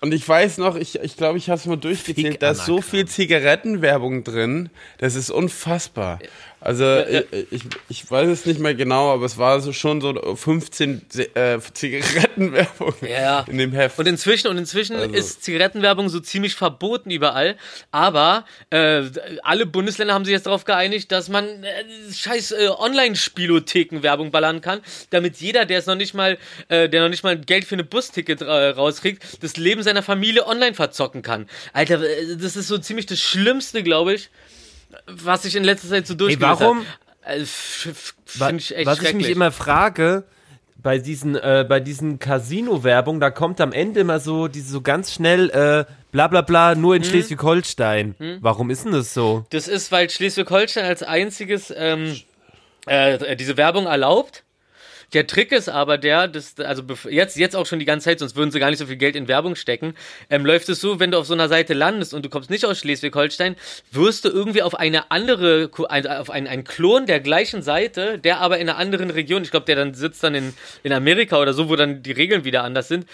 Und 0.00 0.14
ich 0.14 0.28
weiß 0.28 0.58
noch, 0.58 0.76
ich 0.76 1.00
ich, 1.00 1.16
glaube, 1.16 1.38
ich 1.38 1.50
habe 1.50 1.58
es 1.58 1.66
mal 1.66 1.76
durchgezählt, 1.76 2.40
da 2.40 2.52
ist 2.52 2.66
so 2.66 2.80
viel 2.80 3.06
Zigarettenwerbung 3.06 4.22
drin, 4.22 4.70
das 4.98 5.16
ist 5.16 5.30
unfassbar. 5.30 6.20
Also 6.60 6.98
ich, 7.30 7.52
ich, 7.52 7.62
ich 7.88 8.10
weiß 8.10 8.28
es 8.28 8.44
nicht 8.44 8.58
mehr 8.58 8.74
genau, 8.74 9.12
aber 9.12 9.24
es 9.26 9.38
war 9.38 9.60
so 9.60 9.72
schon 9.72 10.00
so 10.00 10.34
15 10.34 11.02
Se- 11.08 11.34
äh, 11.36 11.60
Zigarettenwerbung 11.72 12.94
Ja. 13.08 13.44
in 13.48 13.58
dem 13.58 13.72
Heft. 13.72 13.98
Und 13.98 14.08
inzwischen, 14.08 14.48
und 14.48 14.58
inzwischen 14.58 14.96
Also- 14.96 15.14
ist 15.14 15.44
Zigarettenwerbung 15.44 16.08
so 16.08 16.18
ziemlich 16.20 16.54
verboten 16.56 17.10
überall. 17.12 17.56
Aber 17.92 18.44
äh, 18.70 19.02
alle 19.42 19.66
Bundesländer 19.66 20.14
haben 20.14 20.24
sich 20.24 20.32
jetzt 20.32 20.46
darauf 20.46 20.64
geeinigt, 20.64 21.12
dass 21.12 21.28
man 21.28 21.44
äh, 21.62 21.84
scheiß 22.12 22.50
äh, 22.52 22.68
Online-Spielotheken-Werbung 22.76 24.30
ballern 24.30 24.60
kann, 24.60 24.80
damit 25.10 25.36
jeder, 25.36 25.64
der 25.64 25.78
es 25.78 25.86
noch 25.86 25.94
nicht 25.94 26.14
mal, 26.14 26.38
äh, 26.68 26.88
der 26.88 27.02
noch 27.02 27.08
nicht 27.08 27.22
mal 27.24 27.38
Geld 27.38 27.64
für 27.64 27.74
eine 27.76 27.84
Busticket 27.84 28.40
äh, 28.42 28.44
rauskriegt, 28.70 29.22
das 29.42 29.56
Leben 29.56 29.82
seiner 29.82 30.02
Familie 30.02 30.46
online 30.46 30.74
verzocken 30.74 31.22
kann. 31.22 31.48
Alter, 31.72 32.02
äh, 32.02 32.36
das 32.36 32.56
ist 32.56 32.68
so 32.68 32.78
ziemlich 32.78 33.06
das 33.06 33.20
Schlimmste, 33.20 33.82
glaube 33.82 34.14
ich, 34.14 34.28
was 35.06 35.44
ich 35.44 35.56
in 35.56 35.64
letzter 35.64 35.88
Zeit 35.88 36.06
so 36.06 36.14
durchgemacht 36.14 36.60
warum? 36.60 36.84
habe. 37.24 37.40
Äh, 37.40 37.44
Finde 37.44 38.56
ich 38.56 38.74
echt 38.74 38.86
Was 38.86 39.02
ich 39.02 39.14
mich 39.14 39.28
immer 39.28 39.52
frage, 39.52 40.24
bei 40.80 40.98
diesen, 40.98 41.34
äh, 41.36 41.66
bei 41.68 41.80
diesen 41.80 42.18
Casino-Werbung, 42.18 43.20
da 43.20 43.30
kommt 43.30 43.60
am 43.60 43.72
Ende 43.72 44.00
immer 44.00 44.20
so, 44.20 44.48
diese 44.48 44.70
so 44.70 44.80
ganz 44.80 45.12
schnell, 45.12 45.50
äh, 45.50 45.84
bla 46.12 46.28
bla 46.28 46.40
bla, 46.42 46.74
nur 46.74 46.94
Hm? 46.94 47.02
in 47.02 47.08
Schleswig-Holstein. 47.08 48.14
Warum 48.40 48.70
ist 48.70 48.84
denn 48.84 48.92
das 48.92 49.12
so? 49.12 49.44
Das 49.50 49.68
ist, 49.68 49.90
weil 49.92 50.08
Schleswig-Holstein 50.08 50.84
als 50.84 51.02
einziges 51.02 51.72
ähm, 51.76 52.18
äh, 52.86 53.36
diese 53.36 53.56
Werbung 53.56 53.86
erlaubt. 53.86 54.44
Der 55.14 55.26
Trick 55.26 55.52
ist 55.52 55.68
aber 55.68 55.96
der, 55.96 56.28
dass, 56.28 56.58
also 56.58 56.82
jetzt, 57.08 57.36
jetzt 57.36 57.56
auch 57.56 57.66
schon 57.66 57.78
die 57.78 57.84
ganze 57.84 58.04
Zeit, 58.04 58.18
sonst 58.18 58.36
würden 58.36 58.50
sie 58.50 58.58
gar 58.58 58.68
nicht 58.70 58.78
so 58.78 58.86
viel 58.86 58.96
Geld 58.96 59.16
in 59.16 59.26
Werbung 59.26 59.56
stecken, 59.56 59.94
ähm, 60.28 60.44
läuft 60.44 60.68
es 60.68 60.80
so, 60.80 61.00
wenn 61.00 61.10
du 61.10 61.18
auf 61.18 61.26
so 61.26 61.34
einer 61.34 61.48
Seite 61.48 61.72
landest 61.72 62.12
und 62.12 62.24
du 62.24 62.28
kommst 62.28 62.50
nicht 62.50 62.64
aus 62.66 62.78
Schleswig-Holstein, 62.78 63.56
wirst 63.90 64.24
du 64.24 64.28
irgendwie 64.28 64.62
auf 64.62 64.74
eine 64.74 65.10
andere, 65.10 65.70
auf 65.72 66.30
einen, 66.30 66.46
einen 66.46 66.64
Klon 66.64 67.06
der 67.06 67.20
gleichen 67.20 67.62
Seite, 67.62 68.18
der 68.18 68.40
aber 68.40 68.58
in 68.58 68.68
einer 68.68 68.78
anderen 68.78 69.10
Region, 69.10 69.42
ich 69.42 69.50
glaube, 69.50 69.66
der 69.66 69.76
dann 69.76 69.94
sitzt 69.94 70.22
dann 70.22 70.34
in, 70.34 70.54
in 70.82 70.92
Amerika 70.92 71.40
oder 71.40 71.54
so, 71.54 71.68
wo 71.68 71.76
dann 71.76 72.02
die 72.02 72.12
Regeln 72.12 72.44
wieder 72.44 72.62
anders 72.62 72.88
sind. 72.88 73.06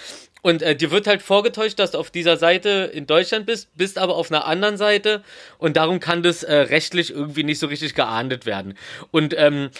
Und 0.42 0.60
äh, 0.60 0.76
dir 0.76 0.90
wird 0.90 1.06
halt 1.06 1.22
vorgetäuscht, 1.22 1.78
dass 1.78 1.92
du 1.92 1.98
auf 1.98 2.10
dieser 2.10 2.36
Seite 2.36 2.90
in 2.92 3.06
Deutschland 3.06 3.46
bist, 3.46 3.74
bist 3.76 3.96
aber 3.96 4.14
auf 4.16 4.30
einer 4.30 4.46
anderen 4.46 4.76
Seite 4.76 5.22
und 5.56 5.78
darum 5.78 6.00
kann 6.00 6.22
das 6.22 6.42
äh, 6.42 6.54
rechtlich 6.54 7.10
irgendwie 7.10 7.44
nicht 7.44 7.58
so 7.58 7.66
richtig 7.66 7.94
geahndet 7.94 8.44
werden. 8.44 8.74
Und 9.10 9.34
ähm, 9.38 9.70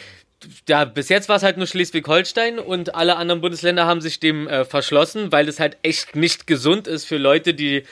ja, 0.69 0.85
bis 0.85 1.09
jetzt 1.09 1.29
war 1.29 1.37
es 1.37 1.43
halt 1.43 1.57
nur 1.57 1.67
Schleswig-Holstein 1.67 2.59
und 2.59 2.95
alle 2.95 3.17
anderen 3.17 3.41
Bundesländer 3.41 3.87
haben 3.87 4.01
sich 4.01 4.21
dem 4.21 4.49
äh, 4.49 4.65
verschlossen, 4.65 5.33
weil 5.33 5.49
es 5.49 5.61
halt 5.61 5.77
echt 5.83 6.17
nicht 6.17 6.47
gesund 6.47 6.87
ist 6.87 7.05
für 7.05 7.19
Leute, 7.19 7.55
die 7.55 7.85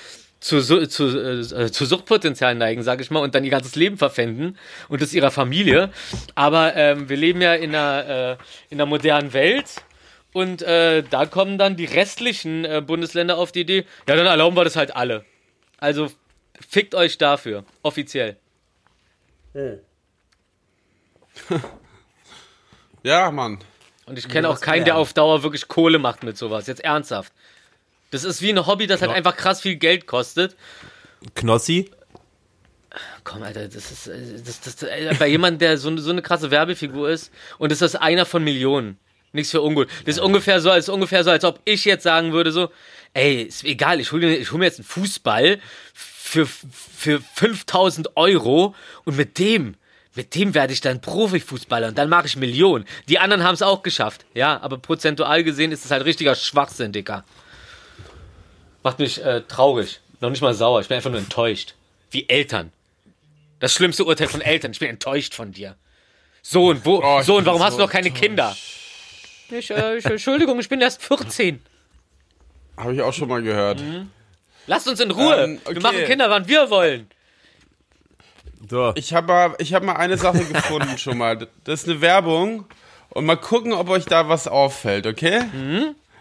zu, 0.43 0.61
zu, 0.61 1.05
äh, 1.07 1.71
zu 1.71 1.87
Suchtpotenzial 1.87 2.55
neigen, 2.55 2.83
sag 2.83 3.01
ich 3.01 3.11
mal, 3.11 3.21
und 3.21 3.35
dann 3.35 3.45
ihr 3.45 3.51
ganzes 3.51 3.77
Leben 3.77 3.97
verpfänden 3.97 4.59
und 4.89 5.01
das 5.01 5.15
ihrer 5.15 5.31
Familie. 5.31 5.91
Aber 6.35 6.75
ähm, 6.75 7.09
wir 7.09 7.17
leben 7.17 7.41
ja 7.41 7.55
in 7.55 7.75
einer, 7.75 8.39
äh, 8.39 8.43
in 8.69 8.81
einer 8.81 8.87
modernen 8.87 9.33
Welt 9.33 9.67
und 10.33 10.63
äh, 10.63 11.05
da 11.09 11.27
kommen 11.27 11.59
dann 11.59 11.77
die 11.77 11.85
restlichen 11.85 12.65
äh, 12.65 12.83
Bundesländer 12.85 13.39
auf 13.39 13.53
die 13.53 13.61
Idee, 13.61 13.85
ja, 14.09 14.17
dann 14.17 14.27
erlauben 14.27 14.57
wir 14.57 14.65
das 14.65 14.77
halt 14.77 14.97
alle. 14.97 15.25
Also 15.79 16.11
fickt 16.69 16.95
euch 16.95 17.19
dafür, 17.19 17.65
offiziell. 17.83 18.37
ja, 23.03 23.31
Mann. 23.31 23.59
Und 24.07 24.19
ich 24.19 24.29
kenne 24.29 24.49
auch 24.49 24.61
keinen, 24.61 24.85
der 24.85 24.97
auf 24.97 25.13
Dauer 25.13 25.43
wirklich 25.43 25.69
Kohle 25.69 25.99
macht 25.99 26.23
mit 26.25 26.37
sowas. 26.37 26.67
Jetzt 26.67 26.83
ernsthaft. 26.83 27.33
Das 28.11 28.25
ist 28.25 28.43
wie 28.43 28.51
ein 28.51 28.67
Hobby, 28.67 28.87
das 28.87 29.01
halt 29.01 29.11
Ja. 29.13 29.17
einfach 29.17 29.37
krass 29.37 29.61
viel 29.61 29.77
Geld 29.77 30.07
kostet. 30.07 30.57
Knossi? 31.35 31.91
Komm, 33.25 33.43
Alter, 33.43 33.69
das 33.69 33.91
ist 33.91 34.07
äh, 34.09 34.43
das, 34.45 34.61
das, 34.61 34.83
äh, 34.83 35.15
bei 35.19 35.29
jemandem, 35.29 35.61
der 35.61 35.79
so, 35.79 35.97
so 35.97 36.11
eine 36.11 36.21
krasse 36.21 36.51
Werbefigur 36.51 37.09
ist 37.09 37.31
und 37.59 37.73
das 37.73 37.81
ist 37.81 37.95
einer 37.97 38.27
von 38.27 38.45
Millionen. 38.45 38.99
Nichts 39.33 39.51
für 39.53 39.63
ungut. 39.63 39.89
Das 40.05 40.17
ist 40.17 40.21
ungefähr 40.21 40.61
so, 40.61 40.71
als 40.71 40.91
ungefähr 40.91 41.25
so, 41.25 41.31
als 41.31 41.45
ob 41.45 41.61
ich 41.65 41.87
jetzt 41.87 42.03
sagen 42.03 42.33
würde 42.33 42.53
so, 42.53 42.71
ey, 43.15 43.43
ist 43.45 43.65
egal, 43.65 43.99
ich 44.01 44.13
hole 44.13 44.37
ich 44.37 44.51
hol 44.53 44.59
mir 44.59 44.67
jetzt 44.67 44.79
einen 44.81 44.85
Fußball 44.85 45.59
für, 45.95 46.47
für 46.47 47.21
5000 47.35 48.15
Euro 48.17 48.75
und 49.05 49.17
mit 49.17 49.39
dem, 49.39 49.77
mit 50.15 50.35
dem 50.35 50.55
werde 50.55 50.73
ich 50.73 50.81
dann 50.81 51.01
Profifußballer 51.01 51.89
und 51.89 51.99
dann 51.99 52.09
mache 52.09 52.27
ich 52.27 52.37
Millionen. 52.37 52.85
Die 53.09 53.19
anderen 53.19 53.43
haben 53.45 53.55
es 53.55 53.63
auch 53.63 53.83
geschafft, 53.83 54.25
ja, 54.35 54.61
aber 54.61 54.79
prozentual 54.79 55.43
gesehen 55.45 55.73
ist 55.73 55.85
es 55.85 55.91
halt 55.91 56.05
richtiger 56.05 56.35
Schwachsinn, 56.35 56.93
Dicker. 56.93 57.25
Macht 58.83 58.99
mich 58.99 59.25
äh, 59.25 59.43
traurig, 59.43 60.01
noch 60.21 60.31
nicht 60.31 60.43
mal 60.43 60.55
sauer, 60.55 60.81
ich 60.81 60.89
bin 60.89 60.97
einfach 60.97 61.11
nur 61.11 61.21
enttäuscht. 61.21 61.75
Wie 62.11 62.29
Eltern. 62.29 62.73
Das 63.61 63.73
schlimmste 63.73 64.05
Urteil 64.05 64.27
von 64.29 64.41
Eltern. 64.41 64.73
Ich 64.73 64.81
bin 64.81 64.89
enttäuscht 64.91 65.35
von 65.35 65.53
dir. 65.53 65.77
Sohn, 66.43 66.81
wo, 66.85 67.01
Oh, 67.03 67.23
Sohn, 67.23 67.47
warum 67.47 67.61
so 67.61 67.65
hast 67.65 67.75
du 67.79 67.83
noch 67.83 67.91
keine 67.91 68.11
Kinder? 68.11 68.57
Ich, 69.51 69.71
äh, 69.71 69.99
ich, 69.99 70.05
Entschuldigung, 70.05 70.59
ich 70.59 70.69
bin 70.69 70.81
erst 70.81 71.01
14. 71.03 71.63
Habe 72.77 72.95
ich 72.95 73.01
auch 73.03 73.13
schon 73.13 73.29
mal 73.29 73.41
gehört. 73.41 73.83
Lasst 74.67 74.89
uns 74.89 74.99
in 75.01 75.11
Ruhe. 75.11 75.45
Ähm, 75.45 75.61
okay. 75.65 75.75
Wir 75.75 75.83
machen 75.83 76.05
Kinder, 76.05 76.29
wann 76.29 76.49
wir 76.49 76.71
wollen. 76.71 77.09
So. 78.69 78.93
Ich 78.95 79.13
habe 79.15 79.27
mal, 79.27 79.55
ich 79.59 79.75
hab 79.75 79.83
mal 79.83 79.97
eine 79.97 80.17
Sache 80.17 80.45
gefunden 80.53 80.99
schon 80.99 81.19
mal. 81.19 81.49
Das 81.65 81.83
ist 81.83 81.89
eine 81.89 82.01
Werbung. 82.01 82.65
Und 83.11 83.27
mal 83.27 83.37
gucken, 83.37 83.73
ob 83.73 83.91
euch 83.91 84.07
da 84.07 84.29
was 84.29 84.49
auffällt, 84.49 85.07
okay? 85.07 85.43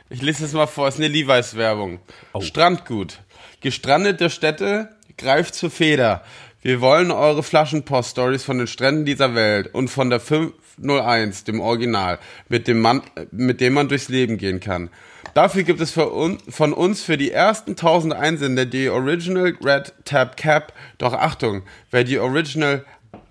Ich 0.10 0.22
lese 0.22 0.44
es 0.44 0.52
mal 0.52 0.68
vor. 0.68 0.90
Es 0.90 0.96
ist 0.96 1.00
eine 1.00 1.08
Levi's-Werbung. 1.08 2.00
Strandgut. 2.42 3.20
Gestrandete 3.62 4.30
Städte, 4.30 4.90
greift 5.18 5.56
zur 5.56 5.72
Feder. 5.72 6.24
Wir 6.62 6.82
wollen 6.82 7.12
eure 7.12 7.44
Flaschenpost-Stories 7.44 8.44
von 8.44 8.58
den 8.58 8.68
Stränden 8.68 9.06
dieser 9.06 9.36
Welt 9.36 9.74
und 9.74 9.88
von 9.88 10.10
der 10.10 10.20
501, 10.20 11.46
dem 11.46 11.62
Original, 11.62 12.20
mit 12.50 12.68
dem, 12.68 12.82
man, 12.82 13.02
mit 13.32 13.62
dem 13.62 13.74
man 13.74 13.88
durchs 13.88 14.10
Leben 14.10 14.38
gehen 14.38 14.60
kann. 14.60 14.90
Dafür 15.34 15.64
gibt 15.64 15.80
es 15.80 15.96
un, 15.98 16.40
von 16.50 16.74
uns 16.74 17.04
für 17.04 17.18
die 17.18 17.32
ersten 17.32 17.72
1000 17.72 18.14
Einsender 18.14 18.66
die 18.66 18.90
Original 18.90 19.56
Red 19.64 19.94
Tab 20.04 20.36
Cap. 20.36 20.74
Doch 20.98 21.14
Achtung, 21.14 21.64
wer 21.90 22.04
die 22.04 22.20
Original 22.20 22.86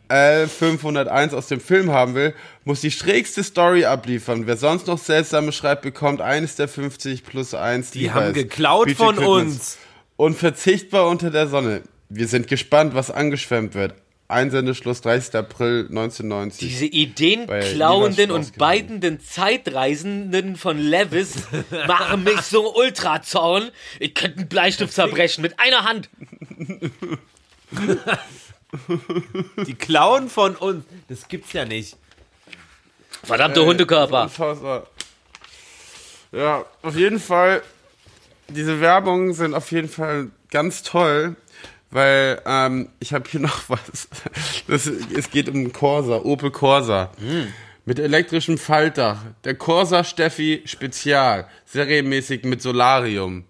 L501 0.09 1.35
aus 1.35 1.47
dem 1.47 1.61
Film 1.61 1.93
haben 1.93 2.15
will, 2.15 2.35
muss 2.65 2.81
die 2.81 2.91
schrägste 2.91 3.45
Story 3.45 3.85
abliefern. 3.85 4.47
Wer 4.47 4.57
sonst 4.57 4.87
noch 4.87 4.99
seltsame 4.99 5.53
schreibt, 5.53 5.83
bekommt 5.83 6.21
eines 6.21 6.57
der 6.57 6.69
50 6.69 7.25
plus 7.25 7.55
1. 7.55 7.93
Die 7.93 8.11
haben 8.11 8.33
geklaut 8.33 8.91
von 8.93 9.19
uns. 9.19 9.79
Unverzichtbar 10.17 11.09
unter 11.09 11.31
der 11.31 11.47
Sonne. 11.47 11.83
Wir 12.09 12.27
sind 12.27 12.49
gespannt, 12.49 12.95
was 12.95 13.11
angeschwemmt 13.11 13.75
wird. 13.75 13.95
Einsendeschluss 14.31 15.01
30. 15.01 15.35
April 15.35 15.87
1990. 15.89 16.69
Diese 16.69 16.87
Ideen 16.87 17.47
Bei 17.47 17.61
klauenden 17.61 18.31
Levi's 18.31 18.49
und 18.51 18.59
beidenden 18.59 19.21
Zeitreisenden 19.21 20.57
von 20.57 20.79
Levis 20.79 21.35
machen 21.87 22.25
mich 22.25 22.41
so 22.43 22.75
ultrazorn. 22.75 23.71
Ich 23.99 24.15
könnte 24.15 24.39
einen 24.39 24.49
Bleistift 24.49 24.93
zerbrechen 24.93 25.43
mit 25.43 25.59
einer 25.59 25.85
Hand. 25.85 26.09
Die 29.67 29.75
klauen 29.75 30.29
von 30.29 30.55
uns. 30.57 30.85
Das 31.09 31.27
gibt's 31.29 31.53
ja 31.53 31.65
nicht. 31.65 31.97
Verdammte 33.25 33.65
Hundekörper. 33.65 34.23
Unfassbar. 34.25 34.87
Ja, 36.33 36.65
auf 36.83 36.97
jeden 36.97 37.19
Fall, 37.19 37.63
diese 38.49 38.81
Werbungen 38.81 39.35
sind 39.35 39.55
auf 39.55 39.73
jeden 39.73 39.89
Fall 39.89 40.31
ganz 40.51 40.83
toll, 40.83 41.37
weil 41.91 42.41
ähm, 42.47 42.91
ich 43.01 43.13
habe 43.13 43.29
hier 43.29 43.41
noch 43.41 43.69
was. 43.69 44.09
Das, 44.67 44.87
es 44.87 45.31
geht 45.31 45.49
um 45.49 45.55
einen 45.57 45.73
Corsa, 45.73 46.17
Opel 46.19 46.51
Corsa. 46.51 47.11
Mit 47.85 47.99
elektrischem 47.99 48.59
Faltdach. 48.59 49.19
Der 49.45 49.55
Corsa 49.55 50.05
Steffi 50.05 50.63
Spezial. 50.67 51.49
Serienmäßig 51.67 52.45
mit 52.45 52.63
Solarium. 52.63 53.45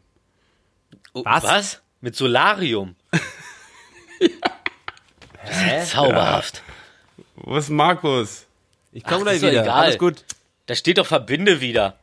Oh, 1.12 1.22
Was? 1.24 1.45
Was? 1.45 1.80
Mit 2.01 2.16
Solarium. 2.16 2.97
Das 5.47 5.84
ist 5.84 5.91
zauberhaft. 5.93 6.62
Wo 7.36 7.57
ist 7.57 7.70
Markus? 7.70 8.47
Ich 8.93 9.03
komme 9.05 9.22
gleich 9.22 9.41
wieder. 9.41 9.62
egal. 9.62 9.84
Alles 9.84 9.99
gut. 9.99 10.24
Da 10.66 10.74
steht 10.74 10.99
doch 10.99 11.07
verbinde 11.07 11.61
wieder. 11.61 11.99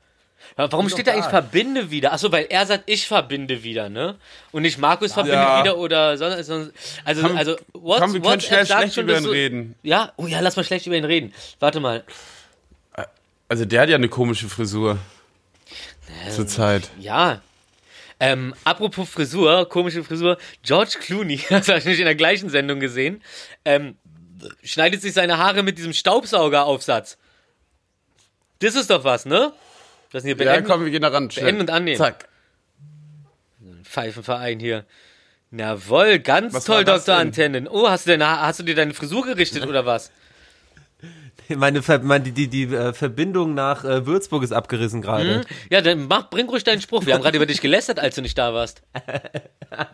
Warum 0.58 0.90
steht 0.90 1.06
da 1.06 1.14
eigentlich 1.14 1.26
verbinde 1.28 1.92
wieder? 1.92 2.14
Achso, 2.14 2.32
weil 2.32 2.48
er 2.50 2.66
sagt, 2.66 2.84
ich 2.88 3.08
verbinde 3.08 3.62
wieder, 3.64 3.90
ne? 3.90 4.16
Und 4.52 4.64
nicht 4.64 4.80
Markus 4.80 5.14
verbinde 5.14 5.38
Ja. 5.38 5.62
wieder 5.64 5.78
oder 5.78 6.18
sonst. 6.18 6.46
sonst 6.48 6.72
also, 7.06 7.22
Komm, 7.22 7.38
also, 7.38 7.56
what, 7.74 8.00
komm, 8.02 8.14
wir 8.14 8.22
können 8.22 8.42
schnell 8.42 8.66
schlecht 8.66 8.98
über 8.98 9.18
ihn 9.18 9.24
du- 9.24 9.30
reden. 9.30 9.76
Ja? 9.84 10.12
Oh 10.18 10.26
ja, 10.26 10.40
lass 10.40 10.56
mal 10.56 10.64
schlecht 10.64 10.88
über 10.88 10.96
ihn 10.96 11.06
reden. 11.06 11.32
Warte 11.60 11.80
mal. 11.80 12.04
Also 13.50 13.64
der 13.66 13.82
hat 13.82 13.90
ja 13.90 13.96
eine 13.96 14.10
komische 14.10 14.50
Frisur. 14.50 14.98
Zurzeit. 16.36 16.90
Ja. 17.00 17.42
Ähm, 18.20 18.56
apropos 18.64 19.08
Frisur, 19.10 19.70
komische 19.70 20.04
Frisur. 20.04 20.38
George 20.64 20.98
Clooney, 21.00 21.40
das 21.50 21.68
habe 21.68 21.78
ich 21.80 21.86
nicht 21.86 22.00
in 22.00 22.06
der 22.06 22.16
gleichen 22.16 22.50
Sendung 22.50 22.80
gesehen, 22.80 23.22
ähm, 23.64 23.96
schneidet 24.64 25.02
sich 25.02 25.14
seine 25.14 25.38
Haare 25.38 25.62
mit 25.64 25.78
diesem 25.78 25.94
Staubsaugeraufsatz. 25.94 27.18
Das 28.60 28.76
ist 28.76 28.90
doch 28.90 29.04
was, 29.04 29.26
ne? 29.26 29.54
Das 30.18 30.24
sind 30.24 30.36
hier 30.36 30.46
Ja, 30.48 30.54
beenden, 30.54 30.68
komm, 30.68 30.84
wir 30.84 30.90
gehen 30.90 31.04
da 31.04 31.10
ran. 31.10 31.28
beenden 31.28 31.62
und 31.62 31.70
annehmen. 31.70 31.96
Zack. 31.96 32.28
Pfeifenverein 33.84 34.60
hier. 34.60 34.84
Jawohl, 35.52 36.18
ganz 36.18 36.56
Was 36.56 36.66
toll, 36.66 36.86
Dr. 36.86 37.16
Antennen. 37.16 37.68
Oh, 37.68 37.88
hast 37.88 38.08
du, 38.08 38.10
denn, 38.18 38.24
hast 38.26 38.60
du 38.60 38.64
dir 38.64 38.74
deine 38.74 38.96
Frisur 38.96 39.24
gerichtet 39.24 39.68
oder 39.68 39.86
was? 39.86 40.10
Meine, 41.56 41.82
meine 42.02 42.24
die, 42.26 42.32
die, 42.32 42.48
die 42.48 42.76
äh, 42.76 42.94
Verbindung 42.94 43.54
nach 43.54 43.86
äh, 43.86 44.06
Würzburg 44.08 44.44
ist 44.44 44.52
abgerissen 44.52 45.02
gerade. 45.04 45.46
Ja, 45.70 45.82
dann 45.82 46.08
mach, 46.08 46.30
bring 46.32 46.50
ruhig 46.50 46.64
deinen 46.66 46.82
Spruch. 46.82 47.06
Wir 47.06 47.14
haben 47.14 47.22
gerade 47.22 47.38
über 47.38 47.46
dich 47.46 47.62
gelästert, 47.62 48.00
als 48.00 48.16
du 48.16 48.22
nicht 48.22 48.38
da 48.38 48.54
warst. 48.54 48.82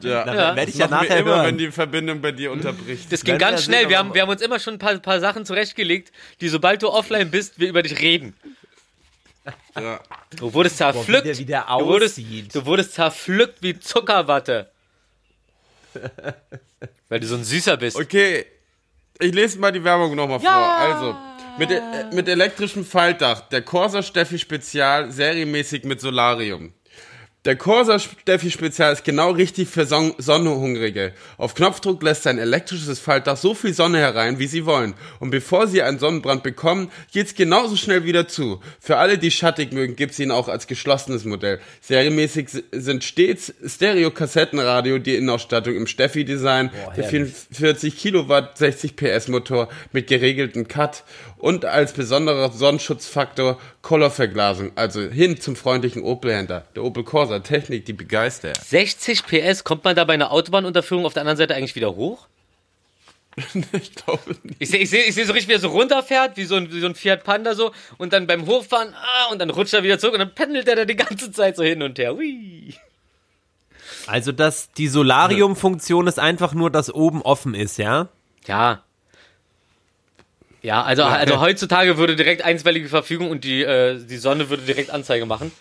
Ja. 0.02 0.24
Na, 0.26 0.56
Werde 0.56 0.70
ich 0.70 0.78
ja 0.78 0.88
nachher 0.88 1.18
immer, 1.18 1.38
hören. 1.38 1.46
wenn 1.48 1.58
die 1.58 1.72
Verbindung 1.72 2.22
bei 2.22 2.32
dir 2.32 2.52
unterbricht. 2.52 3.12
Das 3.12 3.24
ging 3.24 3.34
wir 3.34 3.40
ganz 3.40 3.64
schnell. 3.64 3.90
Wir 3.90 3.98
haben, 3.98 4.14
wir 4.14 4.22
haben 4.22 4.30
uns 4.30 4.44
immer 4.44 4.60
schon 4.60 4.76
ein 4.76 4.80
paar, 4.80 4.96
paar 5.00 5.20
Sachen 5.20 5.46
zurechtgelegt, 5.48 6.12
die 6.42 6.48
sobald 6.48 6.84
du 6.84 6.90
offline 6.90 7.32
bist, 7.32 7.60
wir 7.60 7.70
über 7.70 7.82
dich 7.82 8.00
reden. 8.00 8.36
Ja. 9.76 10.00
Du 10.38 10.54
wurdest 10.54 10.78
zerpflückt. 10.78 11.26
wie 11.26 11.30
der 11.30 11.38
wieder 11.38 11.66
du, 11.80 11.86
wurdest, 11.86 12.18
aussieht. 12.18 12.56
du 12.56 12.66
wurdest 12.66 12.94
zerpflückt 12.94 13.62
wie 13.62 13.80
Zuckerwatte. 13.80 14.70
Weil 17.10 17.20
du 17.20 17.28
so 17.28 17.36
ein 17.36 17.44
Süßer 17.44 17.78
bist. 17.78 17.98
Okay, 17.98 18.46
ich 19.20 19.34
lese 19.34 19.60
mal 19.60 19.72
die 19.72 19.84
Werbung 19.84 20.16
nochmal 20.16 20.39
vor. 20.39 20.50
Also, 20.50 21.16
mit, 21.58 21.72
äh, 21.72 21.82
mit 22.14 22.28
elektrischem 22.28 22.86
Faltdach, 22.86 23.41
der 23.50 23.62
Corsa 23.62 24.02
Steffi 24.02 24.39
Spezial, 24.39 25.12
serienmäßig 25.12 25.84
mit 25.84 26.02
Solarium. 26.02 26.74
Der 27.46 27.58
Corsa 27.58 28.00
Steffi 28.00 28.52
Spezial 28.52 28.94
ist 28.94 29.04
genau 29.04 29.32
richtig 29.32 29.68
für 29.68 29.86
Son 29.86 30.14
Sonnenhungrige. 30.18 31.12
Auf 31.38 31.56
Knopfdruck 31.56 32.02
lässt 32.02 32.24
sein 32.24 32.38
elektrisches 32.38 33.00
Faltdach 33.00 33.36
so 33.36 33.54
viel 33.54 33.74
Sonne 33.74 33.98
herein, 33.98 34.39
wie 34.39 34.48
sie 34.48 34.66
wollen. 34.66 34.94
Und 35.20 35.32
bevor 35.32 35.68
sie 35.68 35.82
einen 35.82 36.00
Sonnenbrand 36.00 36.41
bekommen, 36.41 36.89
geht's 37.12 37.36
genauso 37.36 37.76
schnell 37.76 38.06
wieder 38.06 38.30
zu. 38.30 38.62
Für 38.80 38.96
alle, 38.96 39.18
die 39.18 39.30
schattig 39.30 39.74
mögen, 39.74 39.98
gibt's 39.98 40.20
ihn 40.20 40.32
auch 40.32 40.48
als 40.48 40.68
geschlossenes 40.68 41.26
Modell. 41.26 41.60
Serienmäßig 41.82 42.48
sind 42.72 43.04
stets 43.04 43.54
Stereo-Kassettenradio 43.66 45.00
die 45.00 45.18
Innenausstattung 45.18 45.76
im 45.76 45.86
Steffi-Design, 45.86 46.72
der 46.96 47.04
44 47.04 47.98
Kilowatt 47.98 48.58
60 48.58 48.96
PS 48.96 49.28
Motor 49.28 49.68
mit 49.91 50.08
geregeltem 50.08 50.70
Cut 50.70 51.04
und 51.39 51.66
als 51.66 51.91
besonderer 51.91 52.54
Sonnenschutzfaktor 52.54 53.60
Colorverglasung, 53.82 54.72
also 54.76 55.02
hin 55.02 55.41
zum 55.41 55.58
freundlichen 55.58 56.04
Opel-Händler. 56.04 56.64
Der 56.74 56.86
Opel 56.86 57.04
Corsa, 57.04 57.33
Technik, 57.42 57.86
die 57.86 57.94
begeistert. 57.94 58.58
60 58.58 59.26
PS, 59.26 59.64
kommt 59.64 59.84
man 59.84 59.96
da 59.96 60.04
bei 60.04 60.14
einer 60.14 60.32
Autobahnunterführung 60.32 61.06
auf 61.06 61.14
der 61.14 61.22
anderen 61.22 61.38
Seite 61.38 61.56
eigentlich 61.56 61.76
wieder 61.76 61.96
hoch? 61.96 62.28
ich 63.74 63.96
glaube 63.96 64.36
nicht. 64.44 64.58
Ich 64.60 64.70
sehe 64.70 64.80
ich 64.80 64.90
seh, 64.90 65.02
ich 65.02 65.16
seh 65.16 65.24
so 65.24 65.34
richtig, 65.34 65.50
wie 65.50 65.54
er 65.54 65.60
so 65.60 65.70
runterfährt, 65.70 66.38
wie 66.38 66.46
so, 66.46 66.56
ein, 66.56 66.72
wie 66.72 66.80
so 66.80 66.86
ein 66.86 66.96
Fiat 66.96 67.24
Panda 67.24 67.56
so, 67.56 67.72
und 67.98 68.14
dann 68.14 68.28
beim 68.28 68.46
Hochfahren, 68.46 68.94
ah, 68.94 69.32
und 69.32 69.40
dann 69.40 69.50
rutscht 69.50 69.74
er 69.74 69.84
wieder 69.84 69.98
zurück 69.98 70.14
und 70.14 70.20
dann 70.20 70.36
pendelt 70.36 70.68
er 70.68 70.76
da 70.76 70.86
die 70.86 70.96
ganze 70.96 71.32
Zeit 71.32 71.56
so 71.56 71.64
hin 71.64 71.82
und 71.82 71.98
her. 71.98 72.14
Hui. 72.14 72.76
Also, 74.06 74.32
dass 74.32 74.72
die 74.74 74.88
Solarium-Funktion 74.88 76.08
ist 76.08 76.20
einfach 76.20 76.54
nur, 76.54 76.70
dass 76.70 76.94
oben 76.94 77.22
offen 77.22 77.56
ist, 77.56 77.78
ja? 77.78 78.10
Ja. 78.46 78.84
Ja, 80.62 80.82
also, 80.84 81.04
also 81.04 81.42
heutzutage 81.42 81.98
würde 81.98 82.16
direkt 82.16 82.42
einstweilige 82.42 82.88
Verfügung 82.88 83.30
und 83.30 83.44
die, 83.44 83.64
äh, 83.64 84.00
die 84.00 84.18
Sonne 84.18 84.50
würde 84.50 84.64
direkt 84.64 84.92
Anzeige 84.92 85.26
machen. 85.26 85.52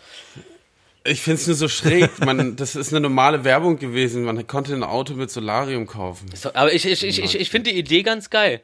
Ich 1.04 1.20
finde 1.20 1.40
es 1.40 1.46
nur 1.46 1.56
so 1.56 1.68
schräg. 1.68 2.10
Man, 2.24 2.54
das 2.56 2.76
ist 2.76 2.92
eine 2.92 3.00
normale 3.00 3.44
Werbung 3.44 3.78
gewesen. 3.78 4.22
Man 4.22 4.46
konnte 4.46 4.72
ein 4.72 4.84
Auto 4.84 5.14
mit 5.14 5.30
Solarium 5.30 5.86
kaufen. 5.86 6.26
So, 6.34 6.50
aber 6.54 6.72
ich, 6.72 6.86
ich, 6.86 7.02
ich, 7.02 7.22
ich, 7.22 7.40
ich 7.40 7.50
finde 7.50 7.70
die 7.70 7.78
Idee 7.78 8.02
ganz 8.02 8.30
geil. 8.30 8.60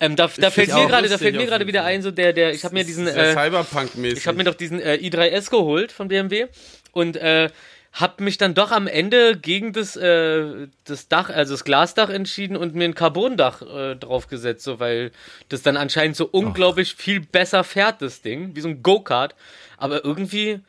Ähm, 0.00 0.14
da 0.14 0.28
da 0.36 0.50
fällt 0.50 0.72
mir 0.72 0.86
gerade, 0.86 1.08
da 1.08 1.18
fällt 1.18 1.36
mir 1.36 1.46
gerade 1.46 1.66
wieder 1.66 1.84
ein, 1.84 2.02
so 2.02 2.10
der, 2.10 2.32
der, 2.32 2.52
ich 2.52 2.64
habe 2.64 2.74
mir 2.74 2.84
diesen, 2.84 3.06
äh, 3.06 3.32
Cyberpunk-mäßig. 3.32 4.18
ich 4.18 4.26
habe 4.26 4.36
mir 4.36 4.44
doch 4.44 4.54
diesen 4.54 4.80
äh, 4.80 4.98
i3S 5.00 5.50
geholt 5.50 5.90
von 5.90 6.08
BMW 6.08 6.46
und 6.92 7.16
äh, 7.16 7.48
habe 7.92 8.22
mich 8.22 8.38
dann 8.38 8.54
doch 8.54 8.70
am 8.70 8.86
Ende 8.86 9.36
gegen 9.36 9.72
das, 9.72 9.96
äh, 9.96 10.68
das 10.84 11.08
Dach, 11.08 11.30
also 11.30 11.54
das 11.54 11.64
Glasdach 11.64 12.10
entschieden 12.10 12.56
und 12.56 12.74
mir 12.74 12.84
ein 12.84 12.94
Carbondach 12.94 13.62
äh, 13.62 13.96
draufgesetzt, 13.96 14.62
so 14.62 14.78
weil 14.78 15.10
das 15.48 15.62
dann 15.62 15.76
anscheinend 15.76 16.16
so 16.16 16.28
unglaublich 16.30 16.94
viel 16.94 17.20
besser 17.20 17.64
fährt, 17.64 18.02
das 18.02 18.22
Ding, 18.22 18.54
wie 18.54 18.60
so 18.60 18.68
ein 18.68 18.82
Go-Kart. 18.82 19.34
Aber 19.78 20.04
irgendwie, 20.04 20.60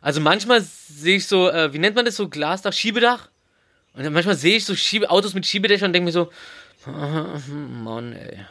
also 0.00 0.20
manchmal 0.20 0.62
sehe 0.62 1.16
ich 1.16 1.26
so, 1.26 1.50
äh, 1.50 1.72
wie 1.72 1.78
nennt 1.78 1.96
man 1.96 2.04
das 2.04 2.16
so, 2.16 2.28
Glasdach, 2.28 2.72
Schiebedach? 2.72 3.28
Und 3.94 4.04
dann 4.04 4.12
manchmal 4.12 4.36
sehe 4.36 4.56
ich 4.56 4.64
so 4.64 4.76
Schiebe 4.76 5.10
Autos 5.10 5.34
mit 5.34 5.46
Schiebedächern 5.46 5.88
und 5.88 5.92
denke 5.92 6.06
mir 6.06 6.12
so, 6.12 6.30
Mann, 6.86 8.12
ey. 8.12 8.44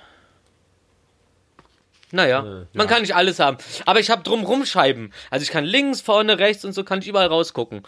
Naja, 2.12 2.66
man 2.74 2.88
kann 2.88 3.02
nicht 3.02 3.16
alles 3.16 3.39
haben. 3.39 3.58
Aber 3.86 4.00
ich 4.00 4.10
habe 4.10 4.24
drumrum 4.24 4.66
Scheiben. 4.66 5.12
Also 5.30 5.43
ich 5.43 5.52
kann 5.52 5.66
links, 5.66 6.00
vorne, 6.00 6.39
rechts 6.39 6.64
und 6.64 6.72
so 6.72 6.86
kann 6.86 7.00
ich 7.00 7.08
überall 7.08 7.28
rausgucken. 7.28 7.84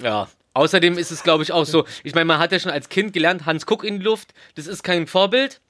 Ja. 0.00 0.28
Außerdem 0.52 0.98
ist 0.98 1.10
es, 1.10 1.22
glaube 1.22 1.42
ich, 1.42 1.52
auch 1.52 1.66
so. 1.66 1.86
Ich 2.02 2.14
meine, 2.14 2.24
man 2.24 2.38
hat 2.38 2.50
ja 2.50 2.58
schon 2.58 2.72
als 2.72 2.88
Kind 2.88 3.12
gelernt, 3.12 3.46
Hans 3.46 3.66
Kuck 3.66 3.84
in 3.84 3.98
die 3.98 4.04
Luft. 4.04 4.32
Das 4.56 4.66
ist 4.66 4.82
kein 4.82 5.06
Vorbild. 5.06 5.60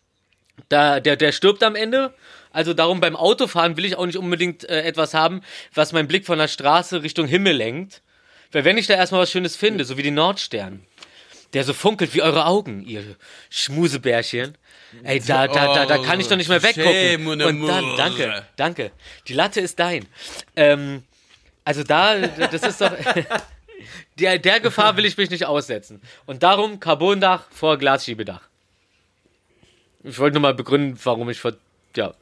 Da, 0.69 1.01
der, 1.01 1.17
der 1.17 1.33
stirbt 1.33 1.63
am 1.63 1.75
Ende. 1.75 2.15
Also 2.57 2.73
darum 2.73 3.01
beim 3.01 3.17
Autofahren 3.17 3.77
will 3.77 3.85
ich 3.85 3.97
auch 3.97 4.07
nicht 4.07 4.17
unbedingt 4.17 4.67
äh, 4.67 4.81
etwas 4.81 5.13
haben, 5.13 5.43
was 5.75 5.93
meinen 5.93 6.09
Blick 6.09 6.25
von 6.25 6.39
der 6.39 6.49
Straße 6.49 7.03
Richtung 7.03 7.27
Himmel 7.27 7.55
lenkt. 7.55 8.01
Weil 8.51 8.65
wenn 8.65 8.79
ich 8.79 8.87
da 8.87 8.95
erstmal 8.95 9.21
was 9.21 9.31
Schönes 9.31 9.57
finde, 9.57 9.85
so 9.85 9.99
wie 9.99 10.03
den 10.03 10.15
Nordstern, 10.15 10.87
der 11.53 11.65
so 11.65 11.75
funkelt 11.75 12.15
wie 12.15 12.23
eure 12.23 12.47
Augen, 12.47 12.83
ihr 12.87 13.05
Schmusebärchen. 13.51 14.57
Ey, 15.03 15.21
da, 15.21 15.49
da, 15.49 15.75
da, 15.75 15.85
da 15.85 15.99
kann 15.99 16.19
ich 16.19 16.29
doch 16.29 16.37
nicht 16.39 16.49
mehr 16.49 16.63
weggucken. 16.63 16.93
Schön, 16.93 17.25
mon 17.25 17.43
Und 17.43 17.67
dann, 17.67 17.95
danke, 17.99 18.47
danke. 18.57 18.91
Die 19.29 19.35
Latte 19.35 19.61
ist 19.61 19.79
dein. 19.79 20.07
Ähm, 20.57 21.03
also 21.63 21.83
da, 21.83 22.17
das 22.17 22.63
ist 22.63 22.81
doch. 22.81 22.93
Der, 24.19 24.39
der 24.39 24.61
Gefahr 24.61 24.97
will 24.97 25.05
ich 25.05 25.19
mich 25.19 25.29
nicht 25.29 25.45
aussetzen. 25.45 26.01
Und 26.25 26.43
darum 26.43 26.81
Carbondach 26.81 27.51
vor 27.51 27.77
Glasschiebedach. 27.77 28.41
Ich 30.03 30.19
wollte 30.19 30.37
nur 30.37 30.41
mal 30.41 30.55
begründen, 30.55 30.99
warum 31.05 31.29
ich 31.29 31.39
vor. 31.39 31.53
Ja. 31.95 32.15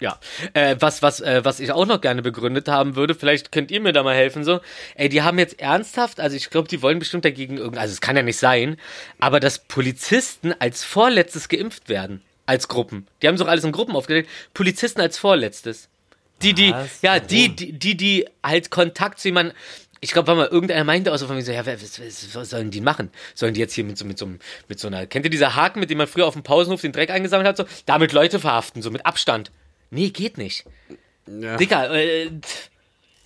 Ja. 0.00 0.18
Äh, 0.54 0.76
was, 0.80 1.02
was, 1.02 1.20
äh, 1.20 1.44
was 1.44 1.60
ich 1.60 1.72
auch 1.72 1.86
noch 1.86 2.00
gerne 2.00 2.22
begründet 2.22 2.68
haben 2.68 2.96
würde, 2.96 3.14
vielleicht 3.14 3.52
könnt 3.52 3.70
ihr 3.70 3.80
mir 3.80 3.92
da 3.92 4.02
mal 4.02 4.14
helfen, 4.14 4.44
so. 4.44 4.60
Ey, 4.94 5.08
die 5.08 5.22
haben 5.22 5.38
jetzt 5.38 5.60
ernsthaft, 5.60 6.20
also 6.20 6.36
ich 6.36 6.50
glaube, 6.50 6.68
die 6.68 6.82
wollen 6.82 6.98
bestimmt 6.98 7.24
dagegen 7.24 7.58
irgend, 7.58 7.78
also 7.78 7.92
es 7.92 8.00
kann 8.00 8.16
ja 8.16 8.22
nicht 8.22 8.38
sein, 8.38 8.76
aber 9.18 9.40
dass 9.40 9.58
Polizisten 9.58 10.54
als 10.58 10.84
vorletztes 10.84 11.48
geimpft 11.48 11.88
werden. 11.88 12.22
Als 12.46 12.66
Gruppen. 12.66 13.06
Die 13.22 13.28
haben 13.28 13.36
sich 13.36 13.44
doch 13.44 13.50
alles 13.50 13.62
in 13.62 13.70
Gruppen 13.70 13.94
aufgelegt. 13.94 14.28
Polizisten 14.54 15.00
als 15.00 15.18
vorletztes. 15.18 15.88
Die, 16.42 16.52
die, 16.52 16.72
Was? 16.72 17.00
ja, 17.02 17.20
die, 17.20 17.54
die, 17.54 17.72
die, 17.72 17.96
die 17.96 18.26
halt 18.42 18.70
Kontakt 18.70 19.20
zu 19.20 19.28
jemandem. 19.28 19.54
Ich 20.00 20.12
glaube, 20.12 20.34
mal 20.34 20.46
irgendeiner 20.46 20.82
meinte 20.82 21.12
auch 21.12 21.16
so 21.18 21.26
von 21.26 21.36
mir 21.36 21.42
so, 21.42 21.52
ja, 21.52 21.64
was, 21.64 22.00
was, 22.00 22.34
was 22.34 22.50
sollen 22.50 22.70
die 22.70 22.80
machen? 22.80 23.10
Sollen 23.34 23.54
die 23.54 23.60
jetzt 23.60 23.74
hier 23.74 23.84
mit 23.84 23.98
so, 23.98 24.04
mit 24.04 24.18
so, 24.18 24.26
mit 24.66 24.80
so 24.80 24.88
einer, 24.88 25.06
kennt 25.06 25.26
ihr 25.26 25.30
diese 25.30 25.54
Haken, 25.54 25.78
mit 25.78 25.90
dem 25.90 25.98
man 25.98 26.06
früher 26.08 26.26
auf 26.26 26.32
dem 26.32 26.42
Pausenhof 26.42 26.80
den 26.80 26.92
Dreck 26.92 27.10
eingesammelt 27.10 27.46
hat, 27.46 27.56
so, 27.58 27.66
damit 27.84 28.12
Leute 28.12 28.40
verhaften, 28.40 28.80
so 28.80 28.90
mit 28.90 29.04
Abstand? 29.04 29.52
Nee, 29.90 30.10
geht 30.10 30.38
nicht. 30.38 30.64
Ja. 31.26 31.56
Dicker, 31.56 31.90
äh, 31.92 32.30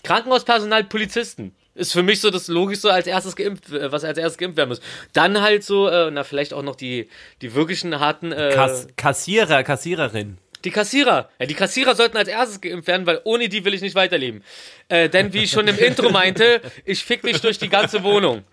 Krankenhauspersonal, 0.02 0.84
Polizisten. 0.84 1.54
Ist 1.74 1.92
für 1.92 2.04
mich 2.04 2.20
so 2.20 2.30
das 2.30 2.46
Logischste 2.46 2.92
als 2.92 3.06
erstes 3.06 3.34
geimpft, 3.34 3.70
äh, 3.72 3.90
was 3.90 4.04
als 4.04 4.16
erstes 4.16 4.38
geimpft 4.38 4.56
werden 4.56 4.68
muss. 4.68 4.80
Dann 5.12 5.40
halt 5.40 5.64
so, 5.64 5.88
äh, 5.88 6.10
na, 6.10 6.22
vielleicht 6.22 6.54
auch 6.54 6.62
noch 6.62 6.76
die, 6.76 7.08
die 7.42 7.54
wirklichen 7.54 7.98
harten, 7.98 8.30
äh, 8.32 8.52
Kass 8.54 8.86
Kassierer, 8.96 9.64
Kassiererin. 9.64 10.38
die 10.64 10.70
Kassierer. 10.70 11.28
Ja, 11.40 11.46
die 11.46 11.54
Kassierer 11.54 11.96
sollten 11.96 12.16
als 12.16 12.28
erstes 12.28 12.60
geimpft 12.60 12.86
werden, 12.86 13.06
weil 13.06 13.20
ohne 13.24 13.48
die 13.48 13.64
will 13.64 13.74
ich 13.74 13.80
nicht 13.80 13.96
weiterleben. 13.96 14.44
Äh, 14.88 15.08
denn 15.08 15.32
wie 15.32 15.42
ich 15.44 15.50
schon 15.50 15.66
im 15.66 15.78
Intro 15.78 16.10
meinte, 16.10 16.60
ich 16.84 17.02
fick 17.04 17.22
dich 17.22 17.40
durch 17.40 17.58
die 17.58 17.68
ganze 17.68 18.04
Wohnung. 18.04 18.44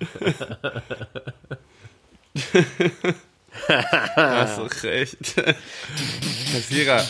Hast 3.68 4.58
du 4.58 4.86
recht. 4.86 5.34
Kassierer. 6.52 7.04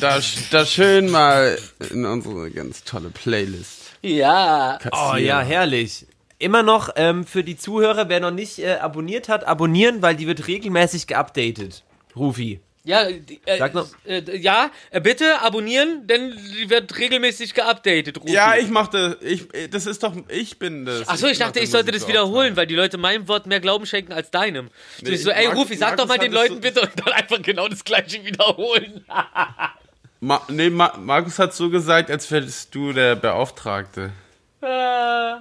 Da, 0.00 0.20
da 0.50 0.66
schön 0.66 1.10
mal 1.10 1.58
in 1.90 2.04
unsere 2.04 2.50
ganz 2.50 2.84
tolle 2.84 3.10
Playlist. 3.10 3.92
Ja. 4.02 4.78
Oh 4.92 5.16
ja, 5.16 5.40
herrlich. 5.40 6.06
Immer 6.38 6.62
noch 6.62 6.90
ähm, 6.96 7.24
für 7.24 7.44
die 7.44 7.56
Zuhörer, 7.56 8.08
wer 8.08 8.20
noch 8.20 8.30
nicht 8.30 8.58
äh, 8.58 8.74
abonniert 8.74 9.28
hat, 9.28 9.44
abonnieren, 9.44 10.02
weil 10.02 10.16
die 10.16 10.26
wird 10.26 10.46
regelmäßig 10.46 11.06
geupdatet. 11.06 11.84
Rufi. 12.16 12.60
Ja, 12.86 13.10
die, 13.10 13.40
äh, 13.46 13.56
Sag 13.56 13.72
noch. 13.72 13.88
Äh, 14.04 14.36
ja, 14.36 14.70
äh, 14.90 15.00
bitte 15.00 15.40
abonnieren, 15.40 16.06
denn 16.06 16.32
die 16.36 16.68
wird 16.68 16.94
regelmäßig 16.98 17.54
geupdatet. 17.54 18.20
Rufi. 18.20 18.32
Ja, 18.34 18.56
ich 18.56 18.68
mach 18.68 18.88
das. 18.88 19.16
Ich, 19.22 19.48
das 19.70 19.86
ist 19.86 20.02
doch. 20.02 20.14
Ich 20.28 20.58
bin 20.58 20.84
das. 20.84 21.08
Achso, 21.08 21.26
ich 21.28 21.38
mach 21.38 21.46
dachte, 21.46 21.60
ich 21.60 21.70
sollte 21.70 21.92
das 21.92 22.06
wiederholen, 22.06 22.56
weil 22.56 22.66
die 22.66 22.74
Leute 22.74 22.98
meinem 22.98 23.26
Wort 23.26 23.46
mehr 23.46 23.60
Glauben 23.60 23.86
schenken 23.86 24.12
als 24.12 24.30
deinem. 24.30 24.68
So, 25.02 25.10
ich 25.10 25.22
so, 25.22 25.30
ey, 25.30 25.46
Markus- 25.46 25.62
Rufi, 25.62 25.76
sag 25.76 25.96
doch 25.96 26.06
mal 26.06 26.18
den 26.18 26.32
Leuten 26.32 26.54
so- 26.56 26.60
bitte 26.60 26.82
und 26.82 26.90
dann 26.96 27.14
einfach 27.14 27.40
genau 27.40 27.68
das 27.68 27.84
gleiche 27.84 28.22
wiederholen. 28.22 29.04
Ma 30.20 30.42
nee, 30.48 30.68
Ma 30.70 30.94
Markus 30.98 31.38
hat 31.38 31.54
so 31.54 31.70
gesagt, 31.70 32.10
als 32.10 32.30
wärst 32.30 32.74
du 32.74 32.92
der 32.92 33.16
Beauftragte. 33.16 34.12
Äh. 34.60 35.34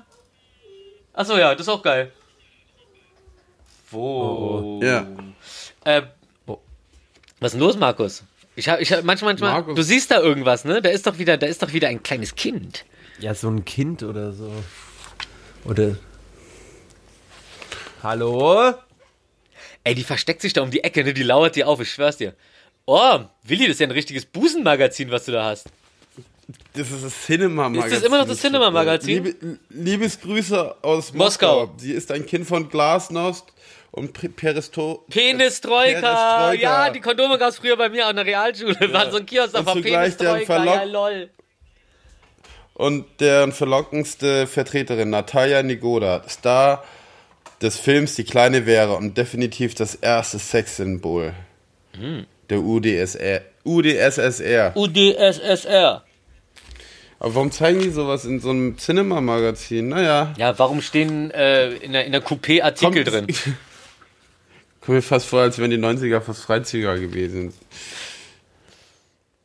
Achso, 1.13 1.37
ja, 1.37 1.51
das 1.53 1.61
ist 1.67 1.69
auch 1.69 1.83
geil. 1.83 2.11
Wo? 3.91 4.79
Ja. 4.81 5.05
Äh, 5.85 6.01
was 7.43 7.53
ist 7.53 7.59
denn 7.59 7.67
los, 7.67 7.77
Markus? 7.77 8.23
Ich 8.55 8.69
hab, 8.69 8.79
ich 8.79 8.91
hab, 8.91 9.03
manchmal, 9.03 9.33
manchmal, 9.33 9.51
Markus. 9.51 9.75
du 9.75 9.81
siehst 9.83 10.11
da 10.11 10.19
irgendwas, 10.19 10.63
ne? 10.63 10.81
Da 10.81 10.89
ist 10.89 11.07
doch 11.07 11.17
wieder, 11.17 11.37
da 11.37 11.47
ist 11.47 11.61
doch 11.61 11.73
wieder 11.73 11.87
ein 11.89 12.01
kleines 12.01 12.35
Kind. 12.35 12.85
Ja, 13.19 13.33
so 13.33 13.49
ein 13.49 13.65
Kind 13.65 14.03
oder 14.03 14.31
so. 14.31 14.51
Oder. 15.65 15.97
Hallo? 18.01 18.73
Ey, 19.83 19.95
die 19.95 20.03
versteckt 20.03 20.41
sich 20.41 20.53
da 20.53 20.61
um 20.61 20.71
die 20.71 20.83
Ecke, 20.83 21.03
ne? 21.03 21.13
Die 21.13 21.23
lauert 21.23 21.55
dir 21.55 21.67
auf, 21.67 21.79
ich 21.81 21.91
schwör's 21.91 22.17
dir. 22.17 22.33
Oh, 22.85 23.19
Willi, 23.43 23.63
das 23.65 23.75
ist 23.75 23.79
ja 23.79 23.87
ein 23.87 23.91
richtiges 23.91 24.25
Busenmagazin, 24.25 25.09
was 25.11 25.25
du 25.25 25.31
da 25.31 25.45
hast. 25.45 25.67
Das 26.73 26.91
ist 26.91 27.03
das 27.03 27.25
Cinema-Magazin. 27.25 27.91
Ist 27.91 28.01
das 28.01 28.07
immer 28.07 28.19
noch 28.19 28.27
das 28.27 28.39
Cinema-Magazin? 28.39 29.23
Liebe, 29.23 29.59
Liebesgrüße 29.69 30.83
aus 30.83 31.13
Moskau. 31.13 31.67
Moskau. 31.67 31.75
Sie 31.77 31.91
ist 31.93 32.11
ein 32.11 32.25
Kind 32.25 32.45
von 32.47 32.67
Glasnost 32.67 33.52
und 33.95 34.11
Peresto 34.35 35.05
Penistroika. 35.09 35.99
Perestroika. 36.01 36.53
Ja, 36.53 36.89
die 36.89 36.99
Kondome 36.99 37.37
gab's 37.37 37.57
früher 37.59 37.77
bei 37.77 37.89
mir 37.89 38.07
an 38.07 38.15
der 38.15 38.25
Realschule. 38.25 38.75
War 38.91 39.11
so 39.11 39.17
ein 39.17 39.25
Kiosk, 39.25 39.53
da 39.53 39.59
Und 39.59 39.65
war 39.67 39.75
Penistroika. 39.75 40.63
Ja, 40.65 40.83
lol. 40.83 41.29
und 42.73 43.05
deren 43.19 43.51
verlockendste 43.51 44.47
Vertreterin 44.47 45.11
Natalia 45.11 45.61
Nigoda, 45.61 46.23
Star 46.27 46.83
des 47.61 47.77
Films 47.79 48.15
Die 48.15 48.23
kleine 48.23 48.65
Wäre 48.65 48.95
und 48.95 49.15
definitiv 49.17 49.75
das 49.75 49.93
erste 49.95 50.39
Sexsymbol 50.39 51.33
Hm. 51.95 52.25
der 52.49 52.59
UdSR. 52.61 53.41
UdSSR. 53.63 54.75
UdSSR. 54.75 56.03
Aber 57.19 57.35
warum 57.35 57.51
zeigen 57.51 57.79
die 57.79 57.91
sowas 57.91 58.25
in 58.25 58.39
so 58.39 58.49
einem 58.49 58.75
Cinema-Magazin? 58.77 59.89
Naja. 59.89 60.33
Ja, 60.37 60.57
warum 60.57 60.81
stehen 60.81 61.29
äh, 61.31 61.69
in 61.75 61.93
der, 61.93 62.05
in 62.05 62.11
der 62.11 62.23
Coupé 62.23 62.63
Artikel 62.63 63.03
drin? 63.03 63.27
Kommt 64.83 64.97
mir 64.97 65.01
fast 65.01 65.27
vor, 65.27 65.41
als 65.41 65.57
wären 65.59 65.71
die 65.71 65.77
90er 65.77 66.19
fast 66.19 66.41
freizügiger 66.43 66.99
gewesen. 66.99 67.53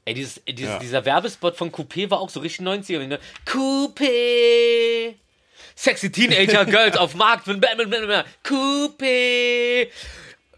Ey, 0.04 0.14
dieses, 0.14 0.40
dieses, 0.48 0.70
Ja. 0.72 0.78
dieser 0.80 1.04
Werbespot 1.04 1.54
von 1.56 1.70
Coupé 1.70 2.10
war 2.10 2.18
auch 2.18 2.28
so 2.30 2.40
richtig 2.40 2.66
90er. 2.66 3.06
Ne? 3.06 3.20
Coupé. 3.46 5.14
Sexy 5.76 6.10
Teenager 6.10 6.64
Girls 6.70 6.96
auf 6.96 7.14
Markt. 7.14 7.46
Coupé. 8.44 9.88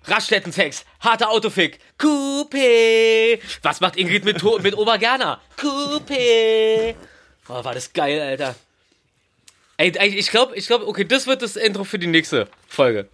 Raststätten-Sex. 0.05 0.87
Harter 1.01 1.29
Autofick. 1.31 1.79
Coupé. 1.99 3.39
Was 3.63 3.81
macht 3.81 3.97
Ingrid 3.99 4.25
mit, 4.25 4.43
mit 4.63 4.75
Obergerner? 4.75 5.43
Coupé. 5.59 6.95
Oh, 7.49 7.63
war 7.65 7.75
das 7.75 7.93
geil, 7.93 8.19
Alter. 8.19 8.55
Ey, 9.77 9.93
ey, 9.95 10.15
ich 10.15 10.31
glaube, 10.31 10.57
ich 10.57 10.67
glaube, 10.67 10.87
okay, 10.89 11.05
das 11.05 11.27
wird 11.27 11.43
das 11.43 11.57
Intro 11.57 11.85
für 11.85 11.99
die 11.99 12.07
nächste 12.07 12.49
Folge. 12.67 13.09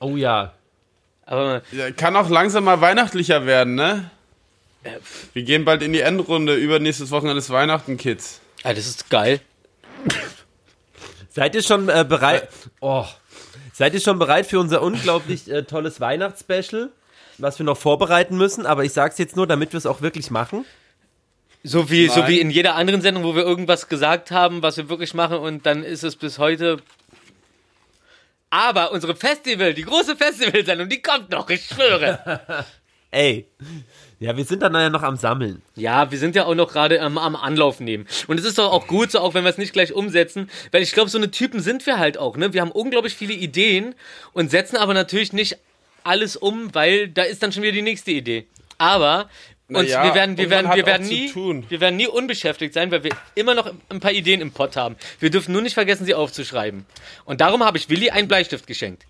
Oh 0.00 0.16
ja. 0.16 0.54
Aber 1.26 1.62
kann 1.96 2.16
auch 2.16 2.28
langsam 2.28 2.64
mal 2.64 2.80
weihnachtlicher 2.80 3.46
werden, 3.46 3.76
ne? 3.76 4.10
Wir 5.32 5.42
gehen 5.42 5.64
bald 5.64 5.82
in 5.82 5.92
die 5.92 6.00
Endrunde. 6.00 6.56
Übernächstes 6.56 7.10
Wochenende 7.10 7.38
ist 7.38 7.50
Weihnachten, 7.50 7.96
Kids. 7.98 8.40
ah, 8.64 8.72
das 8.72 8.86
ist 8.86 9.10
geil. 9.10 9.40
Seid 11.28 11.54
ihr 11.54 11.62
schon 11.62 11.88
äh, 11.88 12.04
bereit? 12.08 12.48
Oh. 12.80 13.04
Seid 13.72 13.94
ihr 13.94 14.00
schon 14.00 14.18
bereit 14.18 14.46
für 14.46 14.58
unser 14.58 14.82
unglaublich 14.82 15.50
äh, 15.50 15.62
tolles 15.62 16.00
Weihnachtsspecial, 16.00 16.90
was 17.38 17.58
wir 17.58 17.64
noch 17.64 17.76
vorbereiten 17.76 18.36
müssen? 18.36 18.66
Aber 18.66 18.84
ich 18.84 18.92
sag's 18.92 19.18
jetzt 19.18 19.36
nur, 19.36 19.46
damit 19.46 19.72
wir 19.72 19.78
es 19.78 19.86
auch 19.86 20.00
wirklich 20.00 20.30
machen. 20.30 20.64
So 21.62 21.90
wie, 21.90 22.08
so 22.08 22.26
wie 22.26 22.40
in 22.40 22.50
jeder 22.50 22.74
anderen 22.74 23.02
Sendung, 23.02 23.22
wo 23.22 23.36
wir 23.36 23.42
irgendwas 23.42 23.88
gesagt 23.88 24.30
haben, 24.30 24.62
was 24.62 24.78
wir 24.78 24.88
wirklich 24.88 25.12
machen 25.12 25.36
und 25.36 25.66
dann 25.66 25.84
ist 25.84 26.02
es 26.02 26.16
bis 26.16 26.38
heute. 26.38 26.78
Aber 28.50 28.92
unsere 28.92 29.14
Festival, 29.14 29.74
die 29.74 29.82
große 29.84 30.16
Festivalsendung, 30.16 30.88
die 30.88 31.00
kommt 31.00 31.30
noch, 31.30 31.48
ich 31.50 31.66
schwöre. 31.66 32.66
Ey. 33.12 33.46
Ja, 34.18 34.36
wir 34.36 34.44
sind 34.44 34.60
dann 34.60 34.74
ja 34.74 34.90
noch 34.90 35.02
am 35.02 35.16
Sammeln. 35.16 35.62
ja, 35.76 36.10
wir 36.10 36.18
sind 36.18 36.36
ja 36.36 36.44
auch 36.44 36.54
noch 36.54 36.70
gerade 36.72 37.00
am, 37.00 37.16
am 37.16 37.34
Anlauf 37.34 37.80
nehmen. 37.80 38.06
Und 38.26 38.38
es 38.38 38.44
ist 38.44 38.58
doch 38.58 38.70
auch 38.70 38.86
gut, 38.86 39.10
so 39.10 39.20
auch 39.20 39.34
wenn 39.34 39.44
wir 39.44 39.50
es 39.50 39.56
nicht 39.56 39.72
gleich 39.72 39.94
umsetzen, 39.94 40.50
weil 40.72 40.82
ich 40.82 40.92
glaube, 40.92 41.08
so 41.08 41.16
eine 41.16 41.30
Typen 41.30 41.60
sind 41.60 41.86
wir 41.86 41.98
halt 41.98 42.18
auch, 42.18 42.36
ne? 42.36 42.52
Wir 42.52 42.60
haben 42.60 42.70
unglaublich 42.70 43.14
viele 43.14 43.32
Ideen 43.32 43.94
und 44.32 44.50
setzen 44.50 44.76
aber 44.76 44.92
natürlich 44.92 45.32
nicht 45.32 45.56
alles 46.04 46.36
um, 46.36 46.74
weil 46.74 47.08
da 47.08 47.22
ist 47.22 47.42
dann 47.42 47.52
schon 47.52 47.62
wieder 47.62 47.72
die 47.72 47.82
nächste 47.82 48.10
Idee. 48.10 48.46
Aber 48.78 49.30
und 49.76 49.88
ja, 49.88 50.04
wir 50.04 50.14
werden, 50.14 50.36
wir 50.36 50.50
werden, 50.50 50.70
wir 50.74 50.86
werden 50.86 51.06
nie, 51.06 51.30
tun. 51.30 51.64
wir 51.68 51.80
werden 51.80 51.96
nie 51.96 52.08
unbeschäftigt 52.08 52.74
sein, 52.74 52.90
weil 52.90 53.04
wir 53.04 53.12
immer 53.34 53.54
noch 53.54 53.72
ein 53.88 54.00
paar 54.00 54.12
Ideen 54.12 54.40
im 54.40 54.52
Pott 54.52 54.76
haben. 54.76 54.96
Wir 55.18 55.30
dürfen 55.30 55.52
nur 55.52 55.62
nicht 55.62 55.74
vergessen, 55.74 56.04
sie 56.04 56.14
aufzuschreiben. 56.14 56.86
Und 57.24 57.40
darum 57.40 57.64
habe 57.64 57.78
ich 57.78 57.88
Willi 57.88 58.10
einen 58.10 58.28
Bleistift 58.28 58.66
geschenkt. 58.66 59.04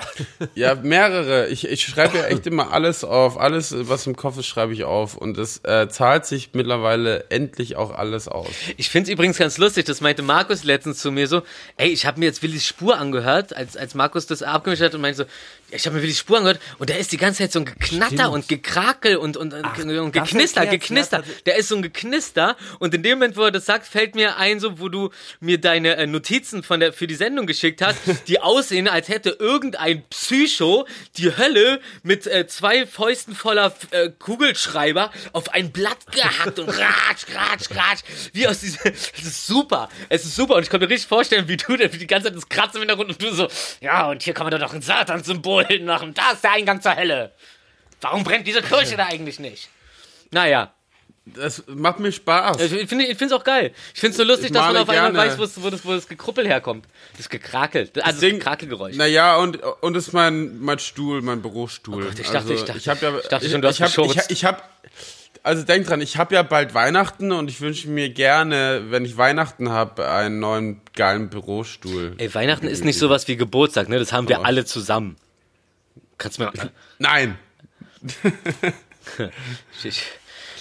Ja, 0.54 0.74
mehrere. 0.74 1.48
Ich, 1.48 1.66
ich 1.66 1.82
schreibe 1.82 2.18
ja 2.18 2.24
echt 2.24 2.46
immer 2.46 2.72
alles 2.72 3.04
auf. 3.04 3.38
Alles, 3.38 3.74
was 3.76 4.06
im 4.06 4.16
Kopf 4.16 4.38
ist, 4.38 4.46
schreibe 4.46 4.72
ich 4.72 4.84
auf. 4.84 5.16
Und 5.16 5.38
es 5.38 5.58
äh, 5.64 5.88
zahlt 5.88 6.26
sich 6.26 6.50
mittlerweile 6.52 7.26
endlich 7.30 7.76
auch 7.76 7.92
alles 7.92 8.28
aus. 8.28 8.48
Ich 8.76 8.90
finde 8.90 9.10
es 9.10 9.14
übrigens 9.14 9.38
ganz 9.38 9.58
lustig, 9.58 9.84
das 9.84 10.00
meinte 10.00 10.22
Markus 10.22 10.64
letztens 10.64 10.98
zu 10.98 11.12
mir 11.12 11.26
so, 11.28 11.42
ey, 11.76 11.88
ich 11.88 12.06
habe 12.06 12.20
mir 12.20 12.26
jetzt 12.26 12.42
Willis 12.42 12.66
Spur 12.66 12.98
angehört, 12.98 13.54
als, 13.54 13.76
als 13.76 13.94
Markus 13.94 14.26
das 14.26 14.42
abgemischt 14.42 14.82
hat 14.82 14.94
und 14.94 15.00
meinte 15.00 15.24
so, 15.24 15.24
ich 15.74 15.86
habe 15.86 15.96
mir 15.96 16.02
Willis 16.02 16.18
Spur 16.18 16.36
angehört 16.38 16.60
und 16.78 16.90
da 16.90 16.94
ist 16.94 17.12
die 17.12 17.16
ganze 17.16 17.38
Zeit 17.42 17.52
so 17.52 17.58
ein 17.60 17.64
Geknatter 17.64 18.06
Stimmt. 18.14 18.28
und 18.28 18.48
Gekrakel 18.48 19.16
und, 19.16 19.36
und, 19.36 19.52
und, 19.54 19.64
und 19.98 20.12
Geknister, 20.12 20.66
Geknister. 20.66 21.18
das- 21.18 21.42
Der 21.44 21.56
ist 21.56 21.68
so 21.68 21.76
ein 21.76 21.82
Geknister 21.82 22.56
und 22.78 22.94
in 22.94 23.02
dem 23.02 23.18
Moment, 23.18 23.36
wo 23.36 23.42
er 23.42 23.50
das 23.50 23.66
sagt, 23.66 23.86
fällt 23.86 24.14
mir 24.14 24.36
ein, 24.36 24.60
so 24.60 24.78
wo 24.78 24.88
du 24.88 25.10
mir 25.40 25.58
deine 25.60 25.96
äh, 25.96 26.06
Notizen 26.06 26.62
von 26.62 26.80
der, 26.80 26.92
für 26.92 27.06
die 27.06 27.14
Sendung 27.14 27.46
geschickt 27.46 27.82
hast, 27.82 27.98
die 28.28 28.40
aussehen, 28.40 28.88
als 28.88 29.08
hätte 29.08 29.30
irgendein 29.38 30.02
Psycho 30.10 30.86
die 31.16 31.36
Hölle 31.36 31.80
mit 32.02 32.26
äh, 32.26 32.46
zwei 32.46 32.86
Fäusten 32.86 33.34
voller 33.34 33.74
äh, 33.90 34.10
Kugelschreiber 34.18 35.10
auf 35.32 35.48
ein 35.52 35.72
Blatt 35.72 35.98
gehackt 36.12 36.58
und 36.58 36.68
ratsch, 36.68 37.24
ratsch, 37.34 37.70
ratsch. 37.70 38.00
Wie 38.32 38.46
aus 38.46 38.60
diesem. 38.60 38.80
Es 39.14 39.22
ist 39.28 39.46
super. 39.46 39.88
Es 40.08 40.24
ist 40.24 40.34
super. 40.36 40.54
Und 40.56 40.62
ich 40.64 40.70
kann 40.70 40.80
mir 40.80 40.88
richtig 40.88 41.08
vorstellen, 41.08 41.46
wie 41.48 41.56
du 41.56 41.76
da 41.76 41.86
die 41.86 42.06
ganze 42.06 42.28
Zeit 42.28 42.36
das 42.36 42.48
Kratzen 42.48 42.76
im 42.76 42.80
Hintergrund 42.88 43.10
und 43.10 43.22
du 43.22 43.32
so, 43.32 43.48
ja, 43.80 44.08
und 44.10 44.22
hier 44.22 44.34
kann 44.34 44.44
man 44.44 44.50
doch 44.50 44.58
noch 44.58 44.74
ein 44.74 44.82
Satan-Symbol 44.82 45.61
machen. 45.84 46.14
Da 46.14 46.32
ist 46.32 46.44
der 46.44 46.52
Eingang 46.52 46.80
zur 46.80 46.96
Hölle. 46.96 47.32
Warum 48.00 48.24
brennt 48.24 48.46
diese 48.46 48.62
Kirche 48.62 48.96
da 48.96 49.06
eigentlich 49.06 49.38
nicht? 49.38 49.68
Naja. 50.30 50.72
Das 51.24 51.62
macht 51.68 52.00
mir 52.00 52.10
Spaß. 52.10 52.60
Ich 52.60 52.88
finde 52.88 53.04
es 53.12 53.30
auch 53.32 53.44
geil. 53.44 53.72
Ich 53.94 54.00
finde 54.00 54.10
es 54.10 54.16
so 54.16 54.24
lustig, 54.24 54.50
dass 54.50 54.66
man 54.66 54.76
auf 54.78 54.88
einmal 54.88 55.12
gerne. 55.12 55.18
weiß, 55.38 55.38
wo, 55.38 55.62
wo, 55.62 55.70
das, 55.70 55.84
wo 55.84 55.92
das 55.92 56.08
Gekruppel 56.08 56.48
herkommt. 56.48 56.84
Das 57.16 57.28
Gekrakel. 57.28 57.82
Also 58.02 58.02
das, 58.02 58.18
Ding- 58.18 58.40
Krakelgeräusch. 58.40 58.96
Naja, 58.96 59.36
und, 59.36 59.62
und 59.62 59.94
das 59.94 60.08
ist 60.08 60.12
mein, 60.14 60.58
mein 60.58 60.80
Stuhl, 60.80 61.22
mein 61.22 61.40
Bürostuhl. 61.40 62.02
Oh 62.02 62.06
Gott, 62.08 62.18
ich 62.18 62.28
dachte- 62.28 62.52
ich 62.54 62.64
dachte- 62.64 62.78
ich, 62.78 62.88
hab 62.88 63.00
ja, 63.02 63.16
ich 63.18 63.28
dachte 63.28 63.48
schon, 63.48 63.62
du 63.62 63.68
hast 63.68 63.76
ich, 63.76 63.82
hab, 63.82 63.88
ich, 63.90 63.94
geschurzt. 63.96 64.30
ich 64.32 64.44
hab, 64.44 64.68
also 65.44 65.62
denk 65.62 65.86
dran, 65.86 66.00
ich 66.00 66.16
habe 66.16 66.34
ja 66.34 66.42
bald 66.42 66.74
Weihnachten 66.74 67.30
und 67.30 67.48
ich 67.48 67.60
wünsche 67.60 67.88
mir 67.88 68.08
gerne, 68.08 68.86
wenn 68.88 69.04
ich 69.04 69.16
Weihnachten 69.16 69.70
habe, 69.70 70.08
einen 70.10 70.40
neuen 70.40 70.80
geilen 70.96 71.30
Bürostuhl. 71.30 72.14
Ey, 72.18 72.34
Weihnachten 72.34 72.66
ist 72.66 72.84
nicht 72.84 72.98
sowas 72.98 73.28
wie 73.28 73.36
Geburtstag, 73.36 73.88
ne? 73.88 74.00
Das 74.00 74.12
haben 74.12 74.28
wir 74.28 74.40
Oh. 74.40 74.42
alle 74.42 74.64
zusammen. 74.64 75.14
Kannst 76.22 76.38
du 76.38 76.44
mir. 76.44 76.52
Nein! 76.98 77.36
Ich, 79.82 80.04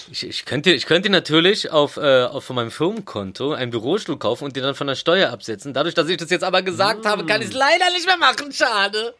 ich, 0.09 0.27
ich, 0.27 0.45
könnte, 0.45 0.71
ich 0.71 0.87
könnte 0.87 1.11
natürlich 1.11 1.69
auf, 1.69 1.97
äh, 1.97 2.23
auf 2.23 2.43
von 2.45 2.55
meinem 2.55 2.71
Firmenkonto 2.71 3.53
einen 3.53 3.69
Bürostuhl 3.69 4.17
kaufen 4.17 4.45
und 4.45 4.55
den 4.55 4.63
dann 4.63 4.73
von 4.73 4.87
der 4.87 4.95
Steuer 4.95 5.29
absetzen. 5.29 5.75
Dadurch, 5.75 5.93
dass 5.93 6.09
ich 6.09 6.17
das 6.17 6.31
jetzt 6.31 6.43
aber 6.43 6.63
gesagt 6.63 7.05
habe, 7.05 7.27
kann 7.27 7.41
ich 7.41 7.49
es 7.49 7.53
leider 7.53 7.91
nicht 7.91 8.07
mehr 8.07 8.17
machen. 8.17 8.51
Schade. 8.51 9.13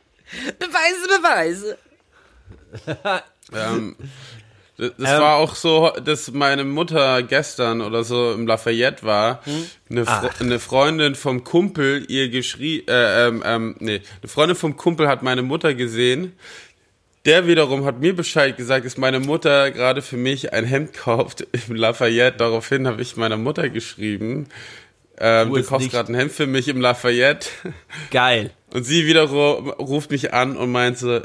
Beweise, 0.57 1.07
Beweise. 1.07 1.77
Ähm, 3.53 3.97
das 4.81 4.93
das 4.97 5.21
war 5.21 5.35
auch 5.35 5.53
so, 5.53 5.91
dass 6.03 6.31
meine 6.31 6.63
Mutter 6.63 7.21
gestern 7.21 7.81
oder 7.81 8.03
so 8.03 8.33
im 8.33 8.47
Lafayette 8.47 9.03
war. 9.03 9.43
Eine, 9.91 10.05
Fre 10.05 10.31
eine 10.39 10.57
Freundin 10.57 11.13
vom 11.13 11.43
Kumpel 11.43 12.03
ihr 12.07 12.29
geschrie, 12.29 12.83
äh, 12.87 13.27
ähm, 13.27 13.43
ähm, 13.45 13.75
nee, 13.77 14.01
eine 14.21 14.27
Freundin 14.27 14.55
vom 14.55 14.77
Kumpel 14.77 15.07
hat 15.07 15.21
meine 15.21 15.43
Mutter 15.43 15.75
gesehen. 15.75 16.33
Der 17.25 17.45
wiederum 17.45 17.85
hat 17.85 17.99
mir 17.99 18.15
Bescheid 18.15 18.57
gesagt, 18.57 18.87
dass 18.87 18.97
meine 18.97 19.19
Mutter 19.19 19.69
gerade 19.69 20.01
für 20.01 20.17
mich 20.17 20.51
ein 20.51 20.65
Hemd 20.65 20.93
kauft 20.93 21.45
im 21.51 21.75
Lafayette. 21.75 22.39
Daraufhin 22.39 22.87
habe 22.87 23.03
ich 23.03 23.15
meiner 23.15 23.37
Mutter 23.37 23.69
geschrieben, 23.69 24.47
ähm, 25.19 25.49
du 25.49 25.57
es 25.57 25.67
kaufst 25.67 25.91
gerade 25.91 26.11
ein 26.11 26.15
Hemd 26.15 26.31
für 26.31 26.47
mich 26.47 26.67
im 26.67 26.81
Lafayette. 26.81 27.49
Geil. 28.09 28.49
Und 28.73 28.83
sie 28.83 29.05
wiederum 29.05 29.69
ruft 29.69 30.09
mich 30.09 30.33
an 30.33 30.57
und 30.57 30.71
meint 30.71 30.97
so, 30.97 31.21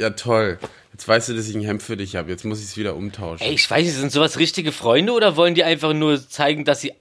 ja 0.00 0.10
toll, 0.10 0.58
jetzt 0.94 1.08
weißt 1.08 1.28
du, 1.28 1.34
dass 1.34 1.48
ich 1.48 1.56
ein 1.56 1.60
Hemd 1.60 1.82
für 1.82 1.96
dich 1.96 2.14
habe, 2.14 2.30
jetzt 2.30 2.44
muss 2.44 2.60
ich 2.60 2.66
es 2.66 2.76
wieder 2.76 2.94
umtauschen. 2.94 3.44
Ey, 3.44 3.52
ich 3.54 3.68
weiß 3.68 3.84
nicht, 3.84 3.94
sind 3.94 4.12
sowas 4.12 4.38
richtige 4.38 4.70
Freunde 4.70 5.12
oder 5.12 5.36
wollen 5.36 5.56
die 5.56 5.64
einfach 5.64 5.92
nur 5.92 6.26
zeigen, 6.26 6.64
dass 6.64 6.80
sie 6.80 6.92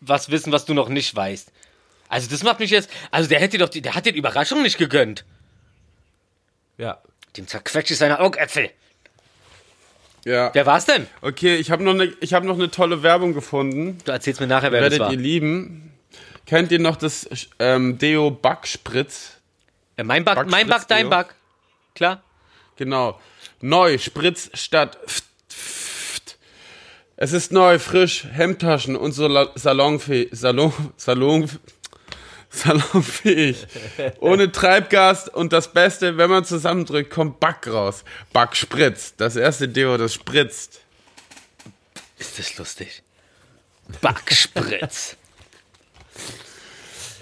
was 0.00 0.30
wissen, 0.30 0.52
was 0.52 0.64
du 0.64 0.72
noch 0.72 0.88
nicht 0.88 1.14
weißt? 1.14 1.52
Also 2.08 2.30
das 2.30 2.42
macht 2.42 2.60
mich 2.60 2.70
jetzt. 2.70 2.88
Also 3.10 3.28
der 3.28 3.38
hätte 3.38 3.58
doch, 3.58 3.68
die, 3.68 3.82
der 3.82 3.94
hat 3.94 4.06
dir 4.06 4.12
die 4.12 4.18
Überraschung 4.18 4.62
nicht 4.62 4.78
gegönnt. 4.78 5.24
Ja. 6.78 6.98
Dem 7.36 7.46
zerquetscht 7.46 7.90
ich 7.90 7.98
seine 7.98 8.20
Augäpfel. 8.20 8.70
Ja. 10.24 10.50
Wer 10.54 10.64
war's 10.64 10.86
denn? 10.86 11.06
Okay, 11.20 11.56
ich 11.56 11.70
habe 11.70 11.84
noch 11.84 11.92
eine 11.92 12.12
ich 12.20 12.32
habe 12.32 12.46
noch 12.46 12.54
eine 12.54 12.70
tolle 12.70 13.02
Werbung 13.02 13.34
gefunden. 13.34 13.98
Du 14.04 14.12
erzählst 14.12 14.40
mir 14.40 14.46
nachher, 14.46 14.72
wer 14.72 14.80
das 14.80 14.92
Werdet 14.92 15.00
war. 15.00 15.12
ihr 15.12 15.18
lieben. 15.18 15.92
Kennt 16.46 16.72
ihr 16.72 16.78
noch 16.78 16.96
das 16.96 17.28
ähm, 17.58 17.98
Deo 17.98 18.30
Backspritz? 18.30 19.32
Äh, 19.96 20.04
mein 20.04 20.24
Back, 20.24 20.48
mein 20.48 20.68
Back, 20.68 20.88
dein. 20.88 21.10
Back. 21.10 21.34
Klar. 21.94 22.22
Genau. 22.76 23.20
Neu, 23.60 23.98
Spritz 23.98 24.50
statt 24.54 24.98
Pft. 25.06 25.24
Es 27.16 27.32
ist 27.32 27.50
neu, 27.50 27.78
frisch, 27.78 28.26
Hemdtaschen 28.30 28.94
und 28.94 29.12
so 29.12 29.28
salonfähig, 29.54 30.28
Salon, 30.32 30.72
Salon, 30.98 31.48
salonfähig. 32.50 33.66
Ohne 34.20 34.52
Treibgas 34.52 35.28
und 35.28 35.54
das 35.54 35.72
Beste, 35.72 36.18
wenn 36.18 36.28
man 36.28 36.44
zusammendrückt, 36.44 37.10
kommt 37.10 37.40
Back 37.40 37.66
raus. 37.68 38.04
Back 38.34 38.54
spritzt. 38.54 39.14
Das 39.18 39.36
erste 39.36 39.68
Deo, 39.68 39.96
das 39.96 40.12
spritzt. 40.12 40.82
Ist 42.18 42.38
das 42.38 42.56
lustig? 42.58 43.02
Backspritz. 44.02 45.16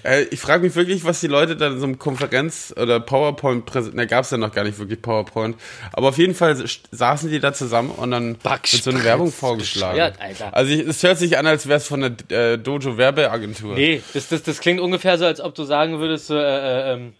Äh, 0.04 0.24
ich 0.24 0.40
frage 0.40 0.62
mich 0.62 0.74
wirklich, 0.74 1.04
was 1.04 1.20
die 1.20 1.26
Leute 1.26 1.56
dann 1.56 1.74
in 1.74 1.78
so 1.80 1.86
einem 1.86 1.98
Konferenz- 1.98 2.74
oder 2.76 3.00
PowerPoint 3.00 3.66
präsentieren. 3.66 3.96
Da 3.98 4.04
gab 4.04 4.24
es 4.24 4.30
ja 4.30 4.36
noch 4.36 4.52
gar 4.52 4.64
nicht 4.64 4.78
wirklich 4.78 5.00
PowerPoint. 5.00 5.56
Aber 5.92 6.08
auf 6.08 6.18
jeden 6.18 6.34
Fall 6.34 6.62
saßen 6.90 7.30
die 7.30 7.40
da 7.40 7.52
zusammen 7.52 7.90
und 7.90 8.10
dann 8.10 8.36
wird 8.42 8.66
so 8.66 8.90
eine. 8.90 9.02
Werbung 9.04 9.32
vorgeschlagen. 9.32 9.96
Bescheuert, 9.96 10.20
Alter. 10.20 10.54
Also 10.54 10.72
es 10.72 11.02
hört 11.02 11.18
sich 11.18 11.36
an, 11.38 11.46
als 11.46 11.66
wäre 11.66 11.78
es 11.78 11.86
von 11.86 12.00
der 12.30 12.52
äh, 12.52 12.58
Dojo 12.58 12.96
Werbeagentur. 12.96 13.74
Nee, 13.74 14.02
das, 14.12 14.28
das, 14.28 14.42
das 14.42 14.60
klingt 14.60 14.80
ungefähr 14.80 15.18
so, 15.18 15.24
als 15.24 15.40
ob 15.40 15.54
du 15.54 15.64
sagen 15.64 15.98
würdest, 15.98 16.26
so, 16.28 16.36
äh, 16.36 16.40
äh, 16.40 16.92
ähm, 16.92 17.12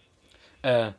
äh, 0.61 0.91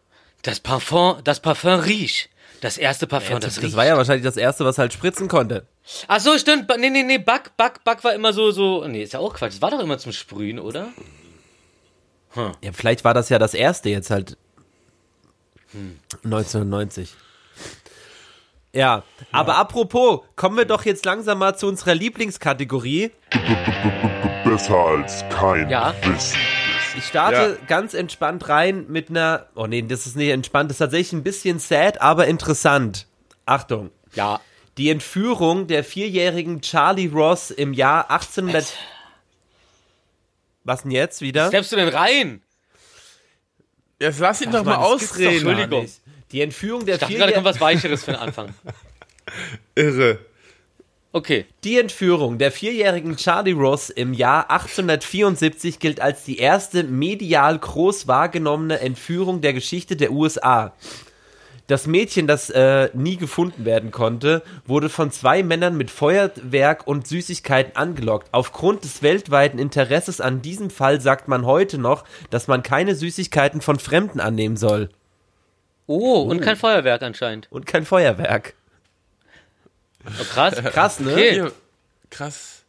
das 0.42 0.60
Parfum, 0.60 1.16
das 1.24 1.40
Parfum 1.40 1.80
riecht. 1.80 2.30
Das 2.60 2.78
erste 2.78 3.06
Parfum, 3.06 3.40
das, 3.40 3.56
Das, 3.56 3.64
riecht. 3.64 3.76
war 3.76 3.84
ja 3.84 3.96
wahrscheinlich 3.96 4.24
das 4.24 4.36
erste, 4.36 4.64
was 4.64 4.78
halt 4.78 4.92
spritzen 4.92 5.28
konnte. 5.28 5.66
Ach 6.08 6.20
so, 6.20 6.36
stimmt. 6.38 6.68
Nee, 6.78 6.90
nee, 6.90 7.02
nee, 7.02 7.18
Back, 7.18 7.56
Back, 7.56 7.84
Back 7.84 8.02
war 8.02 8.14
immer 8.14 8.32
so, 8.32 8.50
so, 8.50 8.86
nee, 8.86 9.02
ist 9.02 9.12
ja 9.12 9.20
auch 9.20 9.34
Quatsch. 9.34 9.54
Das 9.54 9.62
war 9.62 9.70
doch 9.70 9.80
immer 9.80 9.98
zum 9.98 10.12
Sprühen, 10.12 10.58
oder? 10.58 10.88
Ja, 12.36 12.72
vielleicht 12.72 13.04
war 13.04 13.14
das 13.14 13.28
ja 13.28 13.38
das 13.38 13.54
erste 13.54 13.88
jetzt 13.88 14.10
halt. 14.10 14.36
1990. 16.24 17.14
Ja, 18.72 19.04
aber 19.32 19.56
apropos, 19.56 20.20
kommen 20.36 20.56
wir 20.58 20.64
doch 20.66 20.84
jetzt 20.84 21.04
langsam 21.06 21.38
mal 21.38 21.56
zu 21.56 21.66
unserer 21.66 21.94
Lieblingskategorie. 21.94 23.10
Besser 24.44 24.76
als 24.76 25.24
kein 25.30 25.68
Ja. 25.70 25.94
Wissen. 26.02 26.38
Ich 26.98 27.04
starte 27.06 27.58
Ja. 27.60 27.66
ganz 27.66 27.94
entspannt 27.94 28.48
rein 28.48 28.86
mit 28.88 29.10
einer. 29.10 29.46
Oh 29.54 29.66
nee, 29.66 29.82
das 29.82 30.06
ist 30.06 30.16
nicht 30.16 30.30
entspannt, 30.30 30.70
das 30.70 30.76
ist 30.76 30.78
tatsächlich 30.78 31.12
ein 31.14 31.22
bisschen 31.22 31.58
sad, 31.58 32.00
aber 32.00 32.26
interessant. 32.26 33.06
Achtung. 33.44 33.90
Ja. 34.14 34.40
Die 34.78 34.90
Entführung 34.90 35.66
der 35.68 35.82
vierjährigen 35.84 36.60
Charlie 36.60 37.08
Ross 37.08 37.50
im 37.50 37.72
Jahr 37.72 38.10
1800. 38.10 38.74
Was 40.66 40.82
denn 40.82 40.90
jetzt 40.90 41.20
wieder? 41.20 41.46
Steppst 41.48 41.70
du 41.70 41.76
denn 41.76 41.88
rein? 41.88 42.42
Jetzt 44.00 44.18
lass 44.18 44.40
ihn 44.42 44.50
doch 44.50 44.64
Mann, 44.64 44.78
mal 44.80 44.82
doch 44.82 44.94
ausreden. 44.94 45.44
gar 45.44 45.58
Entschuldigung. 45.58 45.90
Die 46.32 46.40
Entführung 46.40 46.84
der 46.84 46.96
Ich 46.96 47.00
dachte 47.00 47.14
gerade, 47.14 47.32
kommt 47.32 47.44
vierjährigen. 47.44 47.44
was 47.44 47.60
Weicheres 47.60 48.04
für 48.04 48.10
den 48.10 48.20
Anfang. 48.20 48.52
Irre. 49.76 50.18
Okay. 51.12 51.46
Die 51.62 51.78
Entführung 51.78 52.36
der 52.38 52.50
vierjährigen 52.50 53.16
Charlie 53.16 53.52
Ross 53.52 53.90
im 53.90 54.12
Jahr 54.12 54.50
1874 54.50 55.78
gilt 55.78 56.00
als 56.00 56.24
die 56.24 56.38
erste 56.38 56.82
medial 56.82 57.58
groß 57.58 58.08
wahrgenommene 58.08 58.80
Entführung 58.80 59.40
der 59.40 59.52
Geschichte 59.52 59.96
der 59.96 60.10
USA. 60.10 60.74
Das 61.66 61.88
Mädchen, 61.88 62.28
das 62.28 62.48
äh, 62.50 62.90
nie 62.94 63.16
gefunden 63.16 63.64
werden 63.64 63.90
konnte, 63.90 64.42
wurde 64.66 64.88
von 64.88 65.10
zwei 65.10 65.42
Männern 65.42 65.76
mit 65.76 65.90
Feuerwerk 65.90 66.86
und 66.86 67.08
Süßigkeiten 67.08 67.74
angelockt. 67.74 68.28
Aufgrund 68.30 68.84
des 68.84 69.02
weltweiten 69.02 69.58
Interesses 69.58 70.20
an 70.20 70.42
diesem 70.42 70.70
Fall 70.70 71.00
sagt 71.00 71.26
man 71.26 71.44
heute 71.44 71.78
noch, 71.78 72.04
dass 72.30 72.46
man 72.46 72.62
keine 72.62 72.94
Süßigkeiten 72.94 73.60
von 73.60 73.80
Fremden 73.80 74.20
annehmen 74.20 74.56
soll. 74.56 74.90
Oh, 75.88 76.22
und 76.22 76.40
kein 76.40 76.56
Feuerwerk 76.56 77.02
anscheinend. 77.02 77.48
Und 77.50 77.66
kein 77.66 77.84
Feuerwerk. 77.84 78.54
Oh, 80.04 80.24
krass. 80.24 80.54
Krass, 80.72 81.00
ne? 81.00 81.12
Okay. 81.12 81.48
Krass. 82.10 82.62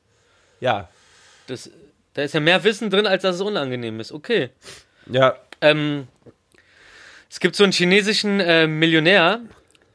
Ja. 0.59 0.89
Das, 1.45 1.69
da 2.13 2.23
ist 2.23 2.33
ja 2.33 2.39
mehr 2.39 2.63
Wissen 2.63 2.89
drin, 2.89 3.05
als 3.05 3.21
dass 3.21 3.35
es 3.35 3.41
unangenehm 3.41 3.99
ist. 3.99 4.11
Okay. 4.11 4.49
Ja. 5.05 5.35
Ähm, 5.61 6.07
es 7.29 7.39
gibt 7.39 7.55
so 7.55 7.63
einen 7.63 7.73
chinesischen 7.73 8.39
äh, 8.39 8.67
Millionär, 8.67 9.41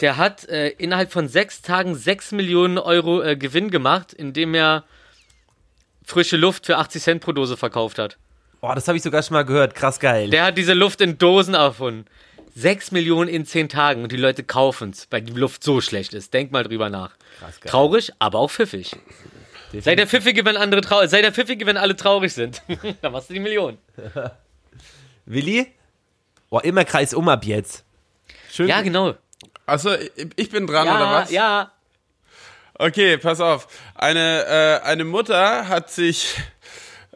der 0.01 0.17
hat 0.17 0.49
äh, 0.49 0.69
innerhalb 0.71 1.13
von 1.13 1.29
sechs 1.29 1.63
Tagen 1.63 1.95
sechs 1.95 2.33
Millionen 2.33 2.79
Euro 2.79 3.23
äh, 3.23 3.37
Gewinn 3.37 3.71
gemacht, 3.71 4.13
indem 4.13 4.55
er 4.55 4.85
frische 6.05 6.37
Luft 6.37 6.67
für 6.67 6.79
80 6.79 7.03
Cent 7.03 7.23
pro 7.23 7.33
Dose 7.33 7.57
verkauft 7.57 7.99
hat. 7.99 8.19
Boah, 8.61 8.75
das 8.75 8.87
habe 8.89 8.97
ich 8.97 9.03
sogar 9.03 9.23
schon 9.23 9.35
mal 9.35 9.45
gehört. 9.45 9.75
Krass 9.75 9.99
geil. 9.99 10.31
Der 10.31 10.45
hat 10.45 10.59
diese 10.59 10.75
Luft 10.75 11.01
in 11.01 11.19
Dosen 11.19 11.55
erfunden. 11.55 12.07
Sechs 12.55 12.91
Millionen 12.91 13.29
in 13.29 13.47
zehn 13.47 13.69
Tagen 13.69 14.03
und 14.03 14.13
die 14.13 14.17
Leute 14.17 14.45
kaufen 14.45 14.91
es, 14.91 15.07
weil 15.11 15.23
die 15.23 15.33
Luft 15.33 15.65
so 15.65 15.81
schlecht 15.81 16.13
ist. 16.13 16.35
Denk 16.35 16.53
mal 16.53 16.65
drüber 16.65 16.91
nach. 16.91 17.17
Krass 17.39 17.61
geil. 17.61 17.71
Traurig, 17.71 18.13
aber 18.19 18.41
auch 18.41 18.51
pfiffig. 18.51 18.95
Sei 19.81 19.97
der 19.97 20.07
Pfiffige, 20.07 20.45
wenn 20.45 20.57
andere 20.59 20.83
traurig, 20.83 21.09
sei 21.09 21.23
der 21.23 21.33
Pfiffige, 21.33 21.65
wenn 21.65 21.79
alle 21.79 21.97
traurig 21.97 22.35
sind. 22.35 22.63
Dann 23.01 23.13
machst 23.13 23.31
du 23.31 23.35
die 23.35 23.41
Million. 23.41 23.79
Willi? 25.25 25.73
Boah, 26.53 26.63
immer 26.65 26.85
Kreis 26.85 27.15
um 27.15 27.31
ab 27.31 27.47
jetzt. 27.47 27.83
Schön. 28.53 28.69
Ja, 28.69 28.83
genau. 28.83 29.15
Achso, 29.65 29.89
ich, 30.37 30.51
bin 30.51 30.67
dran, 30.67 30.87
oder 30.87 31.01
Ja, 31.01 31.13
was? 31.23 31.31
ja. 31.31 31.73
Okay, 32.75 33.17
pass 33.17 33.41
auf. 33.41 33.69
Eine, 33.95 34.45
äh, 34.45 34.87
eine 34.87 35.05
Mutter 35.07 35.67
hat 35.69 35.91
sich 35.91 36.35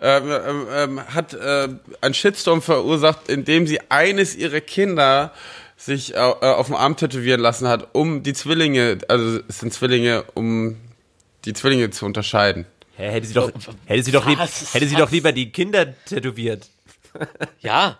ähm, 0.01 0.31
ähm, 0.31 0.67
ähm, 0.73 1.15
hat 1.15 1.35
äh, 1.35 1.69
einen 2.01 2.15
Shitstorm 2.15 2.63
verursacht, 2.63 3.29
indem 3.29 3.67
sie 3.67 3.79
eines 3.91 4.35
ihrer 4.35 4.63
Kinder 4.63 5.35
sich 5.77 6.15
äh, 6.15 6.17
auf 6.17 6.69
dem 6.69 6.75
Arm 6.75 6.97
tätowieren 6.97 7.43
lassen 7.43 7.69
hat, 7.69 7.89
um 7.93 8.23
die 8.23 8.33
Zwillinge, 8.33 8.97
also 9.09 9.41
es 9.49 9.59
sind 9.59 9.75
Zwillinge, 9.75 10.25
um 10.33 10.79
die 11.45 11.53
Zwillinge 11.53 11.91
zu 11.91 12.07
unterscheiden. 12.07 12.65
Hä, 12.97 13.11
hätte 13.11 13.27
sie 13.27 13.35
doch, 13.35 13.53
hätte 13.85 14.03
sie 14.03 14.13
doch, 14.13 14.27
lieb, 14.27 14.39
hätte 14.39 14.87
sie 14.87 14.97
doch 14.97 15.11
lieber 15.11 15.33
die 15.33 15.53
Kinder 15.53 15.95
tätowiert. 16.07 16.71
Ja. 17.61 17.99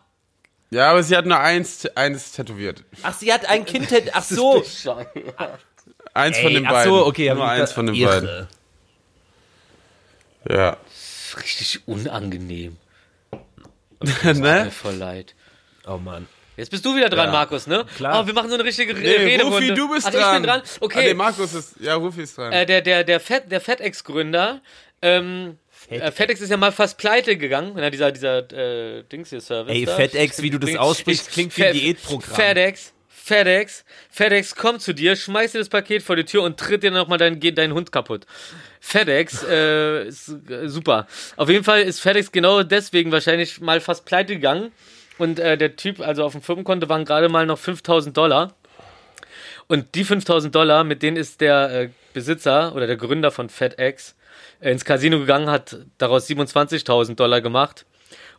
Ja, 0.71 0.91
aber 0.91 1.03
sie 1.03 1.17
hat 1.17 1.27
nur 1.27 1.39
eins, 1.39 1.87
eins 1.95 2.33
tätowiert. 2.33 2.83
Ach, 3.03 3.15
sie 3.15 3.33
hat 3.33 3.49
ein 3.49 3.65
Kind 3.65 3.89
tät- 3.89 4.11
Ach 4.13 4.23
so. 4.25 4.65
Eins 6.15 6.39
von 6.39 6.49
Ey, 6.49 6.55
den 6.55 6.67
ach 6.67 6.71
beiden. 6.73 6.93
so, 6.93 7.07
okay. 7.07 7.33
Nur 7.35 7.49
eins 7.49 7.73
von 7.73 7.87
den 7.87 7.95
Irre. 7.95 8.49
beiden. 10.45 10.59
Ja. 10.59 10.77
Richtig 11.39 11.87
unangenehm. 11.87 12.77
Mir 14.25 14.35
ne? 14.35 14.71
voll 14.71 14.95
leid. 14.95 15.35
Oh 15.87 15.99
Mann. 15.99 16.27
Jetzt 16.57 16.71
bist 16.71 16.85
du 16.87 16.97
wieder 16.97 17.11
dran, 17.11 17.27
Ja. 17.27 17.33
Markus, 17.33 17.67
ne? 17.67 17.85
Klar. 17.97 18.23
Oh, 18.23 18.27
wir 18.27 18.33
machen 18.33 18.49
so 18.49 18.55
eine 18.55 18.65
richtige 18.65 18.97
Re 18.97 19.01
Nee, 19.01 19.11
Rederunde. 19.17 19.57
Rufi, 19.59 19.75
du 19.75 19.91
bist 19.93 20.07
Ach, 20.07 20.11
dran. 20.13 20.37
ich 20.37 20.41
bin 20.41 20.43
dran. 20.51 20.63
Ah, 20.65 20.77
Okay. 20.81 21.05
nee, 21.09 21.15
Markus 21.15 21.53
ist, 21.53 21.75
ja, 21.81 21.95
Rufi 21.97 22.23
ist 22.23 22.39
dran. 22.39 22.51
äh, 22.53 22.65
der 22.65 22.81
der 22.81 23.05
der 23.05 23.21
Fett 23.21 23.51
der 23.53 23.61
FedEx-Gründer. 23.61 24.63
Ähm, 25.03 25.59
äh, 25.91 26.11
FedEx 26.11 26.41
ist 26.41 26.51
ja 26.51 26.57
mal 26.57 26.73
fast 26.73 26.99
pleite 26.99 27.37
gegangen, 27.37 27.73
na, 27.77 27.91
dieser 27.91 28.13
dieser 28.13 28.39
äh, 28.53 29.03
Dings 29.05 29.31
hier 29.31 29.41
Service. 29.41 29.73
Ey, 29.75 29.85
da. 29.85 29.95
FedEx, 29.97 30.43
wie 30.43 30.51
du 30.51 30.59
das 30.59 30.77
aussprichst, 30.77 31.29
ich- 31.29 31.33
klingt 31.33 31.57
wie 31.57 31.65
ein 31.65 31.73
Diätprogramm. 31.73 32.35
FedEx, 32.35 32.93
FedEx, 33.09 33.85
FedEx 34.11 34.55
kommt 34.55 34.83
zu 34.83 34.93
dir, 34.93 35.17
schmeißt 35.17 35.55
dir 35.55 35.59
das 35.59 35.69
Paket 35.69 36.03
vor 36.03 36.17
die 36.17 36.25
Tür 36.25 36.43
und 36.43 36.59
tritt 36.59 36.83
dir 36.83 36.91
nochmal 36.91 37.19
deinen 37.19 37.41
deinen 37.41 37.73
Hund 37.75 37.91
kaputt. 37.93 38.27
FedEx 38.81 39.43
äh, 39.45 40.05
ist 40.09 40.29
äh, 40.49 40.69
super. 40.69 41.07
Auf 41.37 41.49
jeden 41.49 41.65
Fall 41.65 41.83
ist 41.83 42.01
FedEx 42.01 42.31
genau 42.33 42.63
deswegen 42.63 43.11
wahrscheinlich 43.13 43.61
mal 43.61 43.81
fast 43.81 44.05
pleite 44.05 44.35
gegangen. 44.35 44.73
Und 45.19 45.39
äh, 45.39 45.57
der 45.57 45.77
Typ, 45.77 46.01
also 46.01 46.25
auf 46.25 46.33
dem 46.33 46.43
Firmenkonto 46.43 46.89
waren 46.89 47.05
gerade 47.05 47.29
mal 47.29 47.47
noch 47.47 47.59
5000 47.59 48.17
Dollar. 48.17 48.55
Und 49.67 49.95
die 49.95 50.05
5000 50.05 50.55
Dollar, 50.55 50.85
mit 50.85 51.03
denen 51.03 51.17
ist 51.17 51.41
der 51.41 51.71
äh, 51.71 51.89
Besitzer 52.13 52.75
oder 52.75 52.87
der 52.87 52.97
Gründer 52.97 53.31
von 53.31 53.49
FedEx 53.49 54.15
ins 54.61 54.85
Casino 54.85 55.19
gegangen, 55.19 55.51
hat 55.51 55.79
daraus 55.99 56.29
27.000 56.29 57.15
Dollar 57.15 57.41
gemacht 57.41 57.87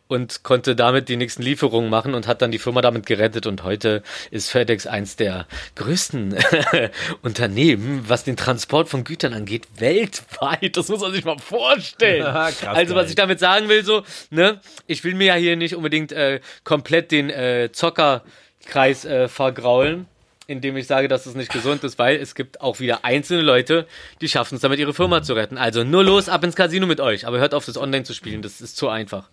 und 0.08 0.42
konnte 0.42 0.74
damit 0.74 1.08
die 1.08 1.16
nächsten 1.16 1.42
Lieferungen 1.42 1.90
machen 1.90 2.14
und 2.14 2.26
hat 2.26 2.42
dann 2.42 2.50
die 2.50 2.58
Firma 2.58 2.80
damit 2.80 3.06
gerettet. 3.06 3.46
Und 3.46 3.62
heute 3.62 4.02
ist 4.30 4.50
FedEx 4.50 4.86
eins 4.86 5.16
der 5.16 5.46
größten 5.76 6.36
Unternehmen, 7.22 8.04
was 8.08 8.24
den 8.24 8.36
Transport 8.36 8.88
von 8.88 9.04
Gütern 9.04 9.34
angeht, 9.34 9.68
weltweit. 9.76 10.76
Das 10.76 10.88
muss 10.88 11.00
man 11.00 11.12
sich 11.12 11.24
mal 11.24 11.38
vorstellen. 11.38 12.22
Krass 12.24 12.64
also, 12.64 12.94
was 12.94 13.10
ich 13.10 13.16
damit 13.16 13.38
sagen 13.38 13.68
will, 13.68 13.84
so, 13.84 14.02
ne, 14.30 14.60
ich 14.86 15.04
will 15.04 15.14
mir 15.14 15.26
ja 15.26 15.34
hier 15.34 15.56
nicht 15.56 15.76
unbedingt 15.76 16.12
äh, 16.12 16.40
komplett 16.64 17.12
den 17.12 17.28
äh, 17.30 17.70
Zockerkreis 17.72 19.04
äh, 19.04 19.28
vergraulen 19.28 20.06
indem 20.48 20.76
ich 20.78 20.86
sage, 20.86 21.06
dass 21.08 21.26
es 21.26 21.34
nicht 21.34 21.52
gesund 21.52 21.84
ist, 21.84 21.98
weil 21.98 22.16
es 22.16 22.34
gibt 22.34 22.60
auch 22.62 22.80
wieder 22.80 23.04
einzelne 23.04 23.42
Leute, 23.42 23.86
die 24.22 24.28
schaffen 24.28 24.56
es 24.56 24.62
damit, 24.62 24.80
ihre 24.80 24.94
Firma 24.94 25.22
zu 25.22 25.34
retten. 25.34 25.58
Also 25.58 25.84
nur 25.84 26.02
los, 26.02 26.28
ab 26.28 26.42
ins 26.42 26.56
Casino 26.56 26.86
mit 26.86 27.00
euch. 27.00 27.26
Aber 27.26 27.38
hört 27.38 27.52
auf, 27.54 27.66
das 27.66 27.76
online 27.76 28.04
zu 28.04 28.14
spielen. 28.14 28.40
Das 28.42 28.60
ist 28.62 28.76
zu 28.76 28.88
einfach. 28.88 29.28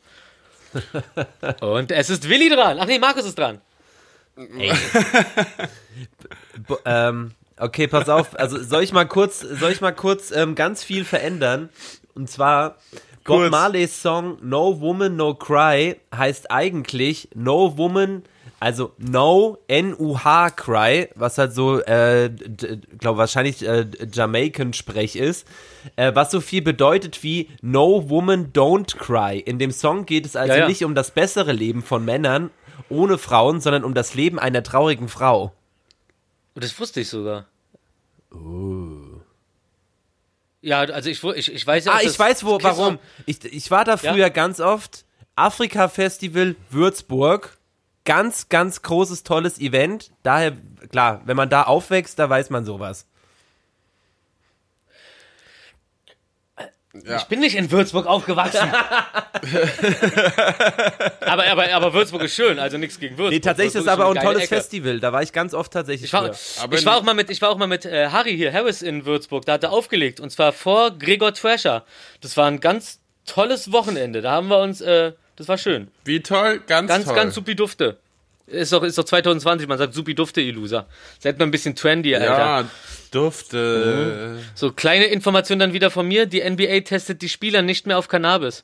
Und 1.61 1.91
es 1.93 2.09
ist 2.09 2.29
Willi 2.29 2.49
dran. 2.49 2.77
Ach 2.79 2.85
nee, 2.85 2.99
Markus 2.99 3.25
ist 3.25 3.39
dran. 3.39 3.61
Bo- 6.67 6.79
ähm, 6.83 7.31
okay, 7.57 7.87
pass 7.87 8.09
auf. 8.09 8.37
Also 8.37 8.61
soll 8.61 8.83
ich 8.83 8.91
mal 8.91 9.05
kurz, 9.07 9.39
soll 9.39 9.71
ich 9.71 9.79
mal 9.79 9.93
kurz 9.93 10.31
ähm, 10.31 10.53
ganz 10.55 10.83
viel 10.83 11.05
verändern? 11.05 11.69
Und 12.13 12.29
zwar 12.29 12.75
Bob. 13.23 13.49
Marleys 13.49 14.01
Song 14.01 14.37
No 14.41 14.81
Woman 14.81 15.15
No 15.15 15.33
Cry 15.33 15.95
heißt 16.13 16.51
eigentlich 16.51 17.29
No 17.33 17.77
Woman 17.77 18.23
Also 18.65 18.93
No, 18.97 19.59
N-U-H 19.67 20.49
Cry, 20.55 21.09
was 21.13 21.37
halt 21.37 21.53
so, 21.53 21.81
äh, 21.81 22.31
glaube 22.97 23.19
wahrscheinlich 23.19 23.63
äh, 23.63 23.85
Jamaican-Sprech 24.11 25.17
ist, 25.17 25.47
äh, 25.97 26.15
was 26.15 26.31
so 26.31 26.41
viel 26.41 26.63
bedeutet 26.63 27.21
wie 27.21 27.51
No 27.61 28.09
Woman 28.09 28.53
Don't 28.53 28.97
Cry. 28.97 29.37
In 29.37 29.59
dem 29.59 29.69
Song 29.69 30.07
geht 30.07 30.25
es 30.25 30.35
also 30.35 30.51
Ja, 30.53 30.61
ja. 30.61 30.67
nicht 30.67 30.83
um 30.83 30.95
das 30.95 31.11
bessere 31.11 31.51
Leben 31.51 31.83
von 31.83 32.03
Männern 32.03 32.49
ohne 32.89 33.19
Frauen, 33.19 33.61
sondern 33.61 33.83
um 33.83 33.93
das 33.93 34.15
Leben 34.15 34.39
einer 34.39 34.63
traurigen 34.63 35.09
Frau. 35.09 35.53
Das 36.55 36.79
wusste 36.79 37.01
ich 37.01 37.09
sogar. 37.09 37.45
Ja, 40.61 40.79
also 40.79 41.07
ich, 41.11 41.23
ich, 41.23 41.53
ich 41.53 41.67
weiß 41.67 41.85
ja 41.85 41.91
Ah, 41.93 41.99
ich 42.01 42.17
weiß 42.17 42.43
wo, 42.43 42.57
warum. 42.63 42.97
Ich, 43.27 43.45
ich 43.45 43.69
war 43.69 43.85
da 43.85 43.95
Ja? 44.01 44.11
früher 44.11 44.31
ganz 44.31 44.59
oft. 44.59 45.05
Afrika 45.35 45.87
Festival 45.87 46.55
Würzburg. 46.71 47.54
Ganz, 48.05 48.49
ganz 48.49 48.81
großes, 48.81 49.23
tolles 49.23 49.59
Event. 49.59 50.11
Daher, 50.23 50.53
klar, 50.89 51.21
wenn 51.25 51.35
man 51.35 51.49
da 51.49 51.63
aufwächst, 51.63 52.19
da 52.19 52.29
weiß 52.29 52.51
man 52.51 52.63
sowas. 52.63 53.07
Ja. 57.03 57.17
Ich 57.17 57.25
bin 57.25 57.41
nicht 57.41 57.55
in 57.55 57.69
Würzburg 57.71 58.05
aufgewachsen. 58.05 58.71
aber, 61.21 61.45
aber, 61.47 61.73
aber 61.73 61.93
Würzburg 61.93 62.21
ist 62.23 62.35
schön, 62.35 62.57
also 62.57 62.77
nichts 62.77 62.97
gegen 62.99 63.17
Würzburg. 63.17 63.33
Nee, 63.33 63.41
tatsächlich 63.41 63.75
ist 63.75 63.85
Würzburg 63.85 63.99
aber 63.99 64.05
auch 64.05 64.15
ein 64.15 64.23
tolles 64.23 64.43
Ecke. 64.43 64.55
Festival. 64.55 64.99
Da 65.01 65.11
war 65.11 65.21
ich 65.21 65.33
ganz 65.33 65.53
oft 65.53 65.73
tatsächlich. 65.73 66.05
Ich 66.05 66.13
war, 66.13 66.31
ich 66.31 66.85
war 66.85 66.95
auch 66.95 67.03
mal 67.03 67.13
mit, 67.13 67.29
ich 67.29 67.41
war 67.41 67.49
auch 67.49 67.57
mal 67.57 67.67
mit 67.67 67.85
äh, 67.85 68.07
Harry 68.09 68.37
hier, 68.37 68.53
Harris 68.53 68.81
in 68.81 69.05
Würzburg. 69.05 69.45
Da 69.45 69.53
hat 69.53 69.63
er 69.63 69.73
aufgelegt 69.73 70.21
und 70.21 70.29
zwar 70.29 70.53
vor 70.53 70.91
Gregor 70.91 71.33
Thrasher. 71.33 71.83
Das 72.21 72.37
war 72.37 72.47
ein 72.47 72.61
ganz 72.61 73.01
tolles 73.25 73.73
Wochenende. 73.73 74.21
Da 74.21 74.31
haben 74.31 74.47
wir 74.47 74.59
uns, 74.59 74.79
äh, 74.79 75.11
das 75.35 75.47
war 75.47 75.57
schön. 75.57 75.87
Wie 76.03 76.21
toll, 76.21 76.61
ganz, 76.67 76.89
Ganz, 76.89 77.05
toll. 77.05 77.15
ganz 77.15 77.35
supi 77.35 77.55
dufte. 77.55 77.97
Ist 78.47 78.71
doch, 78.71 78.83
ist 78.83 78.97
doch 78.97 79.03
2020, 79.03 79.67
man 79.67 79.77
sagt 79.79 79.93
supi 79.95 80.13
dufte 80.13 80.39
Ilusa. 80.39 80.85
Seid 81.19 81.39
mal 81.39 81.45
ein 81.45 81.51
bisschen 81.51 81.75
trendy, 81.75 82.15
Alter. 82.15 82.25
Ja, 82.27 82.69
Dufte. 83.09 84.39
So, 84.53 84.71
kleine 84.71 85.05
Information 85.05 85.57
dann 85.57 85.73
wieder 85.73 85.89
von 85.89 86.07
mir. 86.07 86.25
Die 86.27 86.47
NBA 86.47 86.81
testet 86.81 87.21
die 87.21 87.29
Spieler 87.29 87.61
nicht 87.61 87.87
mehr 87.87 87.97
auf 87.97 88.07
Cannabis. 88.07 88.61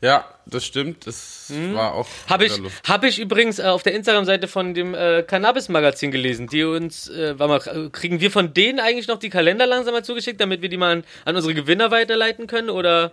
Ja, 0.00 0.24
das 0.46 0.64
stimmt. 0.64 1.06
Das 1.06 1.52
war 1.72 1.94
auch. 1.94 2.08
Habe 2.28 2.46
ich, 2.46 2.60
hab 2.88 3.04
ich 3.04 3.18
übrigens 3.18 3.58
äh, 3.58 3.64
auf 3.64 3.82
der 3.82 3.94
Instagram-Seite 3.94 4.46
von 4.46 4.72
dem 4.72 4.94
äh, 4.94 5.22
Cannabis-Magazin 5.24 6.10
gelesen, 6.12 6.46
die 6.46 6.62
uns, 6.62 7.08
äh, 7.08 7.38
warte 7.38 7.70
mal, 7.70 7.86
äh, 7.86 7.90
kriegen 7.90 8.20
wir 8.20 8.30
von 8.30 8.54
denen 8.54 8.78
eigentlich 8.78 9.08
noch 9.08 9.18
die 9.18 9.28
Kalender 9.28 9.66
langsam 9.66 9.94
mal 9.94 10.04
zugeschickt, 10.04 10.40
damit 10.40 10.62
wir 10.62 10.68
die 10.68 10.76
mal 10.76 10.92
an, 10.98 11.04
an 11.24 11.34
unsere 11.36 11.54
Gewinner 11.54 11.90
weiterleiten 11.90 12.46
können 12.46 12.70
oder 12.70 13.12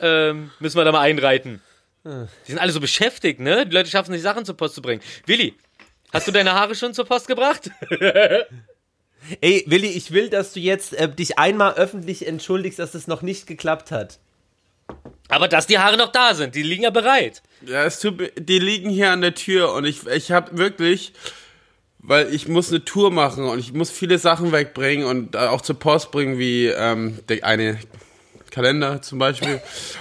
ähm, 0.00 0.50
müssen 0.60 0.76
wir 0.76 0.84
da 0.84 0.92
mal 0.92 1.00
einreiten? 1.00 1.60
Die 2.04 2.50
sind 2.52 2.58
alle 2.58 2.72
so 2.72 2.80
beschäftigt, 2.80 3.40
ne? 3.40 3.66
Die 3.66 3.74
Leute 3.74 3.90
schaffen 3.90 4.10
es 4.12 4.16
nicht, 4.16 4.22
Sachen 4.22 4.44
zur 4.44 4.56
Post 4.56 4.74
zu 4.76 4.82
bringen. 4.82 5.02
Willi, 5.26 5.54
hast 6.12 6.26
du 6.26 6.32
deine 6.32 6.52
Haare 6.52 6.74
schon 6.74 6.94
zur 6.94 7.04
Post 7.04 7.26
gebracht? 7.28 7.70
Ey, 9.40 9.64
Willi, 9.66 9.88
ich 9.88 10.12
will, 10.12 10.30
dass 10.30 10.52
du 10.52 10.60
jetzt 10.60 10.94
äh, 10.94 11.08
dich 11.08 11.38
einmal 11.38 11.74
öffentlich 11.74 12.26
entschuldigst, 12.26 12.78
dass 12.78 12.94
es 12.94 13.08
noch 13.08 13.20
nicht 13.20 13.46
geklappt 13.46 13.90
hat. 13.90 14.18
Aber 15.28 15.48
dass 15.48 15.66
die 15.66 15.78
Haare 15.78 15.98
noch 15.98 16.12
da 16.12 16.34
sind, 16.34 16.54
die 16.54 16.62
liegen 16.62 16.84
ja 16.84 16.90
bereit. 16.90 17.42
Ja, 17.66 17.84
es 17.84 18.00
tut, 18.00 18.18
mir- 18.18 18.30
die 18.38 18.58
liegen 18.58 18.88
hier 18.88 19.10
an 19.10 19.20
der 19.20 19.34
Tür 19.34 19.74
und 19.74 19.84
ich, 19.84 20.06
ich 20.06 20.30
habe 20.32 20.56
wirklich, 20.56 21.12
weil 21.98 22.32
ich 22.32 22.48
muss 22.48 22.70
eine 22.70 22.84
Tour 22.84 23.10
machen 23.10 23.44
und 23.44 23.58
ich 23.58 23.74
muss 23.74 23.90
viele 23.90 24.18
Sachen 24.18 24.50
wegbringen 24.52 25.04
und 25.06 25.34
äh, 25.34 25.38
auch 25.38 25.60
zur 25.60 25.78
Post 25.78 26.10
bringen, 26.10 26.38
wie 26.38 26.68
ähm, 26.68 27.18
der 27.28 27.44
eine 27.44 27.78
Kalender 28.50 29.02
zum 29.02 29.18
Beispiel. 29.18 29.60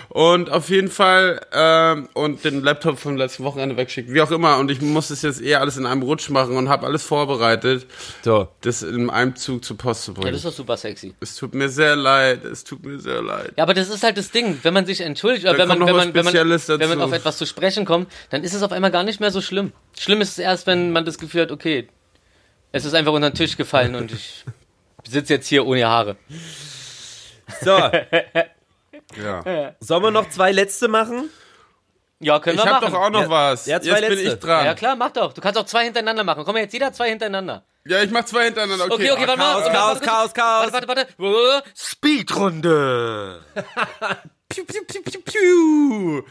Und 0.09 0.49
auf 0.49 0.69
jeden 0.69 0.89
Fall 0.89 1.41
ähm, 1.53 2.09
und 2.13 2.43
den 2.43 2.61
Laptop 2.63 2.99
vom 2.99 3.17
letzten 3.17 3.43
Wochenende 3.43 3.77
wegschicken, 3.77 4.13
wie 4.13 4.21
auch 4.21 4.31
immer. 4.31 4.57
Und 4.57 4.71
ich 4.71 4.81
muss 4.81 5.09
das 5.09 5.21
jetzt 5.21 5.41
eher 5.41 5.61
alles 5.61 5.77
in 5.77 5.85
einem 5.85 6.01
Rutsch 6.01 6.29
machen 6.29 6.55
und 6.57 6.69
habe 6.69 6.85
alles 6.85 7.03
vorbereitet, 7.03 7.85
So. 8.23 8.47
das 8.61 8.83
in 8.83 9.09
einem 9.09 9.35
Zug 9.35 9.63
zur 9.65 9.77
Post 9.77 10.03
zu 10.05 10.11
Ja, 10.11 10.15
bringen. 10.15 10.31
das 10.33 10.37
ist 10.43 10.45
doch 10.45 10.53
super 10.53 10.77
sexy. 10.77 11.13
es 11.19 11.35
tut 11.35 11.53
mir 11.53 11.69
sehr 11.69 11.95
leid, 11.95 12.43
es 12.45 12.63
tut 12.63 12.83
mir 12.85 12.99
sehr 12.99 13.21
leid. 13.21 13.53
Ja, 13.57 13.63
aber 13.63 13.73
das 13.73 13.89
ist 13.89 14.03
halt 14.03 14.17
das 14.17 14.31
Ding. 14.31 14.57
Wenn 14.63 14.73
man 14.73 14.85
sich 14.85 15.01
entschuldigt 15.01 15.45
oder 15.45 15.53
Da 15.53 15.59
wenn 15.59 15.67
man, 15.79 15.79
wenn, 15.87 15.95
man, 15.95 16.13
wenn, 16.13 16.25
man, 16.25 16.33
wenn 16.33 16.89
man 16.89 17.01
auf 17.01 17.11
etwas 17.13 17.37
zu 17.37 17.45
sprechen 17.45 17.85
kommt, 17.85 18.11
dann 18.29 18.43
ist 18.43 18.53
es 18.53 18.63
auf 18.63 18.71
einmal 18.71 18.91
gar 18.91 19.03
nicht 19.03 19.19
mehr 19.19 19.31
so 19.31 19.41
schlimm. 19.41 19.71
Schlimm 19.97 20.21
ist 20.21 20.29
es 20.31 20.39
erst, 20.39 20.67
wenn 20.67 20.91
man 20.91 21.05
das 21.05 21.17
Gefühl 21.17 21.41
hat, 21.43 21.51
okay, 21.51 21.87
es 22.71 22.85
ist 22.85 22.93
einfach 22.93 23.13
unter 23.13 23.29
den 23.29 23.35
Tisch 23.35 23.57
gefallen 23.57 23.95
und 23.95 24.11
ich 24.11 24.43
sitze 25.07 25.33
jetzt 25.33 25.47
hier 25.47 25.65
ohne 25.65 25.87
Haare. 25.87 26.17
So, 27.61 27.77
Ja. 29.15 29.73
sollen 29.79 30.03
wir 30.03 30.11
noch 30.11 30.29
zwei 30.29 30.51
letzte 30.51 30.87
machen? 30.87 31.29
Ja, 32.19 32.39
können 32.39 32.57
Ich 32.57 32.63
wir 32.65 32.71
habe 32.73 32.85
machen. 32.85 32.93
doch 32.93 33.01
auch 33.01 33.09
noch 33.11 33.21
Ja, 33.21 33.29
was. 33.29 33.65
ja, 33.67 33.79
zwei 33.79 33.99
Jetzt 33.99 34.09
bin 34.09 34.17
letzte. 34.19 34.33
ich 34.33 34.39
dran. 34.39 34.65
ja 34.65 34.73
klar, 34.73 34.95
mach 34.95 35.11
doch. 35.11 35.33
Du 35.33 35.41
kannst 35.41 35.57
auch 35.59 35.65
zwei 35.65 35.85
hintereinander 35.85 36.23
machen. 36.23 36.43
Komm 36.45 36.57
jetzt 36.57 36.73
jeder 36.73 36.91
zwei 36.91 37.09
hintereinander. 37.09 37.63
Ja, 37.85 38.01
ich 38.01 38.09
mach 38.11 38.25
zwei 38.25 38.45
hintereinander. 38.45 38.85
Okay, 38.85 38.93
Okay, 38.95 39.11
okay, 39.11 39.27
warte 39.27 39.37
mal. 39.37 39.53
Chaos, 39.53 39.63
Warte, 39.63 39.75
Chaos, 39.75 39.95
warte, 40.01 40.05
Chaos, 40.05 40.33
Chaos. 40.33 40.73
Warte, 40.73 40.87
warte, 40.87 41.07
warte. 41.17 41.63
Speedrunde. 41.75 43.41
Piu, 44.49 44.63
piu, 44.65 44.81
piu, 44.87 45.01
piu, 45.03 45.21
piu. 45.21 46.23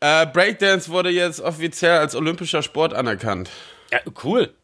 Äh, 0.00 0.26
Breakdance 0.26 0.88
wurde 0.90 1.10
jetzt 1.10 1.40
offiziell 1.40 1.98
als 1.98 2.14
olympischer 2.14 2.62
Sport 2.62 2.94
anerkannt. 2.94 3.50
Ja, 3.92 3.98
cool. 4.24 4.54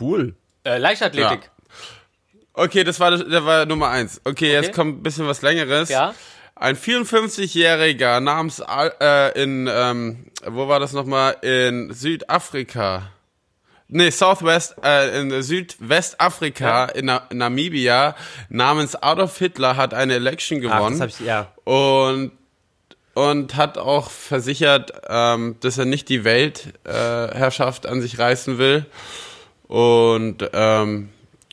Cool. 0.00 0.34
Äh, 0.64 0.78
Leichtathletik. 0.78 1.50
Okay, 2.62 2.84
das 2.84 3.00
war, 3.00 3.16
der 3.16 3.44
war 3.46 3.64
Nummer 3.64 3.88
eins. 3.88 4.20
Okay, 4.24 4.52
jetzt 4.52 4.66
Okay. 4.66 4.74
kommt 4.74 4.98
ein 4.98 5.02
bisschen 5.02 5.26
was 5.26 5.40
Längeres. 5.40 5.88
Ja. 5.88 6.14
Ein 6.54 6.76
54-Jähriger 6.76 8.20
namens 8.20 8.60
äh, 9.00 9.42
in, 9.42 9.66
ähm, 9.72 10.26
wo 10.46 10.68
war 10.68 10.78
das 10.78 10.92
nochmal? 10.92 11.38
In 11.40 11.90
Südafrika. 11.94 13.12
Nee, 13.88 14.10
Southwest, 14.10 14.76
äh, 14.84 15.20
in 15.22 15.40
Südwestafrika, 15.42 16.84
in, 16.84 17.06
Na 17.06 17.22
Namibia, 17.32 18.14
namens 18.50 18.94
Adolf 18.94 19.38
Hitler 19.38 19.78
hat 19.78 19.94
eine 19.94 20.16
Election 20.16 20.58
Ach, 20.58 20.76
gewonnen. 20.76 20.98
das 20.98 21.14
hab 21.14 21.20
ich, 21.20 21.26
ja. 21.26 21.50
und 21.64 22.32
und 23.14 23.56
hat 23.56 23.78
auch 23.78 24.10
versichert, 24.10 24.92
ähm, 25.08 25.56
dass 25.60 25.78
er 25.78 25.86
nicht 25.86 26.10
die 26.10 26.24
Weltherrschaft 26.24 27.86
äh, 27.86 27.88
an 27.88 28.02
sich 28.02 28.18
reißen 28.18 28.58
will 28.58 28.84
und 29.66 30.48
ähm, 30.52 31.08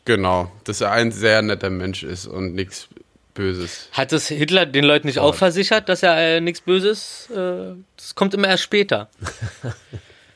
genau, 0.07 0.51
dass 0.63 0.81
er 0.81 0.91
ein 0.91 1.11
sehr 1.11 1.43
netter 1.43 1.69
Mensch 1.69 2.01
ist 2.01 2.25
und 2.25 2.55
nichts 2.55 2.87
Böses. 3.35 3.89
Hat 3.91 4.11
es 4.13 4.29
Hitler 4.29 4.65
den 4.65 4.83
Leuten 4.83 5.05
nicht 5.05 5.19
auch 5.19 5.35
versichert, 5.35 5.87
dass 5.89 6.01
er 6.01 6.17
äh, 6.17 6.41
nichts 6.41 6.61
Böses? 6.61 7.29
Äh, 7.29 7.75
das 7.95 8.15
kommt 8.15 8.33
immer 8.33 8.47
erst 8.47 8.63
später. 8.63 9.09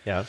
Ja. 0.05 0.26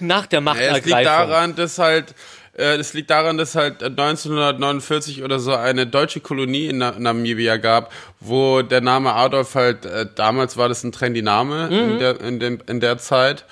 Nach 0.00 0.26
der 0.26 0.40
Ja, 0.40 0.40
es 0.40 0.44
Machtergreifung. 0.44 0.84
liegt 0.98 1.06
daran, 1.06 1.56
dass 1.56 1.78
halt 1.78 2.14
äh, 2.56 2.76
es 2.76 2.94
liegt 2.94 3.10
daran, 3.10 3.36
dass 3.36 3.54
halt 3.54 3.82
1949 3.82 5.22
oder 5.22 5.38
so 5.38 5.54
eine 5.54 5.86
deutsche 5.86 6.20
Kolonie 6.20 6.68
in 6.68 6.78
Na 6.78 6.92
Namibia 6.98 7.58
gab, 7.58 7.92
wo 8.20 8.62
der 8.62 8.80
Name 8.80 9.12
Adolf 9.12 9.54
halt 9.56 9.84
äh, 9.84 10.06
damals 10.14 10.56
war 10.56 10.68
das 10.70 10.84
ein 10.84 10.92
trendy 10.92 11.20
Name 11.20 11.68
Mhm. 11.70 11.72
in, 11.92 11.98
der, 11.98 12.20
in, 12.20 12.40
dem, 12.40 12.58
in 12.66 12.80
der 12.80 12.96
Zeit 12.98 13.44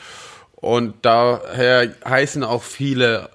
und 0.56 0.94
daher 1.02 1.94
heißen 2.08 2.42
auch 2.44 2.62
viele 2.62 3.28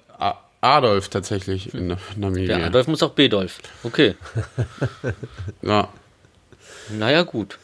Adolf 0.60 1.08
tatsächlich 1.08 1.72
in 1.74 1.88
Na- 1.88 1.98
Namibia. 2.16 2.56
Der 2.58 2.66
Adolf 2.66 2.86
muss 2.88 3.02
auch 3.02 3.12
Bedolf. 3.12 3.58
Okay. 3.84 4.14
Ja. 5.62 5.88
Naja, 6.90 7.22
gut. 7.22 7.58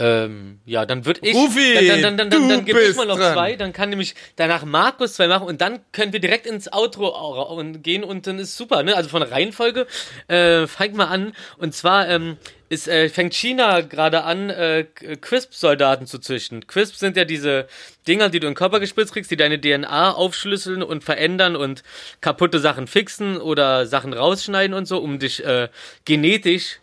Ähm, 0.00 0.60
ja, 0.64 0.86
dann 0.86 1.04
würde 1.04 1.20
ich. 1.22 1.34
Rufi, 1.34 1.74
dann 1.74 2.02
dann, 2.02 2.16
dann, 2.16 2.30
dann, 2.30 2.48
dann, 2.48 2.64
gebe 2.64 2.80
ich 2.80 2.96
mal 2.96 3.06
noch 3.06 3.18
dran. 3.18 3.34
zwei. 3.34 3.56
Dann 3.56 3.74
kann 3.74 3.90
nämlich 3.90 4.14
danach 4.36 4.64
Markus 4.64 5.14
zwei 5.14 5.28
machen 5.28 5.46
und 5.46 5.60
dann 5.60 5.80
können 5.92 6.14
wir 6.14 6.20
direkt 6.20 6.46
ins 6.46 6.72
Outro 6.72 7.62
gehen 7.82 8.02
und 8.02 8.26
dann 8.26 8.38
ist 8.38 8.56
super, 8.56 8.82
ne? 8.82 8.96
Also 8.96 9.10
von 9.10 9.20
der 9.20 9.30
Reihenfolge 9.30 9.86
äh, 10.28 10.66
fangt 10.66 10.94
mal 10.94 11.04
an. 11.04 11.34
Und 11.58 11.74
zwar 11.74 12.08
ähm, 12.08 12.38
ist, 12.70 12.88
äh, 12.88 13.10
fängt 13.10 13.34
China 13.34 13.82
gerade 13.82 14.24
an, 14.24 14.48
äh, 14.48 14.86
Crisp-Soldaten 15.20 16.06
zu 16.06 16.18
züchten. 16.18 16.66
Crisp 16.66 16.94
sind 16.94 17.18
ja 17.18 17.26
diese 17.26 17.66
Dinger, 18.08 18.30
die 18.30 18.40
du 18.40 18.46
in 18.46 18.52
den 18.52 18.56
Körper 18.56 18.80
gespritzt 18.80 19.12
kriegst, 19.12 19.30
die 19.30 19.36
deine 19.36 19.60
DNA 19.60 20.12
aufschlüsseln 20.12 20.82
und 20.82 21.04
verändern 21.04 21.56
und 21.56 21.82
kaputte 22.22 22.58
Sachen 22.58 22.86
fixen 22.86 23.36
oder 23.36 23.86
Sachen 23.86 24.14
rausschneiden 24.14 24.72
und 24.74 24.86
so, 24.86 24.98
um 24.98 25.18
dich 25.18 25.44
äh, 25.44 25.68
genetisch 26.06 26.78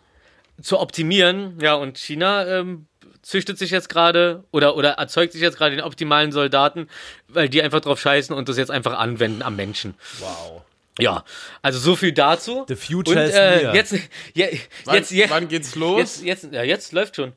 zu 0.60 0.78
optimieren. 0.78 1.58
Ja, 1.60 1.74
und 1.74 1.98
China 1.98 2.46
ähm, 2.46 2.87
züchtet 3.28 3.58
sich 3.58 3.70
jetzt 3.70 3.90
gerade 3.90 4.42
oder, 4.52 4.74
oder 4.74 4.92
erzeugt 4.92 5.34
sich 5.34 5.42
jetzt 5.42 5.58
gerade 5.58 5.76
den 5.76 5.84
optimalen 5.84 6.32
Soldaten, 6.32 6.88
weil 7.28 7.50
die 7.50 7.62
einfach 7.62 7.80
drauf 7.80 8.00
scheißen 8.00 8.34
und 8.34 8.48
das 8.48 8.56
jetzt 8.56 8.70
einfach 8.70 8.98
anwenden 8.98 9.42
am 9.42 9.54
Menschen. 9.54 9.94
Wow. 10.18 10.62
Ja, 10.98 11.24
also 11.60 11.78
so 11.78 11.94
viel 11.94 12.12
dazu. 12.12 12.64
The 12.66 12.74
future 12.74 13.20
und, 13.20 13.26
is 13.28 13.34
äh, 13.34 13.62
near. 13.62 13.74
jetzt, 13.74 13.94
ja, 14.34 14.46
Wann, 14.84 14.94
jetzt, 14.96 15.10
jetzt, 15.12 15.30
wann 15.30 15.46
geht's 15.46 15.74
los? 15.74 16.22
Jetzt, 16.22 16.22
jetzt, 16.24 16.52
ja, 16.52 16.62
jetzt 16.62 16.92
läuft 16.92 17.16
schon. 17.16 17.34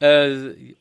Äh, 0.00 0.30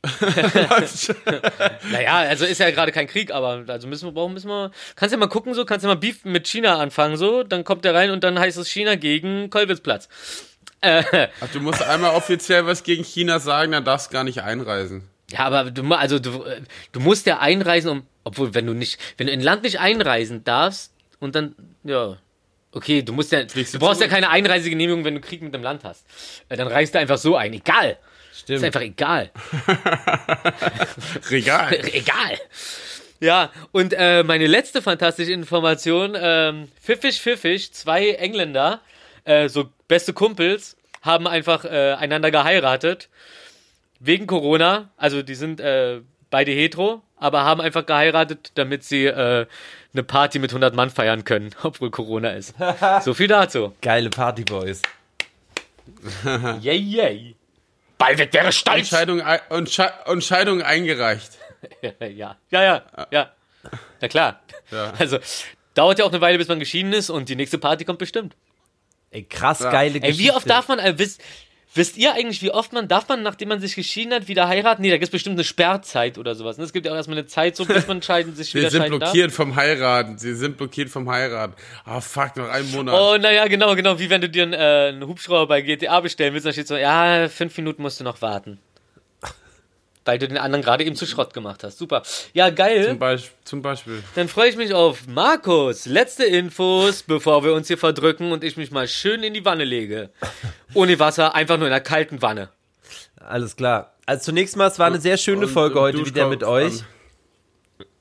naja, 1.91 2.19
also 2.19 2.45
ist 2.45 2.59
ja 2.59 2.71
gerade 2.71 2.93
kein 2.93 3.07
Krieg, 3.07 3.31
aber 3.31 3.65
also 3.67 3.87
müssen 3.87 4.07
wir, 4.07 4.13
brauchen, 4.13 4.33
müssen 4.33 4.47
wir, 4.47 4.71
kannst 4.95 5.11
ja 5.11 5.19
mal 5.19 5.27
gucken, 5.27 5.53
so, 5.53 5.65
kannst 5.65 5.83
ja 5.83 5.89
mal 5.89 5.95
Beef 5.95 6.23
mit 6.23 6.47
China 6.47 6.79
anfangen, 6.79 7.17
so, 7.17 7.43
dann 7.43 7.65
kommt 7.65 7.85
der 7.85 7.93
rein 7.93 8.11
und 8.11 8.23
dann 8.23 8.39
heißt 8.39 8.57
es 8.57 8.69
China 8.69 8.95
gegen 8.95 9.49
Kolwitzplatz. 9.49 10.07
Äh, 10.81 11.27
Ach, 11.41 11.47
du 11.51 11.59
musst 11.59 11.81
einmal 11.81 12.15
offiziell 12.15 12.65
was 12.65 12.83
gegen 12.83 13.03
China 13.03 13.39
sagen, 13.39 13.71
dann 13.71 13.85
darfst 13.85 14.09
du 14.09 14.13
gar 14.13 14.23
nicht 14.23 14.41
einreisen. 14.41 15.07
Ja, 15.31 15.39
aber 15.39 15.71
du, 15.71 15.83
also 15.93 16.19
du, 16.19 16.43
äh, 16.43 16.61
du 16.91 16.99
musst 16.99 17.25
ja 17.25 17.39
einreisen, 17.39 17.89
um, 17.89 18.07
obwohl, 18.23 18.53
wenn 18.53 18.65
du 18.67 18.73
nicht, 18.73 18.99
wenn 19.17 19.27
du 19.27 19.33
in 19.33 19.39
ein 19.39 19.43
Land 19.43 19.63
nicht 19.63 19.79
einreisen 19.79 20.43
darfst 20.43 20.93
und 21.19 21.35
dann, 21.35 21.55
ja, 21.83 22.17
okay, 22.71 23.01
du 23.01 23.13
musst 23.13 23.31
ja, 23.31 23.43
du 23.43 23.49
Fliegst 23.49 23.73
du 23.73 23.79
brauchst 23.79 24.01
ja 24.01 24.07
zurück. 24.07 24.21
keine 24.21 24.29
Einreisegenehmigung, 24.29 25.03
wenn 25.05 25.15
du 25.15 25.21
Krieg 25.21 25.41
mit 25.41 25.53
dem 25.53 25.63
Land 25.63 25.83
hast. 25.83 26.05
Äh, 26.49 26.57
Dann 26.57 26.67
reist 26.67 26.93
du 26.93 26.99
einfach 26.99 27.17
so 27.17 27.35
ein, 27.35 27.53
egal. 27.53 27.97
Ist 28.47 28.63
einfach 28.63 28.81
egal. 28.81 29.31
Regal. 31.29 31.73
egal. 31.93 32.39
Ja, 33.19 33.51
und 33.71 33.93
äh, 33.93 34.23
meine 34.23 34.47
letzte 34.47 34.81
fantastische 34.81 35.31
Information, 35.31 36.17
ähm, 36.19 36.67
Pfiffig 36.81 37.21
Pfiffig, 37.21 37.71
zwei 37.73 38.09
Engländer, 38.11 38.81
äh, 39.23 39.47
so 39.47 39.69
beste 39.93 40.11
Kumpels, 40.13 40.75
haben 41.03 41.27
einfach 41.27 41.65
äh, 41.65 41.93
einander 41.93 42.31
geheiratet. 42.31 43.09
Wegen 43.99 44.25
Corona, 44.25 44.89
also 44.97 45.21
die 45.21 45.35
sind 45.35 45.59
äh, 45.59 46.01
beide 46.31 46.51
hetero, 46.51 47.03
aber 47.17 47.43
haben 47.43 47.61
einfach 47.61 47.85
geheiratet, 47.85 48.53
damit 48.55 48.83
sie 48.83 49.05
äh, 49.05 49.45
eine 49.93 50.03
Party 50.03 50.39
mit 50.39 50.49
100 50.49 50.73
Mann 50.73 50.89
feiern 50.89 51.25
können, 51.25 51.51
obwohl 51.63 51.91
Corona 51.91 52.31
ist. 52.31 52.55
so 53.03 53.13
viel 53.13 53.27
dazu. 53.27 53.75
Geile 53.83 54.09
Partyboys. 54.09 54.81
Yay, 56.61 56.77
yay. 56.79 57.35
Ballweg 57.99 58.33
wäre 58.33 58.51
stolz. 58.51 58.79
Entscheidung, 58.79 59.21
ei- 59.21 59.41
und, 59.49 59.69
Sche 59.69 59.93
und 60.07 60.23
Scheidung 60.23 60.63
eingereicht. 60.63 61.33
Ja, 61.81 62.35
ja, 62.51 62.63
ja, 62.63 62.81
ja. 63.09 63.31
Na 64.01 64.07
klar. 64.09 64.41
Ja. 64.69 64.91
Also, 64.99 65.17
dauert 65.75 65.97
ja 65.99 66.03
auch 66.03 66.11
eine 66.11 66.19
Weile, 66.19 66.37
bis 66.37 66.49
man 66.49 66.59
geschieden 66.59 66.91
ist 66.91 67.09
und 67.09 67.29
die 67.29 67.37
nächste 67.37 67.57
Party 67.57 67.85
kommt 67.85 67.99
bestimmt. 67.99 68.35
Ey, 69.13 69.23
krass 69.23 69.59
geile 69.59 69.95
Ey, 69.95 69.99
Geschichte. 69.99 70.23
wie 70.23 70.31
oft 70.31 70.49
darf 70.49 70.67
man, 70.67 70.79
äh, 70.79 70.97
wisst, 70.97 71.21
wisst 71.75 71.97
ihr 71.97 72.13
eigentlich, 72.13 72.41
wie 72.41 72.51
oft 72.51 72.73
man, 72.73 72.87
darf 72.87 73.07
man, 73.07 73.21
nachdem 73.21 73.49
man 73.49 73.59
sich 73.59 73.75
geschieden 73.75 74.13
hat, 74.13 74.27
wieder 74.27 74.47
heiraten? 74.47 74.81
Nee, 74.81 74.89
da 74.89 74.95
gibt 74.95 75.05
es 75.05 75.11
bestimmt 75.11 75.35
eine 75.35 75.43
Sperrzeit 75.43 76.17
oder 76.17 76.33
sowas. 76.35 76.57
ne? 76.57 76.63
Es 76.63 76.73
gibt 76.73 76.85
ja 76.85 76.91
auch 76.91 76.95
erstmal 76.95 77.17
eine 77.17 77.27
Zeit, 77.27 77.55
so 77.55 77.65
bis 77.65 77.87
man 77.87 78.01
scheiden, 78.01 78.35
sich 78.35 78.51
Wir 78.53 78.61
wieder 78.61 78.71
sind 78.71 78.81
scheiden 78.81 78.99
blockiert 78.99 79.31
vom 79.31 79.55
Heiraten. 79.55 80.17
Sie 80.17 80.33
sind 80.33 80.57
blockiert 80.57 80.89
vom 80.89 81.09
Heiraten. 81.09 81.53
Ah, 81.85 82.01
fuck, 82.01 82.35
noch 82.37 82.49
einen 82.49 82.71
Monat. 82.71 82.95
darf. 82.95 83.01
Oh, 83.01 83.17
naja, 83.17 83.47
genau, 83.47 83.75
genau, 83.75 83.99
wie 83.99 84.09
wenn 84.09 84.21
du 84.21 84.29
dir 84.29 84.43
einen, 84.43 84.53
äh, 84.53 84.89
einen 84.89 85.07
Hubschrauber 85.07 85.47
bei 85.47 85.61
GTA 85.61 85.99
bestellen 85.99 86.33
willst, 86.33 86.45
dann 86.45 86.53
steht 86.53 86.67
so, 86.67 86.75
ja, 86.75 87.29
fünf 87.29 87.55
Minuten 87.57 87.81
musst 87.81 87.99
du 87.99 88.03
noch 88.03 88.21
warten. 88.21 88.59
Weil 90.05 90.19
du 90.19 90.27
den 90.27 90.37
anderen 90.37 90.63
gerade 90.63 90.83
eben 90.83 90.95
zu 90.97 91.05
Schrott 91.05 91.33
gemacht 91.33 91.63
hast. 91.63 91.77
Super. 91.77 92.03
Ja, 92.33 92.49
geil. 92.49 92.87
Zum, 92.89 92.99
Beisp 92.99 93.31
zum 93.45 93.61
Beispiel. 93.61 94.03
Dann 94.15 94.27
freue 94.27 94.49
ich 94.49 94.57
mich 94.57 94.73
auf 94.73 95.07
Markus. 95.07 95.85
Letzte 95.85 96.25
Infos, 96.25 97.03
bevor 97.03 97.43
wir 97.45 97.53
uns 97.53 97.67
hier 97.67 97.77
verdrücken 97.77 98.31
und 98.33 98.43
ich 98.43 98.57
mich 98.57 98.69
mal 98.71 98.87
schön 98.87 99.23
in 99.23 99.33
die 99.33 99.45
Wanne 99.45 99.63
lege. 99.63 100.09
Ohne 100.73 100.99
Wasser, 100.99 101.35
einfach 101.35 101.57
nur 101.57 101.67
in 101.67 101.73
einer 101.73 101.81
kalten 101.81 102.21
Wanne. 102.21 102.49
Alles 103.15 103.55
klar. 103.55 103.93
Also 104.05 104.25
zunächst 104.25 104.57
mal, 104.57 104.67
es 104.67 104.77
war 104.79 104.87
eine 104.87 104.99
sehr 104.99 105.15
schöne 105.17 105.45
Und- 105.45 105.51
Folge 105.53 105.77
und 105.79 105.83
heute 105.85 106.05
wieder 106.05 106.27
mit 106.27 106.43
euch. 106.43 106.83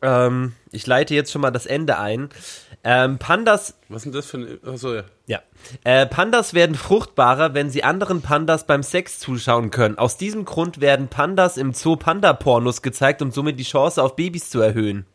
Ähm, 0.02 0.54
ich 0.72 0.84
leite 0.86 1.14
jetzt 1.14 1.30
schon 1.30 1.40
mal 1.40 1.52
das 1.52 1.66
Ende 1.66 1.98
ein. 1.98 2.30
Ähm, 2.84 3.18
Pandas, 3.18 3.74
Was 3.88 4.02
denn 4.02 4.12
das 4.12 4.26
für 4.26 4.38
ein. 4.38 4.58
Achso, 4.66 4.94
ja. 4.94 5.04
ja. 5.26 5.42
Äh, 5.84 6.06
Pandas 6.06 6.52
werden 6.52 6.74
fruchtbarer, 6.74 7.54
wenn 7.54 7.70
sie 7.70 7.84
anderen 7.84 8.22
Pandas 8.22 8.66
beim 8.66 8.82
Sex 8.82 9.20
zuschauen 9.20 9.70
können. 9.70 9.98
Aus 9.98 10.16
diesem 10.16 10.44
Grund 10.44 10.80
werden 10.80 11.06
Pandas 11.06 11.56
im 11.56 11.74
Zoo 11.74 11.94
Panda-Pornos 11.94 12.82
gezeigt, 12.82 13.22
um 13.22 13.30
somit 13.30 13.60
die 13.60 13.64
Chance 13.64 14.02
auf 14.02 14.16
Babys 14.16 14.50
zu 14.50 14.60
erhöhen. 14.60 15.06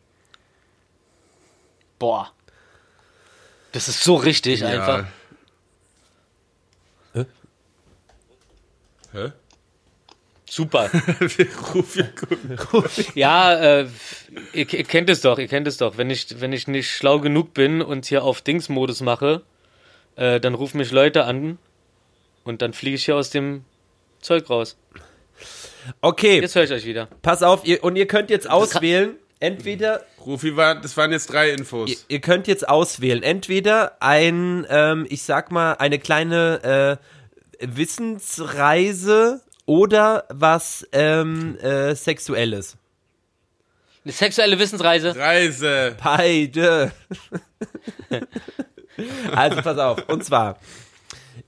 Boah. 1.98 2.32
Das 3.72 3.88
ist 3.88 4.02
so 4.02 4.16
richtig 4.16 4.64
einfach. 4.64 5.04
Hä? 7.12 7.26
Hä? 9.12 9.32
Super. 10.50 10.90
Ruf 11.74 11.96
ja 11.96 12.04
gut. 12.28 13.14
Ja, 13.14 13.54
äh, 13.80 13.86
ihr, 14.52 14.72
ihr 14.72 14.84
kennt 14.84 15.10
es 15.10 15.20
doch, 15.20 15.38
ihr 15.38 15.48
kennt 15.48 15.66
es 15.68 15.76
doch. 15.76 15.96
Wenn 15.98 16.10
ich, 16.10 16.40
wenn 16.40 16.52
ich 16.52 16.66
nicht 16.68 16.90
schlau 16.90 17.20
genug 17.20 17.54
bin 17.54 17.82
und 17.82 18.06
hier 18.06 18.24
auf 18.24 18.40
Dings-Modus 18.40 19.00
mache, 19.00 19.42
äh, 20.16 20.40
dann 20.40 20.54
rufen 20.54 20.78
mich 20.78 20.90
Leute 20.90 21.24
an 21.24 21.58
und 22.44 22.62
dann 22.62 22.72
fliege 22.72 22.96
ich 22.96 23.04
hier 23.04 23.16
aus 23.16 23.30
dem 23.30 23.64
Zeug 24.20 24.48
raus. 24.50 24.76
Okay, 26.00 26.40
Jetzt 26.40 26.54
höre 26.54 26.64
ich 26.64 26.72
euch 26.72 26.84
wieder. 26.84 27.08
pass 27.22 27.42
auf, 27.42 27.64
ihr, 27.66 27.82
und 27.84 27.96
ihr 27.96 28.06
könnt 28.06 28.30
jetzt 28.30 28.50
auswählen, 28.50 29.14
entweder 29.40 30.04
Rufi 30.26 30.56
war, 30.56 30.74
das 30.80 30.96
waren 30.96 31.12
jetzt 31.12 31.32
drei 31.32 31.50
Infos. 31.50 31.90
Ihr, 31.90 31.96
ihr 32.08 32.20
könnt 32.20 32.46
jetzt 32.48 32.68
auswählen. 32.68 33.22
Entweder 33.22 33.96
ein, 34.02 34.66
ähm, 34.68 35.06
ich 35.08 35.22
sag 35.22 35.50
mal, 35.52 35.74
eine 35.74 35.98
kleine 35.98 36.98
äh, 37.60 37.66
Wissensreise 37.66 39.40
oder 39.68 40.24
was 40.30 40.88
ähm, 40.92 41.58
äh, 41.58 41.94
Sexuelles. 41.94 42.78
Eine 44.02 44.14
sexuelle 44.14 44.58
Wissensreise. 44.58 45.14
Reise. 45.14 45.94
Beide. 46.02 46.90
also 49.32 49.60
pass 49.60 49.76
auf. 49.76 50.08
Und 50.08 50.24
zwar, 50.24 50.58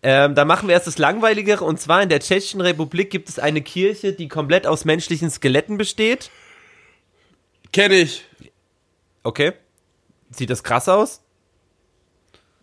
ähm, 0.03 0.35
da 0.35 0.45
machen 0.45 0.68
wir 0.68 0.75
erst 0.75 0.87
das 0.87 0.99
Langweiligere. 0.99 1.64
Und 1.64 1.81
zwar 1.81 2.03
in 2.03 2.11
der 2.11 2.21
Tschechischen 2.21 2.61
Republik 2.61 3.09
gibt 3.09 3.31
es 3.31 3.39
eine 3.39 3.62
Kirche, 3.62 4.12
die 4.12 4.29
komplett 4.29 4.66
aus 4.66 4.85
menschlichen 4.85 5.31
Skeletten 5.31 5.79
besteht. 5.79 6.31
Kenn 7.73 7.91
ich. 7.91 8.27
Okay. 9.23 9.55
Sieht 10.31 10.51
das 10.51 10.62
krass 10.62 10.91
aus? 10.91 11.23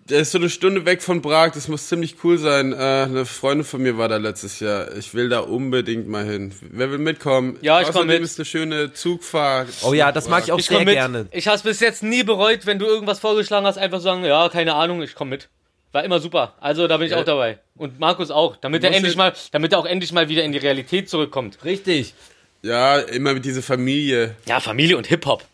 Der 0.10 0.20
ist 0.22 0.32
so 0.32 0.38
eine 0.38 0.49
Stunde 0.49 0.86
weg 0.86 1.01
von 1.03 1.22
Prag, 1.22 1.51
das 1.51 1.68
muss 1.68 1.88
ziemlich 1.89 2.16
cool 2.24 2.38
sein. 2.38 2.72
Äh, 2.72 2.76
eine 2.78 3.26
Freundin 3.26 3.66
von 3.66 3.82
mir 3.82 3.97
war 3.97 4.08
da 4.08 4.16
letztes 4.18 4.62
Jahr. 4.62 4.95
Ich 4.95 5.14
will 5.14 5.28
da 5.28 5.39
unbedingt 5.39 6.08
mal 6.08 6.24
hin. 6.24 6.53
Wer 6.62 6.91
will 6.91 6.97
mitkommen? 6.97 7.58
Ja, 7.62 7.82
ich 7.82 7.88
komm 7.88 7.95
Außerdem 7.97 8.08
mit. 8.08 8.22
ist 8.22 8.39
eine 8.39 8.45
schöne 8.45 8.93
Zugfahrt. 8.93 9.68
Oh 9.84 9.91
ja, 9.93 10.14
das 10.14 10.30
mag 10.30 10.45
ich 10.45 10.51
auch 10.53 10.60
Ich 10.60 10.68
sehr 10.68 10.78
komme 10.78 10.93
gerne. 10.93 11.28
Ich 11.32 11.47
habe 11.47 11.58
es 11.58 11.64
bis 11.64 11.82
jetzt 11.82 12.03
nie 12.03 12.24
bereut, 12.24 12.66
wenn 12.66 12.80
du 12.80 12.86
irgendwas 12.86 13.20
vorgeschlagen 13.20 13.66
hast, 13.66 13.78
einfach 13.78 13.99
sagen, 13.99 14.24
ja, 14.24 14.47
keine 14.47 14.76
Ahnung, 14.76 15.01
ich 15.01 15.14
komme 15.14 15.32
mit. 15.32 15.49
War 15.91 16.05
immer 16.05 16.20
super. 16.22 16.53
Also 16.62 16.88
da 16.88 16.95
bin 16.97 17.08
ich 17.08 17.12
Ja. 17.12 17.20
auch 17.20 17.26
dabei. 17.26 17.60
Und 17.76 17.99
Markus 17.99 18.32
auch, 18.32 18.55
damit 18.55 18.84
er 18.86 18.93
endlich 18.93 19.18
mal, 19.18 19.34
damit 19.51 19.74
er 19.74 19.80
auch 19.80 19.86
endlich 19.86 20.14
mal 20.14 20.30
wieder 20.30 20.43
in 20.43 20.53
die 20.53 20.58
Realität 20.58 21.10
zurückkommt. 21.10 21.58
Richtig. 21.66 22.14
Ja, 22.62 22.97
immer 22.99 23.34
mit 23.34 23.43
dieser 23.43 23.62
Familie. 23.62 24.36
Ja, 24.45 24.60
Familie 24.62 24.95
und 24.97 25.08
Hip-Hop. 25.08 25.43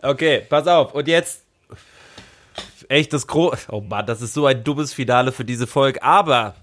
Okay, 0.00 0.46
pass 0.48 0.66
auf. 0.66 0.94
Und 0.94 1.08
jetzt. 1.08 1.42
Echt 2.92 3.12
das 3.14 3.26
Gro. 3.26 3.54
Oh 3.70 3.80
Mann, 3.80 4.04
das 4.04 4.20
ist 4.20 4.34
so 4.34 4.44
ein 4.44 4.64
dummes 4.64 4.92
Finale 4.92 5.32
für 5.32 5.46
diese 5.46 5.66
Folge. 5.66 6.02
Aber 6.02 6.54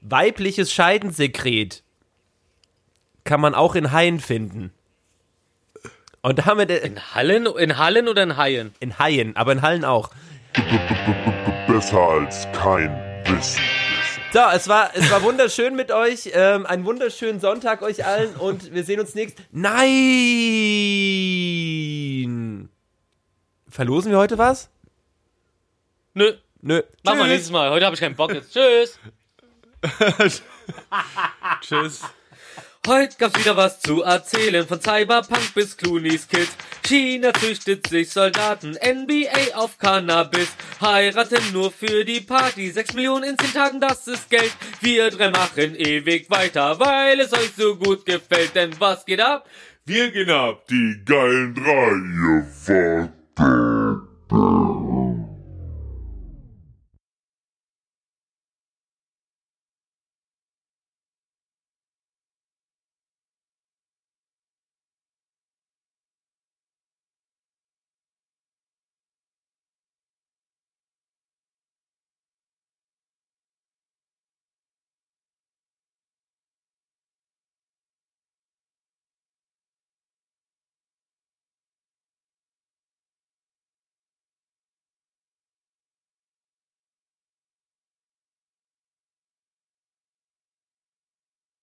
weibliches 0.00 0.72
Scheidensekret 0.72 1.84
kann 3.22 3.40
man 3.40 3.54
auch 3.54 3.76
in 3.76 3.92
Haien 3.92 4.18
finden. 4.18 4.72
Und 6.22 6.44
damit 6.44 6.70
in, 6.70 6.94
In 6.94 7.14
Hallen, 7.14 7.46
in 7.46 7.78
Hallen 7.78 8.08
oder 8.08 8.24
in 8.24 8.36
Haien? 8.36 8.74
in 8.80 8.98
Haien, 8.98 9.36
aber 9.36 9.52
in 9.52 9.62
Hallen 9.62 9.84
auch. 9.84 10.10
Besser 11.68 12.00
als 12.00 12.48
kein 12.52 12.90
Wissen. 13.26 13.62
So, 14.32 14.40
es 14.52 14.66
war, 14.66 14.90
es 14.94 15.08
war 15.12 15.22
wunderschön 15.22 15.76
mit 15.76 15.92
euch. 15.92 16.30
Ähm, 16.32 16.66
einen 16.66 16.84
wunderschönen 16.84 17.38
Sonntag 17.38 17.82
euch 17.82 18.04
allen 18.04 18.34
und 18.34 18.74
wir 18.74 18.82
sehen 18.82 18.98
uns 18.98 19.14
nächst. 19.14 19.38
Nein! 19.52 19.78
Verlosen 23.68 24.10
wir 24.10 24.18
heute 24.18 24.36
was? 24.36 24.68
Nö, 26.14 26.32
Nö. 26.62 26.80
machen 27.02 27.18
wir 27.18 27.26
nächstes 27.26 27.50
Mal. 27.50 27.70
Heute 27.70 27.84
habe 27.84 27.94
ich 27.94 28.00
keinen 28.00 28.14
Bock 28.14 28.32
jetzt. 28.32 28.52
Tschüss. 28.52 28.98
Tschüss. 31.60 32.02
Heute 32.86 33.16
gab's 33.18 33.38
wieder 33.38 33.56
was 33.56 33.80
zu 33.80 34.02
erzählen, 34.02 34.66
von 34.66 34.78
Cyberpunk 34.80 35.54
bis 35.54 35.76
Clooney's 35.76 36.28
Kids. 36.28 36.54
China 36.82 37.32
züchtet 37.32 37.86
sich 37.86 38.10
Soldaten, 38.10 38.72
NBA 38.72 39.54
auf 39.56 39.78
Cannabis, 39.78 40.48
heiraten 40.82 41.42
nur 41.52 41.72
für 41.72 42.04
die 42.04 42.20
Party. 42.20 42.70
Sechs 42.70 42.92
Millionen 42.92 43.24
in 43.30 43.38
zehn 43.38 43.52
Tagen, 43.54 43.80
das 43.80 44.06
ist 44.06 44.28
Geld. 44.28 44.52
Wir 44.82 45.10
drei 45.10 45.30
machen 45.30 45.74
ewig 45.76 46.30
weiter, 46.30 46.78
weil 46.78 47.20
es 47.20 47.32
euch 47.32 47.52
so 47.56 47.74
gut 47.76 48.04
gefällt. 48.04 48.54
Denn 48.54 48.78
was 48.78 49.04
geht 49.06 49.20
ab? 49.20 49.48
Wir 49.86 50.10
gehen 50.10 50.30
ab. 50.30 50.66
Die 50.68 51.02
geilen 51.06 51.54
drei, 51.54 51.90
ihr 52.28 53.08
Wort. 53.38 54.73